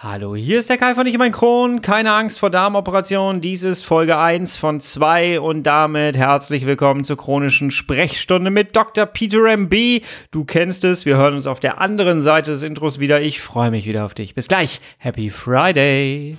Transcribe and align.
Hallo, 0.00 0.36
hier 0.36 0.60
ist 0.60 0.70
der 0.70 0.76
Kai 0.76 0.94
von 0.94 1.08
Ich 1.08 1.18
mein 1.18 1.32
Kron. 1.32 1.82
Keine 1.82 2.12
Angst 2.12 2.38
vor 2.38 2.50
Darmoperationen. 2.50 3.40
Dies 3.40 3.64
ist 3.64 3.82
Folge 3.82 4.16
1 4.16 4.56
von 4.56 4.80
2 4.80 5.40
und 5.40 5.64
damit 5.64 6.16
herzlich 6.16 6.66
willkommen 6.66 7.02
zur 7.02 7.16
chronischen 7.16 7.72
Sprechstunde 7.72 8.52
mit 8.52 8.76
Dr. 8.76 9.06
Peter 9.06 9.44
MB. 9.56 10.04
Du 10.30 10.44
kennst 10.44 10.84
es, 10.84 11.04
wir 11.04 11.16
hören 11.16 11.34
uns 11.34 11.48
auf 11.48 11.58
der 11.58 11.80
anderen 11.80 12.20
Seite 12.20 12.52
des 12.52 12.62
Intros 12.62 13.00
wieder. 13.00 13.20
Ich 13.20 13.40
freue 13.40 13.72
mich 13.72 13.86
wieder 13.86 14.04
auf 14.04 14.14
dich. 14.14 14.36
Bis 14.36 14.46
gleich. 14.46 14.80
Happy 14.98 15.30
Friday. 15.30 16.38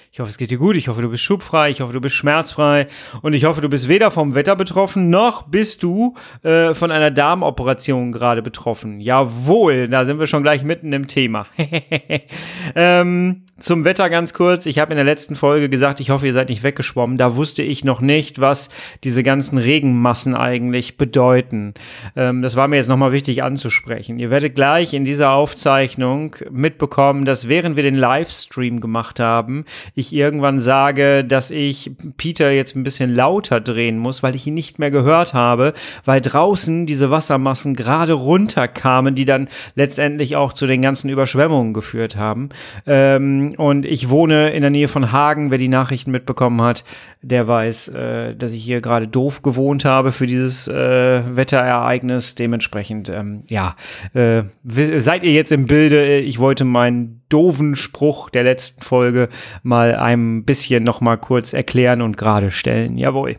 Ich 0.13 0.19
hoffe, 0.19 0.29
es 0.29 0.37
geht 0.37 0.51
dir 0.51 0.57
gut. 0.57 0.75
Ich 0.75 0.89
hoffe, 0.89 1.01
du 1.01 1.09
bist 1.09 1.23
schubfrei. 1.23 1.69
Ich 1.69 1.79
hoffe, 1.79 1.93
du 1.93 2.01
bist 2.01 2.15
schmerzfrei. 2.15 2.87
Und 3.21 3.31
ich 3.31 3.45
hoffe, 3.45 3.61
du 3.61 3.69
bist 3.69 3.87
weder 3.87 4.11
vom 4.11 4.35
Wetter 4.35 4.57
betroffen, 4.57 5.09
noch 5.09 5.43
bist 5.43 5.83
du 5.83 6.15
äh, 6.43 6.73
von 6.73 6.91
einer 6.91 7.11
Darmoperation 7.11 8.11
gerade 8.11 8.41
betroffen. 8.41 8.99
Jawohl, 8.99 9.87
da 9.87 10.03
sind 10.03 10.19
wir 10.19 10.27
schon 10.27 10.43
gleich 10.43 10.65
mitten 10.65 10.91
im 10.91 11.07
Thema. 11.07 11.47
ähm, 12.75 13.43
zum 13.61 13.85
Wetter 13.85 14.09
ganz 14.09 14.33
kurz. 14.33 14.65
Ich 14.65 14.79
habe 14.79 14.91
in 14.91 14.97
der 14.97 15.05
letzten 15.05 15.35
Folge 15.35 15.69
gesagt, 15.69 15.99
ich 15.99 16.09
hoffe, 16.09 16.25
ihr 16.25 16.33
seid 16.33 16.49
nicht 16.49 16.63
weggeschwommen. 16.63 17.17
Da 17.17 17.35
wusste 17.35 17.61
ich 17.61 17.83
noch 17.85 18.01
nicht, 18.01 18.41
was 18.41 18.69
diese 19.03 19.23
ganzen 19.23 19.57
Regenmassen 19.59 20.35
eigentlich 20.35 20.97
bedeuten. 20.97 21.75
Ähm, 22.15 22.41
das 22.41 22.55
war 22.55 22.67
mir 22.67 22.77
jetzt 22.77 22.89
nochmal 22.89 23.11
wichtig 23.11 23.43
anzusprechen. 23.43 24.19
Ihr 24.19 24.29
werdet 24.29 24.55
gleich 24.55 24.93
in 24.93 25.05
dieser 25.05 25.31
Aufzeichnung 25.31 26.35
mitbekommen, 26.49 27.23
dass 27.23 27.47
während 27.47 27.75
wir 27.75 27.83
den 27.83 27.95
Livestream 27.95 28.81
gemacht 28.81 29.19
haben, 29.19 29.65
ich 30.01 30.13
irgendwann 30.13 30.59
sage, 30.59 31.23
dass 31.23 31.51
ich 31.51 31.91
Peter 32.17 32.51
jetzt 32.51 32.75
ein 32.75 32.83
bisschen 32.83 33.13
lauter 33.13 33.61
drehen 33.61 33.97
muss, 33.97 34.21
weil 34.21 34.35
ich 34.35 34.45
ihn 34.47 34.53
nicht 34.53 34.79
mehr 34.79 34.91
gehört 34.91 35.33
habe, 35.33 35.73
weil 36.03 36.19
draußen 36.19 36.85
diese 36.85 37.11
Wassermassen 37.11 37.75
gerade 37.75 38.13
runterkamen, 38.13 39.15
die 39.15 39.25
dann 39.25 39.47
letztendlich 39.75 40.35
auch 40.35 40.51
zu 40.53 40.67
den 40.67 40.81
ganzen 40.81 41.09
Überschwemmungen 41.09 41.73
geführt 41.73 42.17
haben. 42.17 42.49
Ähm, 42.85 43.53
und 43.57 43.85
ich 43.85 44.09
wohne 44.09 44.49
in 44.49 44.61
der 44.61 44.71
Nähe 44.71 44.87
von 44.87 45.11
Hagen. 45.11 45.51
Wer 45.51 45.57
die 45.57 45.67
Nachrichten 45.67 46.11
mitbekommen 46.11 46.61
hat, 46.61 46.83
der 47.21 47.47
weiß, 47.47 47.89
äh, 47.89 48.35
dass 48.35 48.51
ich 48.51 48.63
hier 48.63 48.81
gerade 48.81 49.07
doof 49.07 49.41
gewohnt 49.41 49.85
habe 49.85 50.11
für 50.11 50.27
dieses 50.27 50.67
äh, 50.67 51.21
Wetterereignis. 51.35 52.35
Dementsprechend, 52.35 53.09
ähm, 53.09 53.43
ja, 53.47 53.75
äh, 54.13 54.43
seid 54.63 55.23
ihr 55.23 55.31
jetzt 55.31 55.51
im 55.51 55.67
Bilde. 55.67 56.19
Ich 56.19 56.39
wollte 56.39 56.65
meinen 56.65 57.20
doofen 57.31 57.75
Spruch 57.75 58.29
der 58.29 58.43
letzten 58.43 58.81
Folge 58.81 59.29
mal 59.63 59.95
ein 59.95 60.43
bisschen 60.43 60.83
noch 60.83 61.01
mal 61.01 61.17
kurz 61.17 61.53
erklären 61.53 62.01
und 62.01 62.17
gerade 62.17 62.51
stellen. 62.51 62.97
Jawohl. 62.97 63.37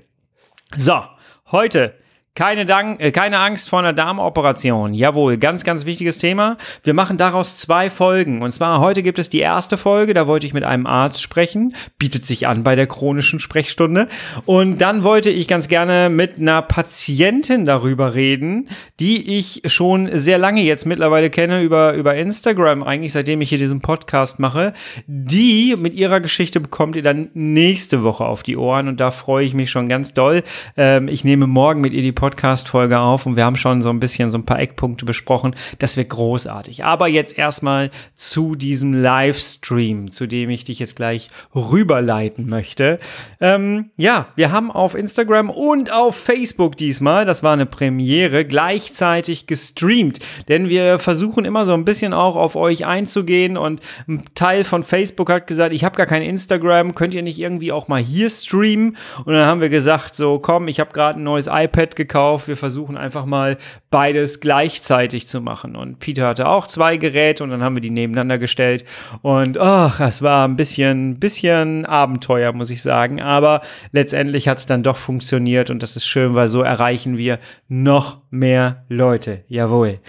So, 0.76 1.02
heute 1.50 1.94
keine, 2.34 2.64
Dank, 2.64 3.02
äh, 3.02 3.10
keine 3.12 3.38
Angst 3.40 3.68
vor 3.68 3.80
einer 3.80 3.92
Darmoperation. 3.92 4.94
Jawohl, 4.94 5.36
ganz, 5.36 5.64
ganz 5.64 5.84
wichtiges 5.84 6.16
Thema. 6.16 6.56
Wir 6.82 6.94
machen 6.94 7.18
daraus 7.18 7.58
zwei 7.58 7.90
Folgen. 7.90 8.40
Und 8.40 8.52
zwar 8.52 8.80
heute 8.80 9.02
gibt 9.02 9.18
es 9.18 9.28
die 9.28 9.40
erste 9.40 9.76
Folge, 9.76 10.14
da 10.14 10.26
wollte 10.26 10.46
ich 10.46 10.54
mit 10.54 10.64
einem 10.64 10.86
Arzt 10.86 11.20
sprechen. 11.20 11.74
Bietet 11.98 12.24
sich 12.24 12.46
an 12.46 12.62
bei 12.62 12.74
der 12.74 12.86
chronischen 12.86 13.38
Sprechstunde. 13.38 14.08
Und 14.46 14.78
dann 14.78 15.04
wollte 15.04 15.28
ich 15.28 15.46
ganz 15.46 15.68
gerne 15.68 16.08
mit 16.08 16.38
einer 16.38 16.62
Patientin 16.62 17.66
darüber 17.66 18.14
reden, 18.14 18.70
die 18.98 19.38
ich 19.38 19.62
schon 19.66 20.08
sehr 20.12 20.38
lange 20.38 20.62
jetzt 20.62 20.86
mittlerweile 20.86 21.28
kenne 21.28 21.62
über, 21.62 21.92
über 21.92 22.14
Instagram, 22.14 22.82
eigentlich 22.82 23.12
seitdem 23.12 23.42
ich 23.42 23.50
hier 23.50 23.58
diesen 23.58 23.82
Podcast 23.82 24.38
mache. 24.38 24.72
Die 25.06 25.76
mit 25.76 25.92
ihrer 25.92 26.20
Geschichte 26.20 26.60
bekommt 26.60 26.96
ihr 26.96 27.02
dann 27.02 27.28
nächste 27.34 28.02
Woche 28.02 28.24
auf 28.24 28.42
die 28.42 28.56
Ohren. 28.56 28.88
Und 28.88 29.00
da 29.00 29.10
freue 29.10 29.44
ich 29.44 29.52
mich 29.52 29.70
schon 29.70 29.90
ganz 29.90 30.14
doll. 30.14 30.42
Ähm, 30.78 31.08
ich 31.08 31.24
nehme 31.24 31.46
morgen 31.46 31.82
mit 31.82 31.92
ihr 31.92 32.00
die 32.00 32.21
Podcast-Folge 32.22 33.00
auf 33.00 33.26
und 33.26 33.34
wir 33.34 33.44
haben 33.44 33.56
schon 33.56 33.82
so 33.82 33.90
ein 33.90 33.98
bisschen 33.98 34.30
so 34.30 34.38
ein 34.38 34.46
paar 34.46 34.60
Eckpunkte 34.60 35.04
besprochen. 35.04 35.56
Das 35.80 35.96
wird 35.96 36.10
großartig. 36.10 36.84
Aber 36.84 37.08
jetzt 37.08 37.36
erstmal 37.36 37.90
zu 38.14 38.54
diesem 38.54 38.94
Livestream, 38.94 40.08
zu 40.08 40.28
dem 40.28 40.48
ich 40.48 40.62
dich 40.62 40.78
jetzt 40.78 40.94
gleich 40.94 41.30
rüberleiten 41.52 42.48
möchte. 42.48 42.98
Ähm, 43.40 43.90
ja, 43.96 44.28
wir 44.36 44.52
haben 44.52 44.70
auf 44.70 44.94
Instagram 44.94 45.50
und 45.50 45.92
auf 45.92 46.14
Facebook 46.14 46.76
diesmal, 46.76 47.24
das 47.24 47.42
war 47.42 47.54
eine 47.54 47.66
Premiere, 47.66 48.44
gleichzeitig 48.44 49.48
gestreamt. 49.48 50.20
Denn 50.46 50.68
wir 50.68 51.00
versuchen 51.00 51.44
immer 51.44 51.64
so 51.64 51.74
ein 51.74 51.84
bisschen 51.84 52.12
auch 52.12 52.36
auf 52.36 52.54
euch 52.54 52.86
einzugehen 52.86 53.56
und 53.56 53.80
ein 54.06 54.26
Teil 54.36 54.62
von 54.62 54.84
Facebook 54.84 55.28
hat 55.28 55.48
gesagt, 55.48 55.74
ich 55.74 55.82
habe 55.82 55.96
gar 55.96 56.06
kein 56.06 56.22
Instagram, 56.22 56.94
könnt 56.94 57.14
ihr 57.14 57.22
nicht 57.22 57.40
irgendwie 57.40 57.72
auch 57.72 57.88
mal 57.88 58.00
hier 58.00 58.30
streamen? 58.30 58.96
Und 59.24 59.32
dann 59.32 59.46
haben 59.46 59.60
wir 59.60 59.70
gesagt, 59.70 60.14
so 60.14 60.38
komm, 60.38 60.68
ich 60.68 60.78
habe 60.78 60.92
gerade 60.92 61.18
ein 61.18 61.24
neues 61.24 61.48
iPad 61.50 61.96
gekauft 61.96 62.11
gekauft. 62.12 62.46
Wir 62.46 62.58
versuchen 62.58 62.98
einfach 62.98 63.24
mal 63.24 63.56
beides 63.90 64.40
gleichzeitig 64.40 65.26
zu 65.26 65.40
machen. 65.40 65.74
Und 65.74 65.98
Peter 65.98 66.26
hatte 66.26 66.46
auch 66.46 66.66
zwei 66.66 66.98
Geräte 66.98 67.42
und 67.42 67.48
dann 67.48 67.62
haben 67.62 67.74
wir 67.74 67.80
die 67.80 67.90
nebeneinander 67.90 68.36
gestellt. 68.38 68.84
Und 69.22 69.56
ach, 69.56 69.98
es 70.00 70.20
war 70.20 70.46
ein 70.46 70.56
bisschen, 70.56 71.18
bisschen 71.18 71.86
Abenteuer, 71.86 72.52
muss 72.52 72.68
ich 72.68 72.82
sagen. 72.82 73.22
Aber 73.22 73.62
letztendlich 73.92 74.46
hat 74.46 74.58
es 74.58 74.66
dann 74.66 74.82
doch 74.82 74.98
funktioniert 74.98 75.70
und 75.70 75.82
das 75.82 75.96
ist 75.96 76.06
schön, 76.06 76.34
weil 76.34 76.48
so 76.48 76.60
erreichen 76.60 77.16
wir 77.16 77.38
noch 77.68 78.20
mehr 78.30 78.84
Leute. 78.88 79.44
Jawohl. 79.48 80.00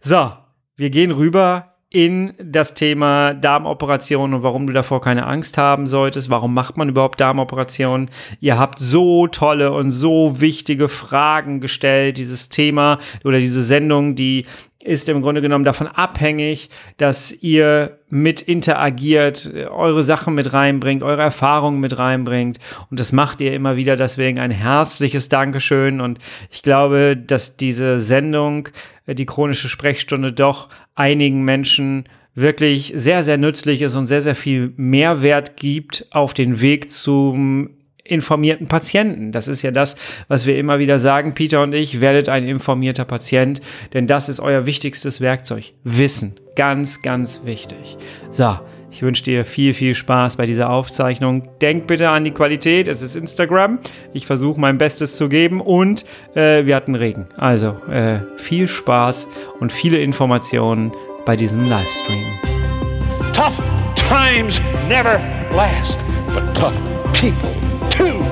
So, 0.00 0.32
wir 0.76 0.88
gehen 0.88 1.10
rüber 1.10 1.69
in 1.92 2.34
das 2.38 2.74
Thema 2.74 3.34
Darmoperation 3.34 4.32
und 4.32 4.42
warum 4.44 4.68
du 4.68 4.72
davor 4.72 5.00
keine 5.00 5.26
Angst 5.26 5.58
haben 5.58 5.88
solltest. 5.88 6.30
Warum 6.30 6.54
macht 6.54 6.76
man 6.76 6.88
überhaupt 6.88 7.20
Darmoperationen? 7.20 8.10
Ihr 8.40 8.58
habt 8.58 8.78
so 8.78 9.26
tolle 9.26 9.72
und 9.72 9.90
so 9.90 10.40
wichtige 10.40 10.88
Fragen 10.88 11.60
gestellt. 11.60 12.16
Dieses 12.16 12.48
Thema 12.48 13.00
oder 13.24 13.38
diese 13.38 13.62
Sendung, 13.62 14.14
die 14.14 14.46
ist 14.82 15.08
im 15.10 15.20
Grunde 15.20 15.42
genommen 15.42 15.64
davon 15.64 15.88
abhängig, 15.88 16.70
dass 16.96 17.32
ihr 17.32 17.98
mit 18.08 18.40
interagiert, 18.40 19.52
eure 19.70 20.02
Sachen 20.02 20.34
mit 20.34 20.54
reinbringt, 20.54 21.02
eure 21.02 21.20
Erfahrungen 21.20 21.80
mit 21.80 21.98
reinbringt. 21.98 22.58
Und 22.90 22.98
das 22.98 23.12
macht 23.12 23.42
ihr 23.42 23.52
immer 23.52 23.76
wieder. 23.76 23.96
Deswegen 23.96 24.38
ein 24.38 24.50
herzliches 24.50 25.28
Dankeschön. 25.28 26.00
Und 26.00 26.18
ich 26.50 26.62
glaube, 26.62 27.14
dass 27.14 27.58
diese 27.58 28.00
Sendung, 28.00 28.68
äh, 29.06 29.14
die 29.14 29.26
chronische 29.26 29.68
Sprechstunde, 29.68 30.32
doch 30.32 30.68
einigen 31.00 31.42
Menschen 31.44 32.04
wirklich 32.34 32.92
sehr, 32.94 33.24
sehr 33.24 33.38
nützlich 33.38 33.80
ist 33.82 33.96
und 33.96 34.06
sehr, 34.06 34.22
sehr 34.22 34.34
viel 34.34 34.72
Mehrwert 34.76 35.56
gibt 35.56 36.06
auf 36.10 36.34
den 36.34 36.60
Weg 36.60 36.90
zum 36.90 37.70
informierten 38.04 38.66
Patienten. 38.68 39.32
Das 39.32 39.48
ist 39.48 39.62
ja 39.62 39.70
das, 39.70 39.96
was 40.28 40.46
wir 40.46 40.58
immer 40.58 40.78
wieder 40.78 40.98
sagen, 40.98 41.34
Peter 41.34 41.62
und 41.62 41.74
ich, 41.74 42.00
werdet 42.00 42.28
ein 42.28 42.46
informierter 42.46 43.04
Patient, 43.04 43.60
denn 43.94 44.06
das 44.06 44.28
ist 44.28 44.40
euer 44.40 44.66
wichtigstes 44.66 45.20
Werkzeug. 45.20 45.72
Wissen. 45.84 46.38
Ganz, 46.54 47.02
ganz 47.02 47.42
wichtig. 47.44 47.96
So. 48.30 48.58
Ich 48.92 49.02
wünsche 49.02 49.22
dir 49.22 49.44
viel, 49.44 49.72
viel 49.72 49.94
Spaß 49.94 50.36
bei 50.36 50.46
dieser 50.46 50.70
Aufzeichnung. 50.70 51.42
Denk 51.60 51.86
bitte 51.86 52.08
an 52.10 52.24
die 52.24 52.32
Qualität. 52.32 52.88
Es 52.88 53.02
ist 53.02 53.14
Instagram. 53.14 53.78
Ich 54.12 54.26
versuche 54.26 54.60
mein 54.60 54.78
Bestes 54.78 55.16
zu 55.16 55.28
geben 55.28 55.60
und 55.60 56.04
äh, 56.34 56.66
wir 56.66 56.74
hatten 56.74 56.96
Regen. 56.96 57.28
Also 57.36 57.76
äh, 57.88 58.18
viel 58.36 58.66
Spaß 58.66 59.28
und 59.60 59.70
viele 59.70 59.98
Informationen 59.98 60.92
bei 61.24 61.36
diesem 61.36 61.68
Livestream. 61.68 62.26
Tough 63.32 63.56
times 63.96 64.58
never 64.88 65.20
last, 65.54 65.98
but 66.34 66.44
tough 66.56 66.74
people 67.20 67.60
Two. 67.90 68.24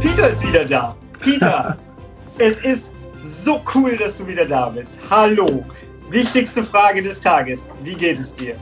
Peter 0.00 0.28
ist 0.30 0.46
wieder 0.46 0.64
da. 0.64 0.96
Peter, 1.22 1.78
es 2.38 2.58
ist 2.60 2.92
so 3.22 3.60
cool, 3.74 3.96
dass 3.96 4.18
du 4.18 4.26
wieder 4.26 4.44
da 4.44 4.68
bist. 4.70 4.98
Hallo. 5.08 5.64
Wichtigste 6.12 6.62
Frage 6.62 7.02
des 7.02 7.20
Tages. 7.20 7.68
Wie 7.82 7.94
geht 7.94 8.18
es 8.18 8.34
dir? 8.34 8.56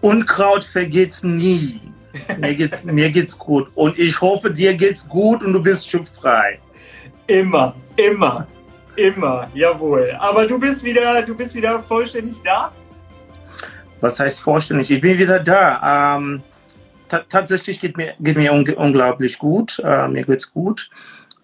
Unkraut 0.00 0.62
vergeht's 0.62 1.24
nie. 1.24 1.80
Mir 2.38 2.54
geht's, 2.54 2.84
mir 2.98 3.10
geht's 3.10 3.36
gut. 3.36 3.68
Und 3.74 3.98
ich 3.98 4.20
hoffe, 4.20 4.50
dir 4.50 4.74
geht's 4.74 5.08
gut 5.08 5.42
und 5.42 5.52
du 5.52 5.62
bist 5.62 5.88
schubfrei. 5.88 6.60
Immer, 7.26 7.74
immer, 7.96 8.46
immer, 8.96 9.50
jawohl. 9.54 10.16
Aber 10.20 10.46
du 10.46 10.58
bist 10.58 10.84
wieder, 10.84 11.22
du 11.22 11.34
bist 11.34 11.54
wieder 11.54 11.82
vollständig 11.82 12.36
da? 12.44 12.72
was 14.00 14.20
heißt 14.20 14.40
vollständig? 14.40 14.90
Ich 14.90 15.00
bin 15.00 15.18
wieder 15.18 15.40
da. 15.40 16.16
Ähm, 16.16 16.42
tatsächlich 17.08 17.80
geht 17.80 17.96
mir, 17.96 18.14
geht 18.20 18.36
mir 18.36 18.52
un 18.52 18.68
unglaublich 18.74 19.38
gut. 19.38 19.80
Äh, 19.84 20.08
mir 20.08 20.24
geht's 20.24 20.52
gut. 20.52 20.90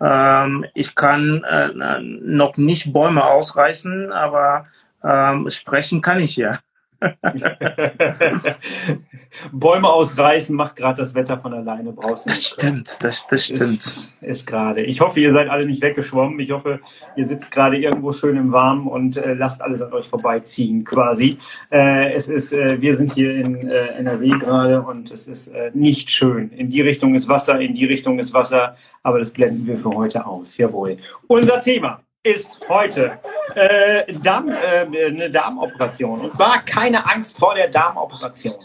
Ähm, 0.05 0.67
ich 0.75 0.95
kann 0.95 1.43
äh, 1.45 2.01
noch 2.01 2.59
nicht 2.59 2.93
Bäume 2.93 3.25
ausreißen, 3.25 4.13
aber 4.13 4.67
ähm, 5.03 5.49
sprechen 5.49 6.03
kann 6.03 6.21
ich 6.21 6.37
ja. 6.37 6.59
Bäume 9.53 9.89
ausreißen 9.89 10.55
macht 10.55 10.77
gerade 10.77 10.99
das 10.99 11.15
Wetter 11.15 11.39
von 11.39 11.53
alleine 11.53 11.93
brauchst 11.93 12.29
Das 12.29 12.45
stimmt, 12.45 13.03
das, 13.03 13.27
das 13.27 13.45
stimmt. 13.45 13.61
Ist, 13.61 14.13
ist 14.21 14.47
gerade. 14.47 14.83
Ich 14.83 15.01
hoffe, 15.01 15.21
ihr 15.21 15.33
seid 15.33 15.49
alle 15.49 15.67
nicht 15.67 15.83
weggeschwommen. 15.83 16.39
Ich 16.41 16.53
hoffe, 16.53 16.81
ihr 17.17 17.27
sitzt 17.27 17.53
gerade 17.53 17.77
irgendwo 17.77 18.13
schön 18.13 18.37
im 18.37 18.53
Warmen 18.53 18.87
und 18.87 19.17
äh, 19.17 19.35
lasst 19.35 19.63
alles 19.63 19.83
an 19.83 19.93
euch 19.93 20.07
vorbeiziehen 20.07 20.85
quasi. 20.85 21.39
Äh, 21.71 22.13
es 22.13 22.29
ist, 22.29 22.53
äh, 22.53 22.81
wir 22.81 22.97
sind 22.97 23.13
hier 23.13 23.35
in 23.35 23.69
äh, 23.69 23.87
NRW 23.99 24.39
gerade 24.39 24.83
und 24.83 25.11
es 25.11 25.27
ist 25.27 25.49
äh, 25.49 25.71
nicht 25.75 26.11
schön. 26.11 26.51
In 26.51 26.71
die 26.71 26.81
Richtung 26.81 27.15
ist 27.15 27.29
Wasser, 27.29 27.61
in 27.61 27.75
die 27.75 27.87
Richtung 27.87 28.19
ist 28.19 28.35
Wasser, 28.35 28.77
aber 29.03 29.19
das 29.19 29.33
blenden 29.33 29.67
wir 29.67 29.77
für 29.77 29.91
heute 29.91 30.27
aus. 30.27 30.57
Jawohl. 30.57 30.97
Unser 31.27 31.61
Thema 31.61 32.01
ist 32.25 32.59
heute 32.69 33.19
äh, 33.55 34.13
Darm, 34.15 34.49
äh, 34.49 35.07
eine 35.07 35.31
Darmoperation. 35.31 36.21
Und 36.21 36.33
zwar 36.33 36.65
keine 36.65 37.09
Angst 37.09 37.39
vor 37.39 37.55
der 37.55 37.69
Darmoperation. 37.69 38.57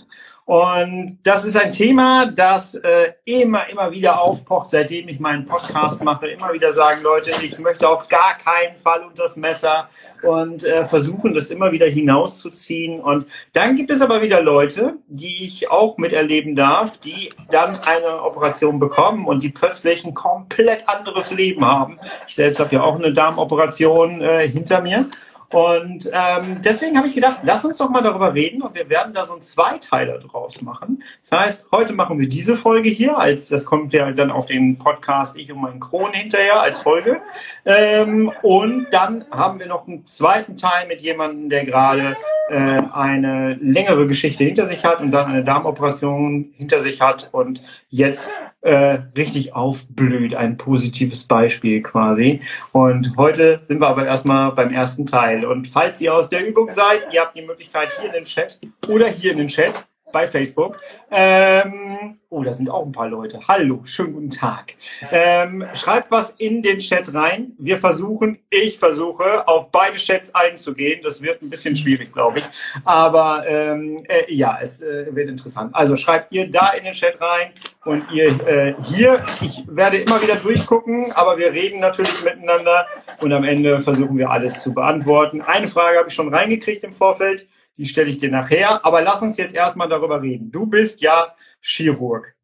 Und 0.50 1.20
das 1.22 1.46
ist 1.46 1.56
ein 1.56 1.72
Thema, 1.72 2.26
das 2.26 2.74
äh, 2.74 3.12
immer, 3.24 3.70
immer 3.70 3.92
wieder 3.92 4.20
aufpocht, 4.20 4.72
seitdem 4.72 5.08
ich 5.08 5.20
meinen 5.20 5.46
Podcast 5.46 6.04
mache. 6.04 6.28
Immer 6.28 6.52
wieder 6.54 6.74
sagen 6.74 7.04
Leute, 7.04 7.30
ich 7.44 7.60
möchte 7.60 7.88
auf 7.88 8.08
gar 8.08 8.36
keinen 8.36 8.76
Fall 8.80 9.04
unter 9.04 9.22
das 9.22 9.38
Messer 9.38 9.90
und 10.24 10.64
äh, 10.64 10.86
versuchen, 10.86 11.36
das 11.36 11.52
immer 11.52 11.72
wieder 11.72 11.86
hinauszuziehen. 11.86 13.00
Und 13.00 13.28
dann 13.54 13.76
gibt 13.76 13.92
es 13.92 14.02
aber 14.02 14.24
wieder 14.24 14.42
Leute, 14.42 14.96
die 15.08 15.46
ich 15.46 15.70
auch 15.70 16.00
miterleben 16.00 16.56
darf, 16.56 16.98
die 16.98 17.32
dann 17.52 17.76
eine 17.82 18.24
Operation 18.24 18.80
bekommen 18.80 19.28
und 19.28 19.44
die 19.44 19.50
plötzlich 19.50 20.04
ein 20.04 20.16
komplett 20.16 20.90
anderes 20.90 21.30
Leben 21.30 21.64
haben. 21.64 22.00
Ich 22.28 22.34
selbst 22.34 22.60
habe 22.60 22.74
ja 22.74 22.82
auch 22.82 22.96
eine 22.96 23.14
Darmoperation 23.14 24.22
äh, 24.22 24.50
hinter 24.50 24.82
mir. 24.82 25.06
Und 25.52 26.10
ähm, 26.14 26.62
deswegen 26.64 26.98
habe 26.98 27.08
ich 27.08 27.16
gedacht, 27.16 27.40
lass 27.44 27.66
uns 27.66 27.78
doch 27.78 27.90
mal 27.90 28.04
darüber 28.04 28.34
reden 28.34 28.62
und 28.62 28.76
wir 28.76 28.88
werden 28.90 29.14
da 29.14 29.26
so 29.26 29.34
einen 29.34 29.42
Zweiteiler 29.42 30.20
draus 30.20 30.62
machen. 30.62 31.04
Das 31.22 31.40
heißt, 31.40 31.68
heute 31.72 31.94
machen 31.94 32.20
wir 32.20 32.30
diese 32.30 32.56
Folge 32.56 32.90
hier, 32.90 33.18
als 33.18 33.50
das 33.50 33.66
kommt 33.66 33.94
ja 33.94 34.12
dann 34.12 34.30
auf 34.30 34.46
den 34.46 34.78
Podcast 34.78 35.36
Ich 35.38 35.52
und 35.52 35.62
mein 35.62 35.80
Kron 35.80 36.14
hinterher 36.14 36.62
als 36.62 36.80
Folge. 36.80 37.22
Ähm, 37.66 38.32
und 38.44 38.88
dann 38.92 39.26
haben 39.32 39.60
wir 39.60 39.68
noch 39.68 39.88
einen 39.88 40.06
zweiten 40.06 40.56
Teil 40.56 40.88
mit 40.88 41.02
jemandem, 41.02 41.50
der 41.50 41.66
gerade 41.66 42.16
äh, 42.50 42.82
eine 42.94 43.54
längere 43.62 44.08
Geschichte 44.08 44.44
hinter 44.44 44.66
sich 44.66 44.84
hat 44.84 45.02
und 45.02 45.12
dann 45.12 45.28
eine 45.28 45.44
Darmoperation 45.44 46.52
hinter 46.58 46.82
sich 46.82 47.02
hat 47.02 47.30
und 47.32 47.64
jetzt 47.90 48.32
äh, 48.62 49.00
richtig 49.16 49.56
aufblüht. 49.56 50.36
Ein 50.36 50.58
positives 50.58 51.26
Beispiel 51.26 51.82
quasi. 51.82 52.42
Und 52.72 53.14
heute 53.18 53.60
sind 53.64 53.80
wir 53.82 53.88
aber 53.88 54.06
erstmal 54.06 54.52
beim 54.52 54.74
ersten 54.74 55.06
Teil. 55.06 55.39
Und 55.46 55.68
falls 55.68 56.00
ihr 56.02 56.14
aus 56.14 56.30
der 56.30 56.46
Übung 56.48 56.70
seid, 56.72 57.12
ihr 57.12 57.22
habt 57.22 57.36
die 57.36 57.42
Möglichkeit 57.42 57.90
hier 58.00 58.08
in 58.08 58.14
den 58.14 58.26
Chat 58.26 58.60
oder 58.88 59.08
hier 59.08 59.32
in 59.32 59.38
den 59.40 59.48
Chat 59.48 59.86
bei 60.12 60.28
Facebook. 60.28 60.80
Ähm, 61.12 62.18
oh, 62.30 62.44
da 62.44 62.54
sind 62.54 62.70
auch 62.70 62.86
ein 62.86 62.92
paar 62.92 63.08
Leute. 63.08 63.40
Hallo, 63.48 63.82
schönen 63.84 64.14
guten 64.14 64.30
Tag. 64.30 64.76
Ähm, 65.12 65.66
schreibt 65.74 66.12
was 66.12 66.32
in 66.32 66.62
den 66.62 66.80
Chat 66.80 67.14
rein. 67.14 67.54
Wir 67.58 67.78
versuchen, 67.78 68.40
ich 68.50 68.78
versuche, 68.78 69.48
auf 69.48 69.72
beide 69.72 69.98
Chats 69.98 70.34
einzugehen. 70.34 71.02
Das 71.04 71.22
wird 71.22 71.42
ein 71.42 71.50
bisschen 71.50 71.76
schwierig, 71.76 72.14
glaube 72.14 72.40
ich. 72.40 72.46
Aber 72.86 73.48
ähm, 73.48 74.04
äh, 74.08 74.32
ja, 74.34 74.60
es 74.62 74.82
äh, 74.82 75.08
wird 75.12 75.30
interessant. 75.30 75.74
Also 75.76 75.96
schreibt 75.96 76.32
ihr 76.32 76.50
da 76.50 76.72
in 76.72 76.84
den 76.84 76.94
Chat 76.94 77.20
rein 77.20 77.52
und 77.86 78.12
ihr 78.12 78.28
äh, 78.48 78.76
hier. 78.84 79.24
Ich 79.42 79.64
werde 79.68 79.98
immer 79.98 80.22
wieder 80.22 80.36
durchgucken, 80.36 81.12
aber 81.12 81.38
wir 81.38 81.52
reden 81.54 81.80
natürlich 81.80 82.24
miteinander 82.24 82.86
und 83.20 83.34
am 83.34 83.44
Ende 83.44 83.82
versuchen 83.82 84.18
wir 84.18 84.30
alles 84.30 84.62
zu 84.62 84.74
beantworten. 84.74 85.42
Eine 85.42 85.68
Frage 85.68 85.98
habe 85.98 86.10
ich 86.10 86.14
schon 86.14 86.34
reingekriegt 86.34 86.84
im 86.84 86.94
Vorfeld 86.94 87.48
die 87.80 87.86
stelle 87.86 88.10
ich 88.10 88.18
dir 88.18 88.30
nachher. 88.30 88.86
Aber 88.86 89.02
lass 89.02 89.22
uns 89.22 89.38
jetzt 89.38 89.56
erstmal 89.56 89.88
darüber 89.88 90.22
reden. 90.22 90.52
Du 90.52 90.66
bist 90.66 91.00
ja 91.02 91.34
Chirurg. 91.62 92.36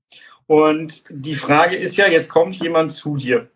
Und 0.48 1.04
die 1.10 1.36
Frage 1.36 1.76
ist 1.76 1.98
ja, 1.98 2.08
jetzt 2.08 2.30
kommt 2.30 2.56
jemand 2.56 2.94
zu 2.94 3.18
dir 3.18 3.50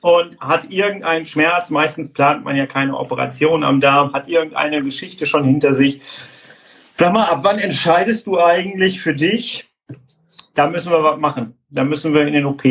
und 0.00 0.40
hat 0.40 0.70
irgendeinen 0.70 1.26
Schmerz. 1.26 1.68
Meistens 1.68 2.12
plant 2.12 2.42
man 2.44 2.56
ja 2.56 2.66
keine 2.66 2.96
Operation 2.96 3.64
am 3.64 3.80
Darm, 3.80 4.14
hat 4.14 4.28
irgendeine 4.28 4.82
Geschichte 4.82 5.26
schon 5.26 5.44
hinter 5.44 5.74
sich. 5.74 6.00
Sag 6.94 7.12
mal, 7.12 7.26
ab 7.26 7.40
wann 7.42 7.58
entscheidest 7.58 8.26
du 8.26 8.40
eigentlich 8.40 9.02
für 9.02 9.14
dich? 9.14 9.68
Da 10.54 10.68
müssen 10.68 10.90
wir 10.90 11.02
was 11.02 11.18
machen. 11.18 11.58
Da 11.68 11.84
müssen 11.84 12.14
wir 12.14 12.26
in 12.26 12.32
den 12.32 12.46
OP. 12.46 12.64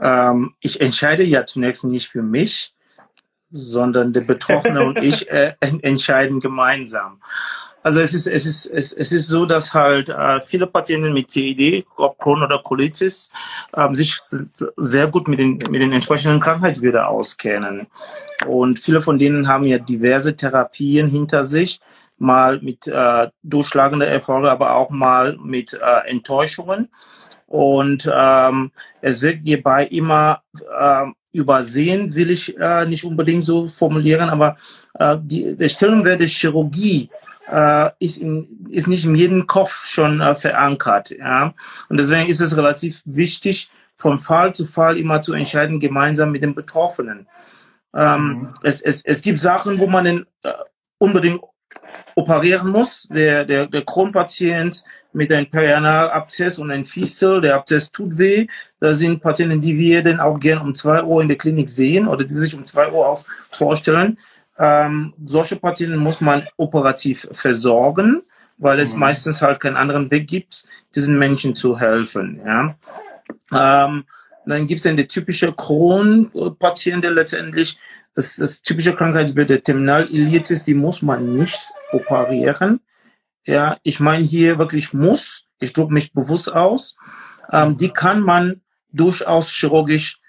Ähm, 0.00 0.54
ich 0.60 0.80
entscheide 0.80 1.24
ja 1.24 1.46
zunächst 1.46 1.84
nicht 1.84 2.06
für 2.06 2.22
mich, 2.22 2.75
sondern 3.50 4.12
der 4.12 4.22
Betroffene 4.22 4.84
und 4.84 5.02
ich 5.02 5.30
äh, 5.30 5.52
entscheiden 5.82 6.40
gemeinsam. 6.40 7.20
Also 7.86 8.00
es 8.00 8.14
ist, 8.14 8.26
es 8.26 8.46
ist, 8.46 8.66
es, 8.66 8.92
es 8.92 9.12
ist 9.12 9.28
so, 9.28 9.46
dass 9.46 9.72
halt 9.72 10.08
äh, 10.08 10.40
viele 10.40 10.66
Patienten 10.66 11.12
mit 11.12 11.30
CID, 11.30 11.86
ob 11.96 12.18
Crohn 12.18 12.42
oder 12.42 12.58
Colitis, 12.58 13.30
ähm, 13.76 13.94
sich 13.94 14.18
sehr 14.76 15.06
gut 15.06 15.28
mit 15.28 15.38
den, 15.38 15.58
mit 15.70 15.80
den 15.80 15.92
entsprechenden 15.92 16.40
Krankheitsbildern 16.40 17.04
auskennen. 17.04 17.86
Und 18.44 18.80
viele 18.80 19.02
von 19.02 19.20
denen 19.20 19.46
haben 19.46 19.62
ja 19.62 19.78
diverse 19.78 20.34
Therapien 20.34 21.06
hinter 21.06 21.44
sich, 21.44 21.78
mal 22.18 22.60
mit 22.60 22.88
äh, 22.88 23.28
durchschlagender 23.44 24.08
Erfolge, 24.08 24.50
aber 24.50 24.74
auch 24.74 24.90
mal 24.90 25.36
mit 25.40 25.74
äh, 25.74 26.10
Enttäuschungen. 26.10 26.88
Und 27.46 28.10
ähm, 28.12 28.72
es 29.00 29.22
wird 29.22 29.44
hierbei 29.44 29.86
immer 29.86 30.42
äh, 30.76 31.06
übersehen, 31.36 32.14
will 32.14 32.30
ich 32.30 32.56
äh, 32.58 32.86
nicht 32.86 33.04
unbedingt 33.04 33.44
so 33.44 33.68
formulieren, 33.68 34.28
aber 34.28 34.56
äh, 34.98 35.16
die, 35.20 35.56
der 35.56 35.68
Stellenwert 35.68 36.20
der 36.20 36.28
Chirurgie 36.28 37.10
äh, 37.50 37.90
ist, 37.98 38.18
in, 38.18 38.66
ist 38.70 38.88
nicht 38.88 39.04
in 39.04 39.14
jedem 39.14 39.46
Kopf 39.46 39.86
schon 39.86 40.20
äh, 40.20 40.34
verankert. 40.34 41.10
Ja? 41.10 41.54
Und 41.88 42.00
deswegen 42.00 42.28
ist 42.28 42.40
es 42.40 42.56
relativ 42.56 43.02
wichtig, 43.04 43.70
von 43.96 44.18
Fall 44.18 44.54
zu 44.54 44.66
Fall 44.66 44.98
immer 44.98 45.22
zu 45.22 45.32
entscheiden, 45.32 45.80
gemeinsam 45.80 46.30
mit 46.30 46.42
den 46.42 46.54
Betroffenen. 46.54 47.26
Ähm, 47.94 48.20
mhm. 48.20 48.48
es, 48.62 48.82
es, 48.82 49.02
es 49.04 49.22
gibt 49.22 49.38
Sachen, 49.38 49.78
wo 49.78 49.86
man 49.86 50.04
den, 50.04 50.26
äh, 50.42 50.52
unbedingt 50.98 51.40
operieren 52.14 52.70
muss. 52.70 53.08
Der, 53.10 53.44
der, 53.44 53.66
der 53.66 53.82
Kronpatient 53.82 54.84
mit 55.16 55.32
einem 55.32 55.48
Perianalabzess 55.48 56.58
und 56.58 56.70
einem 56.70 56.84
Fistel, 56.84 57.40
der 57.40 57.54
Abzess 57.54 57.90
tut 57.90 58.18
weh. 58.18 58.46
Da 58.80 58.92
sind 58.92 59.22
Patienten, 59.22 59.62
die 59.62 59.78
wir 59.78 60.02
dann 60.02 60.20
auch 60.20 60.38
gern 60.38 60.60
um 60.60 60.74
zwei 60.74 61.02
Uhr 61.02 61.22
in 61.22 61.28
der 61.28 61.38
Klinik 61.38 61.70
sehen 61.70 62.06
oder 62.06 62.22
die 62.24 62.34
sich 62.34 62.54
um 62.54 62.64
zwei 62.64 62.92
Uhr 62.92 63.08
auch 63.08 63.24
vorstellen. 63.50 64.18
Ähm, 64.58 65.14
solche 65.24 65.56
Patienten 65.56 65.96
muss 65.96 66.20
man 66.20 66.46
operativ 66.58 67.26
versorgen, 67.32 68.22
weil 68.58 68.78
es 68.78 68.92
mhm. 68.92 69.00
meistens 69.00 69.40
halt 69.40 69.58
keinen 69.58 69.76
anderen 69.76 70.10
Weg 70.10 70.28
gibt, 70.28 70.64
diesen 70.94 71.18
Menschen 71.18 71.56
zu 71.56 71.80
helfen. 71.80 72.40
Ja. 72.44 72.76
Ähm, 73.52 74.04
dann 74.44 74.66
gibt 74.66 74.78
es 74.78 74.84
dann 74.84 74.98
die 74.98 75.06
typische 75.06 75.50
Crohn-Patient, 75.50 77.02
der 77.02 77.12
letztendlich 77.12 77.78
das, 78.14 78.36
das 78.36 78.60
typische 78.60 78.94
Krankheitsbild 78.94 79.48
der 79.48 79.62
Terminalilitis, 79.62 80.64
die 80.64 80.74
muss 80.74 81.00
man 81.00 81.36
nicht 81.36 81.72
operieren. 81.92 82.80
Ja, 83.46 83.76
ich 83.82 84.00
meine 84.00 84.24
hier 84.24 84.58
wirklich 84.58 84.92
muss, 84.92 85.44
ich 85.60 85.72
drücke 85.72 85.92
mich 85.92 86.12
bewusst 86.12 86.52
aus, 86.52 86.96
ähm, 87.50 87.76
die 87.76 87.90
kann 87.90 88.20
man 88.20 88.60
durchaus 88.92 89.50
chirurgisch 89.50 90.20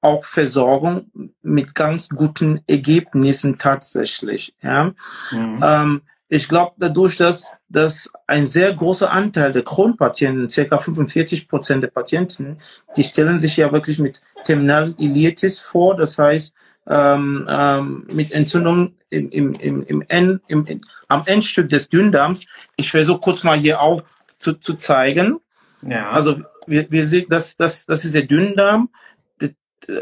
auch 0.00 0.24
versorgen 0.24 1.32
mit 1.42 1.74
ganz 1.74 2.08
guten 2.08 2.60
Ergebnissen 2.68 3.58
tatsächlich. 3.58 4.54
Ja. 4.62 4.92
Mhm. 5.32 5.60
Ähm, 5.62 6.02
ich 6.28 6.48
glaube 6.48 6.74
dadurch, 6.78 7.16
dass, 7.16 7.52
dass 7.70 8.12
ein 8.26 8.44
sehr 8.44 8.74
großer 8.74 9.10
Anteil 9.10 9.50
der 9.52 9.64
Kronpatienten, 9.64 10.48
circa 10.48 10.78
45 10.78 11.48
Prozent 11.48 11.82
der 11.82 11.88
Patienten, 11.88 12.58
die 12.96 13.02
stellen 13.02 13.40
sich 13.40 13.56
ja 13.56 13.72
wirklich 13.72 13.98
mit 13.98 14.20
terminalen 14.44 14.94
Ilitis 14.98 15.60
vor. 15.60 15.96
Das 15.96 16.18
heißt, 16.18 16.54
ähm, 16.88 17.46
ähm, 17.48 18.06
mit 18.10 18.32
Entzündung 18.32 18.94
im, 19.10 19.30
im, 19.30 19.54
im, 19.54 19.82
im, 19.82 20.04
End, 20.08 20.40
im, 20.48 20.66
im, 20.66 20.80
am 21.08 21.22
Endstück 21.26 21.68
des 21.68 21.88
Dünndarms. 21.88 22.46
Ich 22.76 22.90
versuche 22.90 23.20
kurz 23.20 23.44
mal 23.44 23.58
hier 23.58 23.80
auch 23.80 24.02
zu, 24.38 24.54
zu 24.54 24.74
zeigen. 24.74 25.40
Ja. 25.82 26.10
Also 26.10 26.42
wir, 26.66 26.90
wir 26.90 27.06
sehen, 27.06 27.26
das, 27.28 27.56
das, 27.56 27.86
das 27.86 28.04
ist 28.04 28.14
der 28.14 28.22
Dünndarm. 28.22 28.90
Das, 29.38 29.50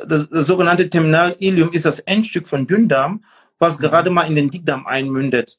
das, 0.06 0.28
das 0.28 0.46
sogenannte 0.46 0.88
Terminalilium 0.88 1.72
ist 1.72 1.84
das 1.84 2.00
Endstück 2.00 2.46
von 2.46 2.66
Dünndarm, 2.66 3.24
was 3.58 3.78
mhm. 3.78 3.82
gerade 3.82 4.10
mal 4.10 4.28
in 4.28 4.36
den 4.36 4.50
Dickdarm 4.50 4.86
einmündet. 4.86 5.58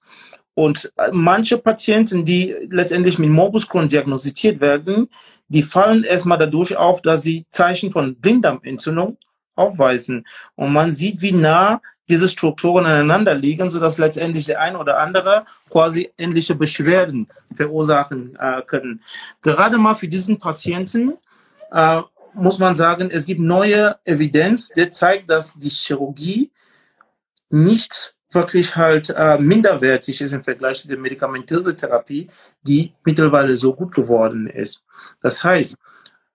Und 0.54 0.92
äh, 0.98 1.10
manche 1.12 1.58
Patienten, 1.58 2.26
die 2.26 2.56
letztendlich 2.70 3.20
mit 3.20 3.30
Morbus 3.30 3.68
Crohn 3.68 3.90
diagnostiziert 3.90 4.60
werden, 4.60 5.10
die 5.50 5.64
fallen 5.64 6.04
erstmal 6.04 6.38
dadurch 6.38 6.76
auf, 6.76 7.02
dass 7.02 7.24
sie 7.24 7.46
Zeichen 7.52 7.92
von 7.92 8.16
Blinddarmentzündung 8.16 9.18
aufweisen. 9.58 10.26
Und 10.56 10.72
man 10.74 10.92
sieht, 10.92 11.22
wie 11.22 11.32
nah 11.32 11.82
diese 12.10 12.28
Strukturen 12.28 12.86
aneinander 12.86 13.34
liegen, 13.34 13.70
sodass 13.70 13.98
letztendlich 13.98 14.46
der 14.46 14.62
eine 14.62 14.78
oder 14.78 15.00
andere 15.00 15.46
quasi 15.70 16.12
ähnliche 16.18 16.56
Beschwerden 16.56 17.28
verursachen 17.54 18.38
äh, 18.40 18.62
können. 18.62 19.04
Gerade 19.42 19.78
mal 19.78 19.96
für 19.96 20.08
diesen 20.08 20.40
Patienten 20.40 21.14
äh, 21.72 22.02
muss 22.34 22.60
man 22.60 22.76
sagen, 22.76 23.10
es 23.12 23.26
gibt 23.26 23.42
neue 23.42 23.98
Evidenz, 24.06 24.70
die 24.70 24.90
zeigt, 24.90 25.30
dass 25.30 25.56
die 25.56 25.70
Chirurgie 25.70 26.52
nicht 27.50 28.16
wirklich 28.32 28.76
halt 28.76 29.10
äh, 29.10 29.38
minderwertig 29.40 30.22
ist 30.22 30.34
im 30.34 30.44
Vergleich 30.44 30.80
zu 30.80 30.88
der 30.88 30.98
medikamentösen 30.98 31.76
Therapie, 31.76 32.30
die 32.62 32.94
mittlerweile 33.06 33.56
so 33.58 33.74
gut 33.74 33.96
geworden 33.96 34.48
ist. 34.48 34.84
Das 35.22 35.44
heißt, 35.44 35.76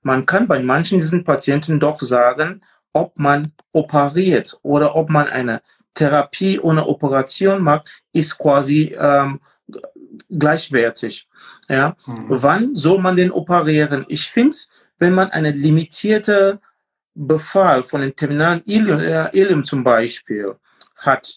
man 0.03 0.27
kann 0.27 0.49
bei 0.49 0.61
manchen 0.61 0.99
diesen 0.99 1.23
Patienten 1.23 1.79
doch 1.79 2.01
sagen, 2.01 2.63
ob 2.93 3.19
man 3.19 3.53
operiert 3.73 4.59
oder 4.63 4.95
ob 4.97 5.09
man 5.11 5.29
eine 5.29 5.63
Therapie 5.95 6.59
ohne 6.59 6.87
Operation 6.87 7.63
macht, 7.63 8.03
ist 8.13 8.39
quasi 8.39 8.95
ähm, 8.99 9.41
gleichwertig. 10.31 11.29
Ja, 11.69 11.97
mhm. 12.07 12.27
wann 12.29 12.75
soll 12.75 13.01
man 13.01 13.17
den 13.17 13.31
operieren? 13.31 14.05
Ich 14.09 14.31
finde, 14.31 14.57
wenn 14.99 15.15
man 15.15 15.31
eine 15.31 15.51
limitierte 15.51 16.61
Befall 17.15 17.85
von 17.85 18.01
dem 18.01 18.15
terminalen 18.17 18.63
Ilium, 18.65 19.01
äh, 19.01 19.29
Ilium 19.33 19.65
zum 19.65 19.85
Beispiel 19.85 20.55
hat, 20.97 21.37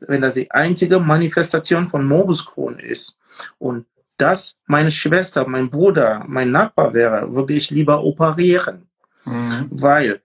wenn 0.00 0.20
das 0.20 0.34
die 0.34 0.50
einzige 0.50 1.00
Manifestation 1.00 1.86
von 1.86 2.06
Morbus 2.06 2.44
Crohn 2.44 2.78
ist 2.78 3.16
und 3.58 3.86
das 4.16 4.56
meine 4.66 4.90
Schwester, 4.90 5.46
mein 5.46 5.70
Bruder, 5.70 6.24
mein 6.26 6.50
Nachbar 6.50 6.92
wäre, 6.94 7.32
würde 7.34 7.54
ich 7.54 7.70
lieber 7.70 8.02
operieren. 8.02 8.86
Mhm. 9.24 9.66
Weil, 9.70 10.20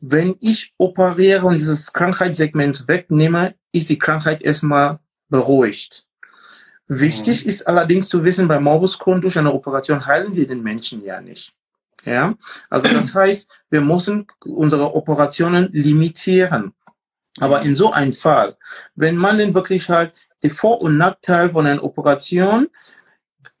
wenn 0.00 0.36
ich 0.40 0.72
operiere 0.78 1.46
und 1.46 1.54
dieses 1.54 1.92
Krankheitssegment 1.92 2.88
wegnehme, 2.88 3.54
ist 3.72 3.90
die 3.90 3.98
Krankheit 3.98 4.42
erstmal 4.42 4.98
beruhigt. 5.28 6.06
Wichtig 6.88 7.44
mhm. 7.44 7.48
ist 7.48 7.68
allerdings 7.68 8.08
zu 8.08 8.24
wissen, 8.24 8.48
bei 8.48 8.58
Morbus 8.58 8.98
Crohn 8.98 9.20
durch 9.20 9.38
eine 9.38 9.52
Operation 9.52 10.04
heilen 10.06 10.34
wir 10.34 10.48
den 10.48 10.62
Menschen 10.62 11.04
ja 11.04 11.20
nicht. 11.20 11.52
Ja, 12.04 12.34
also 12.68 12.88
das 12.88 13.14
heißt, 13.14 13.48
wir 13.70 13.80
müssen 13.80 14.26
unsere 14.44 14.94
Operationen 14.94 15.68
limitieren. 15.72 16.74
Aber 17.38 17.62
in 17.62 17.76
so 17.76 17.92
einem 17.92 18.12
Fall, 18.12 18.56
wenn 18.96 19.16
man 19.16 19.38
denn 19.38 19.54
wirklich 19.54 19.88
halt 19.88 20.12
die 20.42 20.50
Vor- 20.50 20.80
und 20.80 20.98
Nachteil 20.98 21.50
von 21.50 21.66
einer 21.66 21.84
Operation 21.84 22.68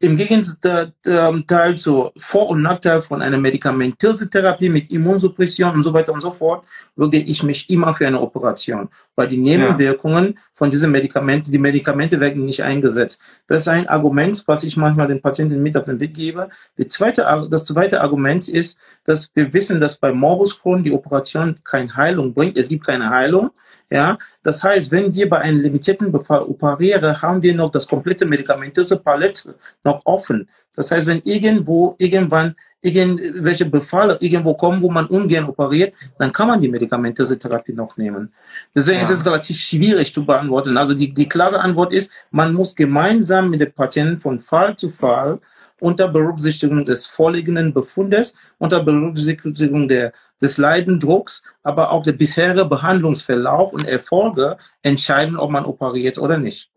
im 0.02 0.16
Gegenteil 0.16 1.76
zu 1.76 2.10
Vor- 2.16 2.48
und 2.48 2.62
Nachteil 2.62 3.02
von 3.02 3.20
einer 3.20 3.36
medikamentösen 3.36 4.30
Therapie 4.30 4.70
mit 4.70 4.90
Immunsuppression 4.90 5.74
und 5.74 5.82
so 5.82 5.92
weiter 5.92 6.14
und 6.14 6.22
so 6.22 6.30
fort, 6.30 6.64
würde 6.96 7.18
ich 7.18 7.42
mich 7.42 7.68
immer 7.68 7.94
für 7.94 8.06
eine 8.06 8.18
Operation, 8.18 8.88
weil 9.14 9.28
die 9.28 9.36
Nebenwirkungen 9.36 10.26
ja. 10.28 10.40
von 10.54 10.70
diesen 10.70 10.90
Medikamenten, 10.90 11.52
die 11.52 11.58
Medikamente 11.58 12.18
werden 12.18 12.46
nicht 12.46 12.62
eingesetzt. 12.62 13.20
Das 13.46 13.60
ist 13.60 13.68
ein 13.68 13.88
Argument, 13.88 14.42
was 14.46 14.64
ich 14.64 14.78
manchmal 14.78 15.06
den 15.06 15.20
Patienten 15.20 15.62
mit 15.62 15.76
auf 15.76 15.84
den 15.84 16.00
Weg 16.00 16.14
gebe. 16.14 16.48
Die 16.78 16.88
zweite, 16.88 17.48
das 17.50 17.66
zweite 17.66 18.00
Argument 18.00 18.48
ist, 18.48 18.80
dass 19.04 19.30
wir 19.34 19.52
wissen, 19.52 19.80
dass 19.80 19.98
bei 19.98 20.12
Morbus 20.12 20.60
Crohn 20.60 20.82
die 20.82 20.92
Operation 20.92 21.58
keine 21.62 21.94
Heilung 21.94 22.32
bringt. 22.32 22.56
Es 22.56 22.68
gibt 22.68 22.86
keine 22.86 23.10
Heilung. 23.10 23.50
Ja, 23.92 24.16
das 24.44 24.62
heißt, 24.62 24.92
wenn 24.92 25.12
wir 25.12 25.28
bei 25.28 25.38
einem 25.38 25.60
limitierten 25.60 26.12
Befall 26.12 26.42
operieren, 26.42 27.20
haben 27.20 27.42
wir 27.42 27.54
noch 27.54 27.72
das 27.72 27.88
komplette 27.88 28.24
medikamentöse 28.24 28.96
Palette 28.98 29.56
noch 29.82 30.00
offen. 30.04 30.48
Das 30.76 30.92
heißt, 30.92 31.08
wenn 31.08 31.20
irgendwo, 31.24 31.96
irgendwann, 31.98 32.54
irgendwelche 32.80 33.66
Befalle 33.66 34.16
irgendwo 34.20 34.54
kommen, 34.54 34.80
wo 34.80 34.90
man 34.90 35.06
ungern 35.06 35.46
operiert, 35.46 35.92
dann 36.18 36.30
kann 36.30 36.46
man 36.46 36.60
die 36.60 36.68
medikamentöse 36.68 37.36
Therapie 37.36 37.72
noch 37.72 37.96
nehmen. 37.96 38.32
Deswegen 38.74 38.98
ja. 38.98 39.02
ist 39.02 39.10
es 39.10 39.26
relativ 39.26 39.58
schwierig 39.58 40.14
zu 40.14 40.24
beantworten. 40.24 40.76
Also 40.76 40.94
die, 40.94 41.12
die 41.12 41.28
klare 41.28 41.58
Antwort 41.58 41.92
ist, 41.92 42.12
man 42.30 42.54
muss 42.54 42.76
gemeinsam 42.76 43.50
mit 43.50 43.60
dem 43.60 43.72
Patienten 43.72 44.20
von 44.20 44.38
Fall 44.38 44.76
zu 44.76 44.88
Fall 44.88 45.40
unter 45.80 46.08
Berücksichtigung 46.08 46.84
des 46.84 47.06
vorliegenden 47.06 47.72
Befundes, 47.72 48.34
unter 48.58 48.84
Berücksichtigung 48.84 49.88
der, 49.88 50.12
des 50.40 50.58
Leidendrucks, 50.58 51.42
aber 51.62 51.92
auch 51.92 52.02
der 52.02 52.12
bisherige 52.12 52.64
Behandlungsverlauf 52.64 53.72
und 53.72 53.86
Erfolge 53.86 54.56
entscheiden, 54.82 55.36
ob 55.36 55.50
man 55.50 55.64
operiert 55.64 56.18
oder 56.18 56.38
nicht. 56.38 56.70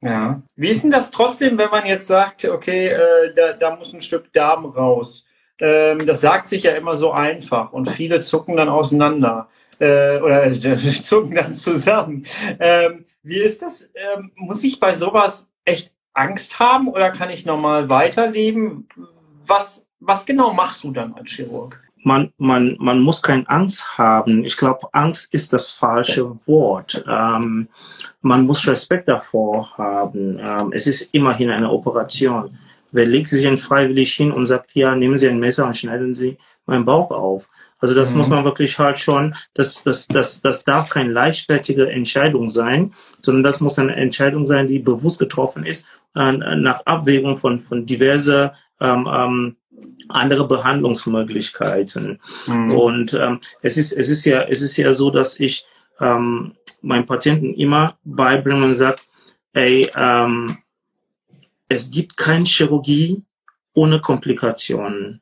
Ja. 0.00 0.42
Wie 0.54 0.68
ist 0.68 0.84
denn 0.84 0.90
das 0.90 1.10
trotzdem, 1.10 1.58
wenn 1.58 1.70
man 1.70 1.86
jetzt 1.86 2.06
sagt, 2.06 2.44
okay, 2.44 2.88
äh, 2.88 3.34
da, 3.34 3.52
da 3.54 3.76
muss 3.76 3.92
ein 3.92 4.00
Stück 4.00 4.32
Darm 4.32 4.66
raus? 4.66 5.24
Ähm, 5.60 6.06
das 6.06 6.20
sagt 6.20 6.46
sich 6.46 6.62
ja 6.62 6.72
immer 6.72 6.94
so 6.94 7.10
einfach 7.10 7.72
und 7.72 7.90
viele 7.90 8.20
zucken 8.20 8.56
dann 8.56 8.68
auseinander 8.68 9.48
äh, 9.80 10.18
oder 10.18 10.52
zucken 11.02 11.34
dann 11.34 11.54
zusammen. 11.54 12.24
Ähm, 12.60 13.06
wie 13.22 13.40
ist 13.40 13.62
das? 13.62 13.90
Ähm, 13.94 14.30
muss 14.36 14.62
ich 14.62 14.78
bei 14.78 14.94
sowas 14.94 15.50
echt 15.64 15.92
Angst 16.14 16.60
haben 16.60 16.88
oder 16.88 17.10
kann 17.10 17.30
ich 17.30 17.44
normal 17.44 17.88
weiterleben? 17.88 18.88
Was, 19.46 19.86
was 19.98 20.26
genau 20.26 20.52
machst 20.52 20.84
du 20.84 20.92
dann 20.92 21.14
als 21.14 21.30
Chirurg? 21.30 21.87
Man, 22.04 22.32
man, 22.38 22.76
man 22.78 23.00
muss 23.00 23.22
keine 23.22 23.48
Angst 23.48 23.98
haben. 23.98 24.44
Ich 24.44 24.56
glaube, 24.56 24.88
Angst 24.92 25.32
ist 25.34 25.52
das 25.52 25.70
falsche 25.70 26.30
Wort. 26.46 27.04
Ähm, 27.08 27.68
man 28.20 28.46
muss 28.46 28.66
Respekt 28.66 29.08
davor 29.08 29.76
haben. 29.76 30.38
Ähm, 30.38 30.72
es 30.72 30.86
ist 30.86 31.12
immerhin 31.12 31.50
eine 31.50 31.70
Operation. 31.70 32.56
Wer 32.90 33.06
legt 33.06 33.28
sich 33.28 33.42
denn 33.42 33.58
freiwillig 33.58 34.14
hin 34.14 34.32
und 34.32 34.46
sagt, 34.46 34.74
ja, 34.74 34.94
nehmen 34.94 35.18
Sie 35.18 35.28
ein 35.28 35.38
Messer 35.38 35.66
und 35.66 35.76
schneiden 35.76 36.14
Sie 36.14 36.38
meinen 36.66 36.84
Bauch 36.84 37.10
auf? 37.10 37.48
Also 37.80 37.94
das 37.94 38.10
mhm. 38.10 38.18
muss 38.18 38.28
man 38.28 38.44
wirklich 38.44 38.78
halt 38.78 38.98
schon, 38.98 39.34
das, 39.54 39.82
das, 39.82 40.08
das, 40.08 40.40
das 40.40 40.64
darf 40.64 40.88
keine 40.88 41.12
leichtfertige 41.12 41.90
Entscheidung 41.90 42.50
sein, 42.50 42.92
sondern 43.20 43.44
das 43.44 43.60
muss 43.60 43.78
eine 43.78 43.94
Entscheidung 43.94 44.46
sein, 44.46 44.66
die 44.66 44.78
bewusst 44.78 45.18
getroffen 45.18 45.64
ist, 45.64 45.86
äh, 46.14 46.32
nach 46.32 46.84
Abwägung 46.86 47.38
von, 47.38 47.60
von 47.60 47.86
diverse 47.86 48.52
ähm, 48.80 49.08
ähm, 49.12 49.56
andere 50.08 50.46
Behandlungsmöglichkeiten. 50.46 52.20
Mhm. 52.46 52.70
Und 52.72 53.14
ähm, 53.14 53.40
es 53.62 53.76
ist, 53.76 53.92
es 53.92 54.08
ist 54.08 54.24
ja, 54.24 54.42
es 54.42 54.62
ist 54.62 54.76
ja 54.76 54.92
so, 54.92 55.10
dass 55.10 55.38
ich 55.40 55.66
ähm, 56.00 56.54
meinen 56.82 57.06
Patienten 57.06 57.54
immer 57.54 57.96
beibringe 58.04 58.64
und 58.64 58.74
sage, 58.74 59.02
ey, 59.52 59.90
ähm, 59.94 60.58
es 61.68 61.90
gibt 61.90 62.16
keine 62.16 62.44
Chirurgie 62.44 63.22
ohne 63.74 64.00
Komplikationen. 64.00 65.20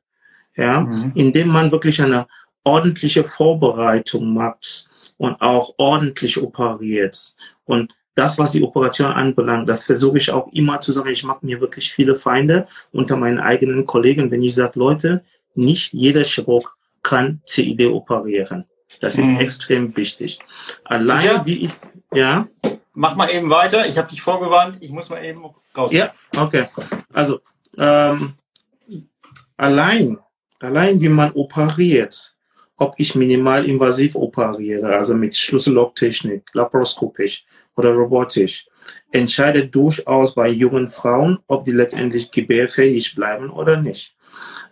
Ja, 0.57 0.81
mhm. 0.81 1.13
indem 1.15 1.49
man 1.49 1.71
wirklich 1.71 2.01
eine 2.01 2.27
ordentliche 2.65 3.25
Vorbereitung 3.25 4.33
macht 4.33 4.89
und 5.19 5.41
auch 5.43 5.75
ordentlich 5.77 6.41
operiert. 6.41 7.37
Und 7.65 7.95
das, 8.17 8.39
was 8.39 8.53
die 8.53 8.63
Operation 8.63 9.13
anbelangt, 9.13 9.69
das 9.69 9.85
versuche 9.85 10.17
ich 10.17 10.31
auch 10.33 10.49
immer 10.53 10.81
zu 10.81 10.91
sagen. 10.91 11.11
Ich 11.11 11.23
mache 11.23 11.45
mir 11.45 11.61
wirklich 11.61 11.93
viele 11.93 12.17
Feinde 12.17 12.67
unter 12.91 13.17
meinen 13.17 13.39
eigenen 13.39 13.87
Kollegen, 13.87 14.31
wenn 14.31 14.43
ich 14.43 14.55
sage, 14.55 14.79
Leute, 14.79 15.23
nicht 15.55 15.93
jeder 15.93 16.25
Chirurg 16.25 16.77
kann 17.03 17.41
CID 17.47 17.87
operieren. 17.87 18.65
Das 19.01 19.19
ist 19.19 19.27
mhm. 19.27 19.41
extrem 19.41 19.97
wichtig. 19.97 20.39
Allein 20.85 21.25
ja. 21.25 21.47
wie 21.47 21.67
ich, 21.67 21.73
ja. 22.13 22.49
Mach 22.95 23.15
mal 23.17 23.31
eben 23.31 23.51
weiter. 23.51 23.87
Ich 23.87 23.99
habe 23.99 24.09
dich 24.09 24.23
vorgewarnt. 24.23 24.79
Ich 24.81 24.91
muss 24.91 25.11
mal 25.11 25.23
eben 25.23 25.45
raus. 25.77 25.93
Ja, 25.93 26.13
okay. 26.39 26.69
Also 27.13 27.41
ähm, 27.77 28.35
allein, 29.59 30.19
allein 30.61 31.01
wie 31.01 31.11
man 31.11 31.33
operiert, 31.33 32.35
ob 32.79 32.95
ich 32.97 33.15
minimalinvasiv 33.15 34.15
operiere, 34.15 34.97
also 34.97 35.15
mit 35.15 35.37
Schlüssellocktechnik, 35.37 36.45
laparoskopisch 36.55 37.45
oder 37.77 37.91
robotisch, 37.91 38.67
entscheidet 39.13 39.75
durchaus 39.75 40.35
bei 40.35 40.49
jungen 40.49 40.91
Frauen, 40.91 41.39
ob 41.47 41.65
die 41.65 41.73
letztendlich 41.73 42.31
gebärfähig 42.31 43.15
bleiben 43.15 43.51
oder 43.51 43.81
nicht. 43.81 44.15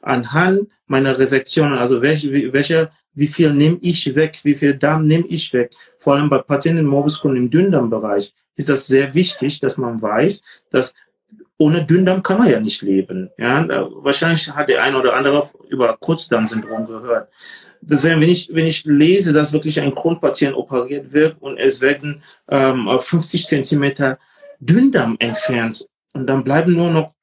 Anhand 0.03 0.69
meiner 0.87 1.19
Resektionen, 1.19 1.79
also 1.79 2.03
welche, 2.03 2.53
welche, 2.53 2.91
wie 3.15 3.29
viel 3.29 3.53
nehme 3.53 3.79
ich 3.81 4.15
weg, 4.15 4.41
wie 4.43 4.55
viel 4.55 4.75
Darm 4.75 5.07
nehme 5.07 5.27
ich 5.29 5.53
weg, 5.53 5.75
vor 5.99 6.15
allem 6.15 6.29
bei 6.29 6.39
Patienten 6.39 6.83
mit 6.83 6.91
Morbus 6.91 7.21
Crohn 7.21 7.37
im 7.37 7.51
Dünndarmbereich, 7.51 8.35
ist 8.57 8.69
das 8.69 8.87
sehr 8.87 9.15
wichtig, 9.15 9.61
dass 9.61 9.79
man 9.79 10.01
weiß, 10.01 10.43
dass 10.71 10.95
ohne 11.65 11.83
Dünndarm 11.83 12.23
kann 12.23 12.39
man 12.39 12.51
ja 12.51 12.61
nicht 12.61 12.83
leben. 12.83 13.31
Ja, 13.39 13.67
wahrscheinlich 14.03 14.51
hat 14.55 14.69
der 14.69 14.83
eine 14.83 14.99
oder 14.99 15.15
andere 15.15 15.43
über 15.69 15.97
Kurzdarmsyndrom 15.97 16.87
gehört. 16.87 17.31
Deswegen, 17.81 18.21
wenn 18.21 18.29
ich, 18.29 18.51
wenn 18.53 18.67
ich 18.67 18.85
lese, 18.85 19.33
dass 19.33 19.55
wirklich 19.55 19.81
ein 19.81 19.95
Kronpatient 19.95 20.55
operiert 20.55 21.13
wird 21.13 21.41
und 21.41 21.57
es 21.57 21.81
werden 21.81 22.23
ähm, 22.51 22.87
50 23.01 23.47
Zentimeter 23.47 24.19
Dünndarm 24.61 25.17
entfernt 25.19 25.87
und 26.13 26.27
dann 26.27 26.45
bleiben 26.45 26.75
nur 26.75 26.91
noch 26.91 27.15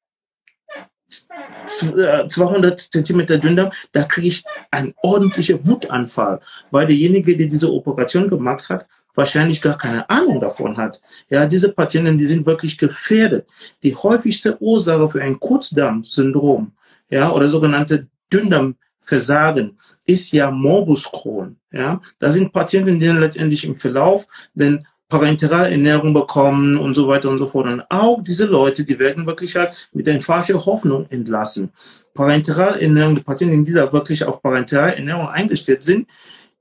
200 1.67 2.79
Zentimeter 2.79 3.37
Dünndarm, 3.37 3.71
da 3.91 4.03
kriege 4.03 4.27
ich 4.27 4.43
einen 4.71 4.93
ordentlichen 5.03 5.65
Wutanfall, 5.67 6.39
weil 6.71 6.87
derjenige, 6.87 7.37
der 7.37 7.47
diese 7.47 7.71
Operation 7.71 8.27
gemacht 8.27 8.69
hat, 8.69 8.87
wahrscheinlich 9.15 9.61
gar 9.61 9.77
keine 9.77 10.09
Ahnung 10.09 10.39
davon 10.39 10.77
hat. 10.77 11.01
Ja, 11.29 11.45
diese 11.45 11.71
Patienten, 11.71 12.17
die 12.17 12.25
sind 12.25 12.45
wirklich 12.45 12.77
gefährdet. 12.77 13.47
Die 13.83 13.95
häufigste 13.95 14.61
Ursache 14.61 15.09
für 15.09 15.21
ein 15.21 15.39
Kurzdarmsyndrom, 15.39 16.71
ja, 17.09 17.31
oder 17.31 17.49
sogenannte 17.49 18.07
Dünndarmversagen 18.31 19.77
ist 20.05 20.31
ja 20.31 20.49
Morbus 20.51 21.11
Crohn. 21.11 21.57
Ja, 21.71 22.01
da 22.19 22.31
sind 22.31 22.51
Patienten, 22.51 22.99
die 22.99 23.07
dann 23.07 23.19
letztendlich 23.19 23.65
im 23.65 23.75
Verlauf 23.75 24.27
den 24.53 24.85
Parenteralernährung 25.11 26.13
bekommen 26.13 26.77
und 26.77 26.95
so 26.95 27.07
weiter 27.07 27.29
und 27.29 27.37
so 27.37 27.45
fort. 27.45 27.67
Und 27.67 27.83
auch 27.89 28.23
diese 28.23 28.45
Leute, 28.45 28.83
die 28.83 28.97
werden 28.97 29.25
wirklich 29.27 29.55
halt 29.55 29.89
mit 29.93 30.07
einer 30.09 30.21
falschen 30.21 30.65
Hoffnung 30.65 31.05
entlassen. 31.09 31.71
Parenteralernährung, 32.13 33.15
die 33.15 33.21
Patienten, 33.21 33.65
die 33.65 33.73
da 33.73 33.91
wirklich 33.91 34.23
auf 34.23 34.41
Parenteralernährung 34.41 35.27
eingestellt 35.27 35.83
sind, 35.83 36.07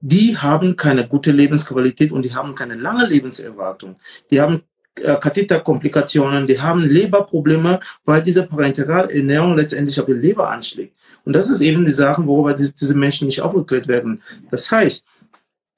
die 0.01 0.37
haben 0.37 0.77
keine 0.77 1.07
gute 1.07 1.31
Lebensqualität 1.31 2.11
und 2.11 2.23
die 2.23 2.35
haben 2.35 2.55
keine 2.55 2.75
lange 2.75 3.07
Lebenserwartung. 3.07 3.97
Die 4.31 4.41
haben 4.41 4.63
äh, 5.03 5.17
Katheterkomplikationen, 5.17 6.47
die 6.47 6.61
haben 6.61 6.83
Leberprobleme, 6.83 7.81
weil 8.05 8.23
diese 8.23 8.47
Parenteralernährung 8.47 9.57
letztendlich 9.57 10.01
auf 10.01 10.07
die 10.07 10.13
Leber 10.13 10.51
anschlägt. 10.51 10.97
Und 11.25 11.35
das 11.35 11.51
ist 11.51 11.61
eben 11.61 11.85
die 11.85 11.93
Sache, 11.93 12.27
worüber 12.27 12.55
diese, 12.55 12.95
Menschen 12.95 13.27
nicht 13.27 13.43
aufgeklärt 13.43 13.89
werden. 13.89 14.23
Das 14.51 14.71
heißt, 14.71 15.05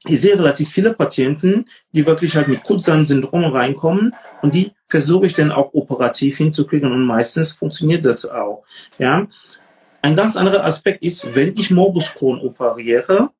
ich 0.07 0.21
sehe 0.21 0.37
relativ 0.37 0.71
viele 0.71 0.95
Patienten, 0.95 1.67
die 1.93 2.07
wirklich 2.07 2.35
halt 2.35 2.49
mit 2.49 2.65
Kurzdarmsyndrom 2.65 3.45
reinkommen 3.45 4.15
und 4.41 4.55
die 4.55 4.73
versuche 4.89 5.27
ich 5.27 5.35
dann 5.35 5.53
auch 5.53 5.75
operativ 5.75 6.39
hinzukriegen 6.39 6.91
und 6.91 7.05
meistens 7.05 7.53
funktioniert 7.53 8.05
das 8.05 8.25
auch. 8.25 8.65
Ja. 8.99 9.27
Ein 10.01 10.17
ganz 10.17 10.37
anderer 10.37 10.65
Aspekt 10.65 11.03
ist, 11.05 11.33
wenn 11.35 11.55
ich 11.57 11.71
Morbus 11.71 12.13
Crohn 12.15 12.41
operiere, 12.41 13.31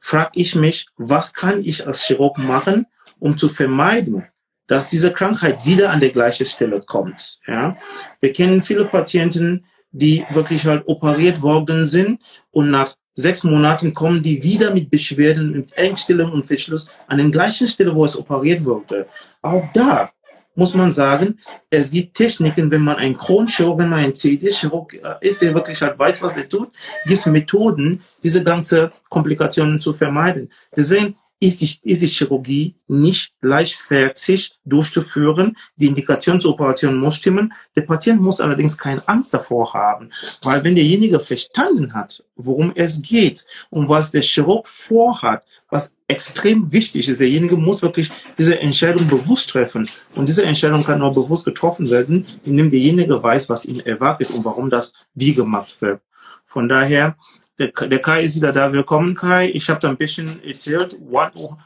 frage 0.00 0.30
ich 0.34 0.54
mich, 0.54 0.86
was 0.96 1.32
kann 1.32 1.62
ich 1.64 1.86
als 1.86 2.04
Chirurg 2.04 2.38
machen, 2.38 2.86
um 3.18 3.36
zu 3.36 3.48
vermeiden, 3.48 4.24
dass 4.66 4.90
diese 4.90 5.12
Krankheit 5.12 5.66
wieder 5.66 5.90
an 5.90 6.00
der 6.00 6.10
gleichen 6.10 6.46
Stelle 6.46 6.80
kommt. 6.80 7.38
Ja. 7.46 7.76
Wir 8.20 8.32
kennen 8.32 8.62
viele 8.62 8.86
Patienten, 8.86 9.66
die 9.92 10.24
wirklich 10.30 10.64
halt 10.66 10.86
operiert 10.86 11.42
worden 11.42 11.86
sind 11.86 12.22
und 12.50 12.70
nach 12.70 12.94
sechs 13.14 13.44
Monaten 13.44 13.92
kommen 13.92 14.22
die 14.22 14.42
wieder 14.42 14.72
mit 14.72 14.90
Beschwerden, 14.90 15.52
mit 15.52 15.76
Engstellen 15.76 16.30
und 16.30 16.46
Verschluss 16.46 16.90
an 17.06 17.18
den 17.18 17.30
gleichen 17.30 17.68
Stelle, 17.68 17.94
wo 17.94 18.04
es 18.04 18.16
operiert 18.16 18.64
wurde. 18.64 19.06
Auch 19.42 19.64
da 19.74 20.10
muss 20.54 20.74
man 20.74 20.90
sagen, 20.90 21.38
es 21.70 21.90
gibt 21.90 22.16
Techniken, 22.16 22.70
wenn 22.70 22.82
man 22.82 22.96
ein 22.96 23.16
Kronchirurg, 23.16 23.78
wenn 23.78 23.88
man 23.88 24.00
ein 24.00 24.14
CD-Chirurg 24.14 24.94
äh, 24.94 25.26
ist, 25.26 25.42
der 25.42 25.54
wirklich 25.54 25.80
halt 25.80 25.98
weiß, 25.98 26.22
was 26.22 26.36
er 26.36 26.48
tut, 26.48 26.70
gibt 27.04 27.20
es 27.20 27.26
Methoden, 27.26 28.02
diese 28.22 28.42
ganze 28.42 28.92
Komplikationen 29.08 29.80
zu 29.80 29.92
vermeiden. 29.92 30.50
Deswegen 30.76 31.16
ist 31.40 31.62
die, 31.62 31.90
ist 31.90 32.02
die 32.02 32.06
Chirurgie 32.06 32.74
nicht 32.86 33.32
leichtfertig 33.40 34.52
durchzuführen. 34.64 35.56
Die 35.76 35.86
Indikation 35.86 36.38
zur 36.38 36.52
Operation 36.52 36.98
muss 36.98 37.16
stimmen. 37.16 37.52
Der 37.74 37.82
Patient 37.82 38.20
muss 38.20 38.40
allerdings 38.40 38.76
keine 38.76 39.06
Angst 39.08 39.32
davor 39.32 39.72
haben, 39.72 40.10
weil 40.42 40.62
wenn 40.62 40.74
derjenige 40.74 41.18
verstanden 41.18 41.94
hat, 41.94 42.22
worum 42.36 42.72
es 42.74 43.00
geht 43.00 43.46
und 43.70 43.88
was 43.88 44.12
der 44.12 44.22
Chirurg 44.22 44.68
vorhat, 44.68 45.42
was 45.70 45.94
extrem 46.08 46.70
wichtig 46.72 47.08
ist, 47.08 47.20
derjenige 47.20 47.56
muss 47.56 47.80
wirklich 47.80 48.10
diese 48.36 48.58
Entscheidung 48.58 49.06
bewusst 49.06 49.50
treffen. 49.50 49.88
Und 50.14 50.28
diese 50.28 50.44
Entscheidung 50.44 50.84
kann 50.84 50.98
nur 50.98 51.14
bewusst 51.14 51.44
getroffen 51.44 51.90
werden, 51.90 52.26
indem 52.44 52.70
derjenige 52.70 53.22
weiß, 53.22 53.48
was 53.48 53.64
ihn 53.64 53.80
erwartet 53.80 54.30
und 54.30 54.44
warum 54.44 54.68
das 54.68 54.92
wie 55.14 55.32
gemacht 55.32 55.80
wird. 55.80 56.02
Von 56.50 56.68
daher 56.68 57.16
der, 57.60 57.68
der 57.68 58.02
Kai 58.02 58.24
ist 58.24 58.34
wieder 58.34 58.50
da. 58.50 58.72
Willkommen, 58.72 59.14
Kai. 59.14 59.50
Ich 59.50 59.70
habe 59.70 59.78
da 59.78 59.88
ein 59.88 59.96
bisschen 59.96 60.42
erzählt, 60.42 60.96
One 61.08 61.56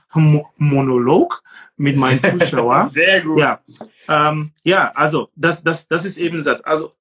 Monolog 0.59 1.43
mit 1.79 1.97
meinen 1.97 2.23
Zuschauern. 2.39 2.91
Sehr 2.91 3.23
gut. 3.23 3.39
Ja, 3.39 3.61
ähm, 4.09 4.53
ja 4.63 4.93
also 4.95 5.31
das, 5.35 5.63
das, 5.63 5.89
das 5.89 6.05
ist 6.05 6.19
eben 6.19 6.45
das. 6.45 6.61
Also 6.65 6.93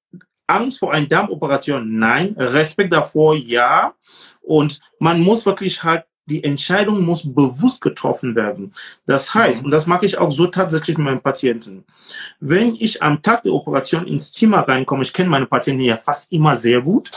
Angst 0.46 0.78
vor 0.78 0.94
einer 0.94 1.06
Darmoperation, 1.06 1.98
nein. 1.98 2.34
Respekt 2.38 2.94
davor, 2.94 3.36
ja. 3.36 3.92
Und 4.40 4.80
man 4.98 5.20
muss 5.20 5.44
wirklich 5.44 5.84
halt 5.84 6.06
die 6.26 6.42
Entscheidung 6.42 7.04
muss 7.04 7.22
bewusst 7.22 7.80
getroffen 7.80 8.34
werden. 8.34 8.72
Das 9.06 9.34
heißt, 9.34 9.60
mhm. 9.60 9.66
und 9.66 9.70
das 9.70 9.86
mache 9.86 10.06
ich 10.06 10.18
auch 10.18 10.30
so 10.30 10.46
tatsächlich 10.46 10.96
mit 10.96 11.04
meinen 11.04 11.20
Patienten, 11.20 11.84
wenn 12.40 12.74
ich 12.76 13.02
am 13.02 13.22
Tag 13.22 13.42
der 13.42 13.52
Operation 13.52 14.06
ins 14.06 14.32
Zimmer 14.32 14.66
reinkomme, 14.66 15.02
ich 15.02 15.12
kenne 15.12 15.28
meine 15.28 15.46
Patienten 15.46 15.82
ja 15.82 15.96
fast 15.96 16.32
immer 16.32 16.56
sehr 16.56 16.80
gut, 16.80 17.10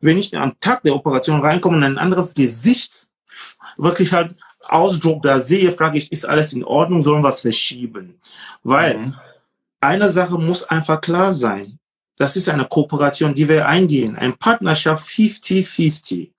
wenn 0.00 0.18
ich 0.18 0.36
am 0.36 0.58
Tag 0.60 0.82
der 0.82 0.94
Operation 0.94 1.40
reinkomme 1.40 1.76
und 1.76 1.84
ein 1.84 1.98
anderes 1.98 2.34
Gesicht 2.34 3.08
wirklich 3.76 4.12
halt 4.12 4.34
Ausdruck 4.68 5.22
da 5.22 5.38
sehe, 5.38 5.72
frage 5.72 5.98
ich, 5.98 6.10
ist 6.10 6.28
alles 6.28 6.52
in 6.52 6.64
Ordnung, 6.64 7.02
sollen 7.02 7.22
wir 7.22 7.28
was 7.28 7.42
verschieben? 7.42 8.20
Weil 8.62 8.98
mhm. 8.98 9.14
eine 9.80 10.10
Sache 10.10 10.38
muss 10.38 10.64
einfach 10.64 11.00
klar 11.00 11.32
sein. 11.32 11.78
Das 12.18 12.36
ist 12.36 12.48
eine 12.48 12.64
Kooperation, 12.64 13.34
die 13.34 13.48
wir 13.48 13.66
eingehen. 13.66 14.16
Ein 14.16 14.36
Partnerschaft 14.38 15.06
50-50. 15.06 16.30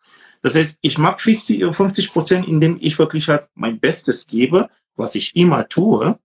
Das 0.48 0.56
heißt, 0.56 0.78
ich 0.82 0.98
mag 0.98 1.20
50, 1.20 1.76
50 1.76 2.14
Prozent, 2.14 2.48
indem 2.48 2.78
ich 2.80 2.98
wirklich 2.98 3.28
halt 3.28 3.50
mein 3.54 3.82
Bestes 3.82 4.28
gebe, 4.28 4.70
was 4.96 5.14
ich 5.16 5.36
immer 5.36 5.68
tue. 5.68 6.18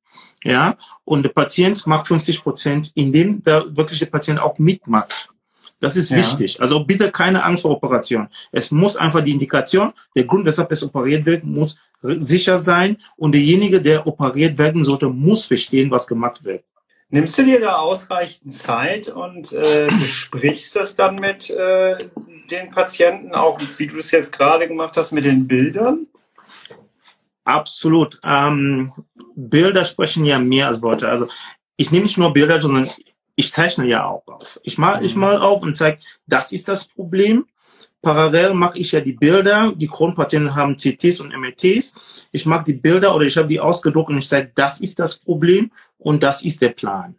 Ja, 0.45 0.77
und 1.05 1.25
der 1.25 1.31
Patient 1.31 1.85
mag 1.89 2.07
50 2.07 2.41
Prozent, 2.41 2.93
indem 2.95 3.43
der 3.43 3.77
wirklich 3.77 3.99
der 3.99 4.07
Patient 4.07 4.39
auch 4.39 4.61
mitmacht. 4.61 5.29
Das 5.81 5.97
ist 5.97 6.11
ja. 6.11 6.19
wichtig. 6.19 6.61
Also 6.61 6.85
bitte 6.85 7.11
keine 7.11 7.43
Angst 7.43 7.63
vor 7.63 7.73
Operation. 7.73 8.29
Es 8.53 8.71
muss 8.71 8.95
einfach 8.97 9.25
die 9.25 9.33
Indikation, 9.33 9.93
der 10.15 10.23
Grund, 10.23 10.45
weshalb 10.45 10.71
es 10.71 10.85
operiert 10.85 11.27
wird, 11.27 11.43
muss 11.43 11.77
sicher 12.19 12.61
sein 12.61 12.99
und 13.17 13.33
derjenige, 13.33 13.83
der 13.83 14.07
operiert 14.07 14.57
werden 14.57 14.85
sollte, 14.85 15.09
muss 15.09 15.47
verstehen, 15.47 15.91
was 15.91 16.07
gemacht 16.07 16.45
wird. 16.45 16.63
Nimmst 17.11 17.37
du 17.37 17.45
dir 17.45 17.61
da 17.61 17.75
ausreichend 17.77 18.55
Zeit 18.55 19.09
und 19.09 19.53
äh, 19.53 19.89
besprichst 20.01 20.77
das 20.77 20.95
dann 20.95 21.17
mit 21.17 21.51
äh, 21.51 21.97
den 22.51 22.71
Patienten, 22.71 23.35
auch 23.35 23.59
wie 23.77 23.87
du 23.87 23.99
es 23.99 24.11
jetzt 24.11 24.33
gerade 24.33 24.69
gemacht 24.69 24.97
hast, 24.97 25.13
mit 25.13 25.25
den 25.25 25.47
Bildern? 25.47 26.07
Absolut. 27.45 28.21
Ähm, 28.25 28.93
Bilder 29.35 29.85
sprechen 29.85 30.25
ja 30.25 30.39
mehr 30.39 30.69
als 30.69 30.83
Worte. 30.83 31.09
Also 31.09 31.29
ich 31.77 31.91
nehme 31.91 32.05
nicht 32.05 32.19
nur 32.19 32.33
Bilder, 32.33 32.61
sondern 32.61 32.89
ich 33.35 33.53
zeichne 33.53 33.87
ja 33.87 34.07
auch 34.07 34.27
auf. 34.27 34.61
Ich 34.63 34.79
mal, 34.79 35.05
ich 35.05 35.15
mhm. 35.15 35.23
mal 35.23 35.39
auf 35.39 35.63
und 35.63 35.77
zeige, 35.77 35.99
das 36.27 36.53
ist 36.53 36.69
das 36.69 36.87
Problem. 36.87 37.47
Parallel 38.03 38.55
mache 38.55 38.79
ich 38.79 38.93
ja 38.93 39.01
die 39.01 39.13
Bilder. 39.13 39.73
Die 39.75 39.87
Kronpatienten 39.87 40.55
haben 40.55 40.77
CTs 40.77 41.21
und 41.21 41.33
MRTs. 41.37 41.95
Ich 42.33 42.47
mache 42.47 42.65
die 42.65 42.75
Bilder 42.75 43.15
oder 43.15 43.25
ich 43.25 43.37
habe 43.37 43.49
die 43.49 43.61
ausgedruckt 43.61 44.11
und 44.11 44.19
ich 44.19 44.29
sage, 44.29 44.51
das 44.55 44.81
ist 44.81 44.99
das 44.99 45.19
Problem 45.19 45.71
und 45.99 46.23
das 46.23 46.45
ist 46.45 46.61
der 46.61 46.71
Plan. 46.71 47.17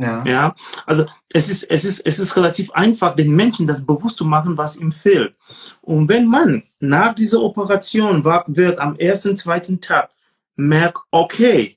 Ja. 0.00 0.24
ja. 0.24 0.54
Also 0.86 1.04
es 1.32 1.50
ist, 1.50 1.64
es 1.64 1.84
ist, 1.84 2.00
es 2.00 2.18
ist 2.18 2.36
relativ 2.36 2.70
einfach, 2.72 3.14
den 3.14 3.36
Menschen 3.36 3.66
das 3.66 3.84
bewusst 3.84 4.18
zu 4.18 4.24
machen, 4.24 4.56
was 4.56 4.76
ihm 4.76 4.92
fehlt. 4.92 5.34
Und 5.82 6.08
wenn 6.08 6.26
man 6.26 6.64
nach 6.78 7.14
dieser 7.14 7.40
Operation 7.42 8.24
wird 8.24 8.78
am 8.78 8.96
ersten, 8.96 9.36
zweiten 9.36 9.80
Tag 9.80 10.10
merkt, 10.56 10.98
okay, 11.10 11.76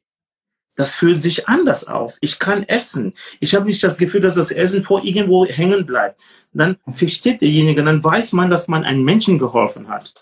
das 0.75 0.95
fühlt 0.95 1.19
sich 1.19 1.47
anders 1.47 1.85
aus. 1.85 2.17
Ich 2.21 2.39
kann 2.39 2.63
essen. 2.63 3.13
Ich 3.39 3.53
habe 3.53 3.65
nicht 3.65 3.83
das 3.83 3.97
Gefühl, 3.97 4.21
dass 4.21 4.35
das 4.35 4.51
Essen 4.51 4.83
vor 4.83 5.03
irgendwo 5.03 5.45
hängen 5.45 5.85
bleibt. 5.85 6.19
Dann 6.51 6.77
versteht 6.91 7.41
derjenige, 7.41 7.83
dann 7.83 8.03
weiß 8.03 8.33
man, 8.33 8.49
dass 8.49 8.67
man 8.67 8.83
einem 8.83 9.03
Menschen 9.03 9.37
geholfen 9.37 9.87
hat. 9.89 10.13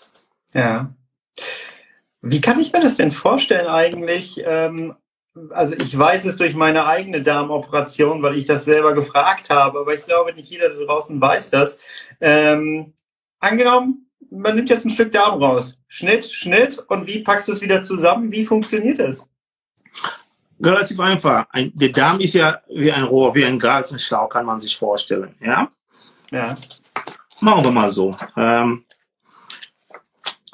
Ja. 0.54 0.92
Wie 2.20 2.40
kann 2.40 2.60
ich 2.60 2.72
mir 2.72 2.80
das 2.80 2.96
denn 2.96 3.12
vorstellen 3.12 3.66
eigentlich? 3.66 4.42
Ähm, 4.44 4.94
also 5.50 5.74
ich 5.74 5.96
weiß 5.96 6.24
es 6.24 6.36
durch 6.36 6.54
meine 6.54 6.86
eigene 6.86 7.22
Darmoperation, 7.22 8.22
weil 8.22 8.36
ich 8.36 8.44
das 8.44 8.64
selber 8.64 8.94
gefragt 8.94 9.50
habe, 9.50 9.80
aber 9.80 9.94
ich 9.94 10.04
glaube, 10.04 10.34
nicht 10.34 10.50
jeder 10.50 10.68
da 10.68 10.84
draußen 10.84 11.20
weiß 11.20 11.50
das. 11.50 11.78
Ähm, 12.20 12.92
angenommen, 13.38 14.10
man 14.30 14.56
nimmt 14.56 14.70
jetzt 14.70 14.84
ein 14.84 14.90
Stück 14.90 15.12
Darm 15.12 15.42
raus. 15.42 15.78
Schnitt, 15.88 16.26
Schnitt 16.26 16.78
und 16.88 17.06
wie 17.06 17.20
packst 17.20 17.48
du 17.48 17.52
es 17.52 17.60
wieder 17.60 17.82
zusammen? 17.82 18.30
Wie 18.30 18.44
funktioniert 18.44 18.98
das? 18.98 19.26
Relativ 20.62 21.00
einfach. 21.00 21.46
Ein, 21.50 21.72
der 21.74 21.88
Darm 21.88 22.20
ist 22.20 22.34
ja 22.34 22.60
wie 22.68 22.92
ein 22.92 23.04
Rohr, 23.04 23.34
wie 23.34 23.44
ein 23.44 23.58
Gartenschlauch, 23.58 24.28
kann 24.28 24.46
man 24.46 24.60
sich 24.60 24.76
vorstellen. 24.76 25.34
Ja? 25.40 25.68
Ja. 26.30 26.54
Machen 27.40 27.64
wir 27.64 27.72
mal 27.72 27.88
so. 27.88 28.12
Ähm, 28.36 28.84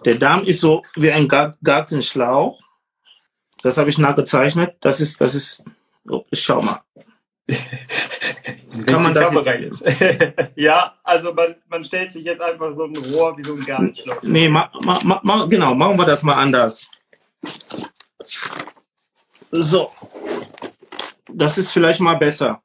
der 0.04 0.14
Darm 0.14 0.44
ist 0.44 0.60
so 0.60 0.82
wie 0.94 1.12
ein 1.12 1.28
Gartenschlauch 1.28 2.67
das 3.62 3.76
habe 3.76 3.90
ich 3.90 3.98
nachgezeichnet. 3.98 4.76
Das 4.80 5.00
ist, 5.00 5.20
das 5.20 5.34
ist, 5.34 5.64
oh, 6.08 6.24
ich 6.30 6.40
schau 6.40 6.62
mal. 6.62 6.82
Kann 8.86 9.02
man 9.02 9.14
das 9.14 9.32
jetzt? 9.32 9.84
ja, 10.54 10.94
also 11.02 11.32
man, 11.32 11.56
man 11.68 11.84
stellt 11.84 12.12
sich 12.12 12.24
jetzt 12.24 12.40
einfach 12.40 12.72
so 12.74 12.84
ein 12.84 12.96
Rohr 12.96 13.36
wie 13.36 13.44
so 13.44 13.54
ein 13.54 13.60
Gartenschlauch. 13.60 14.22
Nee, 14.22 14.48
ma, 14.48 14.70
ma, 14.82 15.20
ma, 15.22 15.46
genau, 15.46 15.74
machen 15.74 15.98
wir 15.98 16.04
das 16.04 16.22
mal 16.22 16.34
anders. 16.34 16.88
So. 19.50 19.90
Das 21.30 21.58
ist 21.58 21.72
vielleicht 21.72 22.00
mal 22.00 22.16
besser. 22.16 22.62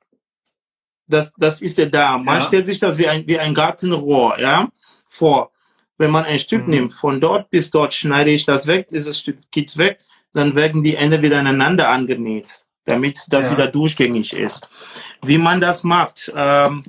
Das, 1.08 1.34
das 1.38 1.62
ist 1.62 1.78
der 1.78 1.88
Darm. 1.88 2.26
Man 2.26 2.40
ja. 2.40 2.48
stellt 2.48 2.68
sich 2.68 2.80
das 2.80 2.98
wie 2.98 3.08
ein, 3.08 3.26
wie 3.28 3.40
ein 3.40 3.54
Gartenrohr, 3.54 4.40
ja, 4.40 4.70
vor. 5.08 5.52
Wenn 5.98 6.12
man 6.12 6.26
ein 6.26 6.40
Stück 6.40 6.64
mhm. 6.64 6.70
nimmt, 6.70 6.94
von 6.94 7.22
dort 7.22 7.50
bis 7.50 7.72
dort 7.72 7.94
schneide 7.94 8.32
ich 8.32 8.46
das 8.46 8.68
weg, 8.68 8.88
dieses 8.90 9.20
Stück 9.20 9.38
geht's 9.52 9.78
weg 9.78 10.00
dann 10.34 10.56
werden 10.56 10.84
die 10.84 10.96
Ende 10.96 11.22
wieder 11.22 11.40
aneinander 11.40 11.90
angenäht, 11.90 12.66
damit 12.86 13.20
das 13.30 13.46
ja. 13.46 13.52
wieder 13.52 13.68
durchgängig 13.68 14.34
ist. 14.34 14.68
Wie 15.22 15.38
man 15.38 15.62
das 15.62 15.84
macht, 15.84 16.32
ähm, 16.36 16.84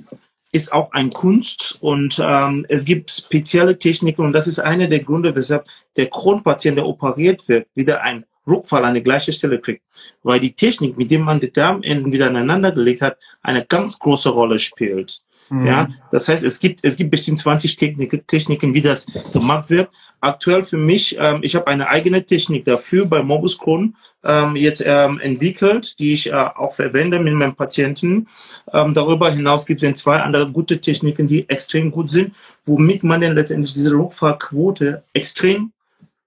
ist 0.51 0.71
auch 0.71 0.91
ein 0.93 1.11
Kunst 1.11 1.77
und 1.81 2.21
ähm, 2.23 2.65
es 2.69 2.85
gibt 2.85 3.11
spezielle 3.11 3.77
Techniken 3.77 4.21
und 4.21 4.33
das 4.33 4.47
ist 4.47 4.59
einer 4.59 4.87
der 4.87 5.01
Gründe, 5.01 5.35
weshalb 5.35 5.65
der 5.97 6.09
Kronpatient, 6.09 6.77
der 6.77 6.87
operiert 6.87 7.47
wird, 7.47 7.67
wieder 7.75 8.01
ein 8.01 8.25
Rückfall 8.47 8.85
an 8.85 8.93
die 8.93 9.03
gleiche 9.03 9.33
Stelle 9.33 9.59
kriegt, 9.59 9.83
weil 10.23 10.39
die 10.39 10.53
Technik, 10.53 10.97
mit 10.97 11.11
dem 11.11 11.21
man 11.21 11.39
die 11.39 11.51
Darmenden 11.51 12.11
wieder 12.11 12.27
aneinander 12.27 12.71
gelegt 12.71 13.01
hat, 13.01 13.17
eine 13.41 13.65
ganz 13.65 13.99
große 13.99 14.29
Rolle 14.29 14.59
spielt. 14.59 15.21
Mhm. 15.49 15.67
Ja, 15.67 15.89
das 16.11 16.27
heißt, 16.27 16.43
es 16.43 16.59
gibt, 16.59 16.83
es 16.83 16.97
gibt 16.97 17.11
bestimmt 17.11 17.37
20 17.37 17.75
Technik, 17.75 18.27
Techniken, 18.27 18.73
wie 18.73 18.81
das 18.81 19.05
gemacht 19.31 19.69
wird. 19.69 19.89
Aktuell 20.19 20.63
für 20.63 20.77
mich, 20.77 21.17
ähm, 21.19 21.39
ich 21.41 21.55
habe 21.55 21.67
eine 21.67 21.87
eigene 21.87 22.25
Technik 22.25 22.65
dafür 22.65 23.05
bei 23.05 23.21
Morbus 23.21 23.57
Crohn 23.57 23.95
ähm, 24.23 24.55
jetzt 24.55 24.83
ähm, 24.85 25.19
entwickelt, 25.19 25.99
die 25.99 26.13
ich 26.13 26.31
äh, 26.31 26.33
auch 26.33 26.73
verwende 26.73 27.19
mit 27.19 27.33
meinen 27.35 27.55
Patienten. 27.55 28.27
Ähm, 28.73 28.93
darüber 28.93 29.31
hinaus 29.31 29.65
gibt 29.65 29.83
es 29.83 30.01
zwei 30.01 30.19
andere 30.19 30.49
gute 30.51 30.81
Techniken, 30.81 31.27
die 31.27 31.47
extrem 31.47 31.91
gut 31.91 32.09
sind, 32.09 32.33
womit 32.65 33.03
man 33.03 33.21
dann 33.21 33.35
letztendlich 33.35 33.73
diese 33.73 33.91
Rückfallquote 33.91 35.03
extrem 35.13 35.71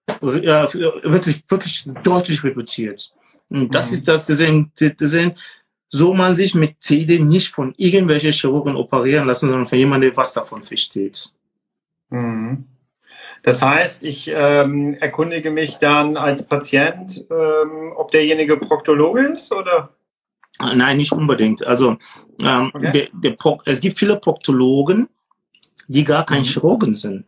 äh, 0.07 0.15
wirklich, 0.23 1.43
wirklich 1.49 1.85
deutlich 2.03 2.45
reduziert. 2.45 3.13
Und 3.51 3.75
das 3.75 3.91
mhm. 3.91 3.95
ist 3.95 4.09
das, 4.09 4.27
deswegen, 4.27 4.73
deswegen 4.79 5.33
so 5.91 6.15
man 6.15 6.35
sich 6.35 6.55
mit 6.55 6.83
CD 6.83 7.19
nicht 7.19 7.49
von 7.49 7.75
irgendwelchen 7.77 8.33
Chirurgen 8.33 8.77
operieren 8.77 9.27
lassen, 9.27 9.49
sondern 9.49 9.67
von 9.67 9.79
jemandem, 9.79 10.11
der 10.11 10.17
was 10.17 10.35
davon 10.35 10.63
versteht. 10.63 11.31
Mhm. 12.11 12.65
Das 13.43 13.63
heißt, 13.63 14.03
ich 14.03 14.31
ähm, 14.35 14.95
erkundige 14.95 15.51
mich 15.51 15.77
dann 15.77 16.17
als 16.17 16.47
Patient, 16.47 17.25
ähm, 17.31 17.93
ob 17.97 18.11
derjenige 18.11 18.57
Proktologe 18.57 19.21
ist 19.29 19.53
oder? 19.53 19.91
Nein, 20.61 20.97
nicht 20.97 21.13
unbedingt. 21.13 21.65
Also 21.65 21.97
ähm, 22.43 22.71
okay. 22.75 23.11
der, 23.15 23.33
der 23.33 23.57
es 23.65 23.81
gibt 23.81 23.99
viele 23.99 24.17
Proktologen, 24.17 25.09
die 25.87 26.05
gar 26.05 26.27
kein 26.27 26.41
mhm. 26.41 26.47
Chirurgen 26.47 26.95
sind. 26.95 27.25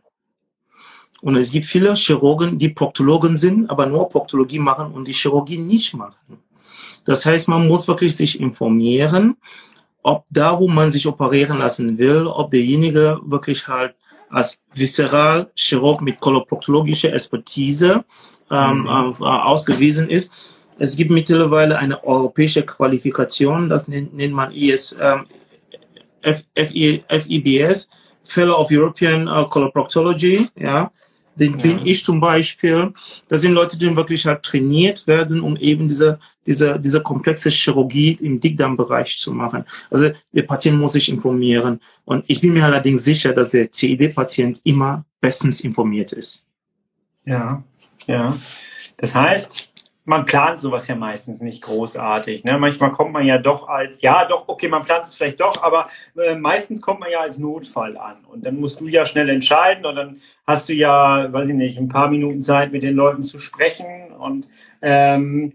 Und 1.21 1.35
es 1.35 1.51
gibt 1.51 1.65
viele 1.65 1.93
Chirurgen, 1.95 2.57
die 2.57 2.69
Proktologen 2.69 3.37
sind, 3.37 3.69
aber 3.69 3.85
nur 3.85 4.09
Proktologie 4.09 4.59
machen 4.59 4.91
und 4.91 5.07
die 5.07 5.13
Chirurgie 5.13 5.57
nicht 5.57 5.93
machen. 5.93 6.15
Das 7.05 7.25
heißt, 7.25 7.47
man 7.47 7.67
muss 7.67 7.87
wirklich 7.87 8.15
sich 8.15 8.39
informieren, 8.39 9.37
ob 10.03 10.25
da, 10.29 10.59
wo 10.59 10.67
man 10.67 10.91
sich 10.91 11.07
operieren 11.07 11.59
lassen 11.59 11.97
will, 11.97 12.25
ob 12.27 12.51
derjenige 12.51 13.19
wirklich 13.23 13.67
halt 13.67 13.95
als 14.29 14.59
Visceralchirurg 14.73 16.01
mit 16.01 16.19
koloproktologischer 16.19 17.13
Expertise 17.13 18.03
ähm, 18.49 18.83
mhm. 18.83 19.15
äh, 19.19 19.25
ausgewiesen 19.25 20.09
ist. 20.09 20.33
Es 20.79 20.95
gibt 20.95 21.11
mittlerweile 21.11 21.77
eine 21.77 22.03
europäische 22.03 22.63
Qualifikation, 22.63 23.69
das 23.69 23.87
nennt, 23.87 24.13
nennt 24.15 24.33
man 24.33 24.51
IS, 24.51 24.97
ähm, 24.99 25.25
FIBS, 26.55 27.89
Fellow 28.23 28.55
of 28.55 28.71
European 28.71 29.27
uh, 29.27 29.45
Coloproctology, 29.47 30.49
ja. 30.55 30.91
Den 31.35 31.57
ja. 31.57 31.57
bin 31.57 31.85
ich 31.85 32.03
zum 32.03 32.19
Beispiel. 32.19 32.93
Das 33.27 33.41
sind 33.41 33.53
Leute, 33.53 33.77
die 33.77 33.95
wirklich 33.95 34.25
halt 34.25 34.43
trainiert 34.43 35.07
werden, 35.07 35.41
um 35.41 35.55
eben 35.57 35.87
diese, 35.87 36.19
diese, 36.45 36.79
diese 36.79 37.01
komplexe 37.01 37.49
Chirurgie 37.49 38.17
im 38.21 38.39
Dickdarmbereich 38.39 39.17
zu 39.17 39.33
machen. 39.33 39.63
Also 39.89 40.11
der 40.31 40.43
Patient 40.43 40.79
muss 40.79 40.93
sich 40.93 41.09
informieren. 41.09 41.79
Und 42.05 42.25
ich 42.27 42.41
bin 42.41 42.53
mir 42.53 42.65
allerdings 42.65 43.03
sicher, 43.03 43.33
dass 43.33 43.51
der 43.51 43.71
CED-Patient 43.71 44.61
immer 44.63 45.05
bestens 45.19 45.61
informiert 45.61 46.11
ist. 46.11 46.43
Ja, 47.25 47.63
ja. 48.07 48.37
Das 48.97 49.15
heißt, 49.15 49.70
man 50.03 50.25
plant 50.25 50.59
sowas 50.59 50.87
ja 50.87 50.95
meistens 50.95 51.41
nicht 51.41 51.63
großartig. 51.63 52.43
Ne? 52.43 52.57
Manchmal 52.57 52.91
kommt 52.91 53.11
man 53.11 53.25
ja 53.25 53.37
doch 53.37 53.67
als, 53.67 54.01
ja, 54.01 54.25
doch, 54.25 54.47
okay, 54.47 54.67
man 54.67 54.83
plant 54.83 55.05
es 55.05 55.15
vielleicht 55.15 55.39
doch, 55.39 55.61
aber 55.61 55.89
äh, 56.17 56.35
meistens 56.35 56.81
kommt 56.81 56.99
man 56.99 57.11
ja 57.11 57.19
als 57.19 57.37
Notfall 57.37 57.97
an. 57.97 58.25
Und 58.25 58.45
dann 58.45 58.59
musst 58.59 58.81
du 58.81 58.87
ja 58.87 59.05
schnell 59.05 59.29
entscheiden 59.29 59.85
und 59.85 59.95
dann 59.95 60.21
hast 60.47 60.69
du 60.69 60.73
ja, 60.73 61.31
weiß 61.31 61.49
ich 61.49 61.55
nicht, 61.55 61.77
ein 61.77 61.87
paar 61.87 62.09
Minuten 62.09 62.41
Zeit, 62.41 62.71
mit 62.71 62.83
den 62.83 62.95
Leuten 62.95 63.21
zu 63.21 63.37
sprechen. 63.37 64.11
Und 64.17 64.49
ähm, 64.81 65.53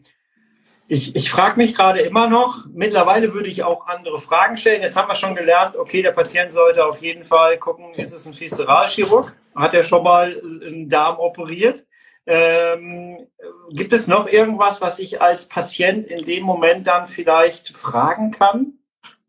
ich, 0.88 1.16
ich 1.16 1.30
frage 1.30 1.56
mich 1.56 1.74
gerade 1.74 2.00
immer 2.00 2.28
noch, 2.28 2.66
mittlerweile 2.72 3.34
würde 3.34 3.48
ich 3.48 3.64
auch 3.64 3.88
andere 3.88 4.20
Fragen 4.20 4.56
stellen. 4.56 4.82
Jetzt 4.82 4.96
haben 4.96 5.08
wir 5.08 5.16
schon 5.16 5.34
gelernt, 5.34 5.74
okay, 5.76 6.02
der 6.02 6.12
Patient 6.12 6.52
sollte 6.52 6.86
auf 6.86 7.02
jeden 7.02 7.24
Fall 7.24 7.58
gucken, 7.58 7.94
ist 7.94 8.12
es 8.12 8.26
ein 8.26 8.38
Visceralchirurg? 8.38 9.34
Hat 9.56 9.74
er 9.74 9.82
schon 9.82 10.04
mal 10.04 10.40
einen 10.64 10.88
Darm 10.88 11.18
operiert? 11.18 11.86
Ähm, 12.26 13.26
gibt 13.70 13.92
es 13.92 14.08
noch 14.08 14.26
irgendwas, 14.26 14.80
was 14.80 14.98
ich 14.98 15.20
als 15.20 15.46
Patient 15.46 16.06
in 16.06 16.24
dem 16.24 16.42
Moment 16.42 16.86
dann 16.86 17.06
vielleicht 17.06 17.68
fragen 17.68 18.32
kann? 18.32 18.72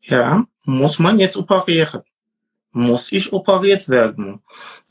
Ja, 0.02 0.46
muss 0.64 1.00
man 1.00 1.20
jetzt 1.20 1.38
operieren? 1.38 2.02
Muss 2.72 3.12
ich 3.12 3.34
operiert 3.34 3.90
werden? 3.90 4.42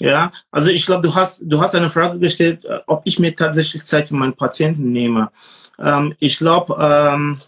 Ja, 0.01 0.31
also 0.51 0.71
ich 0.71 0.87
glaube, 0.87 1.03
du 1.07 1.15
hast, 1.15 1.43
du 1.45 1.61
hast 1.61 1.75
eine 1.75 1.91
Frage 1.91 2.19
gestellt, 2.19 2.65
äh, 2.65 2.81
ob 2.87 3.03
ich 3.05 3.19
mir 3.19 3.35
tatsächlich 3.35 3.85
Zeit 3.85 4.09
für 4.09 4.15
meinen 4.15 4.35
Patienten 4.35 4.93
nehme. 4.93 5.31
Ähm, 5.79 6.15
ich 6.19 6.39
glaube, 6.39 6.77
ähm, 6.81 7.41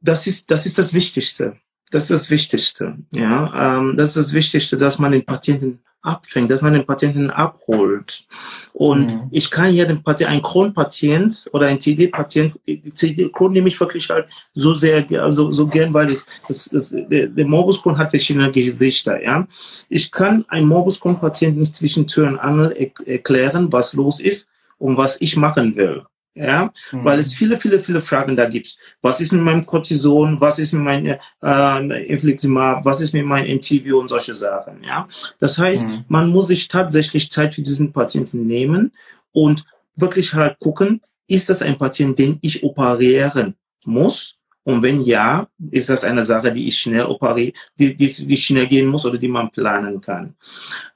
das 0.00 0.26
ist, 0.26 0.50
das 0.50 0.66
ist 0.66 0.78
das 0.78 0.94
Wichtigste. 0.94 1.56
Das 1.90 2.04
ist 2.04 2.10
das 2.10 2.30
Wichtigste. 2.30 2.96
Ja, 3.14 3.78
ähm, 3.78 3.96
das 3.96 4.10
ist 4.10 4.28
das 4.28 4.32
Wichtigste, 4.32 4.76
dass 4.76 4.98
man 4.98 5.12
den 5.12 5.24
Patienten 5.24 5.82
abfängt, 6.02 6.50
dass 6.50 6.62
man 6.62 6.72
den 6.72 6.84
Patienten 6.84 7.30
abholt. 7.30 8.26
Und 8.72 9.06
mhm. 9.06 9.28
ich 9.30 9.50
kann 9.50 9.70
hier 9.70 9.86
den 9.86 10.02
Patienten, 10.02 10.34
ein 10.34 10.42
Kronpatient 10.42 11.48
oder 11.52 11.66
ein 11.66 11.80
CD-Patient, 11.80 12.54
die 12.66 12.92
CD 12.92 13.30
Crohn 13.30 13.52
nehme 13.52 13.68
ich 13.68 13.80
wirklich 13.80 14.08
halt 14.10 14.26
so 14.54 14.74
sehr, 14.74 15.04
also 15.22 15.52
so 15.52 15.66
gern, 15.66 15.94
weil 15.94 16.10
ich, 16.10 16.20
das, 16.48 16.68
das, 16.72 16.90
der, 16.90 17.28
der 17.28 17.46
Morbus 17.46 17.82
Crohn 17.82 17.96
hat 17.96 18.10
verschiedene 18.10 18.50
Gesichter, 18.50 19.22
ja. 19.22 19.46
Ich 19.88 20.10
kann 20.10 20.44
ein 20.48 20.66
Morbus 20.66 21.00
Crohn 21.00 21.18
Patient 21.18 21.56
nicht 21.56 21.74
zwischen 21.74 22.06
Tür 22.06 22.26
und 22.26 22.38
Angel 22.38 22.90
erklären, 23.06 23.72
was 23.72 23.94
los 23.94 24.20
ist 24.20 24.50
und 24.78 24.96
was 24.96 25.20
ich 25.20 25.36
machen 25.36 25.76
will 25.76 26.02
ja, 26.34 26.72
mhm. 26.92 27.04
weil 27.04 27.18
es 27.18 27.34
viele, 27.34 27.58
viele, 27.58 27.80
viele 27.80 28.00
Fragen 28.00 28.36
da 28.36 28.48
gibt. 28.48 28.76
Was 29.02 29.20
ist 29.20 29.32
mit 29.32 29.42
meinem 29.42 29.66
Cortison? 29.66 30.40
Was 30.40 30.58
ist 30.58 30.72
mit 30.72 30.82
meinem 30.82 31.16
äh, 31.42 32.06
Infliximab? 32.06 32.84
Was 32.84 33.00
ist 33.00 33.12
mit 33.12 33.26
meinem 33.26 33.56
MTV 33.56 33.98
und 33.98 34.08
solche 34.08 34.34
Sachen? 34.34 34.82
Ja, 34.82 35.06
das 35.38 35.58
heißt, 35.58 35.88
mhm. 35.88 36.04
man 36.08 36.30
muss 36.30 36.48
sich 36.48 36.68
tatsächlich 36.68 37.30
Zeit 37.30 37.54
für 37.54 37.62
diesen 37.62 37.92
Patienten 37.92 38.46
nehmen 38.46 38.92
und 39.32 39.64
wirklich 39.96 40.32
halt 40.32 40.58
gucken, 40.58 41.02
ist 41.26 41.48
das 41.48 41.62
ein 41.62 41.78
Patient, 41.78 42.18
den 42.18 42.38
ich 42.42 42.62
operieren 42.62 43.54
muss? 43.84 44.36
Und 44.64 44.82
wenn 44.82 45.02
ja, 45.02 45.48
ist 45.70 45.88
das 45.88 46.04
eine 46.04 46.24
Sache, 46.24 46.52
die 46.52 46.68
ich 46.68 46.78
schnell 46.78 47.04
operiere, 47.04 47.52
die, 47.78 47.96
die, 47.96 48.12
die 48.12 48.36
schnell 48.36 48.68
gehen 48.68 48.86
muss 48.86 49.04
oder 49.04 49.18
die 49.18 49.28
man 49.28 49.50
planen 49.50 50.00
kann. 50.00 50.34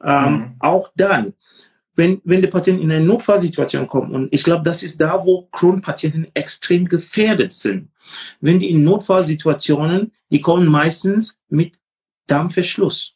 Ähm, 0.02 0.32
mhm. 0.32 0.56
Auch 0.60 0.90
dann, 0.94 1.34
wenn, 1.96 2.20
wenn 2.24 2.42
der 2.42 2.48
Patient 2.48 2.80
in 2.80 2.92
eine 2.92 3.04
Notfallsituation 3.04 3.88
kommt, 3.88 4.12
und 4.12 4.32
ich 4.32 4.44
glaube, 4.44 4.62
das 4.62 4.82
ist 4.82 5.00
da, 5.00 5.24
wo 5.24 5.48
Crohn-Patienten 5.50 6.28
extrem 6.34 6.86
gefährdet 6.86 7.52
sind. 7.52 7.88
Wenn 8.40 8.60
die 8.60 8.70
in 8.70 8.84
Notfallsituationen, 8.84 10.12
die 10.30 10.40
kommen 10.40 10.66
meistens 10.66 11.38
mit 11.48 11.72
Darmverschluss. 12.26 13.14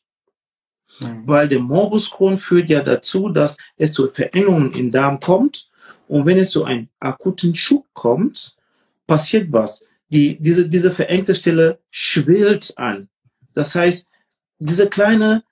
Mhm. 0.98 1.22
Weil 1.26 1.48
der 1.48 1.60
Morbus 1.60 2.10
Crohn 2.10 2.36
führt 2.36 2.70
ja 2.70 2.82
dazu, 2.82 3.28
dass 3.28 3.58
es 3.76 3.92
zu 3.92 4.10
Verengungen 4.10 4.72
im 4.72 4.90
Darm 4.90 5.20
kommt. 5.20 5.68
Und 6.08 6.26
wenn 6.26 6.38
es 6.38 6.50
zu 6.50 6.64
einem 6.64 6.88
akuten 6.98 7.54
Schub 7.54 7.86
kommt, 7.92 8.56
passiert 9.06 9.52
was. 9.52 9.84
Die, 10.08 10.38
diese, 10.40 10.68
diese 10.68 10.90
verengte 10.90 11.34
Stelle 11.34 11.78
schwillt 11.90 12.76
an. 12.76 13.08
Das 13.54 13.74
heißt, 13.74 14.08
diese 14.58 14.88
kleine 14.88 15.44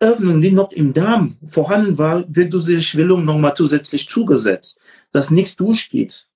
Öffnung, 0.00 0.40
die 0.40 0.52
noch 0.52 0.70
im 0.72 0.92
Darm 0.92 1.36
vorhanden 1.46 1.98
war, 1.98 2.24
wird 2.28 2.54
diese 2.54 2.80
Schwellung 2.80 3.24
nochmal 3.24 3.54
zusätzlich 3.54 4.08
zugesetzt, 4.08 4.78
dass 5.12 5.30
nichts 5.30 5.56
durchgeht. 5.56 6.26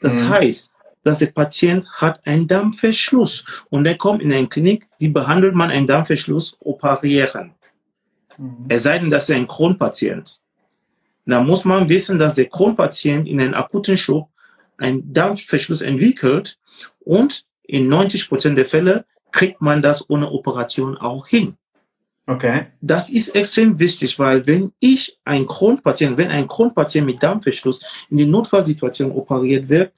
Das 0.00 0.22
mhm. 0.22 0.28
heißt, 0.30 0.72
dass 1.02 1.18
der 1.18 1.26
Patient 1.26 1.86
hat 1.92 2.26
einen 2.26 2.48
Darmverschluss 2.48 3.44
und 3.70 3.86
er 3.86 3.96
kommt 3.96 4.22
in 4.22 4.32
eine 4.32 4.48
Klinik, 4.48 4.88
wie 4.98 5.08
behandelt 5.08 5.54
man 5.54 5.70
einen 5.70 5.86
Darmverschluss? 5.86 6.56
Operieren. 6.60 7.54
Mhm. 8.38 8.66
Es 8.68 8.82
sei 8.84 8.98
denn, 8.98 9.10
dass 9.10 9.28
er 9.28 9.36
ein 9.36 9.46
Kronpatient. 9.46 10.40
Da 11.26 11.40
muss 11.40 11.64
man 11.64 11.88
wissen, 11.88 12.18
dass 12.18 12.34
der 12.36 12.46
Kronpatient 12.46 13.28
in 13.28 13.40
einem 13.40 13.54
akuten 13.54 13.96
Schub 13.96 14.28
einen 14.78 15.12
Darmverschluss 15.12 15.82
entwickelt 15.82 16.58
und 17.00 17.44
in 17.64 17.88
90 17.88 18.28
Prozent 18.28 18.58
der 18.58 18.66
Fälle 18.66 19.04
kriegt 19.32 19.60
man 19.60 19.82
das 19.82 20.08
ohne 20.08 20.30
Operation 20.30 20.96
auch 20.96 21.26
hin. 21.26 21.56
Okay. 22.26 22.66
Das 22.80 23.10
ist 23.10 23.34
extrem 23.36 23.78
wichtig, 23.78 24.18
weil 24.18 24.44
wenn 24.46 24.72
ich 24.80 25.16
ein 25.24 25.46
Kronpatient, 25.46 26.16
wenn 26.18 26.30
ein 26.30 26.48
Kronpatient 26.48 27.06
mit 27.06 27.22
Darmverschluss 27.22 27.80
in 28.10 28.16
die 28.16 28.26
Notfallsituation 28.26 29.12
operiert 29.12 29.68
wird, 29.68 29.92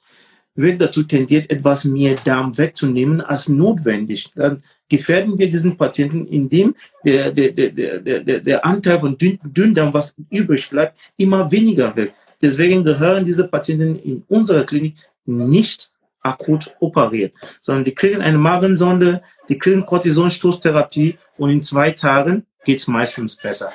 wird 0.54 0.80
dazu 0.82 1.04
tendiert, 1.04 1.50
etwas 1.50 1.84
mehr 1.84 2.16
Darm 2.24 2.56
wegzunehmen 2.58 3.20
als 3.20 3.48
notwendig. 3.48 4.30
Dann 4.34 4.62
gefährden 4.88 5.38
wir 5.38 5.48
diesen 5.48 5.76
Patienten, 5.76 6.26
indem 6.26 6.74
der, 7.04 7.30
der, 7.30 7.52
der, 7.52 8.00
der, 8.00 8.40
der, 8.40 8.66
Anteil 8.66 8.98
von 9.00 9.16
Dünndarm, 9.16 9.94
was 9.94 10.14
übrig 10.30 10.68
bleibt, 10.68 10.98
immer 11.16 11.50
weniger 11.50 11.94
wird. 11.94 12.12
Deswegen 12.42 12.84
gehören 12.84 13.24
diese 13.24 13.46
Patienten 13.46 13.98
in 14.00 14.24
unserer 14.28 14.64
Klinik 14.64 14.96
nicht 15.24 15.90
akut 16.22 16.74
operiert, 16.80 17.32
sondern 17.60 17.84
die 17.84 17.94
kriegen 17.94 18.20
eine 18.20 18.38
Magensonde, 18.38 19.22
die 19.48 19.58
kriegen 19.58 19.86
Cortisonstoßtherapie 19.86 21.16
und 21.38 21.50
in 21.50 21.62
zwei 21.62 21.92
Tagen 21.92 22.46
geht's 22.64 22.86
meistens 22.86 23.36
besser. 23.36 23.72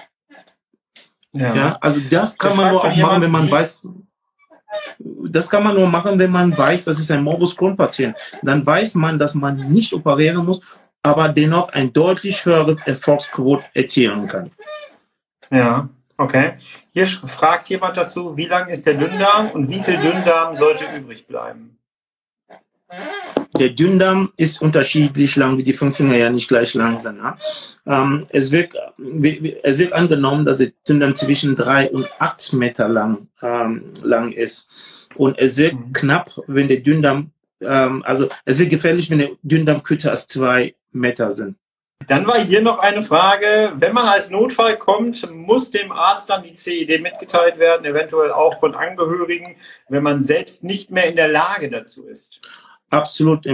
Ja. 1.31 1.55
ja 1.55 1.77
also 1.81 1.99
das 2.09 2.37
kann 2.37 2.55
man 2.55 2.71
nur 2.71 2.83
auch 2.83 2.95
machen, 2.95 3.21
wenn 3.21 3.31
man 3.31 3.49
weiß, 3.49 3.87
das 4.99 5.49
kann 5.49 5.63
man 5.63 5.75
nur 5.75 5.87
machen, 5.87 6.19
wenn 6.19 6.31
man 6.31 6.55
weiß, 6.55 6.83
das 6.83 6.99
ist 6.99 7.11
ein 7.11 7.23
Morbus 7.23 7.57
Crohn 7.57 7.75
Patient. 7.75 8.15
Dann 8.41 8.65
weiß 8.65 8.95
man, 8.95 9.17
dass 9.17 9.33
man 9.33 9.71
nicht 9.71 9.93
operieren 9.93 10.45
muss 10.45 10.61
aber 11.03 11.29
dennoch 11.29 11.69
ein 11.69 11.91
deutlich 11.91 12.45
höheres 12.45 12.77
Erfolgsquote 12.85 13.65
erzielen 13.73 14.27
kann. 14.27 14.51
Ja, 15.51 15.89
okay. 16.17 16.53
Hier 16.93 17.05
fragt 17.05 17.69
jemand 17.69 17.97
dazu, 17.97 18.37
wie 18.37 18.45
lang 18.45 18.69
ist 18.69 18.87
der 18.87 18.95
Dünndarm 18.95 19.51
und 19.51 19.69
wie 19.69 19.83
viel 19.83 19.99
Dünndarm 19.99 20.55
sollte 20.55 20.85
übrig 20.95 21.27
bleiben? 21.27 21.77
Der 23.59 23.69
Dünndarm 23.69 24.31
ist 24.35 24.61
unterschiedlich 24.61 25.35
lang, 25.35 25.57
wie 25.57 25.63
die 25.63 25.73
fünf 25.73 25.97
Finger 25.97 26.15
ja 26.15 26.29
nicht 26.29 26.47
gleich 26.47 26.73
lang 26.73 26.99
sind. 26.99 27.17
Ja? 27.17 27.37
Ähm, 27.85 28.25
es, 28.29 28.51
wird, 28.51 28.73
es 29.63 29.77
wird 29.77 29.93
angenommen, 29.93 30.45
dass 30.45 30.57
der 30.57 30.71
Dünndarm 30.87 31.15
zwischen 31.15 31.55
drei 31.55 31.89
und 31.91 32.07
acht 32.17 32.51
Meter 32.53 32.89
lang, 32.89 33.27
ähm, 33.41 33.91
lang 34.01 34.31
ist. 34.31 34.69
Und 35.15 35.37
es 35.37 35.57
wird 35.57 35.75
mhm. 35.75 35.93
knapp, 35.93 36.31
wenn 36.47 36.67
der 36.67 36.77
Dünndarm, 36.77 37.31
ähm, 37.61 38.03
also 38.05 38.27
es 38.45 38.57
wird 38.57 38.71
gefährlich, 38.71 39.09
wenn 39.11 39.19
der 39.19 39.31
Dünndarm 39.43 39.83
kürzer 39.83 40.11
als 40.11 40.27
zwei 40.27 40.75
Meter 40.91 41.29
sind. 41.29 41.55
Dann 42.07 42.27
war 42.27 42.39
hier 42.39 42.61
noch 42.61 42.79
eine 42.79 43.03
Frage, 43.03 43.73
wenn 43.75 43.93
man 43.93 44.07
als 44.07 44.29
Notfall 44.29 44.77
kommt, 44.77 45.31
muss 45.31 45.71
dem 45.71 45.91
Arzt 45.91 46.29
dann 46.29 46.43
die 46.43 46.53
CED 46.53 47.01
mitgeteilt 47.01 47.59
werden, 47.59 47.85
eventuell 47.85 48.31
auch 48.31 48.59
von 48.59 48.75
Angehörigen, 48.75 49.55
wenn 49.87 50.03
man 50.03 50.23
selbst 50.23 50.63
nicht 50.63 50.91
mehr 50.91 51.05
in 51.05 51.15
der 51.15 51.29
Lage 51.29 51.69
dazu 51.69 52.05
ist? 52.05 52.41
Absolut. 52.93 53.45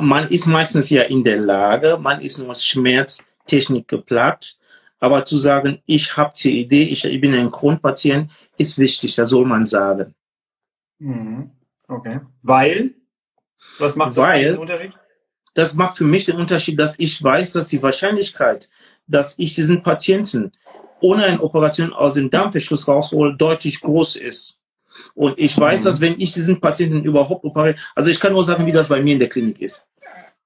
Man 0.00 0.28
ist 0.30 0.46
meistens 0.46 0.90
ja 0.90 1.02
in 1.02 1.22
der 1.22 1.38
Lage, 1.38 1.96
man 1.96 2.20
ist 2.20 2.38
nur 2.38 2.54
Schmerztechnik 2.54 3.86
geplagt. 3.86 4.58
Aber 4.98 5.24
zu 5.24 5.36
sagen, 5.36 5.80
ich 5.86 6.16
habe 6.16 6.32
CED, 6.34 6.72
ich, 6.72 7.04
ich 7.04 7.20
bin 7.20 7.32
ein 7.34 7.50
Kronpatient, 7.50 8.30
ist 8.58 8.78
wichtig, 8.78 9.14
das 9.14 9.30
soll 9.30 9.46
man 9.46 9.64
sagen. 9.64 10.14
Mhm. 10.98 11.50
Okay. 11.88 12.20
Weil? 12.42 12.94
Was 13.78 13.96
macht 13.96 14.16
Weil, 14.16 14.52
den 14.52 14.58
Unterschied? 14.58 14.92
Das 15.54 15.74
macht 15.74 15.96
für 15.96 16.04
mich 16.04 16.26
den 16.26 16.36
Unterschied, 16.36 16.78
dass 16.78 16.98
ich 16.98 17.22
weiß, 17.22 17.52
dass 17.52 17.68
die 17.68 17.82
Wahrscheinlichkeit, 17.82 18.68
dass 19.06 19.38
ich 19.38 19.54
diesen 19.54 19.82
Patienten 19.82 20.52
ohne 21.00 21.24
eine 21.24 21.40
Operation 21.40 21.92
aus 21.92 22.14
dem 22.14 22.28
Darmverschluss 22.28 22.86
raushole, 22.86 23.36
deutlich 23.36 23.80
groß 23.80 24.16
ist. 24.16 24.59
Und 25.14 25.38
ich 25.38 25.58
weiß, 25.58 25.80
mhm. 25.80 25.84
dass 25.84 26.00
wenn 26.00 26.20
ich 26.20 26.32
diesen 26.32 26.60
Patienten 26.60 27.04
überhaupt 27.04 27.44
operiere, 27.44 27.76
also 27.94 28.10
ich 28.10 28.20
kann 28.20 28.32
nur 28.32 28.44
sagen, 28.44 28.66
wie 28.66 28.72
das 28.72 28.88
bei 28.88 29.00
mir 29.00 29.14
in 29.14 29.20
der 29.20 29.28
Klinik 29.28 29.60
ist. 29.60 29.86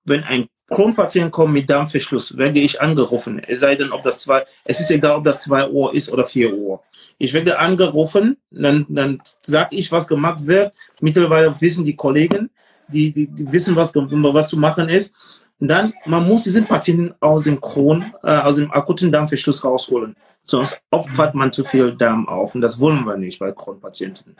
Wenn 0.05 0.23
ein 0.23 0.49
Kronpatient 0.69 1.31
kommt 1.31 1.53
mit 1.53 1.69
Darmverschluss, 1.69 2.37
werde 2.37 2.59
ich 2.59 2.81
angerufen. 2.81 3.41
Es 3.47 3.61
sei 3.61 3.75
denn, 3.75 3.93
ob 3.93 4.03
das 4.03 4.21
zwei, 4.21 4.45
es 4.65 4.81
ist 4.81 4.91
egal, 4.91 5.17
ob 5.17 5.25
das 5.25 5.43
zwei 5.43 5.69
Uhr 5.69 5.95
ist 5.95 6.11
oder 6.11 6.25
vier 6.25 6.55
Uhr. 6.55 6.81
Ich 7.19 7.33
werde 7.33 7.59
angerufen, 7.59 8.37
dann, 8.51 8.87
dann 8.89 9.23
sage 9.43 9.77
ich, 9.77 9.93
was 9.93 10.09
gemacht 10.09 10.47
wird. 10.47 10.73
Mittlerweile 11.01 11.55
wissen 11.61 11.85
die 11.85 11.97
Kollegen, 11.97 12.51
die, 12.89 13.13
die, 13.13 13.29
die 13.29 13.53
wissen, 13.53 13.77
was, 13.77 13.95
was 13.95 14.49
zu 14.49 14.59
machen 14.59 14.89
ist. 14.89 15.15
Und 15.61 15.69
dann, 15.69 15.93
man 16.07 16.27
muss 16.27 16.45
diesen 16.45 16.67
Patienten 16.67 17.15
aus 17.21 17.45
dem 17.45 17.61
Kron, 17.61 18.13
äh, 18.23 18.31
aus 18.31 18.57
dem 18.57 18.71
akuten 18.73 19.13
Darmverschluss 19.13 19.65
rausholen. 19.65 20.17
Sonst 20.45 20.81
opfert 20.91 21.35
man 21.35 21.53
zu 21.53 21.65
viel 21.65 21.95
Darm 21.97 22.29
auf. 22.29 22.55
Und 22.55 22.61
das 22.61 22.81
wollen 22.81 23.05
wir 23.05 23.17
nicht 23.17 23.39
bei 23.39 23.53
Kronpatienten. 23.53 24.37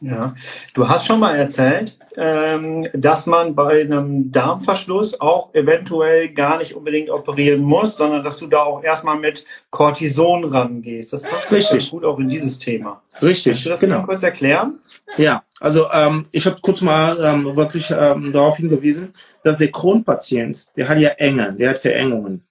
Ja, 0.00 0.34
du 0.74 0.88
hast 0.88 1.06
schon 1.06 1.18
mal 1.18 1.36
erzählt, 1.36 1.98
ähm, 2.16 2.86
dass 2.92 3.26
man 3.26 3.54
bei 3.56 3.80
einem 3.80 4.30
Darmverschluss 4.30 5.20
auch 5.20 5.52
eventuell 5.54 6.28
gar 6.28 6.58
nicht 6.58 6.74
unbedingt 6.74 7.10
operieren 7.10 7.62
muss, 7.62 7.96
sondern 7.96 8.22
dass 8.22 8.38
du 8.38 8.46
da 8.46 8.62
auch 8.62 8.84
erstmal 8.84 9.18
mit 9.18 9.44
Cortison 9.70 10.44
rangehst. 10.44 11.12
Das 11.12 11.22
passt 11.22 11.50
Richtig. 11.50 11.90
gut 11.90 12.04
auch 12.04 12.18
in 12.18 12.28
dieses 12.28 12.60
Thema. 12.60 13.02
Richtig. 13.20 13.52
Kannst 13.52 13.66
du 13.66 13.70
das 13.70 13.80
genau. 13.80 14.02
kurz 14.04 14.22
erklären? 14.22 14.78
Ja, 15.16 15.42
also 15.58 15.88
ähm, 15.92 16.26
ich 16.30 16.46
habe 16.46 16.58
kurz 16.60 16.80
mal 16.80 17.18
ähm, 17.20 17.56
wirklich 17.56 17.90
ähm, 17.90 18.32
darauf 18.32 18.58
hingewiesen, 18.58 19.14
dass 19.42 19.58
der 19.58 19.72
Kronpatient, 19.72 20.76
der 20.76 20.88
hat 20.88 20.98
ja 20.98 21.10
Enge, 21.10 21.54
der 21.54 21.70
hat 21.70 21.78
Verengungen. 21.78 22.44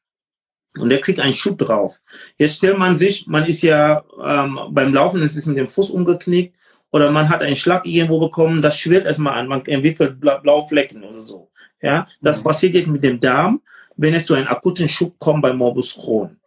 Und 0.79 0.89
der 0.89 1.01
kriegt 1.01 1.19
einen 1.19 1.33
Schub 1.33 1.57
drauf. 1.57 1.99
Jetzt 2.37 2.57
stellt 2.57 2.77
man 2.77 2.95
sich, 2.95 3.27
man 3.27 3.45
ist 3.45 3.61
ja 3.61 4.03
ähm, 4.23 4.59
beim 4.71 4.93
Laufen, 4.93 5.21
es 5.21 5.35
ist 5.35 5.45
mit 5.45 5.57
dem 5.57 5.67
Fuß 5.67 5.91
umgeknickt 5.91 6.55
oder 6.91 7.11
man 7.11 7.29
hat 7.29 7.41
einen 7.41 7.55
Schlag 7.55 7.85
irgendwo 7.85 8.19
bekommen, 8.19 8.61
das 8.61 8.77
schwirrt 8.77 9.05
erstmal 9.05 9.33
an, 9.33 9.47
man 9.47 9.65
entwickelt 9.65 10.19
blaue 10.19 10.67
Flecken 10.67 11.03
oder 11.03 11.21
so. 11.21 11.49
Ja, 11.81 12.07
das 12.21 12.39
mhm. 12.39 12.43
passiert 12.43 12.87
mit 12.87 13.03
dem 13.03 13.19
Darm, 13.19 13.61
wenn 13.95 14.13
es 14.13 14.25
zu 14.25 14.33
einem 14.33 14.47
akuten 14.47 14.89
Schub 14.89 15.17
kommt 15.19 15.41
bei 15.41 15.53
Morbus 15.53 15.95
Crohn. 15.95 16.37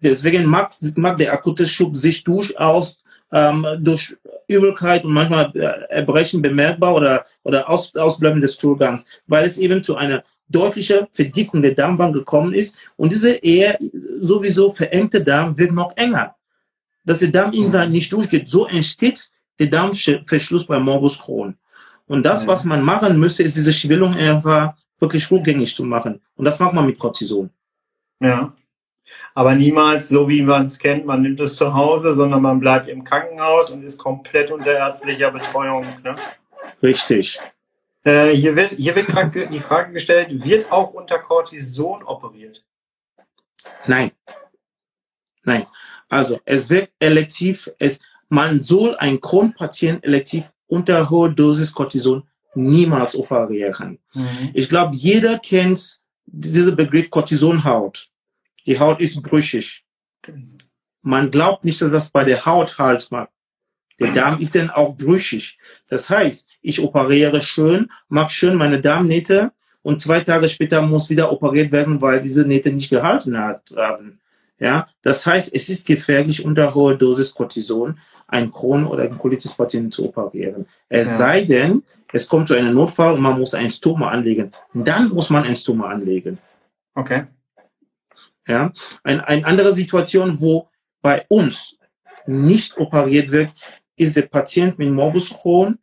Deswegen 0.00 0.46
mag, 0.46 0.72
mag 0.96 1.18
der 1.18 1.32
akute 1.32 1.66
Schub 1.66 1.96
sich 1.96 2.24
durchaus 2.24 2.98
ähm, 3.32 3.66
durch 3.80 4.16
Übelkeit 4.48 5.04
und 5.04 5.12
manchmal 5.12 5.50
äh, 5.54 5.94
Erbrechen 5.94 6.42
bemerkbar 6.42 6.94
oder, 6.94 7.24
oder 7.44 7.68
Aus, 7.68 7.94
Ausbleiben 7.94 8.40
des 8.40 8.54
Stuhlgangs, 8.54 9.04
weil 9.26 9.44
es 9.44 9.58
eben 9.58 9.82
zu 9.82 9.96
einer 9.96 10.22
deutlichen 10.52 11.06
Verdickung 11.10 11.62
der 11.62 11.74
Darmwand 11.74 12.14
gekommen 12.14 12.54
ist 12.54 12.76
und 12.96 13.12
diese 13.12 13.34
eher 13.34 13.78
sowieso 14.20 14.72
verengte 14.72 15.22
Darm 15.22 15.56
wird 15.58 15.72
noch 15.72 15.96
enger. 15.96 16.36
Dass 17.04 17.18
der 17.18 17.30
Darm 17.30 17.52
irgendwann 17.52 17.90
nicht 17.90 18.12
durchgeht. 18.12 18.48
So 18.48 18.66
entsteht 18.66 19.30
der 19.58 19.66
Darmverschluss 19.66 20.66
bei 20.66 20.78
Morbus 20.78 21.20
Crohn. 21.20 21.56
Und 22.06 22.24
das, 22.24 22.46
was 22.46 22.64
man 22.64 22.82
machen 22.82 23.18
müsste, 23.18 23.42
ist 23.42 23.56
diese 23.56 23.72
Schwellung 23.72 24.14
einfach 24.14 24.74
wirklich 24.98 25.30
rückgängig 25.30 25.74
zu 25.74 25.84
machen. 25.84 26.20
Und 26.36 26.44
das 26.44 26.58
macht 26.60 26.74
man 26.74 26.86
mit 26.86 26.98
Cortison. 26.98 27.50
Ja. 28.20 28.52
Aber 29.34 29.54
niemals 29.54 30.08
so, 30.08 30.28
wie 30.28 30.42
man 30.42 30.66
es 30.66 30.78
kennt, 30.78 31.06
man 31.06 31.22
nimmt 31.22 31.40
es 31.40 31.56
zu 31.56 31.72
Hause, 31.72 32.14
sondern 32.14 32.42
man 32.42 32.60
bleibt 32.60 32.88
im 32.88 33.02
Krankenhaus 33.02 33.70
und 33.70 33.82
ist 33.82 33.98
komplett 33.98 34.50
unter 34.50 34.72
ärztlicher 34.72 35.30
Betreuung. 35.30 35.86
Ne? 36.02 36.16
Richtig. 36.82 37.40
Äh, 38.04 38.30
hier 38.34 38.56
wird, 38.56 38.72
hier 38.72 38.94
wird 38.96 39.08
die 39.52 39.60
Frage 39.60 39.92
gestellt, 39.92 40.44
wird 40.44 40.70
auch 40.72 40.92
unter 40.92 41.18
Cortison 41.18 42.02
operiert? 42.02 42.64
Nein. 43.86 44.10
Nein. 45.44 45.66
Also 46.08 46.40
es 46.44 46.68
wird 46.68 46.90
elektiv, 46.98 47.70
es, 47.78 48.00
man 48.28 48.60
soll 48.60 48.96
ein 48.96 49.20
Kronpatient 49.20 50.04
elektiv 50.04 50.44
unter 50.66 51.08
hoher 51.08 51.30
Dosis 51.30 51.72
Cortison 51.72 52.28
niemals 52.54 53.14
operieren. 53.16 53.98
Mhm. 54.14 54.50
Ich 54.52 54.68
glaube, 54.68 54.94
jeder 54.94 55.38
kennt 55.38 55.98
diesen 56.26 56.76
Begriff 56.76 57.08
Cortisonhaut. 57.10 58.08
Die 58.66 58.78
Haut 58.78 59.00
ist 59.00 59.22
brüchig. 59.22 59.84
Man 61.02 61.30
glaubt 61.30 61.64
nicht, 61.64 61.80
dass 61.80 61.90
das 61.90 62.10
bei 62.10 62.24
der 62.24 62.44
Haut 62.46 62.78
halt 62.78 63.10
macht. 63.10 63.30
Der 64.02 64.12
Darm 64.12 64.40
ist 64.40 64.54
dann 64.54 64.70
auch 64.70 64.96
brüchig. 64.96 65.58
Das 65.88 66.10
heißt, 66.10 66.48
ich 66.60 66.80
operiere 66.80 67.40
schön, 67.40 67.90
mache 68.08 68.30
schön 68.30 68.56
meine 68.56 68.80
Darmnähte 68.80 69.52
und 69.82 70.02
zwei 70.02 70.20
Tage 70.20 70.48
später 70.48 70.82
muss 70.82 71.10
wieder 71.10 71.32
operiert 71.32 71.72
werden, 71.72 72.00
weil 72.00 72.20
diese 72.20 72.46
Nähte 72.46 72.72
nicht 72.72 72.90
gehalten 72.90 73.38
hat. 73.38 73.74
Ja, 74.58 74.86
das 75.02 75.26
heißt, 75.26 75.52
es 75.54 75.68
ist 75.68 75.86
gefährlich 75.86 76.44
unter 76.44 76.74
hoher 76.74 76.96
Dosis 76.96 77.34
Cortison 77.34 77.98
einen 78.28 78.50
Crohn- 78.50 78.86
oder 78.86 79.02
einen 79.04 79.18
Colitis-Patienten 79.18 79.92
zu 79.92 80.08
operieren. 80.08 80.66
Es 80.88 81.10
ja. 81.10 81.16
sei 81.16 81.44
denn, 81.44 81.82
es 82.12 82.26
kommt 82.26 82.48
zu 82.48 82.54
einem 82.54 82.72
Notfall 82.72 83.14
und 83.14 83.20
man 83.20 83.38
muss 83.38 83.54
ein 83.54 83.70
Stoma 83.70 84.10
anlegen. 84.10 84.52
Dann 84.72 85.08
muss 85.08 85.30
man 85.30 85.44
ein 85.44 85.56
Stoma 85.56 85.88
anlegen. 85.88 86.38
Okay. 86.94 87.26
Ja, 88.46 88.72
ein, 89.04 89.20
eine 89.20 89.44
andere 89.44 89.74
Situation, 89.74 90.40
wo 90.40 90.68
bei 91.00 91.24
uns 91.28 91.76
nicht 92.26 92.76
operiert 92.78 93.30
wird, 93.30 93.50
ist 93.96 94.16
der 94.16 94.22
Patient 94.22 94.78
mit 94.78 94.90
Morbus 94.90 95.30
Crohn 95.30 95.78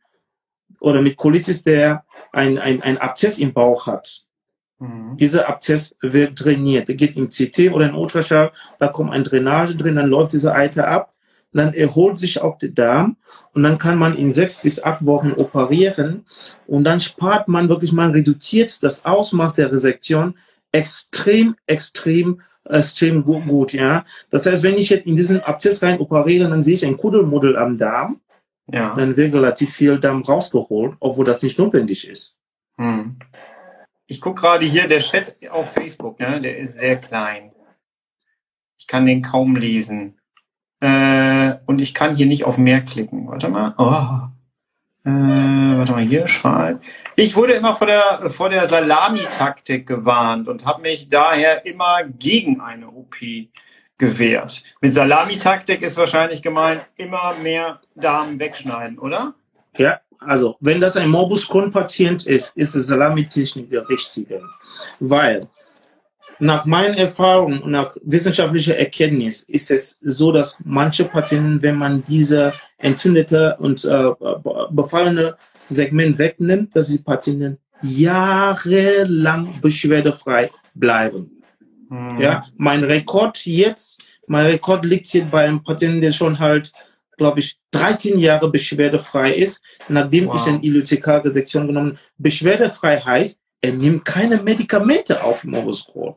oder 0.80 1.02
mit 1.02 1.15
Colitis, 1.17 1.63
der 1.63 2.06
ein, 2.32 2.58
ein, 2.58 2.82
ein 2.82 2.98
Abzess 2.98 3.39
im 3.39 3.54
Bauch 3.54 3.88
hat. 3.88 4.24
Mhm. 4.80 5.17
Dieser 5.17 5.50
Abzess 5.50 5.95
wird 6.02 6.43
drainiert. 6.43 6.88
Der 6.88 6.95
geht 6.95 7.15
im 7.15 7.30
CT 7.30 7.72
oder 7.74 7.89
in 7.89 7.95
Ultraschall, 7.95 8.52
da 8.80 8.88
kommt 8.88 9.12
ein 9.12 9.24
Drainage 9.24 9.76
drin, 9.76 9.95
dann 9.95 10.10
läuft 10.10 10.34
dieser 10.34 10.56
Eiter 10.56 10.88
ab 10.88 11.13
dann 11.52 11.74
erholt 11.74 12.19
sich 12.19 12.41
auch 12.41 12.58
der 12.58 12.69
Darm 12.69 13.17
und 13.54 13.63
dann 13.63 13.78
kann 13.78 13.98
man 13.98 14.15
in 14.15 14.32
sechs 14.32 14.62
bis 14.62 14.84
acht 14.84 15.06
Wochen 15.06 15.32
operieren 15.32 16.26
und 16.67 16.84
dann 16.84 17.00
spart 17.00 17.48
man 17.48 17.69
wirklich, 17.69 17.91
man 17.91 18.12
reduziert 18.12 18.84
das 18.84 19.06
Ausmaß 19.06 19.56
der 19.56 19.72
Resektion 19.72 20.38
extrem, 20.72 21.56
extrem, 21.65 22.41
extrem 22.69 23.23
gut, 23.23 23.45
gut 23.47 23.73
ja. 23.73 24.03
Das 24.29 24.45
heißt, 24.45 24.63
wenn 24.63 24.75
ich 24.75 24.89
jetzt 24.89 25.05
in 25.05 25.15
diesen 25.15 25.41
Abzess 25.41 25.82
rein 25.84 25.99
operiere, 25.99 26.49
dann 26.49 26.63
sehe 26.63 26.75
ich 26.75 26.86
ein 26.86 26.97
Kuddelmuddel 26.97 27.58
am 27.58 27.77
Darm, 27.77 28.21
ja. 28.67 28.93
dann 28.95 29.17
wird 29.17 29.34
relativ 29.34 29.73
viel 29.73 29.99
Darm 29.99 30.21
rausgeholt, 30.21 30.95
obwohl 30.99 31.25
das 31.25 31.41
nicht 31.41 31.58
notwendig 31.58 32.08
ist. 32.08 32.38
Hm. 32.77 33.17
Ich 34.08 34.21
gucke 34.21 34.41
gerade 34.41 34.65
hier, 34.65 34.88
der 34.88 34.99
Chat 34.99 35.36
auf 35.51 35.73
Facebook, 35.73 36.19
ne, 36.19 36.39
der 36.39 36.58
ist 36.58 36.77
sehr 36.77 36.95
klein. 36.95 37.51
Ich 38.77 38.88
kann 38.88 39.05
den 39.05 39.21
kaum 39.21 39.55
lesen. 39.55 40.19
Äh, 40.79 41.55
und 41.65 41.79
ich 41.79 41.93
kann 41.93 42.15
hier 42.15 42.25
nicht 42.25 42.45
auf 42.45 42.58
mehr 42.58 42.82
klicken. 42.82 43.27
Warte 43.27 43.49
mal. 43.49 43.73
Oh. 43.77 45.08
Äh, 45.08 45.77
warte 45.77 45.91
mal, 45.91 46.03
hier 46.03 46.27
schreibt. 46.27 46.86
Ich 47.19 47.36
wurde 47.36 47.51
immer 47.51 47.75
vor 47.75 47.86
der, 47.86 48.29
vor 48.29 48.49
der 48.49 48.69
Salami-Taktik 48.69 49.86
gewarnt 49.86 50.47
und 50.47 50.65
habe 50.65 50.84
mich 50.84 51.10
daher 51.10 51.65
immer 51.65 52.03
gegen 52.05 52.62
eine 52.62 52.88
OP 52.88 53.17
gewehrt. 53.97 54.63
Mit 54.79 54.93
Salami-Taktik 54.93 55.82
ist 55.82 55.97
wahrscheinlich 55.97 56.41
gemeint, 56.41 56.84
immer 56.95 57.36
mehr 57.36 57.82
Darm 57.93 58.39
wegschneiden, 58.39 58.99
oder? 58.99 59.34
Ja, 59.75 59.99
also 60.19 60.55
wenn 60.62 60.79
das 60.79 60.95
ein 60.95 61.10
Morbus 61.10 61.49
Crohn-Patient 61.49 62.25
ist, 62.25 62.55
ist 62.55 62.73
die 62.73 62.79
Salami-Technik 62.79 63.69
der 63.69 63.89
richtige. 63.89 64.41
Weil 65.01 65.49
nach 66.39 66.63
meinen 66.63 66.93
Erfahrungen, 66.93 67.69
nach 67.69 67.97
wissenschaftlicher 68.01 68.77
Erkenntnis 68.77 69.43
ist 69.43 69.71
es 69.71 69.99
so, 70.01 70.32
dass 70.32 70.58
manche 70.63 71.03
Patienten, 71.03 71.62
wenn 71.62 71.75
man 71.75 72.01
diese 72.05 72.53
entzündete 72.77 73.58
und 73.60 73.84
äh, 73.84 74.12
befallene 74.69 75.36
Segment 75.69 76.17
wegnimmt, 76.17 76.75
dass 76.75 76.89
die 76.89 76.99
Patienten 76.99 77.58
jahrelang 77.82 79.62
beschwerdefrei 79.62 80.51
bleiben. 80.73 81.41
Mhm. 81.89 82.19
Ja, 82.19 82.45
mein 82.58 82.84
Rekord 82.84 83.45
jetzt, 83.45 84.10
mein 84.27 84.45
Rekord 84.45 84.86
liegt 84.86 85.08
hier 85.08 85.25
bei 85.25 85.45
einem 85.45 85.63
Patienten, 85.63 86.01
der 86.01 86.12
schon 86.12 86.39
halt, 86.39 86.71
glaube 87.17 87.39
ich, 87.39 87.58
13 87.71 88.19
Jahre 88.19 88.49
beschwerdefrei 88.51 89.32
ist, 89.34 89.62
nachdem 89.88 90.27
wow. 90.27 90.36
ich 90.36 90.47
eine 90.47 90.63
ILUCK-Resektion 90.63 91.67
genommen 91.67 91.91
habe. 91.91 91.99
Beschwerdefrei 92.17 92.99
heißt, 92.99 93.39
er 93.62 93.73
nimmt 93.73 94.05
keine 94.05 94.38
Medikamente 94.38 95.23
auf 95.23 95.43
Morbus 95.43 95.86
Crohn. 95.86 96.15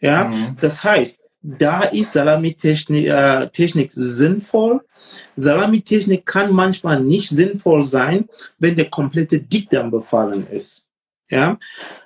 Ja, 0.00 0.28
mhm. 0.28 0.56
das 0.60 0.82
heißt, 0.82 1.29
da 1.42 1.82
ist 1.82 2.12
Salamitechnik 2.12 3.06
äh, 3.06 3.48
Technik 3.48 3.90
sinnvoll. 3.92 4.80
Salamitechnik 5.36 6.26
kann 6.26 6.52
manchmal 6.52 7.00
nicht 7.00 7.30
sinnvoll 7.30 7.82
sein, 7.82 8.28
wenn 8.58 8.76
der 8.76 8.90
komplette 8.90 9.40
Dickdarm 9.40 9.90
befallen 9.90 10.46
ist. 10.50 10.86
Ja, 11.28 11.58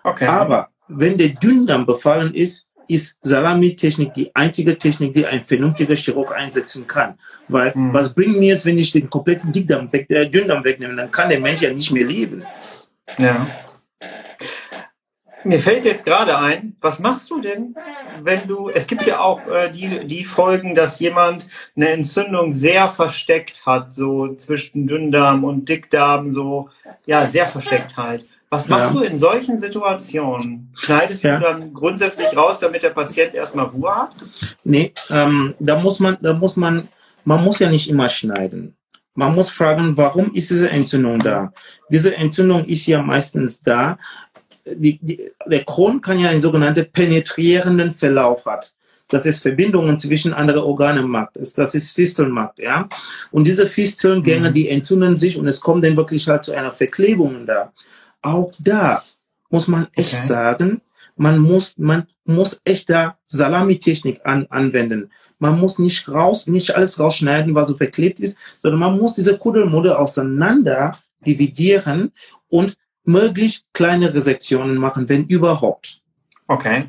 okay. 0.03 0.27
aber 0.27 0.69
wenn 0.89 1.17
der 1.17 1.29
Dünndarm 1.29 1.87
befallen 1.87 2.35
ist, 2.35 2.69
ist 2.89 3.17
Salamitechnik 3.23 4.13
die 4.13 4.35
einzige 4.35 4.77
Technik, 4.77 5.15
die 5.15 5.25
ein 5.25 5.43
vernünftiger 5.43 5.97
Chirurg 5.97 6.33
einsetzen 6.35 6.87
kann. 6.87 7.19
Weil 7.49 7.73
mhm. 7.75 7.95
was 7.95 8.13
bringt 8.13 8.39
mir 8.39 8.49
jetzt, 8.49 8.67
wenn 8.67 8.79
ich 8.79 8.93
den 8.93 9.09
kompletten 9.09 9.53
Dickdarm 9.53 9.91
weg, 9.93 10.11
äh, 10.11 10.27
Dünndarm 10.27 10.63
wegnehme, 10.65 10.95
dann 10.95 11.11
kann 11.11 11.31
der 11.31 11.41
Mensch 11.41 11.63
ja 11.63 11.73
nicht 11.73 11.91
mehr 11.93 12.05
leben. 12.05 12.45
Ja. 13.19 13.49
Mir 15.45 15.59
fällt 15.59 15.85
jetzt 15.85 16.05
gerade 16.05 16.39
ein, 16.39 16.77
was 16.81 16.99
machst 16.99 17.31
du 17.31 17.41
denn, 17.41 17.75
wenn 18.23 18.47
du, 18.47 18.71
es 18.71 18.87
gibt 18.87 19.07
ja 19.07 19.21
auch 19.21 19.47
äh, 19.49 19.71
die, 19.71 20.07
die 20.07 20.25
Folgen, 20.25 20.75
dass 20.75 21.01
jemand 21.01 21.49
eine 21.77 21.91
Entzündung 21.91 22.51
sehr 22.53 22.89
versteckt 22.89 23.67
hat, 23.67 23.93
so 23.93 24.35
zwischen 24.35 24.87
Dünndarm 24.87 25.45
und 25.45 25.69
Dickdarm, 25.69 26.33
so, 26.33 26.71
ja, 27.07 27.27
sehr 27.27 27.47
versteckt 27.47 27.97
halt. 27.97 28.27
Was 28.55 28.69
machst 28.69 28.95
ja. 28.95 29.01
du 29.01 29.05
in 29.05 29.19
solchen 29.19 29.59
Situationen? 29.59 30.71
Schneidest 30.75 31.25
ja. 31.25 31.39
du 31.39 31.43
dann 31.43 31.75
grundsätzlich 31.75 32.37
raus, 32.37 32.61
damit 32.61 32.83
der 32.85 32.91
Patient 32.91 33.35
erstmal 33.35 33.67
Ruhe 33.67 33.95
hat? 33.95 34.15
Nee, 34.63 34.93
ähm, 35.11 35.55
da 35.59 35.79
muss 35.79 35.99
man, 35.99 36.17
da 36.21 36.35
muss 36.35 36.57
man, 36.57 36.89
man 37.25 37.43
muss 37.43 37.59
ja 37.59 37.69
nicht 37.69 37.91
immer 37.91 38.09
schneiden. 38.09 38.77
Man 39.17 39.35
muss 39.35 39.51
fragen, 39.51 39.97
warum 39.97 40.33
ist 40.33 40.51
diese 40.51 40.71
Entzündung 40.71 41.19
da? 41.19 41.53
Diese 41.91 42.17
Entzündung 42.17 42.65
ist 42.65 42.87
ja 42.87 43.03
meistens 43.03 43.61
da, 43.61 43.99
die, 44.67 44.99
die, 45.01 45.31
der 45.47 45.65
Kron 45.65 46.01
kann 46.01 46.19
ja 46.19 46.31
einen 46.31 46.41
sogenannten 46.41 46.87
penetrierenden 46.91 47.93
Verlauf 47.93 48.45
hat. 48.47 48.73
Das 49.09 49.27
ist 49.27 49.43
Verbindungen 49.43 49.99
zwischen 49.99 50.33
anderen 50.33 50.63
Organen 50.63 51.09
macht. 51.09 51.31
Das 51.35 51.75
ist 51.75 51.93
Fisteln 51.93 52.31
macht, 52.31 52.59
ja. 52.59 52.89
Und 53.31 53.45
diese 53.45 53.67
Fistelngänge, 53.67 54.51
mhm. 54.51 54.55
die 54.55 54.69
entzünden 54.69 55.17
sich 55.17 55.39
und 55.39 55.47
es 55.47 55.61
kommt 55.61 55.85
dann 55.85 55.97
wirklich 55.97 56.27
halt 56.27 56.45
zu 56.45 56.53
einer 56.53 56.73
Verklebung 56.73 57.47
da. 57.47 57.73
Auch 58.23 58.53
da 58.59 59.05
muss 59.51 59.69
man 59.69 59.89
echt 59.95 60.15
okay. 60.15 60.27
sagen, 60.27 60.81
man 61.17 61.39
muss, 61.39 61.77
man 61.79 62.07
muss 62.25 62.61
echt 62.65 62.91
da 62.91 63.19
Salamitechnik 63.27 64.21
an, 64.25 64.47
anwenden. 64.49 65.11
Man 65.39 65.61
muss 65.61 65.79
nicht 65.79 66.09
raus, 66.09 66.47
nicht 66.47 66.75
alles 66.75 66.99
rausschneiden, 66.99 67.55
was 67.55 67.69
so 67.69 67.77
verklebt 67.77 68.19
ist, 68.19 68.39
sondern 68.63 68.81
man 68.81 68.99
muss 68.99 69.15
diese 69.15 69.37
Kuddelmuddel 69.37 69.93
auseinander 69.93 70.99
dividieren 71.27 72.13
und 72.49 72.77
möglich 73.05 73.65
kleinere 73.73 74.21
Sektionen 74.21 74.77
machen, 74.77 75.09
wenn 75.09 75.27
überhaupt. 75.27 76.01
Okay. 76.47 76.89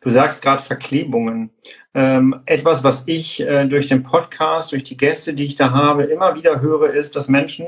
Du 0.00 0.10
sagst 0.10 0.42
gerade 0.42 0.62
Verklebungen. 0.62 1.50
Ähm, 1.94 2.40
etwas, 2.46 2.82
was 2.82 3.04
ich 3.06 3.40
äh, 3.40 3.66
durch 3.66 3.88
den 3.88 4.02
Podcast, 4.02 4.72
durch 4.72 4.82
die 4.84 4.96
Gäste, 4.96 5.32
die 5.32 5.44
ich 5.44 5.56
da 5.56 5.70
habe, 5.70 6.04
immer 6.04 6.34
wieder 6.34 6.60
höre, 6.60 6.92
ist, 6.92 7.14
dass 7.16 7.28
Menschen 7.28 7.66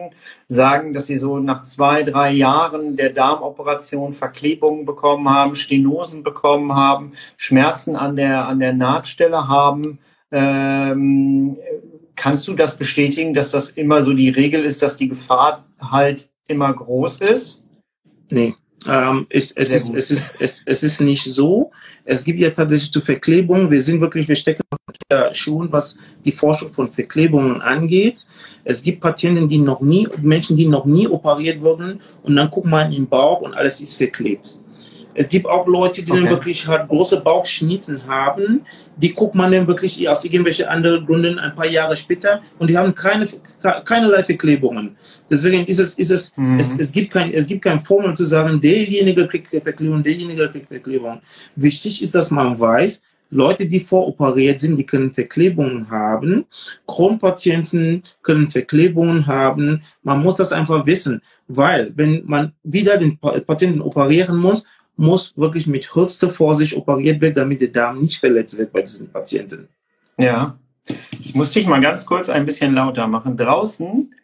sagen, 0.49 0.93
dass 0.93 1.07
sie 1.07 1.17
so 1.17 1.39
nach 1.39 1.63
zwei, 1.63 2.03
drei 2.03 2.33
Jahren 2.33 2.97
der 2.97 3.11
Darmoperation 3.11 4.15
Verklebungen 4.15 4.85
bekommen 4.85 5.29
haben, 5.29 5.55
Stenosen 5.55 6.25
bekommen 6.25 6.75
haben, 6.75 7.13
Schmerzen 7.37 7.97
an 7.97 8.17
der, 8.17 8.47
an 8.47 8.59
der 8.59 8.73
Nahtstelle 8.73 9.49
haben. 9.49 10.01
Ähm, 10.33 11.57
kannst 12.17 12.49
du 12.49 12.55
das 12.55 12.77
bestätigen, 12.77 13.33
dass 13.33 13.53
das 13.53 13.71
immer 13.71 14.03
so 14.03 14.13
die 14.13 14.31
Regel 14.31 14.65
ist, 14.65 14.83
dass 14.83 14.97
die 14.97 15.09
Gefahr 15.09 15.65
halt 15.81 16.31
immer 16.49 16.73
groß 16.73 17.21
ist? 17.21 17.63
Nee. 18.31 18.55
Ähm, 18.89 19.27
es, 19.31 19.53
es, 19.53 19.73
ist, 19.73 19.95
es, 19.95 20.11
ist, 20.11 20.35
es, 20.39 20.63
es 20.65 20.83
ist 20.83 21.01
nicht 21.01 21.25
so. 21.25 21.71
Es 22.05 22.25
gibt 22.25 22.41
ja 22.41 22.51
tatsächlich 22.51 22.93
zu 22.93 23.01
Verklebungen. 23.01 23.71
Wir 23.71 23.83
sind 23.83 24.01
wirklich, 24.01 24.29
wir 24.29 24.37
stecken 24.37 24.63
schon, 25.33 25.71
was 25.73 25.99
die 26.25 26.33
Forschung 26.33 26.73
von 26.73 26.89
Verklebungen 26.89 27.61
angeht. 27.61 28.27
Es 28.65 28.83
gibt 28.83 29.01
Patienten, 29.01 29.49
die 29.49 29.59
noch 29.59 29.81
nie, 29.81 30.09
Menschen, 30.21 30.57
die 30.57 30.67
noch 30.67 30.85
nie 30.85 31.07
operiert 31.09 31.61
wurden 31.61 32.01
und 32.23 32.37
dann 32.37 32.51
guckt 32.51 32.67
man 32.67 32.93
im 32.93 33.07
Bauch 33.07 33.41
und 33.41 33.55
alles 33.55 33.81
ist 33.81 33.97
verklebt. 33.97 34.61
Es 35.17 35.29
gibt 35.29 35.47
auch 35.47 35.67
Leute, 35.67 36.03
die 36.03 36.13
okay. 36.13 36.21
dann 36.21 36.31
wirklich 36.31 36.67
halt 36.67 36.89
große 36.89 37.21
Bauchschnitten 37.21 38.07
haben. 38.07 38.63
Die 38.97 39.13
guckt 39.15 39.35
man 39.35 39.53
dann 39.53 39.67
wirklich 39.67 40.09
aus 40.09 40.25
irgendwelchen 40.25 40.67
anderen 40.67 41.05
Gründen 41.05 41.39
ein 41.39 41.55
paar 41.55 41.67
Jahre 41.67 41.97
später 41.97 42.41
und 42.59 42.69
die 42.69 42.79
haben 42.79 42.95
keine, 42.95 43.29
keinerlei 43.85 44.23
Verklebungen. 44.23 44.97
Deswegen 45.31 45.67
ist 45.67 45.79
es, 45.79 45.95
ist 45.95 46.11
es, 46.11 46.37
mhm. 46.37 46.59
es, 46.59 46.79
es 46.79 46.93
gibt 46.93 47.13
kein, 47.13 47.33
es 47.33 47.47
gibt 47.47 47.63
keine 47.63 47.81
Formel 47.81 48.15
zu 48.15 48.25
sagen, 48.25 48.61
derjenige 48.61 49.27
kriegt 49.27 49.49
Verklebung, 49.49 50.03
derjenige 50.03 50.49
kriegt 50.49 50.69
Verklebung. 50.69 51.21
Wichtig 51.57 52.03
ist, 52.03 52.15
dass 52.15 52.31
man 52.31 52.59
weiß, 52.59 53.03
Leute, 53.31 53.67
die 53.67 53.81
voroperiert 53.81 54.61
sind, 54.61 54.77
die 54.77 54.87
können 54.87 55.13
Verklebungen 55.13 55.91
haben. 55.91 56.47
Kronpatienten 56.87 58.05
können 58.23 58.49
Verklebungen 58.49 59.27
haben. 59.27 59.83
Man 60.03 60.23
muss 60.23 60.37
das 60.37 60.53
einfach 60.53 60.87
wissen, 60.87 61.21
weil 61.49 61.93
wenn 61.97 62.23
man 62.25 62.53
wieder 62.63 62.99
den 62.99 63.19
Patienten 63.19 63.81
operieren 63.81 64.39
muss, 64.39 64.65
muss 64.97 65.37
wirklich 65.37 65.67
mit 65.67 65.95
höchster 65.95 66.31
Vorsicht 66.31 66.77
operiert 66.77 67.21
werden, 67.21 67.35
damit 67.35 67.61
der 67.61 67.69
Darm 67.69 68.01
nicht 68.01 68.19
verletzt 68.19 68.59
wird 68.59 68.73
bei 68.73 68.83
diesen 68.83 69.11
Patienten. 69.11 69.69
Ja, 70.19 70.59
ich 71.21 71.35
muss 71.35 71.53
dich 71.53 71.67
mal 71.67 71.81
ganz 71.81 72.07
kurz 72.07 72.29
ein 72.29 72.47
bisschen 72.47 72.75
lauter 72.75 73.07
machen. 73.07 73.37
Draußen 73.37 74.15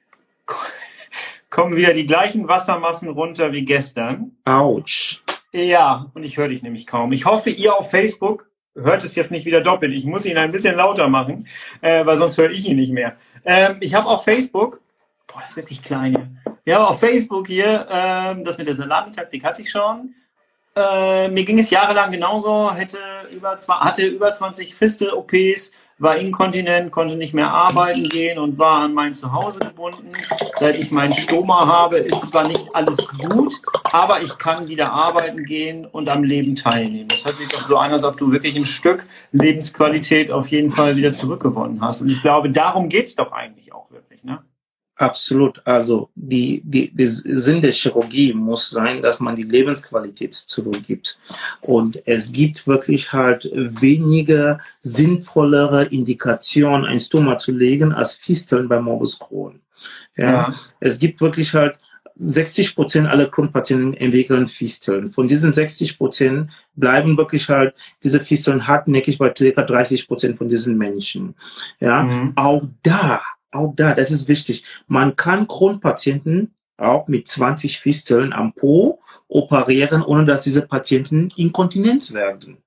kommen 1.50 1.76
wieder 1.76 1.92
die 1.92 2.06
gleichen 2.06 2.48
Wassermassen 2.48 3.08
runter 3.08 3.52
wie 3.52 3.64
gestern. 3.64 4.32
Autsch. 4.44 5.22
Ja, 5.52 6.11
und 6.14 6.24
ich 6.24 6.38
höre 6.38 6.48
dich 6.48 6.62
nämlich 6.62 6.87
kaum. 6.87 7.12
Ich 7.12 7.26
hoffe, 7.26 7.50
ihr 7.50 7.74
auf 7.76 7.90
Facebook 7.90 8.48
hört 8.74 9.04
es 9.04 9.14
jetzt 9.14 9.30
nicht 9.30 9.44
wieder 9.44 9.61
doppelt. 9.61 9.92
Ich 9.92 10.06
muss 10.06 10.24
ihn 10.24 10.38
ein 10.38 10.52
bisschen 10.52 10.76
lauter 10.76 11.08
machen, 11.08 11.46
äh, 11.82 12.06
weil 12.06 12.16
sonst 12.16 12.38
höre 12.38 12.50
ich 12.50 12.66
ihn 12.66 12.76
nicht 12.76 12.92
mehr. 12.92 13.16
Ähm, 13.44 13.76
ich 13.80 13.94
habe 13.94 14.08
auf 14.08 14.24
Facebook, 14.24 14.80
boah, 15.26 15.40
das 15.40 15.50
ist 15.50 15.56
wirklich 15.56 15.82
klein 15.82 16.16
hier. 16.16 16.54
Ja, 16.64 16.85
auf 16.85 17.00
Facebook 17.00 17.48
hier, 17.48 17.87
ähm, 17.90 18.44
das 18.44 18.56
mit 18.56 18.66
der 18.66 18.76
Salamitaktik 18.76 19.44
hatte 19.44 19.61
ich 19.61 19.70
schon. 19.70 20.14
Äh, 20.74 21.28
mir 21.28 21.44
ging 21.44 21.58
es 21.58 21.70
jahrelang 21.70 22.11
genauso, 22.11 22.72
hätte 22.72 22.98
über, 23.30 23.58
hatte 23.80 24.06
über 24.06 24.32
20 24.32 24.74
Fistel-OPs, 24.74 25.72
war 25.98 26.16
inkontinent, 26.16 26.90
konnte 26.90 27.16
nicht 27.16 27.35
mehr 27.35 27.50
arbeiten 27.50 28.08
gehen 28.08 28.38
und 28.38 28.58
war 28.58 28.78
an 28.78 28.94
mein 28.94 29.12
Zuhause 29.12 29.61
gebunden. 29.61 30.11
Seit 30.58 30.78
ich 30.78 30.90
meinen 30.90 31.14
Stoma 31.14 31.66
habe, 31.66 31.98
ist 31.98 32.32
zwar 32.32 32.48
nicht 32.48 32.74
alles 32.74 33.06
gut, 33.18 33.54
aber 33.92 34.22
ich 34.22 34.38
kann 34.38 34.68
wieder 34.68 34.92
arbeiten 34.92 35.44
gehen 35.44 35.85
und 35.85 36.11
am 36.11 36.24
Leben 36.24 36.56
teilnehmen. 36.56 37.08
Das 37.08 37.24
hört 37.24 37.37
sich 37.37 37.48
doch 37.48 37.66
so 37.66 37.76
an, 37.76 37.92
als 37.92 38.04
ob 38.04 38.16
du 38.16 38.32
wirklich 38.32 38.56
ein 38.56 38.64
Stück 38.64 39.06
Lebensqualität 39.32 40.30
auf 40.30 40.48
jeden 40.48 40.70
Fall 40.70 40.96
wieder 40.96 41.14
zurückgewonnen 41.14 41.82
hast. 41.82 42.00
Und 42.00 42.08
ich 42.08 42.22
glaube, 42.22 42.50
darum 42.50 42.88
geht's 42.88 43.14
doch 43.14 43.30
eigentlich 43.32 43.72
auch 43.74 43.90
wirklich, 43.90 44.24
ne? 44.24 44.42
Absolut. 45.02 45.60
Also 45.64 46.10
die, 46.14 46.62
die, 46.64 46.94
der 46.94 47.08
Sinn 47.08 47.60
der 47.60 47.72
Chirurgie 47.72 48.32
muss 48.34 48.70
sein, 48.70 49.02
dass 49.02 49.18
man 49.18 49.34
die 49.34 49.42
Lebensqualität 49.42 50.32
zurückgibt. 50.32 51.18
Und 51.60 52.00
es 52.06 52.30
gibt 52.30 52.68
wirklich 52.68 53.12
halt 53.12 53.50
weniger 53.52 54.60
sinnvollere 54.80 55.86
Indikationen, 55.86 56.86
ein 56.86 57.00
Stoma 57.00 57.36
zu 57.36 57.50
legen, 57.50 57.92
als 57.92 58.14
Fisteln 58.14 58.68
bei 58.68 58.80
Morbus 58.80 59.18
Crohn. 59.18 59.58
Ja, 60.16 60.30
ja. 60.30 60.54
es 60.78 61.00
gibt 61.00 61.20
wirklich 61.20 61.52
halt 61.52 61.76
60 62.14 62.76
Prozent 62.76 63.08
aller 63.08 63.26
Crohn-Patienten 63.26 63.94
entwickeln 63.94 64.46
Fisteln. 64.46 65.10
Von 65.10 65.26
diesen 65.26 65.52
60 65.52 65.98
Prozent 65.98 66.50
bleiben 66.76 67.16
wirklich 67.16 67.48
halt 67.48 67.74
diese 68.04 68.20
Fisteln 68.20 68.68
hartnäckig 68.68 69.18
bei 69.18 69.30
ca. 69.30 69.62
30 69.62 70.07
Prozent 70.07 70.38
von 70.38 70.46
diesen 70.46 70.78
Menschen. 70.78 71.34
Ja, 71.80 72.05
mhm. 72.05 72.32
auch 72.36 72.62
da 72.84 73.22
auch 73.53 73.74
da, 73.76 73.94
das 73.94 74.11
ist 74.11 74.28
wichtig. 74.28 74.64
Man 74.86 75.16
kann 75.16 75.46
Kronpatienten 75.46 76.55
auch 76.76 77.09
mit 77.09 77.28
20 77.28 77.78
Fisteln 77.78 78.32
am 78.32 78.53
Po 78.55 79.00
operieren, 79.28 80.03
ohne 80.03 80.24
dass 80.26 80.42
diese 80.42 80.62
Patienten 80.62 81.32
Inkontinenz 81.36 82.12
werden. 82.12 82.59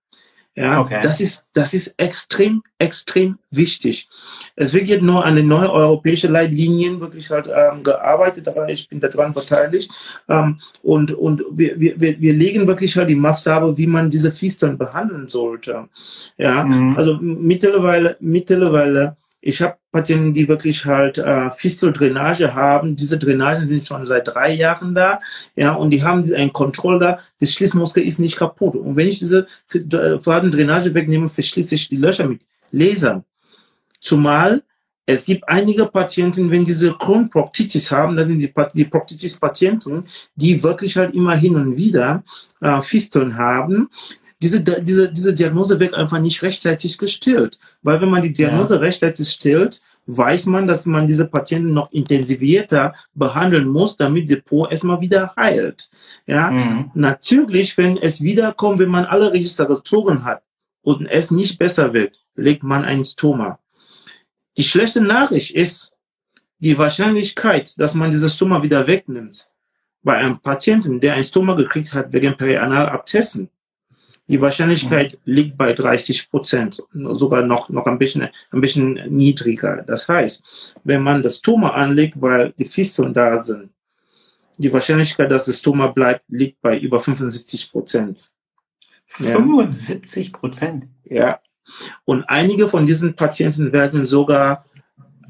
Ja, 0.57 0.79
okay. 0.79 1.01
das 1.03 1.19
ist, 1.19 1.43
das 1.53 1.73
ist 1.73 1.95
extrem, 1.97 2.63
extrem 2.79 3.37
wichtig. 3.51 4.07
Es 4.55 4.73
wird 4.73 4.87
jetzt 4.87 5.01
nur 5.01 5.25
an 5.25 5.35
den 5.35 5.49
neuen 5.49 5.67
europäischen 5.67 6.31
Leitlinien 6.31 7.01
wirklich 7.01 7.29
halt 7.29 7.49
ähm, 7.53 7.83
gearbeitet, 7.83 8.47
aber 8.47 8.69
ich 8.69 8.87
bin 8.87 9.01
daran 9.01 9.33
beteiligt. 9.33 9.91
Ähm, 10.29 10.61
und 10.81 11.11
und 11.11 11.43
wir, 11.51 11.77
wir, 11.77 11.99
wir 11.99 12.33
legen 12.33 12.67
wirklich 12.67 12.95
halt 12.95 13.09
die 13.09 13.15
Maßgabe, 13.15 13.77
wie 13.77 13.87
man 13.87 14.09
diese 14.09 14.31
Fistern 14.31 14.77
behandeln 14.77 15.27
sollte. 15.27 15.89
Ja, 16.37 16.63
mhm. 16.63 16.95
also 16.95 17.17
mittlerweile, 17.19 18.15
mittlerweile 18.21 19.17
ich 19.47 19.61
habe 19.61 19.77
Patienten, 19.91 20.33
die 20.33 20.47
wirklich 20.47 20.85
halt 20.85 21.19
äh, 21.19 21.51
Fisteldrainage 21.51 22.55
haben. 22.55 22.95
Diese 22.95 23.19
Drainagen 23.19 23.67
sind 23.67 23.87
schon 23.87 24.03
seit 24.07 24.27
drei 24.27 24.51
Jahren 24.53 24.95
da, 24.95 25.19
ja, 25.55 25.73
und 25.73 25.91
die 25.91 26.03
haben 26.03 26.23
einen 26.33 26.51
Controller. 26.51 27.19
Das 27.39 27.53
Schließmuskel 27.53 28.03
ist 28.03 28.17
nicht 28.17 28.37
kaputt. 28.37 28.75
Und 28.75 28.95
wenn 28.95 29.07
ich 29.07 29.19
diese 29.19 29.45
äh, 29.71 30.17
vorhandene 30.19 30.55
Drainage 30.55 30.91
wegnehme, 30.95 31.29
verschließe 31.29 31.75
ich 31.75 31.89
die 31.89 31.97
Löcher 31.97 32.27
mit 32.27 32.41
Lasern. 32.71 33.23
Zumal 33.99 34.63
es 35.05 35.25
gibt 35.25 35.47
einige 35.47 35.85
Patienten, 35.85 36.49
wenn 36.49 36.65
diese 36.65 36.93
Kronproktitis 36.93 37.91
haben, 37.91 38.17
das 38.17 38.27
sind 38.27 38.39
die, 38.39 38.51
die 38.73 38.85
Proktitis-Patienten, 38.85 40.05
die 40.33 40.63
wirklich 40.63 40.97
halt 40.97 41.13
immer 41.13 41.35
hin 41.35 41.55
und 41.55 41.77
wieder 41.77 42.23
äh, 42.61 42.81
Fisteln 42.81 43.37
haben 43.37 43.89
diese, 44.41 44.61
diese, 44.61 45.11
diese 45.11 45.33
Diagnose 45.33 45.79
wird 45.79 45.93
einfach 45.93 46.19
nicht 46.19 46.41
rechtzeitig 46.41 46.97
gestillt. 46.97 47.57
Weil 47.81 48.01
wenn 48.01 48.09
man 48.09 48.21
die 48.21 48.33
Diagnose 48.33 48.75
ja. 48.75 48.81
rechtzeitig 48.81 49.29
stillt, 49.29 49.81
weiß 50.07 50.47
man, 50.47 50.67
dass 50.67 50.85
man 50.85 51.07
diese 51.07 51.27
Patienten 51.27 51.73
noch 51.73 51.91
intensivierter 51.91 52.93
behandeln 53.13 53.67
muss, 53.67 53.97
damit 53.97 54.29
der 54.29 54.37
Po 54.37 54.67
erstmal 54.67 55.01
wieder 55.01 55.33
heilt. 55.35 55.89
Ja, 56.27 56.51
mhm. 56.51 56.91
natürlich, 56.93 57.77
wenn 57.77 57.97
es 57.97 58.21
wiederkommt, 58.21 58.79
wenn 58.79 58.89
man 58.89 59.05
alle 59.05 59.31
Register 59.31 59.65
gezogen 59.65 60.23
hat 60.23 60.43
und 60.81 61.07
es 61.07 61.31
nicht 61.31 61.57
besser 61.57 61.93
wird, 61.93 62.15
legt 62.35 62.63
man 62.63 62.85
ein 62.85 63.03
Stoma. 63.03 63.59
Die 64.57 64.63
schlechte 64.63 65.01
Nachricht 65.01 65.55
ist, 65.55 65.93
die 66.59 66.77
Wahrscheinlichkeit, 66.77 67.77
dass 67.79 67.95
man 67.95 68.11
dieses 68.11 68.35
Stoma 68.35 68.61
wieder 68.63 68.87
wegnimmt, 68.87 69.49
bei 70.03 70.17
einem 70.17 70.39
Patienten, 70.39 70.99
der 70.99 71.15
ein 71.15 71.23
Stoma 71.23 71.55
gekriegt 71.55 71.93
hat 71.93 72.13
wegen 72.13 72.37
Perianalabzessen, 72.37 73.49
die 74.27 74.41
Wahrscheinlichkeit 74.41 75.13
mhm. 75.13 75.33
liegt 75.33 75.57
bei 75.57 75.73
30 75.73 76.29
Prozent, 76.29 76.81
sogar 76.93 77.43
noch, 77.43 77.69
noch 77.69 77.85
ein 77.85 77.99
bisschen, 77.99 78.27
ein 78.51 78.61
bisschen 78.61 78.93
niedriger. 79.09 79.83
Das 79.83 80.09
heißt, 80.09 80.75
wenn 80.83 81.03
man 81.03 81.21
das 81.21 81.41
Tumor 81.41 81.75
anlegt, 81.75 82.19
weil 82.19 82.53
die 82.57 82.65
Fisteln 82.65 83.13
da 83.13 83.37
sind, 83.37 83.69
die 84.57 84.71
Wahrscheinlichkeit, 84.71 85.31
dass 85.31 85.45
das 85.45 85.61
Tumor 85.61 85.93
bleibt, 85.93 86.23
liegt 86.29 86.61
bei 86.61 86.77
über 86.79 86.99
75 86.99 87.71
Prozent. 87.71 88.31
75 89.07 90.33
Prozent? 90.33 90.85
Ja. 91.03 91.39
Und 92.05 92.23
einige 92.23 92.67
von 92.67 92.87
diesen 92.87 93.15
Patienten 93.15 93.73
werden 93.73 94.05
sogar 94.05 94.65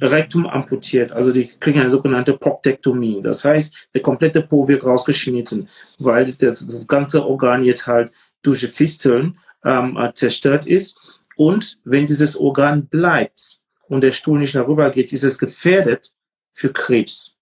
Rektum 0.01 0.45
amputiert, 0.45 1.11
also 1.11 1.31
die 1.31 1.47
kriegen 1.47 1.79
eine 1.79 1.89
sogenannte 1.89 2.33
Proktektomie. 2.33 3.21
Das 3.21 3.45
heißt, 3.45 3.73
der 3.93 4.01
komplette 4.01 4.41
Po 4.41 4.67
wird 4.67 4.83
rausgeschnitten, 4.83 5.69
weil 5.99 6.33
das, 6.33 6.65
das 6.65 6.87
ganze 6.87 7.25
Organ 7.25 7.63
jetzt 7.63 7.87
halt 7.87 8.11
durch 8.45 8.67
Fisteln 8.67 9.39
ähm, 9.63 9.97
äh, 9.97 10.13
zerstört 10.13 10.65
ist. 10.65 10.99
Und 11.37 11.79
wenn 11.83 12.07
dieses 12.07 12.37
Organ 12.37 12.87
bleibt 12.87 13.61
und 13.87 14.01
der 14.01 14.11
Stuhl 14.11 14.39
nicht 14.39 14.55
darüber 14.55 14.89
geht, 14.91 15.11
ist 15.11 15.23
es 15.23 15.37
gefährdet 15.37 16.11
für 16.53 16.71
Krebs. 16.71 17.37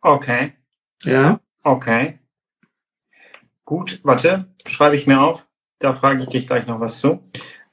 Okay. 0.00 0.54
Ja. 1.04 1.40
Okay. 1.62 2.18
Gut, 3.64 4.00
warte, 4.02 4.46
schreibe 4.66 4.96
ich 4.96 5.06
mir 5.06 5.20
auf. 5.20 5.46
Da 5.78 5.94
frage 5.94 6.22
ich 6.22 6.28
dich 6.28 6.46
gleich 6.46 6.66
noch 6.66 6.80
was 6.80 7.00
zu. 7.00 7.22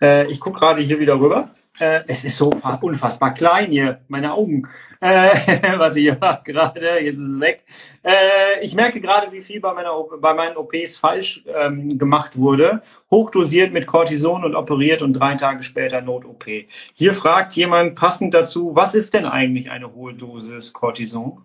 Äh, 0.02 0.30
ich 0.32 0.40
gucke 0.40 0.60
gerade 0.60 0.82
hier 0.82 1.00
wieder 1.00 1.20
rüber. 1.20 1.56
Äh, 1.80 2.02
es 2.08 2.24
ist 2.24 2.38
so 2.38 2.52
unfassbar 2.82 3.34
klein 3.34 3.72
hier, 3.72 4.02
meine 4.08 4.34
Augen. 4.34 4.68
Äh, 5.00 5.30
warte, 5.78 6.00
hier 6.00 6.20
war 6.20 6.42
gerade, 6.44 7.00
jetzt 7.00 7.18
ist 7.18 7.30
es 7.36 7.40
weg. 7.40 7.64
Äh, 8.04 8.64
ich 8.64 8.74
merke 8.74 9.00
gerade, 9.00 9.32
wie 9.32 9.42
viel 9.42 9.60
bei, 9.60 9.74
meiner, 9.74 9.92
bei 10.20 10.34
meinen 10.34 10.58
OPs 10.58 10.98
falsch 10.98 11.44
ähm, 11.48 11.98
gemacht 11.98 12.38
wurde. 12.38 12.82
Hochdosiert 13.12 13.74
mit 13.74 13.86
Cortison 13.86 14.44
und 14.44 14.56
operiert 14.56 15.02
und 15.02 15.14
drei 15.14 15.36
Tage 15.36 15.62
später 15.62 16.02
Not-OP. 16.02 16.46
Hier 16.94 17.14
fragt 17.14 17.56
jemand 17.56 17.96
passend 17.96 18.34
dazu, 18.34 18.72
was 18.74 18.96
ist 18.96 19.14
denn 19.14 19.26
eigentlich 19.26 19.70
eine 19.70 19.94
hohe 19.94 20.14
Dosis 20.14 20.74
Cortison? 20.74 21.44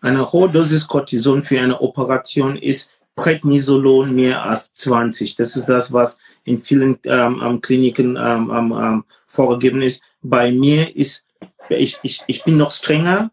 Eine 0.00 0.32
hohe 0.32 0.48
Dosis 0.48 0.88
Cortison 0.88 1.42
für 1.42 1.60
eine 1.60 1.80
Operation 1.80 2.56
ist 2.56 2.90
Prednisolon 3.18 4.14
mehr 4.14 4.44
als 4.44 4.72
20. 4.72 5.34
Das 5.34 5.56
ist 5.56 5.66
das, 5.66 5.92
was 5.92 6.20
in 6.48 6.62
vielen 6.62 6.98
ähm, 7.04 7.60
Kliniken 7.60 8.16
ähm, 8.16 8.50
ähm, 8.50 9.04
vorgegeben 9.26 9.82
ist. 9.82 10.02
Bei 10.22 10.50
mir 10.50 10.94
ist, 10.96 11.28
ich, 11.68 11.98
ich, 12.02 12.22
ich 12.26 12.44
bin 12.44 12.56
noch 12.56 12.70
strenger. 12.70 13.30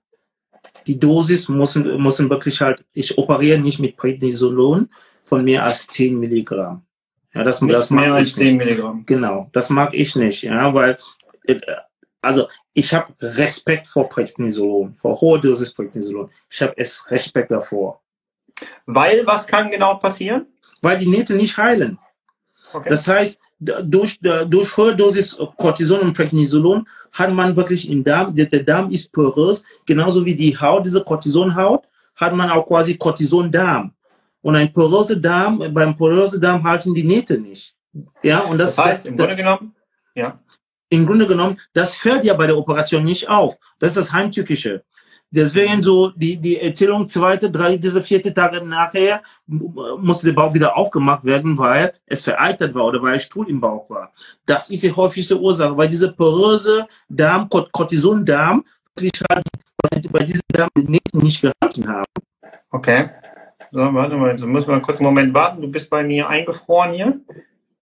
Die 0.86 1.00
Dosis 1.00 1.50
muss, 1.50 1.76
muss 1.76 2.20
wirklich 2.20 2.62
halt, 2.62 2.84
ich 2.94 3.18
operiere 3.18 3.60
nicht 3.60 3.80
mit 3.80 3.98
Prednisolon 3.98 4.90
von 5.24 5.44
mehr 5.44 5.64
als 5.64 5.88
10 5.88 6.20
Milligramm. 6.20 6.84
Ja, 7.34 7.44
das, 7.44 7.62
nicht 7.62 7.74
das 7.74 7.90
mehr 7.90 8.14
als 8.14 8.36
10 8.36 8.58
Milligramm. 8.58 9.04
Genau, 9.06 9.50
das 9.52 9.70
mag 9.70 9.94
ich 9.94 10.16
nicht, 10.16 10.44
ja, 10.44 10.74
weil, 10.74 10.98
äh, 11.48 11.60
also 12.22 12.48
ich 12.74 12.94
habe 12.94 13.14
Respekt 13.20 13.88
vor 13.88 14.08
Prednisolon, 14.10 14.94
vor 14.94 15.20
hoher 15.20 15.42
Dosis 15.42 15.74
Prednisolon. 15.74 16.30
Ich 16.50 16.62
habe 16.62 16.74
es 16.78 17.10
Respekt 17.10 17.52
davor. 17.52 18.02
Weil 18.86 19.26
was 19.26 19.48
kann 19.48 19.70
genau 19.70 19.96
passieren? 19.96 20.48
Weil 20.82 21.00
die 21.00 21.08
Nähte 21.08 21.36
nicht 21.36 21.58
heilen. 21.58 21.98
Okay. 22.74 22.90
Das 22.90 23.08
heißt, 23.08 23.40
durch, 23.60 24.20
durch 24.20 24.78
hohe 24.78 24.96
Dosis 24.96 25.38
Cortison 25.58 26.02
und 26.02 26.14
Prednisolon 26.14 26.88
hat 27.14 27.32
man 27.32 27.56
wirklich 27.56 27.90
im 27.90 28.04
Darm, 28.04 28.36
der, 28.36 28.46
der 28.46 28.64
Darm 28.64 28.90
ist 28.92 29.12
porös, 29.12 29.64
genauso 29.86 30.26
wie 30.26 30.36
die 30.36 30.58
Haut, 30.58 30.86
diese 30.86 31.04
Cortisonhaut, 31.04 31.84
hat 32.16 32.34
man 32.34 32.50
auch 32.50 32.68
quasi 32.68 32.96
Cortisondarm. 32.98 33.94
Und 34.42 34.56
ein 34.56 34.72
poröser 34.72 35.16
Darm, 35.16 35.64
beim 35.74 35.96
porösen 35.96 36.42
Darm 36.42 36.64
halten 36.64 36.94
die 36.94 37.04
Nähte 37.04 37.38
nicht. 37.38 37.76
Ja, 38.22 38.40
und 38.40 38.58
das, 38.58 38.76
das 38.76 38.86
heißt, 38.86 39.06
im 39.08 39.18
Grunde 39.18 39.36
genommen, 39.36 39.76
ja. 40.14 40.40
Im 40.90 41.06
Grunde 41.06 41.26
genommen, 41.26 41.60
das 41.74 41.98
fällt 41.98 42.24
ja 42.26 42.34
bei 42.36 42.46
der 42.46 42.58
Operation 42.58 43.04
nicht 43.04 43.28
auf. 43.28 43.58
Das 43.80 43.90
ist 43.90 43.98
das 43.98 44.14
Heimtückische. 44.14 44.84
Deswegen 45.36 45.84
so 45.84 46.12
die, 46.16 46.38
die 46.38 46.62
Erzählung 46.62 47.10
zweite, 47.10 47.52
dritte, 47.52 48.02
vierte 48.02 48.34
Tage 48.34 48.66
nachher 48.66 49.22
musste 49.48 50.28
der 50.28 50.34
Bauch 50.34 50.54
wieder 50.54 50.78
aufgemacht 50.78 51.26
werden, 51.26 51.58
weil 51.58 51.94
es 52.06 52.24
vereitert 52.24 52.74
war 52.74 52.86
oder 52.86 53.02
weil 53.02 53.20
Stuhl 53.20 53.50
im 53.50 53.60
Bauch 53.60 53.90
war. 53.90 54.14
Das 54.46 54.70
ist 54.70 54.84
die 54.84 54.94
häufigste 54.94 55.38
Ursache, 55.38 55.76
weil 55.76 55.90
diese 55.90 56.14
poröse 56.14 56.88
Darm, 57.10 57.50
Cortison-Darm, 57.50 58.64
bei 58.96 60.24
diesem 60.24 60.42
Darm 60.48 60.70
nicht 61.14 61.42
gehalten 61.42 61.88
haben. 61.88 62.06
Okay. 62.72 63.10
So, 63.72 63.80
warte 63.80 64.16
mal, 64.16 64.30
jetzt 64.30 64.46
muss 64.46 64.68
mal 64.68 64.82
kurz 64.82 65.00
einen 65.00 65.08
Moment 65.08 65.34
warten. 65.34 65.62
Du 65.62 65.68
bist 65.68 65.90
bei 65.90 66.02
mir 66.02 66.30
eingefroren 66.30 66.94
hier. 66.94 67.20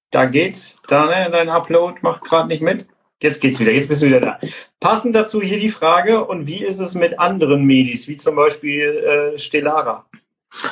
Da 0.09 0.25
geht's. 0.25 0.75
Da, 0.87 1.05
ne, 1.05 1.29
dein 1.31 1.49
Upload 1.49 1.99
macht 2.01 2.23
gerade 2.23 2.47
nicht 2.47 2.63
mit. 2.63 2.87
Jetzt 3.23 3.39
geht's 3.39 3.57
wieder, 3.57 3.71
jetzt 3.71 3.87
bist 3.87 4.01
du 4.01 4.07
wieder 4.07 4.19
da. 4.19 4.37
Passend 4.81 5.15
dazu 5.15 5.41
hier 5.41 5.57
die 5.57 5.69
Frage, 5.69 6.25
und 6.25 6.45
wie 6.45 6.61
ist 6.61 6.79
es 6.79 6.93
mit 6.93 7.17
anderen 7.17 7.63
Medis, 7.63 8.05
wie 8.09 8.17
zum 8.17 8.35
Beispiel 8.35 8.81
äh, 8.81 9.39
Stellara? 9.39 10.05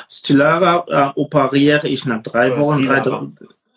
Stellara 0.06 0.84
äh, 0.86 1.18
operiere 1.18 1.88
ich 1.88 2.04
nach 2.04 2.22
drei 2.22 2.54
Wochen, 2.58 2.84
drei, 2.84 3.02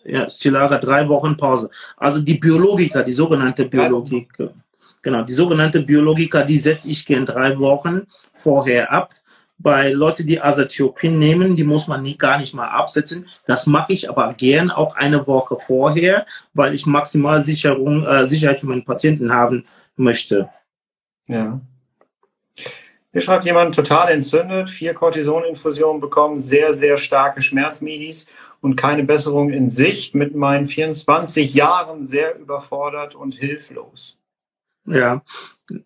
ja, 0.04 0.28
Stellara 0.28 0.76
drei 0.76 1.08
Wochen 1.08 1.38
Pause. 1.38 1.70
Also 1.96 2.20
die 2.20 2.34
Biologiker, 2.34 3.02
die 3.02 3.14
sogenannte 3.14 3.64
Biologiker, 3.64 4.52
genau, 5.00 5.22
die 5.22 5.32
sogenannte 5.32 5.80
Biologiker, 5.80 6.44
die 6.44 6.58
setze 6.58 6.90
ich 6.90 7.06
gern 7.06 7.24
drei 7.24 7.58
Wochen 7.58 8.06
vorher 8.34 8.92
ab 8.92 9.14
bei 9.58 9.90
Leuten, 9.90 10.26
die 10.26 10.40
Azathioprин 10.40 11.18
nehmen, 11.18 11.56
die 11.56 11.64
muss 11.64 11.88
man 11.88 12.02
nie, 12.02 12.16
gar 12.16 12.38
nicht 12.38 12.54
mal 12.54 12.68
absetzen. 12.68 13.26
Das 13.46 13.66
mache 13.66 13.92
ich 13.92 14.08
aber 14.08 14.32
gern 14.34 14.70
auch 14.70 14.96
eine 14.96 15.26
Woche 15.26 15.56
vorher, 15.58 16.26
weil 16.52 16.74
ich 16.74 16.86
maximal 16.86 17.40
Sicherung, 17.40 18.04
äh, 18.06 18.26
Sicherheit 18.26 18.60
für 18.60 18.66
meinen 18.66 18.84
Patienten 18.84 19.32
haben 19.32 19.66
möchte. 19.96 20.50
Ja. 21.26 21.60
Hier 23.12 23.20
schreibt 23.22 23.46
jemand, 23.46 23.74
total 23.74 24.10
entzündet, 24.10 24.68
vier 24.68 24.92
Cortisoninfusionen 24.92 26.02
bekommen, 26.02 26.38
sehr, 26.38 26.74
sehr 26.74 26.98
starke 26.98 27.40
Schmerzmedis 27.40 28.28
und 28.60 28.76
keine 28.76 29.04
Besserung 29.04 29.50
in 29.50 29.70
Sicht, 29.70 30.14
mit 30.14 30.34
meinen 30.34 30.66
24 30.66 31.54
Jahren 31.54 32.04
sehr 32.04 32.38
überfordert 32.38 33.14
und 33.14 33.34
hilflos. 33.34 34.18
Ja, 34.84 35.22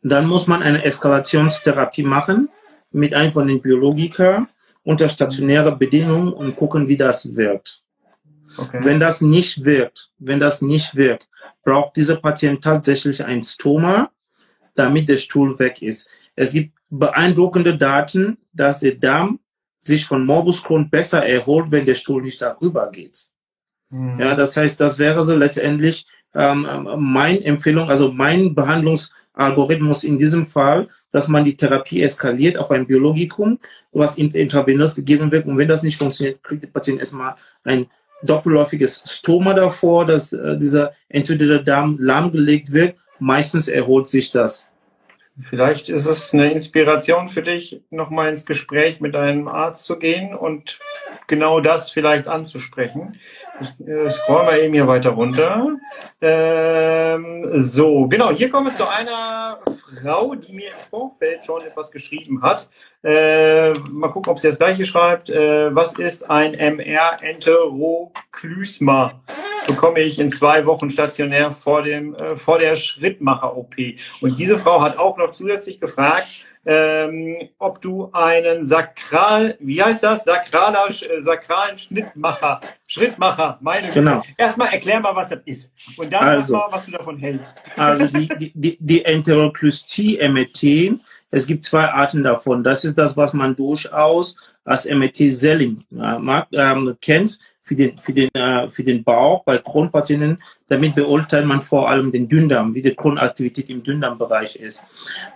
dann 0.02 0.26
muss 0.26 0.46
man 0.46 0.62
eine 0.62 0.84
Eskalationstherapie 0.84 2.02
machen 2.02 2.48
mit 2.92 3.14
einem 3.14 3.32
von 3.32 3.46
den 3.46 3.60
Biologikern 3.60 4.48
unter 4.82 5.08
stationärer 5.08 5.76
Bedingungen 5.76 6.32
und 6.32 6.56
gucken, 6.56 6.88
wie 6.88 6.96
das 6.96 7.34
wirkt. 7.36 7.82
Okay. 8.56 8.80
Wenn 8.82 9.00
das 9.00 9.20
nicht 9.20 9.64
wirkt, 9.64 10.10
wenn 10.18 10.40
das 10.40 10.62
nicht 10.62 10.94
wirkt, 10.94 11.28
braucht 11.64 11.96
dieser 11.96 12.16
Patient 12.16 12.62
tatsächlich 12.62 13.24
ein 13.24 13.42
Stoma, 13.42 14.10
damit 14.74 15.08
der 15.08 15.18
Stuhl 15.18 15.58
weg 15.58 15.82
ist. 15.82 16.08
Es 16.34 16.52
gibt 16.52 16.76
beeindruckende 16.88 17.76
Daten, 17.76 18.38
dass 18.52 18.80
der 18.80 18.96
Darm 18.96 19.40
sich 19.78 20.04
von 20.04 20.24
Morbus 20.26 20.62
Crohn 20.62 20.90
besser 20.90 21.24
erholt, 21.24 21.70
wenn 21.70 21.86
der 21.86 21.94
Stuhl 21.94 22.22
nicht 22.22 22.40
darüber 22.42 22.90
geht. 22.90 23.28
Mhm. 23.90 24.20
Ja, 24.20 24.34
das 24.34 24.56
heißt, 24.56 24.80
das 24.80 24.98
wäre 24.98 25.22
so 25.24 25.36
letztendlich 25.36 26.06
ähm, 26.34 26.88
meine 26.98 27.42
Empfehlung, 27.44 27.88
also 27.88 28.12
mein 28.12 28.54
Behandlungsalgorithmus 28.54 30.04
in 30.04 30.18
diesem 30.18 30.46
Fall, 30.46 30.88
dass 31.12 31.28
man 31.28 31.44
die 31.44 31.56
Therapie 31.56 32.02
eskaliert 32.02 32.58
auf 32.58 32.70
ein 32.70 32.86
Biologikum, 32.86 33.58
was 33.92 34.18
intravenös 34.18 34.94
gegeben 34.94 35.32
wird. 35.32 35.46
Und 35.46 35.58
wenn 35.58 35.68
das 35.68 35.82
nicht 35.82 35.98
funktioniert, 35.98 36.42
kriegt 36.42 36.62
der 36.62 36.68
Patient 36.68 37.00
erstmal 37.00 37.34
ein 37.64 37.86
doppelläufiges 38.22 39.02
Stoma 39.06 39.54
davor, 39.54 40.06
dass 40.06 40.32
äh, 40.32 40.58
dieser 40.58 40.92
entweder 41.08 41.58
Darm 41.62 41.96
lahmgelegt 41.98 42.72
wird. 42.72 42.94
Meistens 43.18 43.68
erholt 43.68 44.08
sich 44.08 44.30
das. 44.30 44.70
Vielleicht 45.42 45.88
ist 45.88 46.06
es 46.06 46.34
eine 46.34 46.52
Inspiration 46.52 47.28
für 47.28 47.42
dich, 47.42 47.82
nochmal 47.90 48.28
ins 48.28 48.44
Gespräch 48.44 49.00
mit 49.00 49.14
deinem 49.14 49.48
Arzt 49.48 49.84
zu 49.84 49.98
gehen 49.98 50.34
und 50.34 50.80
genau 51.28 51.60
das 51.60 51.90
vielleicht 51.90 52.28
anzusprechen. 52.28 53.18
Ich 53.60 53.86
äh, 53.86 54.08
scroll 54.08 54.44
mal 54.44 54.58
eben 54.58 54.72
hier 54.74 54.86
weiter 54.86 55.10
runter. 55.10 55.76
Ähm, 56.20 57.48
so, 57.52 58.06
genau, 58.08 58.30
hier 58.30 58.48
kommen 58.50 58.68
wir 58.68 58.72
zu 58.72 58.88
einer 58.88 59.58
Frau, 60.00 60.34
die 60.34 60.52
mir 60.52 60.68
im 60.68 60.80
Vorfeld 60.88 61.44
schon 61.44 61.62
etwas 61.62 61.90
geschrieben 61.90 62.40
hat. 62.42 62.70
Äh, 63.02 63.72
mal 63.90 64.08
gucken, 64.08 64.30
ob 64.30 64.38
sie 64.38 64.48
das 64.48 64.58
gleiche 64.58 64.86
schreibt. 64.86 65.30
Äh, 65.30 65.74
was 65.74 65.98
ist 65.98 66.30
ein 66.30 66.54
MR-Enteroklysma? 66.54 69.20
Bekomme 69.66 70.00
ich 70.00 70.18
in 70.18 70.30
zwei 70.30 70.64
Wochen 70.66 70.90
stationär 70.90 71.52
vor, 71.52 71.82
dem, 71.82 72.14
äh, 72.14 72.36
vor 72.36 72.58
der 72.58 72.76
Schrittmacher-OP. 72.76 73.74
Und 74.20 74.38
diese 74.38 74.58
Frau 74.58 74.80
hat 74.80 74.96
auch 74.98 75.16
noch 75.16 75.30
zusätzlich 75.30 75.80
gefragt, 75.80 76.44
ähm, 76.64 77.48
ob 77.58 77.80
du 77.80 78.10
einen 78.12 78.66
Sakral, 78.66 79.56
wie 79.60 79.82
heißt 79.82 80.02
das? 80.02 80.24
Sakraler, 80.24 80.88
äh, 80.88 81.22
sakralen 81.22 81.78
Schnittmacher, 81.78 82.60
Schrittmacher, 82.86 83.58
meine 83.60 83.90
genau. 83.90 84.22
Erstmal 84.36 84.68
erklär 84.72 85.00
mal, 85.00 85.16
was 85.16 85.30
das 85.30 85.40
ist. 85.46 85.72
Und 85.96 86.12
dann 86.12 86.22
also, 86.22 86.54
mal, 86.54 86.68
was 86.70 86.84
du 86.84 86.92
davon 86.92 87.18
hältst. 87.18 87.56
Also 87.76 88.06
die, 88.06 88.52
die, 88.54 88.76
die, 88.78 89.04
Enteroklystie-Emethen, 89.04 91.00
es 91.30 91.46
gibt 91.46 91.64
zwei 91.64 91.86
Arten 91.86 92.22
davon. 92.22 92.62
Das 92.62 92.84
ist 92.84 92.98
das, 92.98 93.16
was 93.16 93.32
man 93.32 93.56
durchaus 93.56 94.36
als 94.64 94.84
Emethe-Selling 94.84 95.84
äh, 95.98 96.42
ähm, 96.52 96.96
kennt 97.00 97.38
für 97.70 97.76
den, 97.76 97.98
für 97.98 98.12
den, 98.12 98.28
äh, 98.34 98.68
für 98.68 98.82
den 98.82 99.04
Bauch 99.04 99.44
bei 99.44 99.58
Kronpatienten. 99.58 100.42
Damit 100.68 100.96
beurteilt 100.96 101.46
man 101.46 101.62
vor 101.62 101.88
allem 101.88 102.10
den 102.10 102.26
Dünndarm, 102.26 102.74
wie 102.74 102.82
die 102.82 102.96
Kronaktivität 102.96 103.70
im 103.70 103.84
Dünndarmbereich 103.84 104.56
ist. 104.56 104.82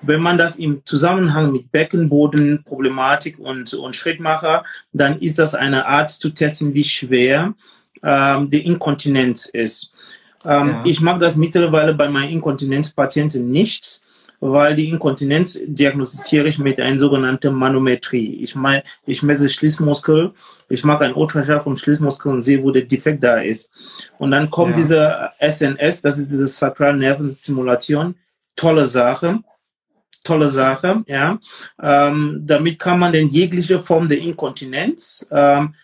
Wenn 0.03 0.21
man 0.21 0.37
das 0.37 0.57
im 0.57 0.83
Zusammenhang 0.85 1.53
mit 1.53 1.71
Beckenbodenproblematik 1.71 3.39
und, 3.39 3.73
und 3.75 3.95
Schrittmacher, 3.95 4.65
dann 4.93 5.21
ist 5.21 5.39
das 5.39 5.55
eine 5.55 5.87
Art 5.87 6.11
zu 6.11 6.31
testen, 6.31 6.75
wie 6.75 6.83
schwer 6.83 7.55
ähm, 8.03 8.51
die 8.51 8.67
Inkontinenz 8.67 9.47
ist. 9.47 9.93
Ähm, 10.45 10.69
ja. 10.69 10.83
Ich 10.87 11.01
mag 11.01 11.21
das 11.21 11.37
mittlerweile 11.37 11.95
bei 11.95 12.09
meinen 12.09 12.31
Inkontinenzpatienten 12.31 13.49
nicht, 13.49 14.03
weil 14.53 14.77
die 14.77 14.91
Inkontinenz 14.91 15.59
diagnostiziere 15.65 16.49
ich 16.49 16.59
mit 16.59 16.79
einer 16.79 17.01
sogenannten 17.01 17.55
Manometrie. 17.55 18.43
Ich 18.43 18.55
meine, 18.55 18.83
ich 19.07 19.23
messe 19.23 19.49
Schließmuskel, 19.49 20.33
ich 20.69 20.85
mache 20.85 21.05
einen 21.05 21.15
Ultraschall 21.15 21.63
vom 21.63 21.79
Schließmuskel 21.79 22.31
und 22.31 22.43
sehe, 22.43 22.63
wo 22.63 22.71
der 22.71 22.83
Defekt 22.83 23.25
da 23.25 23.41
ist. 23.41 23.71
Und 24.19 24.33
dann 24.33 24.51
kommt 24.51 24.73
ja. 24.73 24.77
diese 24.77 25.31
SNS, 25.41 26.03
das 26.03 26.19
ist 26.19 26.31
diese 26.31 26.47
Sacral 26.47 26.97
Nervenstimulation, 26.97 28.17
tolle 28.55 28.87
Sache 28.87 29.41
tolle 30.27 30.49
Sache, 30.49 31.05
ja. 31.07 31.39
Ähm, 31.81 32.41
damit 32.47 32.79
kann 32.79 32.99
man 32.99 33.13
denn 33.13 33.29
jegliche 33.29 33.79
Form 33.81 34.09
der 34.09 34.19
Inkontinenz, 34.19 35.29
ähm, 35.31 35.75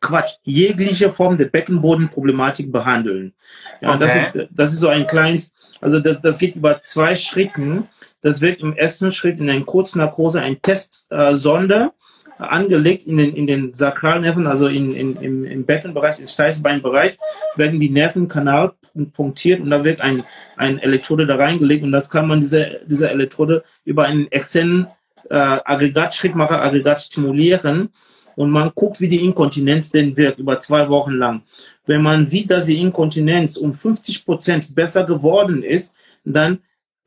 Quatsch, 0.00 0.36
jegliche 0.44 1.12
Form 1.12 1.36
der 1.36 1.46
Beckenbodenproblematik 1.46 2.72
behandeln. 2.72 3.34
Ja, 3.82 3.90
okay. 3.90 3.98
das 3.98 4.16
ist, 4.16 4.48
das 4.50 4.72
ist 4.72 4.80
so 4.80 4.88
ein 4.88 5.06
kleines, 5.06 5.52
also 5.80 6.00
das, 6.00 6.20
das 6.22 6.38
geht 6.38 6.56
über 6.56 6.80
zwei 6.84 7.16
Schritten. 7.16 7.88
Das 8.22 8.40
wird 8.40 8.60
im 8.60 8.76
ersten 8.76 9.12
Schritt 9.12 9.38
in 9.38 9.48
einer 9.48 9.64
Kurznarkose 9.64 10.40
ein 10.40 10.60
Testsonde 10.62 11.92
äh, 12.38 12.42
angelegt 12.42 13.06
in 13.06 13.16
den, 13.16 13.34
in 13.34 13.46
den 13.46 13.74
Sakralnerven, 13.74 14.46
also 14.46 14.66
in, 14.66 14.92
in, 14.92 15.16
im, 15.16 15.44
im 15.44 15.64
Beckenbereich, 15.64 16.18
im 16.18 16.26
Steißbeinbereich, 16.26 17.16
werden 17.56 17.80
die 17.80 17.90
Nervenkanal 17.90 18.72
punktiert 19.12 19.60
und 19.60 19.70
da 19.70 19.84
wird 19.84 20.00
ein, 20.00 20.24
ein 20.56 20.78
Elektrode 20.78 21.26
da 21.26 21.36
reingelegt 21.36 21.82
und 21.82 21.92
das 21.92 22.10
kann 22.10 22.26
man 22.26 22.40
diese, 22.40 22.80
diese 22.86 23.10
Elektrode 23.10 23.64
über 23.84 24.04
einen 24.04 24.30
externen 24.30 24.88
äh, 25.30 25.34
Aggregat, 25.34 26.14
Schrittmacher 26.14 26.62
Aggregat 26.62 27.00
stimulieren 27.00 27.90
und 28.36 28.50
man 28.50 28.70
guckt, 28.74 29.00
wie 29.00 29.08
die 29.08 29.24
Inkontinenz 29.24 29.90
denn 29.90 30.16
wirkt 30.16 30.38
über 30.38 30.60
zwei 30.60 30.88
Wochen 30.88 31.12
lang. 31.12 31.42
Wenn 31.86 32.02
man 32.02 32.24
sieht, 32.24 32.50
dass 32.50 32.66
die 32.66 32.80
Inkontinenz 32.80 33.56
um 33.56 33.74
50 33.74 34.24
Prozent 34.24 34.74
besser 34.74 35.04
geworden 35.04 35.62
ist, 35.62 35.96
dann 36.24 36.60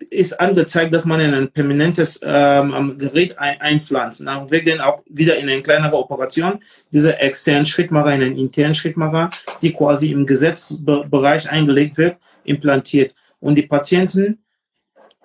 ist 0.09 0.39
angezeigt, 0.39 0.93
dass 0.93 1.05
man 1.05 1.19
in 1.19 1.33
ein 1.33 1.51
permanentes 1.51 2.19
ähm, 2.23 2.97
Gerät 2.97 3.37
ein, 3.37 3.59
einpflanzt. 3.59 4.25
Dann 4.25 4.49
wird 4.49 4.67
dann 4.67 4.81
auch 4.81 5.01
wieder 5.09 5.37
in 5.37 5.49
eine 5.49 5.61
kleinere 5.61 5.97
Operation 5.97 6.63
dieser 6.91 7.21
externen 7.21 7.65
Schrittmacher 7.65 8.15
in 8.15 8.23
einen 8.23 8.37
internen 8.37 8.75
Schrittmacher, 8.75 9.29
die 9.61 9.73
quasi 9.73 10.11
im 10.11 10.25
Gesetzbereich 10.25 11.49
eingelegt 11.49 11.97
wird, 11.97 12.17
implantiert. 12.43 13.13
Und 13.39 13.55
die 13.55 13.67
Patienten 13.67 14.39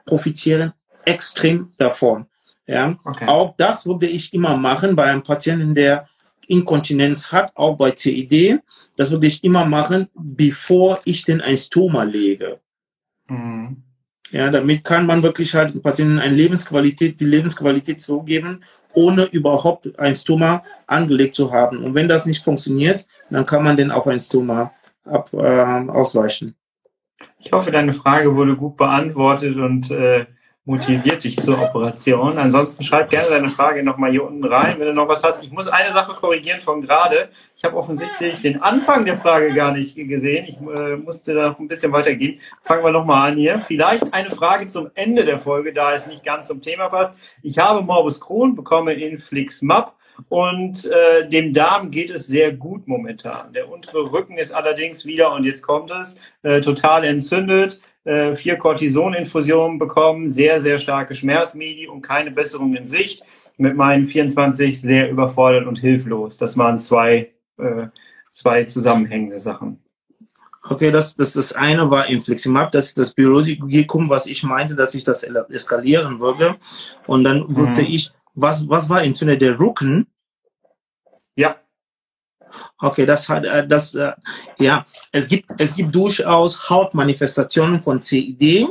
profitieren 0.04 0.72
extrem 1.04 1.70
davon. 1.76 2.26
Ja, 2.66 2.96
okay. 3.04 3.26
auch 3.26 3.54
das 3.56 3.86
würde 3.86 4.06
ich 4.06 4.32
immer 4.32 4.56
machen 4.56 4.96
bei 4.96 5.04
einem 5.04 5.22
Patienten, 5.22 5.74
der 5.74 6.08
Inkontinenz 6.48 7.32
hat, 7.32 7.52
auch 7.54 7.76
bei 7.76 7.90
CID. 7.90 8.60
Das 8.96 9.10
würde 9.10 9.26
ich 9.26 9.44
immer 9.44 9.64
machen, 9.64 10.08
bevor 10.14 11.00
ich 11.04 11.24
den 11.24 11.40
ein 11.40 11.56
Stoma 11.56 12.02
lege. 12.04 12.60
Mhm. 13.28 13.82
Ja, 14.30 14.50
damit 14.50 14.84
kann 14.84 15.06
man 15.06 15.22
wirklich 15.22 15.54
halt 15.54 15.74
dem 15.74 15.82
Patienten 15.82 16.18
eine 16.18 16.34
Lebensqualität, 16.34 17.20
die 17.20 17.26
Lebensqualität 17.26 18.00
so 18.00 18.22
geben, 18.22 18.60
ohne 18.94 19.24
überhaupt 19.24 19.98
ein 19.98 20.14
Stoma 20.14 20.62
angelegt 20.86 21.34
zu 21.34 21.52
haben. 21.52 21.84
Und 21.84 21.94
wenn 21.94 22.08
das 22.08 22.26
nicht 22.26 22.42
funktioniert, 22.42 23.06
dann 23.30 23.44
kann 23.44 23.62
man 23.62 23.76
den 23.76 23.90
auf 23.90 24.06
ein 24.06 24.20
Stoma 24.20 24.72
ab, 25.04 25.30
äh, 25.32 25.36
ausweichen. 25.36 26.54
Ich 27.38 27.52
hoffe, 27.52 27.70
deine 27.70 27.92
Frage 27.92 28.34
wurde 28.34 28.56
gut 28.56 28.76
beantwortet 28.76 29.56
und 29.56 29.90
äh, 29.90 30.26
motiviert 30.66 31.24
dich 31.24 31.36
zur 31.38 31.60
Operation. 31.60 32.38
Ansonsten 32.38 32.84
schreib 32.84 33.10
gerne 33.10 33.28
deine 33.28 33.50
Frage 33.50 33.82
nochmal 33.82 34.10
hier 34.12 34.24
unten 34.24 34.44
rein, 34.44 34.76
wenn 34.78 34.86
du 34.86 34.92
noch 34.94 35.08
was 35.08 35.22
hast. 35.22 35.42
Ich 35.42 35.52
muss 35.52 35.68
eine 35.68 35.92
Sache 35.92 36.14
korrigieren 36.14 36.60
von 36.60 36.80
gerade. 36.80 37.28
Ich 37.56 37.64
habe 37.64 37.76
offensichtlich 37.76 38.40
den 38.40 38.62
Anfang 38.62 39.04
der 39.04 39.16
Frage 39.16 39.50
gar 39.50 39.72
nicht 39.72 39.94
gesehen. 39.94 40.46
Ich 40.48 40.56
äh, 40.56 40.96
musste 40.96 41.34
da 41.34 41.50
noch 41.50 41.58
ein 41.58 41.68
bisschen 41.68 41.92
weitergehen. 41.92 42.40
Fangen 42.62 42.82
wir 42.82 42.92
nochmal 42.92 43.32
an 43.32 43.38
hier. 43.38 43.60
Vielleicht 43.60 44.14
eine 44.14 44.30
Frage 44.30 44.66
zum 44.66 44.90
Ende 44.94 45.24
der 45.24 45.38
Folge, 45.38 45.74
da 45.74 45.92
es 45.92 46.06
nicht 46.06 46.24
ganz 46.24 46.48
zum 46.48 46.62
Thema 46.62 46.88
passt. 46.88 47.18
Ich 47.42 47.58
habe 47.58 47.82
Morbus 47.82 48.20
Crohn, 48.20 48.54
bekomme 48.54 48.94
Inflixmab 48.94 49.96
und 50.28 50.86
äh, 50.86 51.28
dem 51.28 51.52
Darm 51.52 51.90
geht 51.90 52.10
es 52.10 52.26
sehr 52.26 52.52
gut 52.52 52.88
momentan. 52.88 53.52
Der 53.52 53.70
untere 53.70 54.12
Rücken 54.12 54.38
ist 54.38 54.52
allerdings 54.52 55.04
wieder, 55.04 55.32
und 55.32 55.44
jetzt 55.44 55.62
kommt 55.62 55.90
es, 55.90 56.18
äh, 56.42 56.60
total 56.60 57.04
entzündet 57.04 57.80
äh, 58.04 58.34
vier 58.36 58.56
Cortisoninfusionen 58.56 59.78
bekommen, 59.78 60.28
sehr, 60.28 60.62
sehr 60.62 60.78
starke 60.78 61.14
Schmerzmedi 61.14 61.88
und 61.88 62.02
keine 62.02 62.30
Besserung 62.30 62.74
in 62.74 62.86
Sicht. 62.86 63.22
Mit 63.56 63.76
meinen 63.76 64.06
24 64.06 64.80
sehr 64.80 65.10
überfordert 65.10 65.66
und 65.66 65.78
hilflos. 65.78 66.38
Das 66.38 66.58
waren 66.58 66.78
zwei, 66.78 67.32
äh, 67.56 67.86
zwei 68.32 68.64
zusammenhängende 68.64 69.38
Sachen. 69.38 69.80
Okay, 70.66 70.90
das, 70.90 71.14
das, 71.14 71.34
das 71.34 71.52
eine 71.52 71.90
war 71.90 72.08
Infliximab, 72.08 72.72
das 72.72 72.94
das 72.94 73.12
Biologikum, 73.12 74.08
was 74.08 74.26
ich 74.26 74.42
meinte, 74.44 74.74
dass 74.74 74.94
ich 74.94 75.04
das 75.04 75.22
eskalieren 75.22 76.20
würde. 76.20 76.56
Und 77.06 77.24
dann 77.24 77.54
wusste 77.54 77.82
mhm. 77.82 77.88
ich, 77.88 78.12
was, 78.34 78.68
was 78.68 78.88
war 78.88 79.02
Entzündung 79.02 79.38
der 79.38 79.58
Rücken? 79.58 80.06
Ja. 81.36 81.56
Okay, 82.80 83.06
das 83.06 83.28
hat 83.28 83.44
äh, 83.44 83.66
das 83.66 83.94
äh, 83.94 84.12
ja, 84.58 84.84
es 85.12 85.28
gibt 85.28 85.50
es 85.58 85.74
gibt 85.74 85.94
durchaus 85.94 86.68
Hautmanifestationen 86.68 87.80
von 87.80 88.02
CID. 88.02 88.68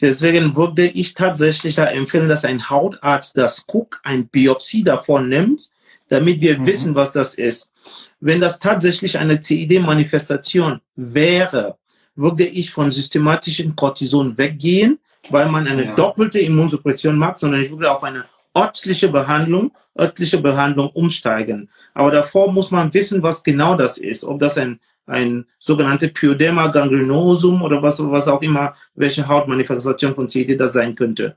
Deswegen 0.00 0.54
würde 0.54 0.86
ich 0.86 1.14
tatsächlich 1.14 1.76
empfehlen, 1.78 2.28
dass 2.28 2.44
ein 2.44 2.70
Hautarzt 2.70 3.36
das 3.36 3.66
guckt, 3.66 3.98
ein 4.04 4.28
Biopsie 4.28 4.84
davon 4.84 5.28
nimmt, 5.28 5.70
damit 6.08 6.40
wir 6.40 6.58
mhm. 6.58 6.66
wissen, 6.66 6.94
was 6.94 7.12
das 7.12 7.34
ist. 7.34 7.72
Wenn 8.20 8.40
das 8.40 8.60
tatsächlich 8.60 9.18
eine 9.18 9.40
CID-Manifestation 9.40 10.80
wäre, 10.94 11.78
würde 12.14 12.44
ich 12.44 12.70
von 12.70 12.90
systematischen 12.90 13.74
Cortison 13.74 14.36
weggehen, 14.38 14.98
weil 15.30 15.48
man 15.48 15.66
eine 15.66 15.86
ja. 15.86 15.94
doppelte 15.94 16.38
Immunsuppression 16.38 17.16
macht, 17.16 17.38
sondern 17.38 17.62
ich 17.62 17.70
würde 17.70 17.90
auf 17.90 18.02
eine 18.02 18.24
örtliche 18.58 19.08
Behandlung, 19.08 19.72
örtliche 19.98 20.38
Behandlung 20.38 20.88
umsteigen. 20.90 21.68
Aber 21.94 22.10
davor 22.10 22.52
muss 22.52 22.70
man 22.70 22.92
wissen, 22.92 23.22
was 23.22 23.42
genau 23.42 23.76
das 23.76 23.98
ist. 23.98 24.24
Ob 24.24 24.40
das 24.40 24.58
ein, 24.58 24.80
ein 25.06 25.46
sogenannte 25.58 26.08
Pyoderma 26.08 26.68
gangrenosum 26.68 27.62
oder 27.62 27.82
was, 27.82 27.98
was 28.10 28.28
auch 28.28 28.42
immer, 28.42 28.74
welche 28.94 29.26
Hautmanifestation 29.28 30.14
von 30.14 30.28
CD 30.28 30.56
das 30.56 30.72
sein 30.72 30.94
könnte. 30.94 31.36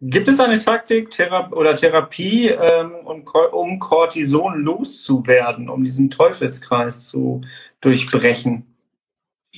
Gibt 0.00 0.28
es 0.28 0.38
eine 0.38 0.58
Taktik 0.58 1.10
Thera 1.10 1.50
oder 1.52 1.74
Therapie, 1.76 2.48
ähm, 2.48 2.92
um, 3.04 3.24
um 3.52 3.78
Cortison 3.78 4.60
loszuwerden, 4.60 5.70
um 5.70 5.82
diesen 5.82 6.10
Teufelskreis 6.10 7.06
zu 7.06 7.40
durchbrechen? 7.80 8.66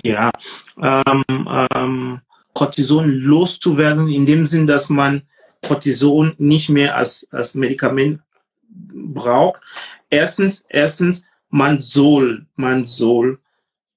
Ja, 0.04 0.30
ähm, 0.80 1.24
ähm, 1.74 2.20
Cortison 2.52 3.10
loszuwerden, 3.10 4.08
in 4.08 4.26
dem 4.26 4.46
Sinn, 4.46 4.66
dass 4.66 4.88
man 4.88 5.22
Cortison 5.66 6.34
nicht 6.38 6.68
mehr 6.68 6.96
als, 6.96 7.26
als 7.30 7.54
Medikament 7.54 8.20
braucht. 8.68 9.60
Erstens, 10.10 10.64
erstens, 10.68 11.24
man 11.48 11.80
soll, 11.80 12.46
man 12.56 12.84
soll 12.84 13.38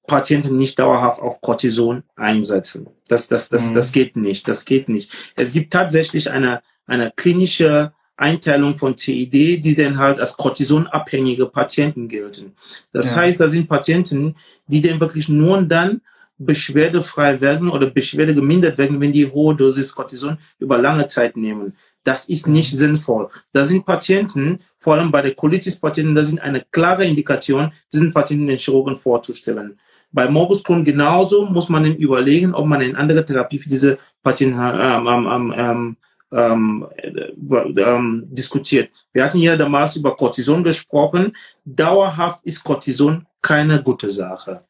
Patienten 0.07 0.57
nicht 0.57 0.79
dauerhaft 0.79 1.21
auf 1.21 1.41
Cortison 1.41 2.03
einsetzen. 2.15 2.87
Das, 3.07 3.27
das, 3.27 3.49
das, 3.49 3.69
mhm. 3.69 3.75
das 3.75 3.91
geht 3.91 4.15
nicht. 4.15 4.47
Das 4.47 4.65
geht 4.65 4.89
nicht. 4.89 5.11
Es 5.35 5.53
gibt 5.53 5.71
tatsächlich 5.71 6.31
eine, 6.31 6.61
eine 6.85 7.11
klinische 7.15 7.93
Einteilung 8.17 8.75
von 8.75 8.97
CID, 8.97 9.63
die 9.63 9.75
dann 9.75 9.97
halt 9.97 10.19
als 10.19 10.35
Cortisonabhängige 10.35 11.45
Patienten 11.45 12.07
gelten. 12.07 12.53
Das 12.91 13.11
ja. 13.11 13.17
heißt, 13.17 13.39
da 13.39 13.47
sind 13.47 13.69
Patienten, 13.69 14.35
die 14.67 14.81
dann 14.81 14.99
wirklich 14.99 15.29
nur 15.29 15.61
dann 15.61 16.01
beschwerdefrei 16.39 17.39
werden 17.41 17.69
oder 17.69 17.89
Beschwerde 17.91 18.33
gemindert 18.33 18.77
werden, 18.77 18.99
wenn 18.99 19.11
die 19.11 19.29
hohe 19.29 19.55
Dosis 19.55 19.93
Cortison 19.93 20.37
über 20.57 20.77
lange 20.77 21.05
Zeit 21.07 21.37
nehmen. 21.37 21.75
Das 22.03 22.27
ist 22.27 22.47
nicht 22.47 22.71
sinnvoll. 22.71 23.29
Da 23.51 23.65
sind 23.65 23.85
Patienten, 23.85 24.59
vor 24.79 24.95
allem 24.95 25.11
bei 25.11 25.21
der 25.21 25.35
Colitis-Patienten, 25.35 26.15
da 26.15 26.23
sind 26.23 26.39
eine 26.39 26.65
klare 26.71 27.05
Indikation, 27.05 27.71
diesen 27.93 28.13
Patienten 28.13 28.47
den 28.47 28.57
Chirurgen 28.57 28.95
vorzustellen. 28.95 29.77
Bei 30.11 30.27
Morbus 30.27 30.63
Crohn 30.63 30.83
genauso 30.83 31.45
muss 31.45 31.69
man 31.69 31.85
überlegen, 31.85 32.55
ob 32.55 32.65
man 32.65 32.81
eine 32.81 32.97
andere 32.97 33.23
Therapie 33.23 33.59
für 33.59 33.69
diese 33.69 33.99
Patienten 34.23 34.57
ähm, 34.59 35.07
ähm, 35.07 35.53
ähm, 35.55 35.97
ähm, 36.31 36.87
äh, 36.97 37.81
ähm, 37.81 38.27
diskutiert. 38.29 38.89
Wir 39.11 39.23
hatten 39.23 39.39
ja 39.39 39.55
damals 39.55 39.95
über 39.95 40.15
Cortison 40.15 40.63
gesprochen. 40.63 41.35
Dauerhaft 41.65 42.43
ist 42.45 42.63
Cortison 42.63 43.25
keine 43.41 43.81
gute 43.83 44.09
Sache. 44.09 44.63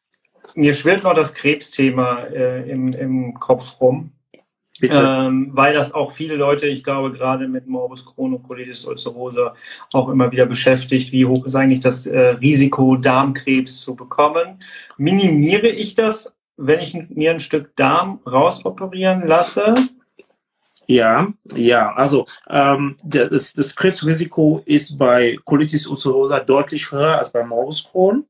Mir 0.54 0.74
schwirrt 0.74 1.04
noch 1.04 1.14
das 1.14 1.34
Krebsthema 1.34 2.24
äh, 2.24 2.70
im, 2.70 2.92
im 2.92 3.34
Kopf 3.34 3.80
rum. 3.80 4.12
Ähm, 4.82 5.50
weil 5.52 5.74
das 5.74 5.92
auch 5.92 6.10
viele 6.10 6.36
Leute, 6.36 6.66
ich 6.66 6.82
glaube, 6.82 7.12
gerade 7.12 7.48
mit 7.48 7.66
Morbus 7.66 8.06
Crohn 8.06 8.32
und 8.32 8.42
Colitis 8.42 8.86
ulcerosa 8.86 9.54
auch 9.92 10.08
immer 10.08 10.32
wieder 10.32 10.46
beschäftigt. 10.46 11.12
Wie 11.12 11.26
hoch 11.26 11.44
ist 11.44 11.54
eigentlich 11.54 11.80
das 11.80 12.06
äh, 12.06 12.18
Risiko, 12.18 12.96
Darmkrebs 12.96 13.80
zu 13.80 13.94
bekommen? 13.94 14.58
Minimiere 14.96 15.68
ich 15.68 15.94
das, 15.96 16.34
wenn 16.56 16.80
ich 16.80 16.94
mir 17.10 17.32
ein 17.32 17.40
Stück 17.40 17.76
Darm 17.76 18.20
rausoperieren 18.26 19.26
lasse? 19.26 19.74
Ja, 20.86 21.28
ja, 21.54 21.92
also 21.92 22.26
ähm, 22.48 22.96
das, 23.04 23.52
das 23.52 23.76
Krebsrisiko 23.76 24.62
ist 24.64 24.98
bei 24.98 25.36
Colitis 25.44 25.86
ulcerosa 25.86 26.40
deutlich 26.40 26.90
höher 26.90 27.18
als 27.18 27.32
bei 27.32 27.44
Morbus 27.44 27.88
Crohn. 27.88 28.24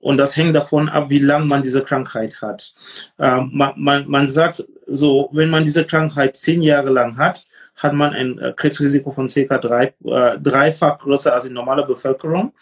Und 0.00 0.16
das 0.16 0.36
hängt 0.36 0.56
davon 0.56 0.88
ab, 0.88 1.10
wie 1.10 1.18
lange 1.18 1.46
man 1.46 1.62
diese 1.62 1.84
Krankheit 1.84 2.40
hat. 2.40 2.74
Ähm, 3.18 3.50
man, 3.52 3.72
man, 3.76 4.08
man 4.08 4.28
sagt 4.28 4.64
so, 4.86 5.28
wenn 5.32 5.50
man 5.50 5.64
diese 5.64 5.84
Krankheit 5.84 6.36
zehn 6.36 6.62
Jahre 6.62 6.90
lang 6.90 7.16
hat, 7.18 7.44
hat 7.76 7.92
man 7.94 8.12
ein 8.12 8.38
äh, 8.38 8.52
Krebsrisiko 8.54 9.10
von 9.10 9.26
ca. 9.26 9.58
Drei, 9.58 9.94
äh, 10.04 10.38
dreifach 10.38 10.98
größer 10.98 11.32
als 11.32 11.44
die 11.44 11.52
normale 11.52 11.84
Bevölkerung, 11.84 12.52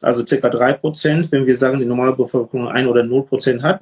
also 0.00 0.24
ca. 0.24 0.48
drei 0.48 0.72
Prozent. 0.72 1.30
Wenn 1.32 1.46
wir 1.46 1.56
sagen, 1.56 1.78
die 1.78 1.84
normale 1.84 2.14
Bevölkerung 2.14 2.68
ein 2.68 2.86
oder 2.86 3.02
null 3.02 3.24
Prozent 3.24 3.62
hat, 3.62 3.80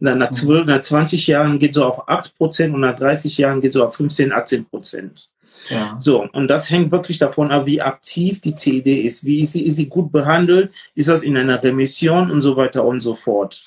dann 0.00 0.18
nach, 0.18 0.30
12, 0.30 0.66
nach 0.66 0.80
20 0.80 1.26
Jahren 1.26 1.58
geht 1.58 1.74
so 1.74 1.84
auf 1.84 2.08
acht 2.08 2.36
Prozent 2.36 2.74
und 2.74 2.80
nach 2.80 2.96
30 2.96 3.36
Jahren 3.38 3.60
geht 3.60 3.72
so 3.72 3.84
auf 3.84 3.96
15, 3.96 4.32
18 4.32 4.64
Prozent. 4.66 5.28
Ja. 5.68 5.98
So, 6.00 6.26
und 6.32 6.48
das 6.48 6.70
hängt 6.70 6.90
wirklich 6.90 7.18
davon 7.18 7.50
ab, 7.50 7.66
wie 7.66 7.80
aktiv 7.80 8.40
die 8.40 8.54
CID 8.54 8.86
ist. 8.86 9.24
Wie 9.24 9.40
ist 9.40 9.52
sie, 9.52 9.64
ist 9.66 9.76
sie 9.76 9.88
gut 9.88 10.12
behandelt? 10.12 10.72
Ist 10.94 11.08
das 11.08 11.22
in 11.22 11.36
einer 11.36 11.62
Remission 11.62 12.30
und 12.30 12.42
so 12.42 12.56
weiter 12.56 12.84
und 12.84 13.00
so 13.00 13.14
fort? 13.14 13.62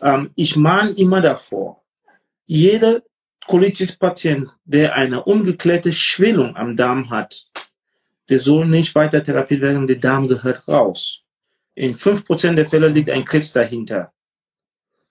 Ähm, 0.00 0.30
ich 0.34 0.56
mahne 0.56 0.90
immer 0.90 1.20
davor, 1.20 1.82
jeder 2.46 3.02
Colitis-Patient, 3.46 4.48
der 4.64 4.94
eine 4.94 5.22
ungeklärte 5.24 5.92
Schwellung 5.92 6.56
am 6.56 6.76
Darm 6.76 7.10
hat, 7.10 7.46
der 8.28 8.38
soll 8.38 8.66
nicht 8.66 8.94
weiter 8.94 9.24
therapiert 9.24 9.62
werden, 9.62 9.86
der 9.86 9.96
Darm 9.96 10.28
gehört 10.28 10.66
raus. 10.68 11.24
In 11.74 11.94
fünf 11.94 12.24
Prozent 12.24 12.58
der 12.58 12.68
Fälle 12.68 12.88
liegt 12.88 13.10
ein 13.10 13.24
Krebs 13.24 13.52
dahinter. 13.52 14.12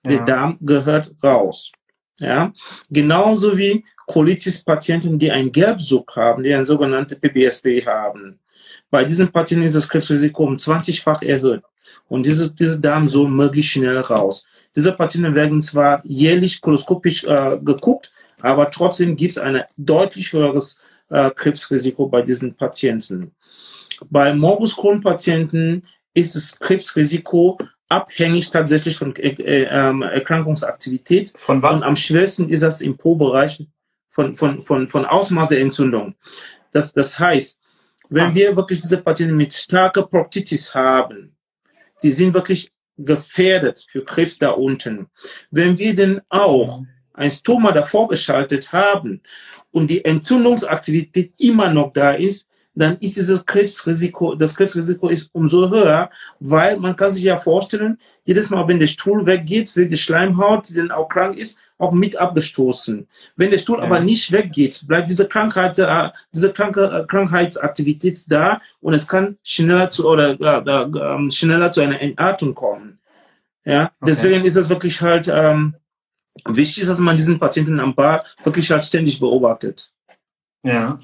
Ja. 0.03 0.11
Der 0.11 0.25
Darm 0.25 0.57
gehört 0.61 1.11
raus. 1.23 1.71
Ja, 2.19 2.51
genauso 2.89 3.57
wie 3.57 3.83
Colitis-Patienten, 4.07 5.19
die 5.19 5.31
ein 5.31 5.51
Gelbsucht 5.51 6.15
haben, 6.15 6.43
die 6.43 6.53
ein 6.53 6.65
sogenannte 6.65 7.15
PBSP 7.15 7.85
haben. 7.85 8.39
Bei 8.89 9.03
diesen 9.03 9.31
Patienten 9.31 9.65
ist 9.65 9.75
das 9.75 9.87
Krebsrisiko 9.87 10.45
um 10.45 10.55
20-fach 10.55 11.21
erhöht. 11.21 11.61
Und 12.07 12.25
diese, 12.25 12.53
diese 12.53 12.79
Darm 12.79 13.07
soll 13.07 13.29
möglichst 13.29 13.71
schnell 13.71 13.99
raus. 13.99 14.45
Diese 14.75 14.93
Patienten 14.93 15.35
werden 15.35 15.61
zwar 15.61 16.01
jährlich 16.05 16.61
koloskopisch 16.61 17.23
äh, 17.25 17.57
geguckt, 17.61 18.11
aber 18.41 18.69
trotzdem 18.69 19.15
gibt 19.15 19.31
es 19.31 19.37
ein 19.37 19.63
deutlich 19.75 20.33
höheres 20.33 20.79
äh, 21.09 21.29
Krebsrisiko 21.31 22.07
bei 22.07 22.21
diesen 22.21 22.55
Patienten. 22.55 23.31
Bei 24.09 24.33
Morbus 24.33 24.75
Crohn-Patienten 24.75 25.83
ist 26.13 26.35
das 26.35 26.59
Krebsrisiko 26.59 27.57
abhängig 27.89 28.49
tatsächlich 28.49 28.97
von 28.97 29.15
äh, 29.15 29.29
äh, 29.29 29.67
ähm, 29.69 30.01
Erkrankungsaktivität. 30.01 31.33
Von 31.37 31.61
was? 31.61 31.77
Und 31.77 31.83
am 31.83 31.95
schwersten 31.95 32.49
ist 32.49 32.63
das 32.63 32.81
im 32.81 32.97
Po-Bereich 32.97 33.65
von, 34.09 34.35
von, 34.35 34.61
von, 34.61 34.87
von 34.87 35.05
Ausmaß 35.05 35.49
der 35.49 35.61
Entzündung. 35.61 36.15
Das, 36.71 36.93
das 36.93 37.19
heißt, 37.19 37.59
wenn 38.09 38.31
ah. 38.31 38.35
wir 38.35 38.55
wirklich 38.55 38.81
diese 38.81 38.97
Patienten 38.97 39.37
mit 39.37 39.53
starker 39.53 40.03
Proctitis 40.03 40.73
haben, 40.73 41.35
die 42.03 42.11
sind 42.11 42.33
wirklich 42.33 42.71
gefährdet 42.97 43.85
für 43.89 44.03
Krebs 44.03 44.39
da 44.39 44.51
unten. 44.51 45.07
Wenn 45.51 45.77
wir 45.77 45.95
denn 45.95 46.21
auch 46.29 46.81
ein 47.13 47.31
Stoma 47.31 47.71
davor 47.71 48.07
geschaltet 48.07 48.71
haben 48.71 49.21
und 49.71 49.89
die 49.89 50.03
Entzündungsaktivität 50.03 51.33
immer 51.37 51.69
noch 51.69 51.93
da 51.93 52.11
ist, 52.11 52.47
dann 52.77 52.97
ist 52.99 53.17
dieses 53.17 53.45
Krebsrisiko, 53.45 54.35
das 54.35 54.55
Krebsrisiko 54.55 55.09
ist 55.09 55.29
umso 55.33 55.69
höher, 55.69 56.09
weil 56.39 56.77
man 56.77 56.95
kann 56.95 57.11
sich 57.11 57.23
ja 57.23 57.37
vorstellen, 57.39 57.97
jedes 58.25 58.49
Mal, 58.49 58.67
wenn 58.67 58.79
der 58.79 58.87
Stuhl 58.87 59.25
weggeht, 59.25 59.75
wird 59.75 59.91
die 59.91 59.97
Schleimhaut, 59.97 60.69
die 60.69 60.75
dann 60.75 60.91
auch 60.91 61.07
krank 61.07 61.37
ist, 61.37 61.59
auch 61.77 61.91
mit 61.91 62.17
abgestoßen. 62.17 63.07
Wenn 63.35 63.51
der 63.51 63.57
Stuhl 63.57 63.79
ja. 63.79 63.83
aber 63.83 63.99
nicht 63.99 64.31
weggeht, 64.31 64.85
bleibt 64.87 65.09
diese 65.09 65.27
Krankheit, 65.27 65.77
diese 66.33 66.53
Kranke, 66.53 66.85
äh, 66.85 67.07
Krankheitsaktivität 67.07 68.19
da 68.29 68.61
und 68.81 68.93
es 68.93 69.07
kann 69.07 69.37
schneller 69.43 69.91
zu 69.91 70.07
oder 70.07 70.39
äh, 70.39 71.25
äh, 71.27 71.31
schneller 71.31 71.71
zu 71.71 71.81
einer 71.81 72.01
Entartung 72.01 72.53
kommen. 72.55 72.99
Ja, 73.65 73.91
okay. 73.99 74.11
deswegen 74.11 74.45
ist 74.45 74.55
es 74.55 74.69
wirklich 74.69 75.01
halt 75.01 75.27
ähm, 75.27 75.75
Wichtig 76.45 76.85
dass 76.85 76.99
man 76.99 77.17
diesen 77.17 77.39
Patienten 77.39 77.79
am 77.79 77.95
Bar 77.95 78.23
wirklich 78.43 78.69
halt 78.71 78.83
ständig 78.83 79.19
beobachtet. 79.19 79.91
Ja. 80.63 80.99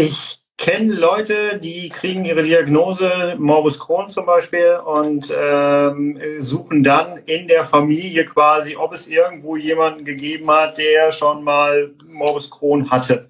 Ich 0.00 0.38
kenne 0.56 0.94
Leute, 0.94 1.58
die 1.58 1.88
kriegen 1.88 2.24
ihre 2.24 2.44
Diagnose, 2.44 3.34
Morbus 3.36 3.80
Crohn 3.80 4.08
zum 4.08 4.26
Beispiel, 4.26 4.76
und 4.76 5.34
ähm, 5.36 6.20
suchen 6.38 6.84
dann 6.84 7.18
in 7.26 7.48
der 7.48 7.64
Familie 7.64 8.24
quasi, 8.24 8.76
ob 8.76 8.92
es 8.92 9.08
irgendwo 9.08 9.56
jemanden 9.56 10.04
gegeben 10.04 10.48
hat, 10.52 10.78
der 10.78 11.10
schon 11.10 11.42
mal 11.42 11.96
Morbus 12.06 12.48
Crohn 12.48 12.92
hatte. 12.92 13.28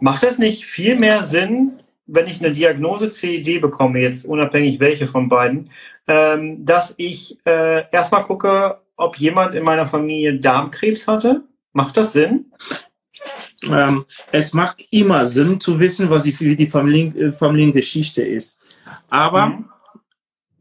Macht 0.00 0.22
das 0.22 0.38
nicht 0.38 0.66
viel 0.66 0.96
mehr 0.96 1.22
Sinn, 1.22 1.78
wenn 2.04 2.26
ich 2.26 2.44
eine 2.44 2.52
Diagnose 2.52 3.10
CED 3.10 3.62
bekomme, 3.62 4.00
jetzt 4.00 4.26
unabhängig 4.26 4.80
welche 4.80 5.08
von 5.08 5.30
beiden, 5.30 5.70
ähm, 6.06 6.62
dass 6.66 6.92
ich 6.98 7.38
äh, 7.46 7.90
erstmal 7.90 8.24
gucke, 8.24 8.82
ob 8.96 9.16
jemand 9.16 9.54
in 9.54 9.64
meiner 9.64 9.88
Familie 9.88 10.38
Darmkrebs 10.38 11.08
hatte? 11.08 11.44
Macht 11.72 11.96
das 11.96 12.12
Sinn? 12.12 12.52
Ähm, 13.70 14.04
es 14.32 14.52
macht 14.52 14.84
immer 14.90 15.24
Sinn 15.24 15.60
zu 15.60 15.78
wissen, 15.78 16.10
was 16.10 16.24
die, 16.24 16.38
wie 16.40 16.56
die 16.56 16.66
Familien, 16.66 17.16
äh, 17.16 17.32
Familiengeschichte 17.32 18.22
ist. 18.22 18.60
Aber 19.08 19.46
mhm. 19.46 19.64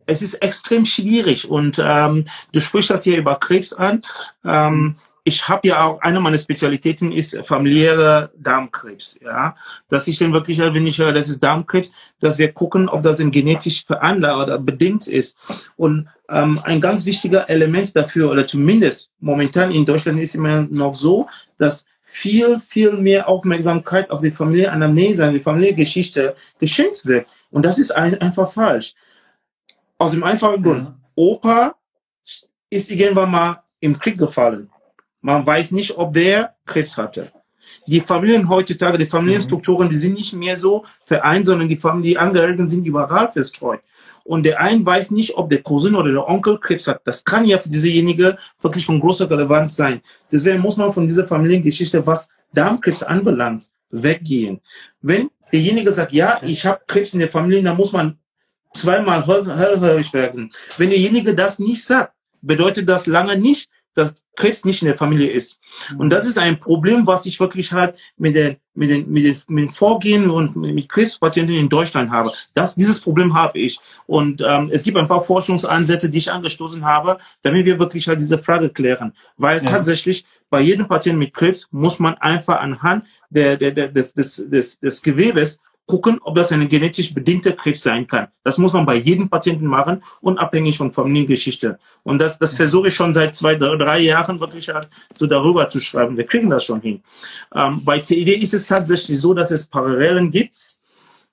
es 0.06 0.22
ist 0.22 0.36
extrem 0.36 0.86
schwierig 0.86 1.50
und 1.50 1.82
ähm, 1.84 2.26
du 2.52 2.60
sprichst 2.60 2.92
das 2.92 3.04
hier 3.04 3.18
über 3.18 3.36
Krebs 3.36 3.74
an. 3.74 4.02
Ähm, 4.46 4.98
ich 5.24 5.48
habe 5.48 5.68
ja 5.68 5.84
auch, 5.84 6.02
eine 6.02 6.20
meiner 6.20 6.38
Spezialitäten 6.38 7.12
ist 7.12 7.38
familiäre 7.46 8.32
Darmkrebs, 8.38 9.20
ja. 9.22 9.56
Dass 9.88 10.08
ich 10.08 10.18
dann 10.18 10.34
wirklich, 10.34 10.58
wenn 10.58 10.88
ich 10.88 10.98
höre, 10.98 11.14
das 11.14 11.30
ist 11.30 11.44
Darmkrebs, 11.44 11.92
dass 12.20 12.40
wir 12.40 12.52
gucken, 12.52 12.90
ob 12.90 13.04
das 13.04 13.20
ein 13.20 13.30
genetisch 13.30 13.86
veranlagt 13.86 14.48
oder 14.48 14.58
bedingt 14.58 15.08
ist. 15.08 15.38
Und 15.76 16.08
ähm, 16.28 16.60
ein 16.64 16.82
ganz 16.82 17.06
wichtiger 17.06 17.50
Element 17.50 17.96
dafür, 17.96 18.32
oder 18.32 18.48
zumindest 18.48 19.12
momentan 19.20 19.72
in 19.72 19.86
Deutschland 19.86 20.20
ist 20.20 20.36
immer 20.36 20.64
noch 20.64 20.96
so, 20.96 21.28
dass 21.60 21.86
viel, 22.12 22.60
viel 22.60 22.94
mehr 22.98 23.28
Aufmerksamkeit 23.28 24.12
auf 24.12 24.22
die 24.22 24.32
Familienanamnese, 24.32 25.32
die 25.32 25.40
Familiengeschichte 25.40 26.36
geschenkt 26.60 27.06
wird. 27.06 27.28
Und 27.52 27.66
das 27.66 27.80
ist 27.80 27.92
ein, 27.92 28.20
einfach 28.22 28.52
falsch. 28.52 28.94
Aus 29.98 30.12
dem 30.12 30.24
einfachen 30.24 30.62
Grund, 30.62 30.94
Opa 31.16 31.76
ist 32.70 32.92
irgendwann 32.92 33.32
mal 33.32 33.64
im 33.80 33.98
Krieg 33.98 34.18
gefallen 34.18 34.70
man 35.22 35.46
weiß 35.46 35.72
nicht, 35.72 35.98
ob 35.98 36.14
der 36.14 36.56
Krebs 36.66 36.98
hatte. 36.98 37.32
Die 37.88 38.02
Familien 38.02 38.50
heutzutage, 38.50 38.98
die 38.98 39.06
Familienstrukturen, 39.06 39.88
die 39.88 39.96
sind 39.96 40.14
nicht 40.14 40.34
mehr 40.34 40.58
so 40.58 40.84
vereint, 41.06 41.46
sondern 41.46 41.70
die 41.70 41.78
Familienangehörigen 41.78 42.68
sind 42.68 42.86
überall 42.86 43.32
verstreut. 43.32 43.82
Und 44.24 44.44
der 44.44 44.60
ein 44.60 44.86
weiß 44.86 45.12
nicht, 45.12 45.36
ob 45.36 45.50
der 45.50 45.62
Cousin 45.62 45.96
oder 45.96 46.12
der 46.12 46.28
Onkel 46.28 46.60
Krebs 46.60 46.88
hat. 46.88 47.02
Das 47.06 47.24
kann 47.24 47.46
ja 47.46 47.58
für 47.58 47.70
diesejenige 47.70 48.38
wirklich 48.62 48.86
von 48.86 49.00
großer 49.00 49.30
Relevanz 49.30 49.76
sein. 49.76 50.02
Deswegen 50.32 50.60
muss 50.60 50.78
man 50.78 50.94
von 50.94 51.08
dieser 51.08 51.28
Familiengeschichte, 51.28 52.06
was 52.06 52.30
Darmkrebs 52.54 53.04
anbelangt, 53.04 53.68
weggehen. 53.90 54.62
Wenn 55.02 55.30
derjenige 55.52 55.92
sagt, 55.92 56.14
ja, 56.14 56.40
ich 56.44 56.66
habe 56.66 56.82
Krebs 56.88 57.14
in 57.14 57.20
der 57.20 57.30
Familie, 57.30 57.64
dann 57.64 57.78
muss 57.78 57.92
man 57.92 58.18
zweimal 58.74 59.26
hellhörig 59.26 60.14
werden. 60.14 60.52
Wenn 60.78 60.90
derjenige 60.90 61.36
das 61.36 61.60
nicht 61.60 61.84
sagt, 61.84 62.14
bedeutet 62.42 62.88
das 62.88 63.06
lange 63.08 63.38
nicht, 63.38 63.70
dass 63.94 64.24
Krebs 64.36 64.66
nicht 64.66 64.82
in 64.82 64.88
der 64.88 64.98
Familie 64.98 65.30
ist. 65.30 65.60
Und 65.98 66.10
das 66.10 66.26
ist 66.26 66.38
ein 66.38 66.60
Problem, 66.60 67.06
was 67.06 67.26
ich 67.26 67.40
wirklich 67.40 67.72
halt 67.72 67.96
mit 68.18 68.36
den, 68.36 68.58
mit 68.74 68.90
den, 68.90 69.12
mit 69.12 69.26
den, 69.26 69.38
mit 69.48 69.66
den 69.66 69.72
Vorgehen 69.72 70.30
und 70.30 70.56
mit 70.56 70.90
Krebspatienten 70.90 71.56
in 71.56 71.70
Deutschland 71.70 72.12
habe. 72.12 72.32
Das, 72.54 72.76
dieses 72.76 73.02
Problem 73.02 73.34
habe 73.34 73.60
ich. 73.60 73.80
Und 74.08 74.42
ähm, 74.42 74.70
es 74.72 74.84
gibt 74.84 74.98
ein 74.98 75.08
paar 75.08 75.24
Forschungsansätze, 75.24 76.10
die 76.10 76.20
ich 76.20 76.32
angestoßen 76.32 76.86
habe, 76.86 77.18
damit 77.42 77.66
wir 77.66 77.80
wirklich 77.80 78.08
halt 78.08 78.22
diese 78.22 78.38
Frage 78.38 78.70
klären. 78.70 79.14
Weil 79.38 79.64
ja. 79.64 79.70
tatsächlich 79.70 80.26
bei 80.50 80.62
jedem 80.62 80.88
Patienten 80.88 81.20
mit 81.20 81.34
Krebs 81.34 81.68
muss 81.72 82.00
man 82.00 82.16
einfach 82.16 82.60
anhand 82.60 83.06
der, 83.30 83.58
der, 83.58 83.72
der, 83.72 83.88
des, 83.90 84.14
des, 84.14 84.44
des, 84.50 84.80
des 84.80 85.02
Gewebes 85.02 85.62
gucken, 85.86 86.20
ob 86.22 86.36
das 86.36 86.52
eine 86.52 86.68
genetisch 86.68 87.14
bedingte 87.14 87.54
Krebs 87.54 87.84
sein 87.84 88.08
kann. 88.08 88.28
Das 88.44 88.58
muss 88.58 88.74
man 88.74 88.86
bei 88.86 88.96
jedem 88.96 89.30
Patienten 89.30 89.66
machen, 89.66 90.02
unabhängig 90.22 90.78
von 90.78 90.92
Familiengeschichte. 90.92 91.80
Und 92.04 92.20
das, 92.20 92.40
das 92.40 92.56
versuche 92.56 92.88
ich 92.88 92.96
schon 92.96 93.14
seit 93.14 93.36
zwei, 93.36 93.56
drei 93.56 94.00
Jahren 94.00 94.40
wirklich 94.40 94.70
halt 94.70 94.88
so 95.18 95.28
darüber 95.28 95.68
zu 95.68 95.80
schreiben. 95.80 96.16
Wir 96.16 96.26
kriegen 96.26 96.50
das 96.50 96.64
schon 96.64 96.82
hin. 96.82 97.02
Ähm, 97.54 97.84
bei 97.84 98.00
CID 98.00 98.30
ist 98.42 98.54
es 98.54 98.68
tatsächlich 98.68 99.20
so, 99.20 99.34
dass 99.34 99.52
es 99.52 99.68
Parallelen 99.68 100.32
gibt. 100.32 100.58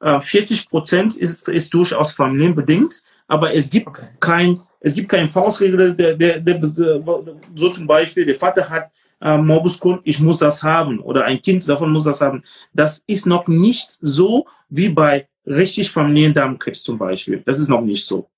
Äh, 0.01 0.21
40 0.21 0.69
Prozent 0.69 1.17
ist, 1.17 1.49
ist 1.49 1.73
durchaus 1.73 2.13
familienbedingt, 2.13 3.03
aber 3.27 3.55
es 3.55 3.71
gibt 3.71 3.89
okay. 3.89 4.09
kein, 4.19 4.61
es 4.81 4.95
gibt 4.95 5.09
keine 5.09 5.31
Faustregel, 5.31 5.95
der, 5.95 6.15
der, 6.15 6.41
der, 6.41 6.61
so 6.65 7.71
zum 7.71 7.87
Beispiel, 7.87 8.25
der 8.25 8.37
Vater 8.37 8.69
hat 8.69 8.91
äh, 9.21 9.39
Morbus 9.39 9.81
Crohn, 9.81 10.01
ich 10.05 10.21
muss 10.21 10.39
das 10.39 10.63
haben 10.63 11.01
oder 11.01 11.25
ein 11.25 11.41
Kind 11.43 11.69
davon 11.69 11.93
muss 11.93 12.05
das 12.05 12.21
haben. 12.21 12.43
Das 12.73 13.03
ist 13.07 13.27
noch 13.27 13.49
nicht 13.49 13.91
so 13.91 14.47
wie 14.69 14.89
bei 14.89 15.29
richtig 15.47 15.91
Familiendarmkrebs 15.91 16.83
zum 16.83 16.99
Beispiel. 16.99 17.43
Das 17.45 17.59
ist 17.59 17.69
noch 17.69 17.81
nicht 17.81 18.07
so. 18.07 18.29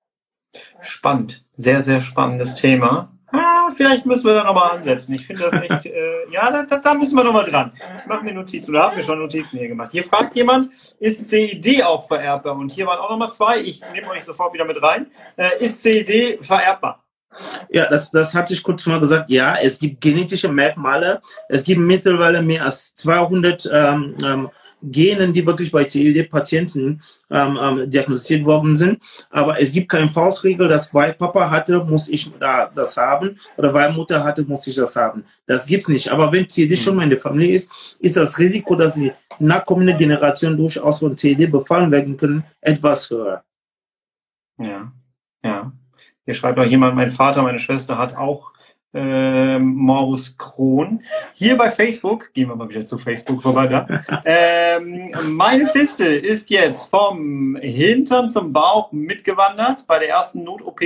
Spannend, 0.81 1.45
sehr, 1.57 1.85
sehr 1.85 2.01
spannendes 2.01 2.55
Thema. 2.55 3.12
Ah, 3.33 3.70
vielleicht 3.74 4.07
müssen 4.07 4.24
wir 4.24 4.35
da 4.35 4.45
nochmal 4.45 4.78
ansetzen. 4.78 5.14
Ich 5.14 5.26
finde 5.26 5.43
das 5.49 5.61
nicht, 5.61 5.87
äh, 5.87 6.28
ja, 6.33 6.64
da, 6.64 6.78
da 6.78 6.95
müssen 6.95 7.16
wir 7.16 7.24
nochmal 7.24 7.49
dran. 7.49 7.72
Ich 7.99 8.07
mache 8.07 8.24
mir 8.24 8.35
Notizen 8.35 8.70
oder 8.70 8.85
habe 8.85 8.97
mir 8.97 9.03
schon 9.05 9.18
Notizen 9.18 9.59
hier 9.59 9.68
gemacht. 9.68 9.93
Hier 9.93 10.03
fragt 10.03 10.35
jemand, 10.35 10.70
ist 10.99 11.28
CID 11.28 11.85
auch 11.85 12.07
vererbbar? 12.07 12.57
Und 12.57 12.72
hier 12.72 12.87
waren 12.87 12.99
auch 12.99 13.11
nochmal 13.11 13.31
zwei. 13.31 13.61
Ich 13.61 13.83
nehme 13.93 14.09
euch 14.09 14.24
sofort 14.24 14.53
wieder 14.53 14.64
mit 14.64 14.83
rein. 14.83 15.11
Äh, 15.37 15.62
ist 15.64 15.83
CID 15.83 16.45
vererbbar? 16.45 17.05
Ja, 17.70 17.87
das, 17.89 18.11
das 18.11 18.35
hatte 18.35 18.53
ich 18.53 18.62
kurz 18.62 18.87
mal 18.87 19.01
gesagt. 19.01 19.31
Ja, 19.31 19.57
es 19.61 19.78
gibt 19.78 20.01
genetische 20.01 20.49
Merkmale. 20.49 21.20
Es 21.49 21.62
gibt 21.64 21.81
mittlerweile 21.81 22.43
mehr 22.43 22.64
als 22.64 22.95
200 22.95 23.70
ähm, 23.72 24.16
ähm, 24.24 24.51
Genen, 24.83 25.33
die 25.33 25.47
wirklich 25.47 25.70
bei 25.70 25.85
CLD-Patienten 25.85 27.03
ähm, 27.31 27.59
ähm, 27.61 27.91
diagnostiziert 27.91 28.45
worden 28.47 28.74
sind. 28.74 29.03
Aber 29.28 29.61
es 29.61 29.72
gibt 29.72 29.91
keine 29.91 30.09
Faustregel, 30.09 30.68
dass 30.68 30.93
weil 30.95 31.12
Papa 31.12 31.51
hatte, 31.51 31.85
muss 31.85 32.09
ich 32.09 32.31
da 32.39 32.70
das 32.74 32.97
haben 32.97 33.39
oder 33.57 33.74
weil 33.74 33.93
Mutter 33.93 34.24
hatte, 34.24 34.43
muss 34.43 34.66
ich 34.66 34.76
das 34.76 34.97
haben. 34.97 35.24
Das 35.47 35.66
gibt's 35.66 35.89
nicht. 35.89 36.11
Aber 36.11 36.33
wenn 36.33 36.49
CLD 36.49 36.76
schon 36.78 36.97
mal 36.97 37.05
in 37.05 37.11
der 37.11 37.20
Familie 37.20 37.55
ist, 37.55 37.97
ist 38.01 38.16
das 38.16 38.39
Risiko, 38.39 38.74
dass 38.74 38.95
die 38.95 39.12
nachkommende 39.39 39.97
Generation 39.97 40.57
durchaus 40.57 41.01
von 41.01 41.14
CLD 41.14 41.51
befallen 41.51 41.91
werden 41.91 42.16
können, 42.16 42.45
etwas 42.61 43.11
höher. 43.11 43.45
Ja, 44.59 44.93
ja. 45.43 45.72
Hier 46.25 46.35
schreibt 46.35 46.59
auch 46.59 46.64
jemand, 46.64 46.97
mein 46.97 47.11
Vater, 47.11 47.43
meine 47.43 47.59
Schwester 47.59 47.99
hat 47.99 48.16
auch 48.16 48.53
äh, 48.93 49.59
Morbus 49.59 50.37
Crohn. 50.37 51.03
Hier 51.35 51.57
bei 51.57 51.71
Facebook, 51.71 52.33
gehen 52.35 52.49
wir 52.49 52.57
mal 52.57 52.68
wieder 52.68 52.85
zu 52.85 52.99
Facebook 52.99 53.43
vorbei 53.43 53.66
da. 53.68 53.87
ähm, 54.25 55.14
meine 55.29 55.66
Fiste 55.68 56.07
ist 56.07 56.51
jetzt 56.51 56.91
vom 56.91 57.57
Hintern 57.61 58.31
zum 58.31 58.53
Bauch 58.53 58.91
mitgewandert. 58.93 59.87
Bei 59.87 59.99
der 59.99 60.09
ersten 60.09 60.43
Not-OP 60.43 60.81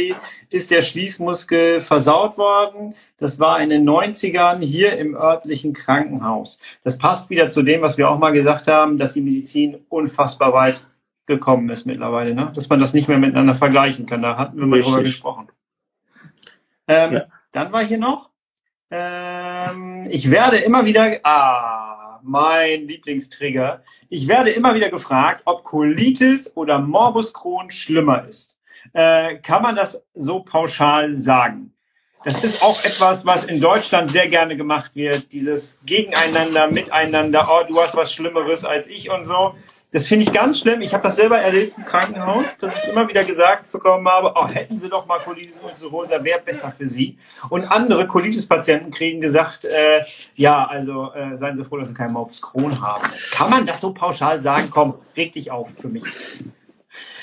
ist 0.50 0.70
der 0.70 0.82
Schließmuskel 0.82 1.80
versaut 1.80 2.36
worden. 2.36 2.94
Das 3.16 3.38
war 3.38 3.60
in 3.60 3.70
den 3.70 3.88
90ern 3.88 4.60
hier 4.60 4.98
im 4.98 5.14
örtlichen 5.14 5.72
Krankenhaus. 5.72 6.58
Das 6.82 6.98
passt 6.98 7.30
wieder 7.30 7.48
zu 7.48 7.62
dem, 7.62 7.80
was 7.80 7.96
wir 7.96 8.10
auch 8.10 8.18
mal 8.18 8.32
gesagt 8.32 8.68
haben, 8.68 8.98
dass 8.98 9.14
die 9.14 9.22
Medizin 9.22 9.78
unfassbar 9.88 10.52
weit 10.52 10.82
gekommen 11.26 11.70
ist 11.70 11.86
mittlerweile, 11.86 12.34
ne? 12.34 12.52
dass 12.54 12.68
man 12.68 12.80
das 12.80 12.92
nicht 12.92 13.08
mehr 13.08 13.18
miteinander 13.18 13.54
vergleichen 13.54 14.06
kann. 14.06 14.22
Da 14.22 14.36
hatten 14.36 14.58
wir 14.58 14.66
mal 14.66 14.80
drüber 14.80 15.02
gesprochen. 15.02 15.48
Ähm, 16.86 17.12
ja. 17.12 17.24
Dann 17.52 17.72
war 17.72 17.84
hier 17.84 17.98
noch, 17.98 18.30
ähm, 18.90 20.06
ich 20.10 20.30
werde 20.30 20.58
immer 20.58 20.84
wieder, 20.84 21.18
ah, 21.22 22.20
mein 22.22 22.86
Lieblingstrigger, 22.86 23.82
ich 24.08 24.28
werde 24.28 24.50
immer 24.50 24.74
wieder 24.74 24.90
gefragt, 24.90 25.42
ob 25.44 25.64
Colitis 25.64 26.54
oder 26.56 26.78
Morbus 26.78 27.32
Crohn 27.32 27.70
schlimmer 27.70 28.26
ist. 28.26 28.56
Äh, 28.92 29.36
kann 29.38 29.62
man 29.62 29.76
das 29.76 30.04
so 30.14 30.40
pauschal 30.40 31.12
sagen? 31.12 31.74
Das 32.24 32.42
ist 32.42 32.62
auch 32.62 32.82
etwas, 32.84 33.26
was 33.26 33.44
in 33.44 33.60
Deutschland 33.60 34.10
sehr 34.10 34.28
gerne 34.28 34.56
gemacht 34.56 34.92
wird. 34.94 35.30
Dieses 35.32 35.78
Gegeneinander, 35.84 36.70
Miteinander, 36.70 37.46
oh, 37.50 37.64
du 37.68 37.78
hast 37.80 37.96
was 37.96 38.14
Schlimmeres 38.14 38.64
als 38.64 38.88
ich 38.88 39.10
und 39.10 39.24
so. 39.24 39.54
Das 39.94 40.08
finde 40.08 40.24
ich 40.24 40.32
ganz 40.32 40.58
schlimm. 40.58 40.80
Ich 40.80 40.92
habe 40.92 41.04
das 41.04 41.14
selber 41.14 41.38
erlebt 41.38 41.78
im 41.78 41.84
Krankenhaus, 41.84 42.58
dass 42.58 42.76
ich 42.76 42.90
immer 42.90 43.06
wieder 43.06 43.24
gesagt 43.24 43.70
bekommen 43.70 44.08
habe, 44.08 44.32
oh, 44.34 44.48
hätten 44.48 44.76
Sie 44.76 44.88
doch 44.88 45.06
mal 45.06 45.20
Colitis 45.20 45.54
ulcerosa, 45.62 46.24
wäre 46.24 46.40
besser 46.40 46.72
für 46.76 46.88
Sie. 46.88 47.16
Und 47.48 47.62
andere 47.70 48.04
Colitis-Patienten 48.08 48.90
kriegen 48.90 49.20
gesagt, 49.20 49.64
äh, 49.64 50.00
ja, 50.34 50.66
also 50.66 51.12
äh, 51.12 51.38
seien 51.38 51.56
Sie 51.56 51.62
froh, 51.62 51.76
dass 51.76 51.90
Sie 51.90 51.94
keinen 51.94 52.12
Morbus 52.12 52.42
Crohn 52.42 52.80
haben. 52.82 53.04
Kann 53.34 53.50
man 53.50 53.66
das 53.66 53.80
so 53.80 53.94
pauschal 53.94 54.36
sagen? 54.40 54.66
Komm, 54.68 54.96
reg 55.16 55.30
dich 55.30 55.52
auf 55.52 55.72
für 55.72 55.86
mich. 55.86 56.02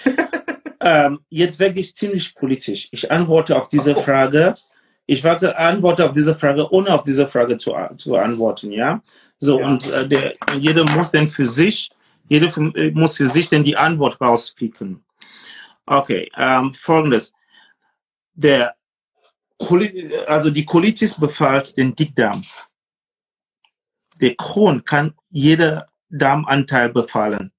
ähm, 0.80 1.19
jetzt 1.28 1.59
wirklich 1.59 1.93
ziemlich 1.93 2.34
politisch. 2.34 2.88
Ich 2.91 3.11
antworte 3.11 3.57
auf 3.57 3.67
diese 3.67 3.97
Frage. 3.97 4.55
Ich 5.07 5.26
antworte 5.28 6.05
auf 6.05 6.13
diese 6.13 6.36
Frage, 6.36 6.72
ohne 6.72 6.93
auf 6.93 7.03
diese 7.03 7.28
Frage 7.28 7.57
zu, 7.57 7.76
zu 7.97 8.15
antworten, 8.15 8.72
ja. 8.72 9.01
So, 9.39 9.59
ja. 9.59 9.67
und 9.67 9.91
äh, 9.91 10.07
der, 10.07 10.36
jeder 10.57 10.86
muss 10.86 11.11
dann 11.11 11.28
für 11.28 11.45
sich 11.45 11.91
jeder 12.32 12.57
äh, 12.75 12.91
muss 12.91 13.17
für 13.17 13.27
sich 13.27 13.49
denn 13.49 13.65
die 13.65 13.75
Antwort 13.75 14.21
rauspicken. 14.21 15.03
Okay, 15.86 16.32
ähm, 16.38 16.73
folgendes. 16.73 17.34
Der, 18.34 18.73
also 20.27 20.49
die 20.49 20.63
Colitis 20.63 21.19
befällt 21.19 21.77
den 21.77 21.93
Dickdarm. 21.93 22.41
Der 24.21 24.36
Kron 24.36 24.86
kann 24.86 25.13
jeder 25.29 25.89
Darmanteil 26.09 26.88
befallen. 26.89 27.51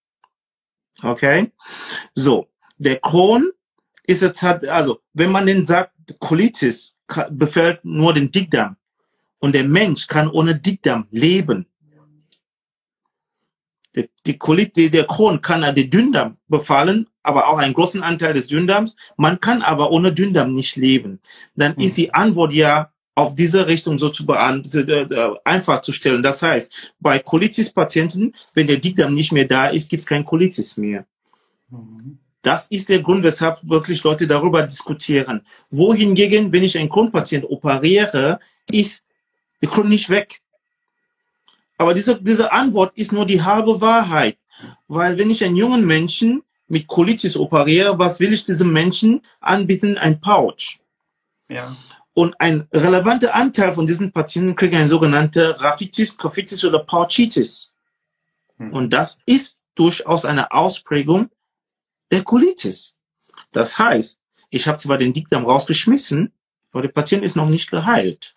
Okay? 1.02 1.52
So, 2.14 2.48
der 2.78 2.98
Kron 3.00 3.50
ist 4.04 4.22
jetzt 4.22 4.40
halt, 4.40 4.64
also, 4.64 5.00
wenn 5.12 5.30
man 5.30 5.44
den 5.44 5.66
sagt, 5.66 5.92
Colitis 6.18 6.98
befällt 7.30 7.84
nur 7.84 8.14
den 8.14 8.30
Dickdarm 8.30 8.76
und 9.38 9.54
der 9.54 9.64
Mensch 9.64 10.06
kann 10.06 10.30
ohne 10.30 10.56
Dickdarm 10.58 11.06
leben. 11.10 11.66
Die, 13.94 14.08
die 14.26 14.38
Colitis, 14.38 14.90
der 14.90 15.04
Kron 15.04 15.40
kann 15.40 15.74
den 15.74 15.90
Dünndarm 15.90 16.36
befallen, 16.48 17.08
aber 17.22 17.48
auch 17.48 17.58
einen 17.58 17.74
großen 17.74 18.02
Anteil 18.02 18.32
des 18.32 18.46
Dünndarms. 18.46 18.96
Man 19.16 19.40
kann 19.40 19.62
aber 19.62 19.90
ohne 19.90 20.12
Dünndarm 20.12 20.54
nicht 20.54 20.76
leben. 20.76 21.20
Dann 21.56 21.76
hm. 21.76 21.82
ist 21.82 21.96
die 21.96 22.12
Antwort 22.12 22.52
ja 22.54 22.90
auf 23.14 23.34
diese 23.34 23.66
Richtung 23.66 23.98
so 23.98 24.08
zu 24.08 24.24
beantworten, 24.24 25.36
einfach 25.44 25.82
zu 25.82 25.92
stellen. 25.92 26.22
Das 26.22 26.42
heißt, 26.42 26.94
bei 26.98 27.18
Colitis-Patienten, 27.18 28.32
wenn 28.54 28.66
der 28.66 28.78
Dickdarm 28.78 29.14
nicht 29.14 29.32
mehr 29.32 29.44
da 29.44 29.68
ist, 29.68 29.90
gibt 29.90 30.00
es 30.00 30.06
kein 30.06 30.24
Colitis 30.24 30.76
mehr. 30.76 31.04
Mhm. 31.68 32.18
Das 32.40 32.66
ist 32.68 32.88
der 32.88 33.00
Grund, 33.00 33.22
weshalb 33.22 33.58
wirklich 33.62 34.02
Leute 34.02 34.26
darüber 34.26 34.62
diskutieren. 34.64 35.42
Wohingegen, 35.70 36.50
wenn 36.52 36.64
ich 36.64 36.76
einen 36.76 36.88
Kronpatient 36.88 37.44
operiere, 37.48 38.40
ist 38.68 39.06
der 39.60 39.68
Kron 39.68 39.88
nicht 39.88 40.10
weg. 40.10 40.41
Aber 41.82 41.94
diese, 41.94 42.20
diese 42.22 42.52
Antwort 42.52 42.96
ist 42.96 43.10
nur 43.10 43.26
die 43.26 43.42
halbe 43.42 43.80
Wahrheit. 43.80 44.38
Weil 44.86 45.18
wenn 45.18 45.30
ich 45.30 45.44
einen 45.44 45.56
jungen 45.56 45.84
Menschen 45.84 46.44
mit 46.68 46.86
Colitis 46.86 47.36
operiere, 47.36 47.98
was 47.98 48.20
will 48.20 48.32
ich 48.32 48.44
diesem 48.44 48.72
Menschen 48.72 49.20
anbieten? 49.40 49.98
Ein 49.98 50.20
Pouch. 50.20 50.78
Ja. 51.48 51.76
Und 52.14 52.40
ein 52.40 52.68
relevanter 52.72 53.34
Anteil 53.34 53.74
von 53.74 53.86
diesen 53.86 54.12
Patienten 54.12 54.54
kriegt 54.54 54.74
eine 54.74 54.86
sogenannte 54.86 55.60
Raphitis, 55.60 56.16
Cophitis 56.16 56.64
oder 56.64 56.78
Pouchitis. 56.78 57.72
Hm. 58.58 58.72
Und 58.72 58.90
das 58.90 59.18
ist 59.26 59.62
durchaus 59.74 60.24
eine 60.24 60.52
Ausprägung 60.52 61.30
der 62.12 62.22
Colitis. 62.22 63.00
Das 63.50 63.76
heißt, 63.78 64.20
ich 64.50 64.68
habe 64.68 64.78
zwar 64.78 64.98
den 64.98 65.12
Dickdarm 65.12 65.46
rausgeschmissen, 65.46 66.32
aber 66.70 66.82
der 66.82 66.90
Patient 66.90 67.24
ist 67.24 67.34
noch 67.34 67.48
nicht 67.48 67.70
geheilt. 67.70 68.34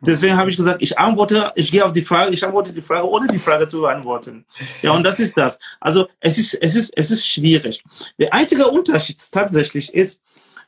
Deswegen 0.00 0.36
habe 0.36 0.50
ich 0.50 0.56
gesagt, 0.56 0.82
ich 0.82 0.98
antworte, 0.98 1.52
ich 1.54 1.70
gehe 1.70 1.84
auf 1.84 1.92
die 1.92 2.02
Frage, 2.02 2.32
ich 2.32 2.44
antworte 2.44 2.72
die 2.72 2.82
Frage, 2.82 3.08
ohne 3.08 3.26
die 3.26 3.38
Frage 3.38 3.66
zu 3.66 3.80
beantworten. 3.80 4.44
Ja, 4.82 4.92
und 4.92 5.04
das 5.04 5.20
ist 5.20 5.36
das. 5.36 5.58
Also 5.80 6.08
es 6.20 6.38
ist, 6.38 6.54
es 6.54 6.74
ist, 6.74 6.92
es 6.96 7.10
ist 7.10 7.26
schwierig. 7.26 7.82
Der 8.18 8.32
einzige 8.32 8.66
Unterschied 8.68 9.20
tatsächlich 9.30 9.92
ist, 9.94 10.22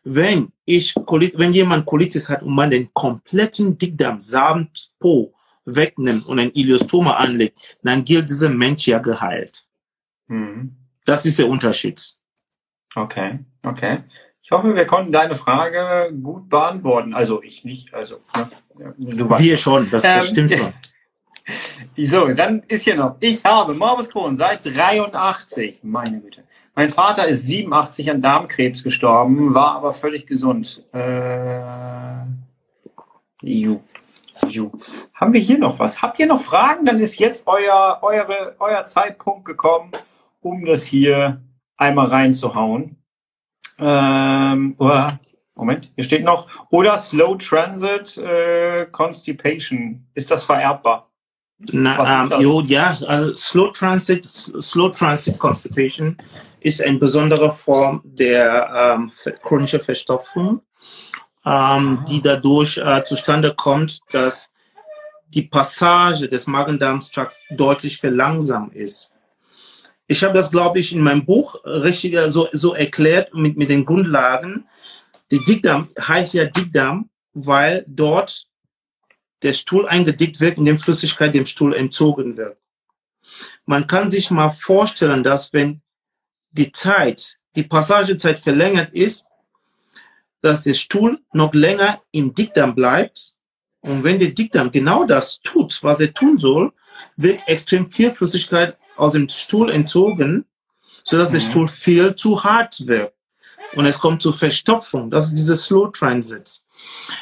wenn 0.04 0.52
ich, 0.64 0.94
wenn 0.94 1.52
jemand 1.52 1.86
Colitis 1.86 2.28
hat 2.28 2.42
und 2.42 2.54
man 2.54 2.70
den 2.70 2.92
kompletten 2.94 3.76
Dickdarm 3.76 4.20
samt 4.20 4.90
Po 4.98 5.34
wegnimmt 5.64 6.26
und 6.26 6.38
ein 6.38 6.50
Iliostoma 6.52 7.16
anlegt, 7.16 7.76
dann 7.82 8.04
gilt 8.04 8.30
dieser 8.30 8.48
Mensch 8.48 8.86
ja 8.86 8.98
geheilt. 8.98 9.66
Mhm. 10.28 10.76
Das 11.04 11.26
ist 11.26 11.38
der 11.38 11.48
Unterschied. 11.48 12.00
Okay, 12.94 13.40
okay. 13.62 14.04
Ich 14.48 14.52
hoffe, 14.52 14.74
wir 14.74 14.86
konnten 14.86 15.12
deine 15.12 15.34
Frage 15.34 16.10
gut 16.22 16.48
beantworten. 16.48 17.12
Also 17.12 17.42
ich 17.42 17.66
nicht, 17.66 17.92
also 17.92 18.20
ne, 18.78 18.94
du 18.96 19.28
weißt. 19.28 19.42
Wir 19.42 19.58
schon, 19.58 19.90
das, 19.90 20.04
das 20.04 20.24
ähm, 20.24 20.32
stimmt 20.32 20.52
schon. 20.52 20.72
So, 21.96 22.28
dann 22.28 22.60
ist 22.68 22.84
hier 22.84 22.96
noch. 22.96 23.16
Ich 23.20 23.44
habe 23.44 23.74
Morbus 23.74 24.08
Crohn 24.08 24.36
seit 24.36 24.64
83. 24.64 25.80
Meine 25.82 26.20
Güte. 26.20 26.44
Mein 26.74 26.88
Vater 26.88 27.26
ist 27.26 27.46
87 27.46 28.10
an 28.10 28.20
Darmkrebs 28.20 28.82
gestorben, 28.82 29.52
war 29.52 29.74
aber 29.76 29.92
völlig 29.92 30.26
gesund. 30.26 30.84
Äh, 30.94 31.60
ju. 33.42 33.80
Ju. 34.46 34.70
Haben 35.14 35.32
wir 35.32 35.40
hier 35.40 35.58
noch 35.58 35.78
was? 35.78 36.00
Habt 36.00 36.18
ihr 36.20 36.26
noch 36.26 36.40
Fragen? 36.40 36.86
Dann 36.86 37.00
ist 37.00 37.18
jetzt 37.18 37.46
euer, 37.46 37.98
eure, 38.02 38.56
euer 38.58 38.84
Zeitpunkt 38.84 39.44
gekommen, 39.44 39.90
um 40.40 40.64
das 40.64 40.84
hier 40.84 41.42
einmal 41.76 42.06
reinzuhauen. 42.06 42.97
Ähm, 43.78 44.74
oh, 44.78 45.08
Moment, 45.54 45.90
hier 45.96 46.04
steht 46.04 46.24
noch, 46.24 46.46
oder 46.70 46.96
Slow 46.98 47.36
Transit 47.36 48.16
äh, 48.18 48.86
Constipation. 48.92 50.06
Ist 50.14 50.30
das 50.30 50.44
vererbbar? 50.44 51.10
Na, 51.72 52.24
ähm, 52.24 52.40
jo, 52.40 52.60
ja, 52.60 52.96
also 53.06 53.34
Slow 53.34 53.72
Transit, 53.72 54.24
Slow 54.24 54.92
Transit 54.92 55.38
Constipation 55.38 56.16
ist 56.60 56.80
eine 56.82 56.98
besondere 56.98 57.50
Form 57.52 58.00
der 58.04 58.96
ähm, 58.98 59.12
chronischen 59.42 59.80
Verstopfung, 59.80 60.60
ähm, 61.44 62.04
die 62.08 62.22
dadurch 62.22 62.78
äh, 62.78 63.02
zustande 63.04 63.54
kommt, 63.54 64.00
dass 64.12 64.52
die 65.28 65.42
Passage 65.42 66.28
des 66.28 66.46
Magen-Darm-Trakts 66.46 67.42
deutlich 67.50 67.98
verlangsamt 67.98 68.74
ist. 68.74 69.14
Ich 70.10 70.24
habe 70.24 70.32
das, 70.32 70.50
glaube 70.50 70.80
ich, 70.80 70.94
in 70.94 71.02
meinem 71.02 71.26
Buch 71.26 71.62
richtig 71.64 72.16
so, 72.28 72.48
so 72.52 72.74
erklärt 72.74 73.34
mit, 73.34 73.58
mit 73.58 73.68
den 73.68 73.84
Grundlagen. 73.84 74.66
Die 75.30 75.44
Dickdarm 75.44 75.86
heißt 76.00 76.32
ja 76.32 76.46
Dickdarm, 76.46 77.10
weil 77.34 77.84
dort 77.86 78.46
der 79.42 79.52
Stuhl 79.52 79.86
eingedickt 79.86 80.40
wird, 80.40 80.56
in 80.56 80.64
dem 80.64 80.78
Flüssigkeit 80.78 81.34
dem 81.34 81.44
Stuhl 81.44 81.74
entzogen 81.74 82.38
wird. 82.38 82.56
Man 83.66 83.86
kann 83.86 84.08
sich 84.08 84.30
mal 84.30 84.48
vorstellen, 84.48 85.22
dass 85.22 85.52
wenn 85.52 85.82
die 86.52 86.72
Zeit, 86.72 87.36
die 87.54 87.64
Passagezeit 87.64 88.40
verlängert 88.40 88.90
ist, 88.90 89.26
dass 90.40 90.64
der 90.64 90.74
Stuhl 90.74 91.20
noch 91.34 91.52
länger 91.52 92.00
im 92.12 92.34
Dickdarm 92.34 92.74
bleibt. 92.74 93.34
Und 93.80 94.04
wenn 94.04 94.18
der 94.18 94.30
Dickdarm 94.30 94.72
genau 94.72 95.04
das 95.04 95.40
tut, 95.40 95.82
was 95.82 96.00
er 96.00 96.14
tun 96.14 96.38
soll, 96.38 96.72
wird 97.16 97.42
extrem 97.46 97.90
viel 97.90 98.14
Flüssigkeit 98.14 98.78
aus 98.98 99.12
dem 99.12 99.28
Stuhl 99.28 99.70
entzogen, 99.70 100.44
sodass 101.04 101.30
mhm. 101.30 101.34
der 101.34 101.40
Stuhl 101.40 101.68
viel 101.68 102.14
zu 102.14 102.42
hart 102.42 102.86
wird. 102.86 103.12
Und 103.74 103.86
es 103.86 103.98
kommt 103.98 104.22
zur 104.22 104.34
Verstopfung. 104.34 105.10
Das 105.10 105.26
ist 105.26 105.36
dieses 105.36 105.64
Slow 105.64 105.90
Transit. 105.92 106.62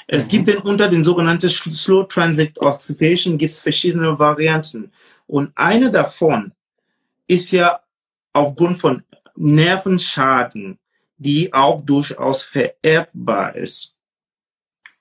Es 0.06 0.24
mhm. 0.24 0.28
gibt 0.28 0.48
den 0.48 0.58
unter 0.58 0.88
den 0.88 1.02
sogenannten 1.02 1.48
Slow 1.48 2.06
Transit 2.08 2.58
Occupation 2.58 3.38
gibt 3.38 3.50
es 3.50 3.60
verschiedene 3.60 4.18
Varianten. 4.18 4.92
Und 5.26 5.50
eine 5.54 5.90
davon 5.90 6.52
ist 7.26 7.50
ja 7.50 7.80
aufgrund 8.32 8.78
von 8.78 9.02
Nervenschaden, 9.34 10.78
die 11.18 11.52
auch 11.52 11.84
durchaus 11.84 12.42
vererbbar 12.42 13.56
ist. 13.56 13.94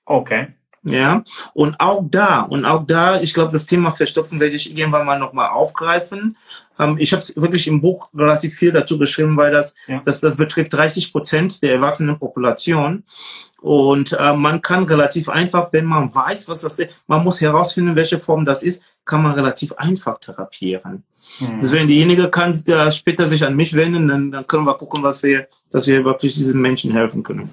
Okay. 0.04 0.54
Ja, 0.88 1.24
und 1.52 1.80
auch 1.80 2.04
da, 2.08 2.42
und 2.42 2.64
auch 2.64 2.86
da, 2.86 3.20
ich 3.20 3.34
glaube, 3.34 3.52
das 3.52 3.66
Thema 3.66 3.90
Verstopfen 3.90 4.38
werde 4.38 4.54
ich 4.54 4.76
irgendwann 4.76 5.04
mal 5.04 5.18
nochmal 5.18 5.50
aufgreifen. 5.50 6.36
Ähm, 6.78 6.96
ich 6.98 7.12
habe 7.12 7.22
wirklich 7.36 7.66
im 7.66 7.80
Buch 7.80 8.08
relativ 8.14 8.54
viel 8.54 8.72
dazu 8.72 8.98
geschrieben, 8.98 9.36
weil 9.36 9.50
das, 9.50 9.74
ja. 9.88 10.00
das, 10.04 10.20
das 10.20 10.36
betrifft 10.36 10.72
30 10.74 11.12
Prozent 11.12 11.62
der 11.62 11.72
erwachsenen 11.72 12.18
Population. 12.18 13.04
Und 13.60 14.12
äh, 14.12 14.34
man 14.34 14.62
kann 14.62 14.84
relativ 14.84 15.28
einfach, 15.28 15.72
wenn 15.72 15.86
man 15.86 16.14
weiß, 16.14 16.48
was 16.48 16.60
das 16.60 16.78
ist, 16.78 16.90
man 17.06 17.24
muss 17.24 17.40
herausfinden, 17.40 17.96
welche 17.96 18.20
Form 18.20 18.44
das 18.44 18.62
ist, 18.62 18.82
kann 19.04 19.22
man 19.22 19.32
relativ 19.32 19.72
einfach 19.72 20.18
therapieren. 20.18 21.02
Mhm. 21.40 21.60
Deswegen 21.60 21.88
diejenige 21.88 22.28
kann 22.28 22.52
äh, 22.66 22.92
später 22.92 23.26
sich 23.26 23.44
an 23.44 23.56
mich 23.56 23.74
wenden, 23.74 24.08
dann, 24.08 24.30
dann 24.30 24.46
können 24.46 24.64
wir 24.64 24.74
gucken, 24.74 25.02
was 25.02 25.22
wir, 25.22 25.48
dass 25.70 25.86
wir 25.86 26.04
wirklich 26.04 26.34
diesen 26.34 26.60
Menschen 26.60 26.92
helfen 26.92 27.22
können. 27.22 27.50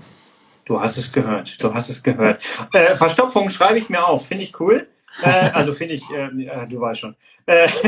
Du 0.65 0.79
hast 0.79 0.97
es 0.97 1.11
gehört. 1.11 1.61
Du 1.61 1.73
hast 1.73 1.89
es 1.89 2.03
gehört. 2.03 2.41
Äh, 2.73 2.95
Verstopfung 2.95 3.49
schreibe 3.49 3.77
ich 3.77 3.89
mir 3.89 4.05
auf. 4.05 4.27
Finde 4.27 4.43
ich 4.43 4.59
cool. 4.59 4.87
Äh, 5.21 5.51
also 5.53 5.73
finde 5.73 5.95
ich, 5.95 6.09
äh, 6.09 6.25
äh, 6.45 6.67
du 6.67 6.79
weißt 6.79 7.01
schon. 7.01 7.15
Äh, 7.45 7.67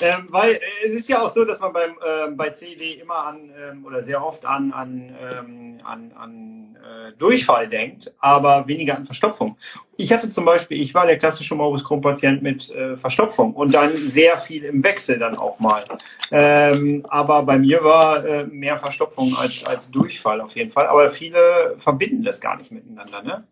ähm, 0.00 0.28
weil 0.30 0.60
es 0.86 0.92
ist 0.92 1.08
ja 1.08 1.22
auch 1.22 1.30
so, 1.30 1.44
dass 1.44 1.60
man 1.60 1.72
beim, 1.72 1.92
äh, 1.92 2.30
bei 2.30 2.50
CD 2.50 2.94
immer 2.94 3.26
an 3.26 3.50
ähm, 3.58 3.84
oder 3.84 4.02
sehr 4.02 4.24
oft 4.24 4.44
an, 4.44 4.72
an, 4.72 5.14
ähm, 5.20 5.78
an, 5.84 6.12
an 6.12 6.76
äh, 6.84 7.12
Durchfall 7.18 7.68
denkt, 7.68 8.12
aber 8.20 8.66
weniger 8.66 8.96
an 8.96 9.04
Verstopfung. 9.04 9.56
Ich 9.96 10.12
hatte 10.12 10.28
zum 10.28 10.44
Beispiel, 10.44 10.80
ich 10.80 10.94
war 10.94 11.06
der 11.06 11.18
klassische 11.18 11.54
Morbus 11.54 11.84
Crohn-Patient 11.84 12.42
mit 12.42 12.70
äh, 12.70 12.96
Verstopfung 12.96 13.54
und 13.54 13.74
dann 13.74 13.90
sehr 13.90 14.38
viel 14.38 14.64
im 14.64 14.82
Wechsel 14.82 15.18
dann 15.18 15.36
auch 15.36 15.60
mal. 15.60 15.84
Ähm, 16.30 17.06
aber 17.08 17.42
bei 17.44 17.58
mir 17.58 17.84
war 17.84 18.24
äh, 18.24 18.44
mehr 18.44 18.78
Verstopfung 18.78 19.36
als, 19.36 19.64
als 19.64 19.90
Durchfall 19.90 20.40
auf 20.40 20.56
jeden 20.56 20.72
Fall. 20.72 20.88
Aber 20.88 21.08
viele 21.08 21.76
verbinden 21.78 22.24
das 22.24 22.40
gar 22.40 22.56
nicht 22.56 22.72
miteinander, 22.72 23.22
ne? 23.22 23.44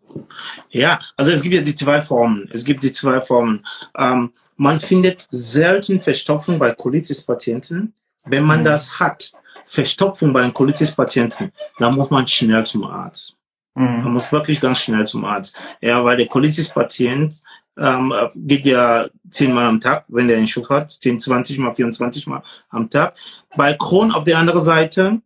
Ja, 0.69 0.99
also 1.15 1.31
es 1.31 1.41
gibt 1.41 1.55
ja 1.55 1.61
die 1.61 1.75
zwei 1.75 2.01
Formen. 2.01 2.49
Es 2.53 2.65
gibt 2.65 2.83
die 2.83 2.91
zwei 2.91 3.21
Formen. 3.21 3.65
Ähm, 4.13 4.33
man 4.55 4.79
findet 4.79 5.27
selten 5.31 6.01
Verstopfung 6.01 6.59
bei 6.59 6.71
Colitis-Patienten. 6.71 7.93
Wenn 8.25 8.43
man 8.43 8.61
mhm. 8.61 8.65
das 8.65 8.99
hat, 8.99 9.31
Verstopfung 9.65 10.31
bei 10.31 10.41
einem 10.41 10.53
Colitis-Patienten, 10.53 11.51
dann 11.79 11.95
muss 11.95 12.09
man 12.09 12.27
schnell 12.27 12.65
zum 12.65 12.83
Arzt. 12.83 13.37
Mhm. 13.75 14.03
Man 14.03 14.13
muss 14.13 14.31
wirklich 14.31 14.61
ganz 14.61 14.79
schnell 14.79 15.05
zum 15.07 15.25
Arzt. 15.25 15.55
Ja, 15.81 16.03
weil 16.03 16.17
der 16.17 16.27
Colitis-Patient 16.27 17.41
ähm, 17.77 18.13
geht 18.35 18.65
ja 18.65 19.07
zehnmal 19.29 19.65
am 19.65 19.79
Tag, 19.79 20.05
wenn 20.07 20.27
der 20.27 20.37
einen 20.37 20.47
Schub 20.47 20.69
hat, 20.69 20.91
10, 20.91 21.19
20 21.19 21.57
mal, 21.57 21.73
24 21.73 22.27
mal 22.27 22.43
am 22.69 22.89
Tag. 22.89 23.15
Bei 23.55 23.73
Crohn 23.73 24.11
auf 24.11 24.25
der 24.25 24.37
anderen 24.37 24.61
Seite 24.61 25.21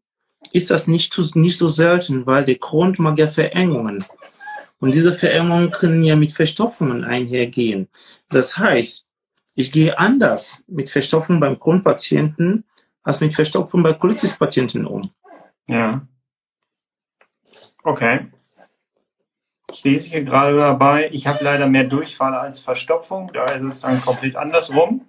ist 0.54 0.72
das 0.72 0.88
nicht, 0.88 1.14
zu, 1.14 1.30
nicht 1.34 1.58
so 1.58 1.68
selten, 1.68 2.26
weil 2.26 2.46
der 2.46 2.56
Crohn 2.58 2.96
mag 3.00 3.20
ja 3.20 3.28
Verengungen. 3.28 4.06
Und 4.80 4.94
diese 4.94 5.14
Verengungen 5.14 5.72
können 5.72 6.04
ja 6.04 6.16
mit 6.16 6.34
Verstopfungen 6.34 7.04
einhergehen. 7.04 7.88
Das 8.30 8.58
heißt, 8.58 9.08
ich 9.56 9.72
gehe 9.72 9.98
anders 9.98 10.64
mit 10.68 10.90
Verstopfung 10.90 11.40
beim 11.40 11.58
Grundpatienten 11.58 12.64
als 13.02 13.22
mit 13.22 13.34
Verstopfung 13.34 13.82
bei 13.82 13.94
Colitis-Patienten 13.94 14.86
um. 14.86 15.10
Ja. 15.68 16.06
Okay. 17.84 18.28
Ich 19.72 19.84
lese 19.84 20.10
hier 20.10 20.24
gerade 20.24 20.58
dabei, 20.58 21.10
ich 21.12 21.28
habe 21.28 21.44
leider 21.44 21.68
mehr 21.68 21.84
Durchfall 21.84 22.36
als 22.36 22.60
Verstopfung, 22.60 23.32
da 23.34 23.46
ist 23.46 23.64
es 23.64 23.82
dann 23.82 24.02
komplett 24.02 24.36
andersrum. 24.36 25.06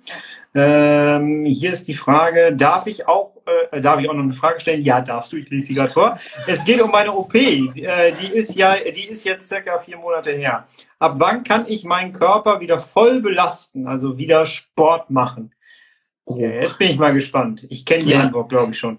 Ähm, 0.55 1.45
hier 1.45 1.73
ist 1.73 1.89
die 1.89 1.95
Frage, 1.95 2.55
darf 2.55 2.87
ich 2.87 3.07
auch, 3.07 3.37
äh, 3.71 3.81
darf 3.81 4.01
ich 4.01 4.09
auch 4.09 4.15
noch 4.15 4.23
eine 4.23 4.33
Frage 4.33 4.61
stellen? 4.61 4.83
Ja, 4.83 5.01
darfst 5.01 5.33
du, 5.33 5.37
ich 5.37 5.51
lese 5.51 5.67
sie 5.69 5.75
gerade 5.75 5.93
vor. 5.93 6.19
Es 6.47 6.65
geht 6.65 6.81
um 6.81 6.91
meine 6.91 7.13
OP, 7.13 7.35
äh, 7.35 8.13
die 8.13 8.33
ist 8.33 8.55
ja, 8.57 8.77
die 8.77 9.09
ist 9.09 9.25
jetzt 9.25 9.49
circa 9.49 9.79
vier 9.79 9.99
Monate 9.99 10.33
her. 10.33 10.67
Ab 10.99 11.15
wann 11.17 11.45
kann 11.45 11.67
ich 11.69 11.85
meinen 11.85 12.13
Körper 12.13 12.61
wieder 12.61 12.79
voll 12.79 13.21
belasten, 13.21 13.87
also 13.87 14.17
wieder 14.19 14.47
Sport 14.47 15.11
machen? 15.11 15.55
Oh. 16.25 16.39
jetzt 16.39 16.79
bin 16.79 16.91
ich 16.91 16.99
mal 16.99 17.15
gespannt. 17.15 17.67
Ich 17.71 17.87
kenne 17.87 18.05
die 18.05 18.11
ja. 18.11 18.21
Antwort, 18.21 18.51
glaube 18.51 18.73
ich 18.73 18.79
schon. 18.79 18.99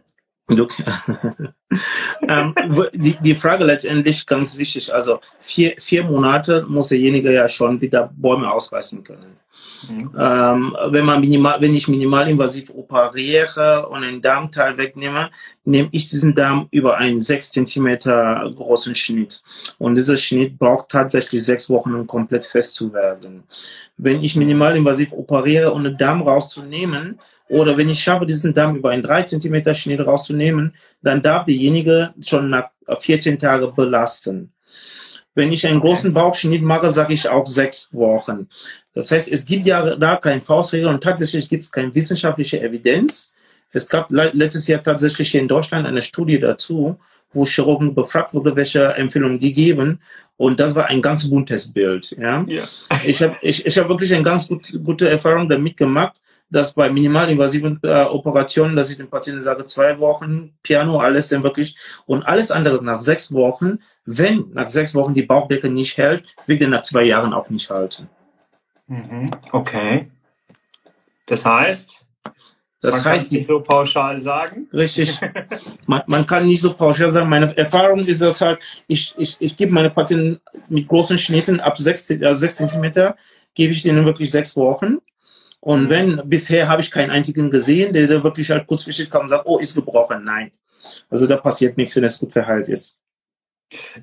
ähm, 2.28 2.56
die, 2.94 3.18
die 3.22 3.36
Frage 3.36 3.64
letztendlich 3.64 4.26
ganz 4.26 4.58
wichtig. 4.58 4.94
Also 4.94 5.20
vier, 5.40 5.76
vier 5.80 6.04
Monate 6.04 6.66
muss 6.68 6.90
derjenige 6.90 7.32
ja 7.32 7.48
schon 7.48 7.80
wieder 7.80 8.12
Bäume 8.16 8.52
ausreißen 8.52 9.04
können. 9.04 9.38
Mhm. 9.88 10.12
Ähm, 10.18 10.76
wenn 10.90 11.06
man 11.06 11.22
minimal, 11.22 11.62
wenn 11.62 11.76
ich 11.76 11.88
minimalinvasiv 11.88 12.72
operiere 12.72 13.88
und 13.90 14.04
einen 14.04 14.22
Darmteil 14.22 14.78
wegnehme, 14.78 15.30
nehme 15.64 15.90
ich 15.92 16.08
diesen 16.08 16.36
Darm 16.36 16.68
über 16.72 16.98
einen 16.98 17.22
sechs 17.22 17.52
Zentimeter 17.52 18.52
großen 18.56 18.96
Schnitt. 18.96 19.42
Und 19.78 19.96
dieser 19.96 20.18
Schnitt 20.18 20.58
braucht 20.58 20.90
tatsächlich 20.90 21.46
sechs 21.46 21.70
Wochen, 21.70 21.94
um 21.94 22.08
komplett 22.08 22.46
fest 22.46 22.76
zu 22.76 22.92
werden. 22.94 23.44
Wenn 23.98 24.24
ich 24.24 24.36
minimalinvasiv 24.36 25.12
operiere, 25.14 25.72
um 25.72 25.84
den 25.84 25.98
Darm 25.98 26.22
rauszunehmen, 26.22 27.20
oder 27.50 27.78
wenn 27.78 27.90
ich 27.90 28.00
schaffe, 28.00 28.26
diesen 28.26 28.54
Darm 28.54 28.76
über 28.76 28.92
einen 28.92 29.04
3 29.04 29.24
cm 29.24 29.76
Schnitt 29.76 30.00
rauszunehmen, 30.00 30.74
dann 31.02 31.22
darf 31.22 31.46
derjenige 31.46 32.14
schon 32.26 32.50
nach 32.50 32.70
14 33.00 33.40
Tagen 33.40 33.74
belasten. 33.76 34.54
Wenn 35.36 35.52
ich 35.52 35.66
einen 35.66 35.80
großen 35.80 36.14
Bauchschnitt 36.14 36.62
mache, 36.62 36.92
sage 36.92 37.14
ich 37.14 37.28
auch 37.28 37.46
sechs 37.46 37.94
Wochen. 37.94 38.48
Das 38.94 39.12
heißt, 39.12 39.32
es 39.32 39.46
gibt 39.46 39.66
ja 39.68 39.96
da 39.96 40.18
keine 40.18 40.42
Faustregel 40.42 40.88
und 40.88 41.04
tatsächlich 41.04 41.50
gibt 41.50 41.66
es 41.66 41.72
keine 41.72 41.94
wissenschaftliche 41.94 42.62
Evidenz. 42.62 43.36
Es 43.72 43.88
gab 43.88 44.12
letztes 44.12 44.68
Jahr 44.68 44.84
tatsächlich 44.84 45.32
hier 45.32 45.42
in 45.42 45.48
Deutschland 45.48 45.88
eine 45.88 46.02
Studie 46.02 46.40
dazu, 46.40 46.98
wo 47.32 47.46
Chirurgen 47.46 47.94
befragt 47.94 48.34
wurde, 48.34 48.56
welche 48.56 48.84
Empfehlungen 48.96 49.40
die 49.40 49.54
geben. 49.54 50.00
Und 50.38 50.60
das 50.60 50.74
war 50.74 50.88
ein 50.88 51.02
ganz 51.02 51.30
buntes 51.30 51.72
Bild. 51.72 52.16
Ja? 52.20 52.44
ja. 52.48 52.64
Ich 53.06 53.22
habe 53.22 53.36
ich, 53.42 53.66
ich 53.66 53.78
hab 53.78 53.88
wirklich 53.88 54.14
eine 54.14 54.24
ganz 54.24 54.48
gut, 54.48 54.72
gute 54.84 55.10
Erfahrung 55.10 55.48
damit 55.48 55.78
gemacht, 55.78 56.16
dass 56.50 56.74
bei 56.74 56.90
minimalinvasiven 56.90 57.80
äh, 57.84 58.04
Operationen, 58.04 58.76
dass 58.76 58.90
ich 58.92 58.98
den 58.98 59.10
Patienten 59.10 59.42
sage, 59.42 59.66
zwei 59.66 60.00
Wochen, 60.00 60.54
Piano, 60.64 61.00
alles 61.00 61.30
dann 61.30 61.44
wirklich 61.44 61.78
und 62.06 62.24
alles 62.24 62.52
andere 62.52 62.84
nach 62.84 62.98
sechs 62.98 63.34
Wochen. 63.34 63.80
Wenn 64.06 64.52
nach 64.54 64.70
sechs 64.70 64.96
Wochen 64.96 65.14
die 65.14 65.24
Bauchdecke 65.24 65.70
nicht 65.70 65.98
hält, 65.98 66.24
wird 66.48 66.62
er 66.62 66.70
nach 66.70 66.82
zwei 66.82 67.04
Jahren 67.04 67.34
auch 67.34 67.50
nicht 67.50 67.70
halten. 67.70 68.10
Mhm. 68.88 69.30
Okay. 69.52 70.10
Das 71.28 71.46
heißt, 71.46 72.04
das 72.82 72.96
man 72.96 73.14
heißt, 73.14 73.30
kann 73.30 73.38
nicht 73.38 73.48
so 73.48 73.60
pauschal 73.60 74.20
sagen. 74.22 74.68
Richtig. 74.74 75.20
Man, 75.86 76.02
man 76.06 76.26
kann 76.26 76.46
nicht 76.46 76.62
so 76.62 76.74
pauschal 76.74 77.12
sagen. 77.12 77.30
Meine 77.30 77.56
Erfahrung 77.58 78.06
ist 78.06 78.22
das 78.22 78.42
halt, 78.42 78.64
ich, 78.88 79.14
ich, 79.18 79.38
ich 79.40 79.58
gebe 79.58 79.74
meine 79.74 79.90
Patienten 79.90 80.40
mit 80.70 80.88
großen 80.88 81.18
Schnitten 81.18 81.60
ab 81.60 81.78
sechs, 81.78 82.10
äh, 82.10 82.38
sechs 82.38 82.58
Zentimeter, 82.58 83.16
gebe 83.56 83.74
ich 83.74 83.82
denen 83.82 84.06
wirklich 84.06 84.30
sechs 84.30 84.56
Wochen. 84.56 85.00
Und 85.62 85.86
mhm. 85.86 85.90
wenn, 85.90 86.22
bisher 86.26 86.70
habe 86.70 86.82
ich 86.82 86.92
keinen 86.92 87.12
einzigen 87.12 87.50
gesehen, 87.50 87.94
der, 87.94 88.08
der 88.08 88.24
wirklich 88.24 88.50
halt 88.50 88.66
kurzfristig 88.66 89.10
kam 89.10 89.24
und 89.24 89.30
sagt, 89.30 89.46
oh, 89.46 89.58
ist 89.58 89.76
gebrochen. 89.76 90.24
Nein. 90.24 90.52
Also 91.10 91.28
da 91.28 91.38
passiert 91.38 91.78
nichts, 91.78 91.96
wenn 91.96 92.04
es 92.04 92.20
gut 92.20 92.32
verheilt 92.32 92.70
ist. 92.70 92.98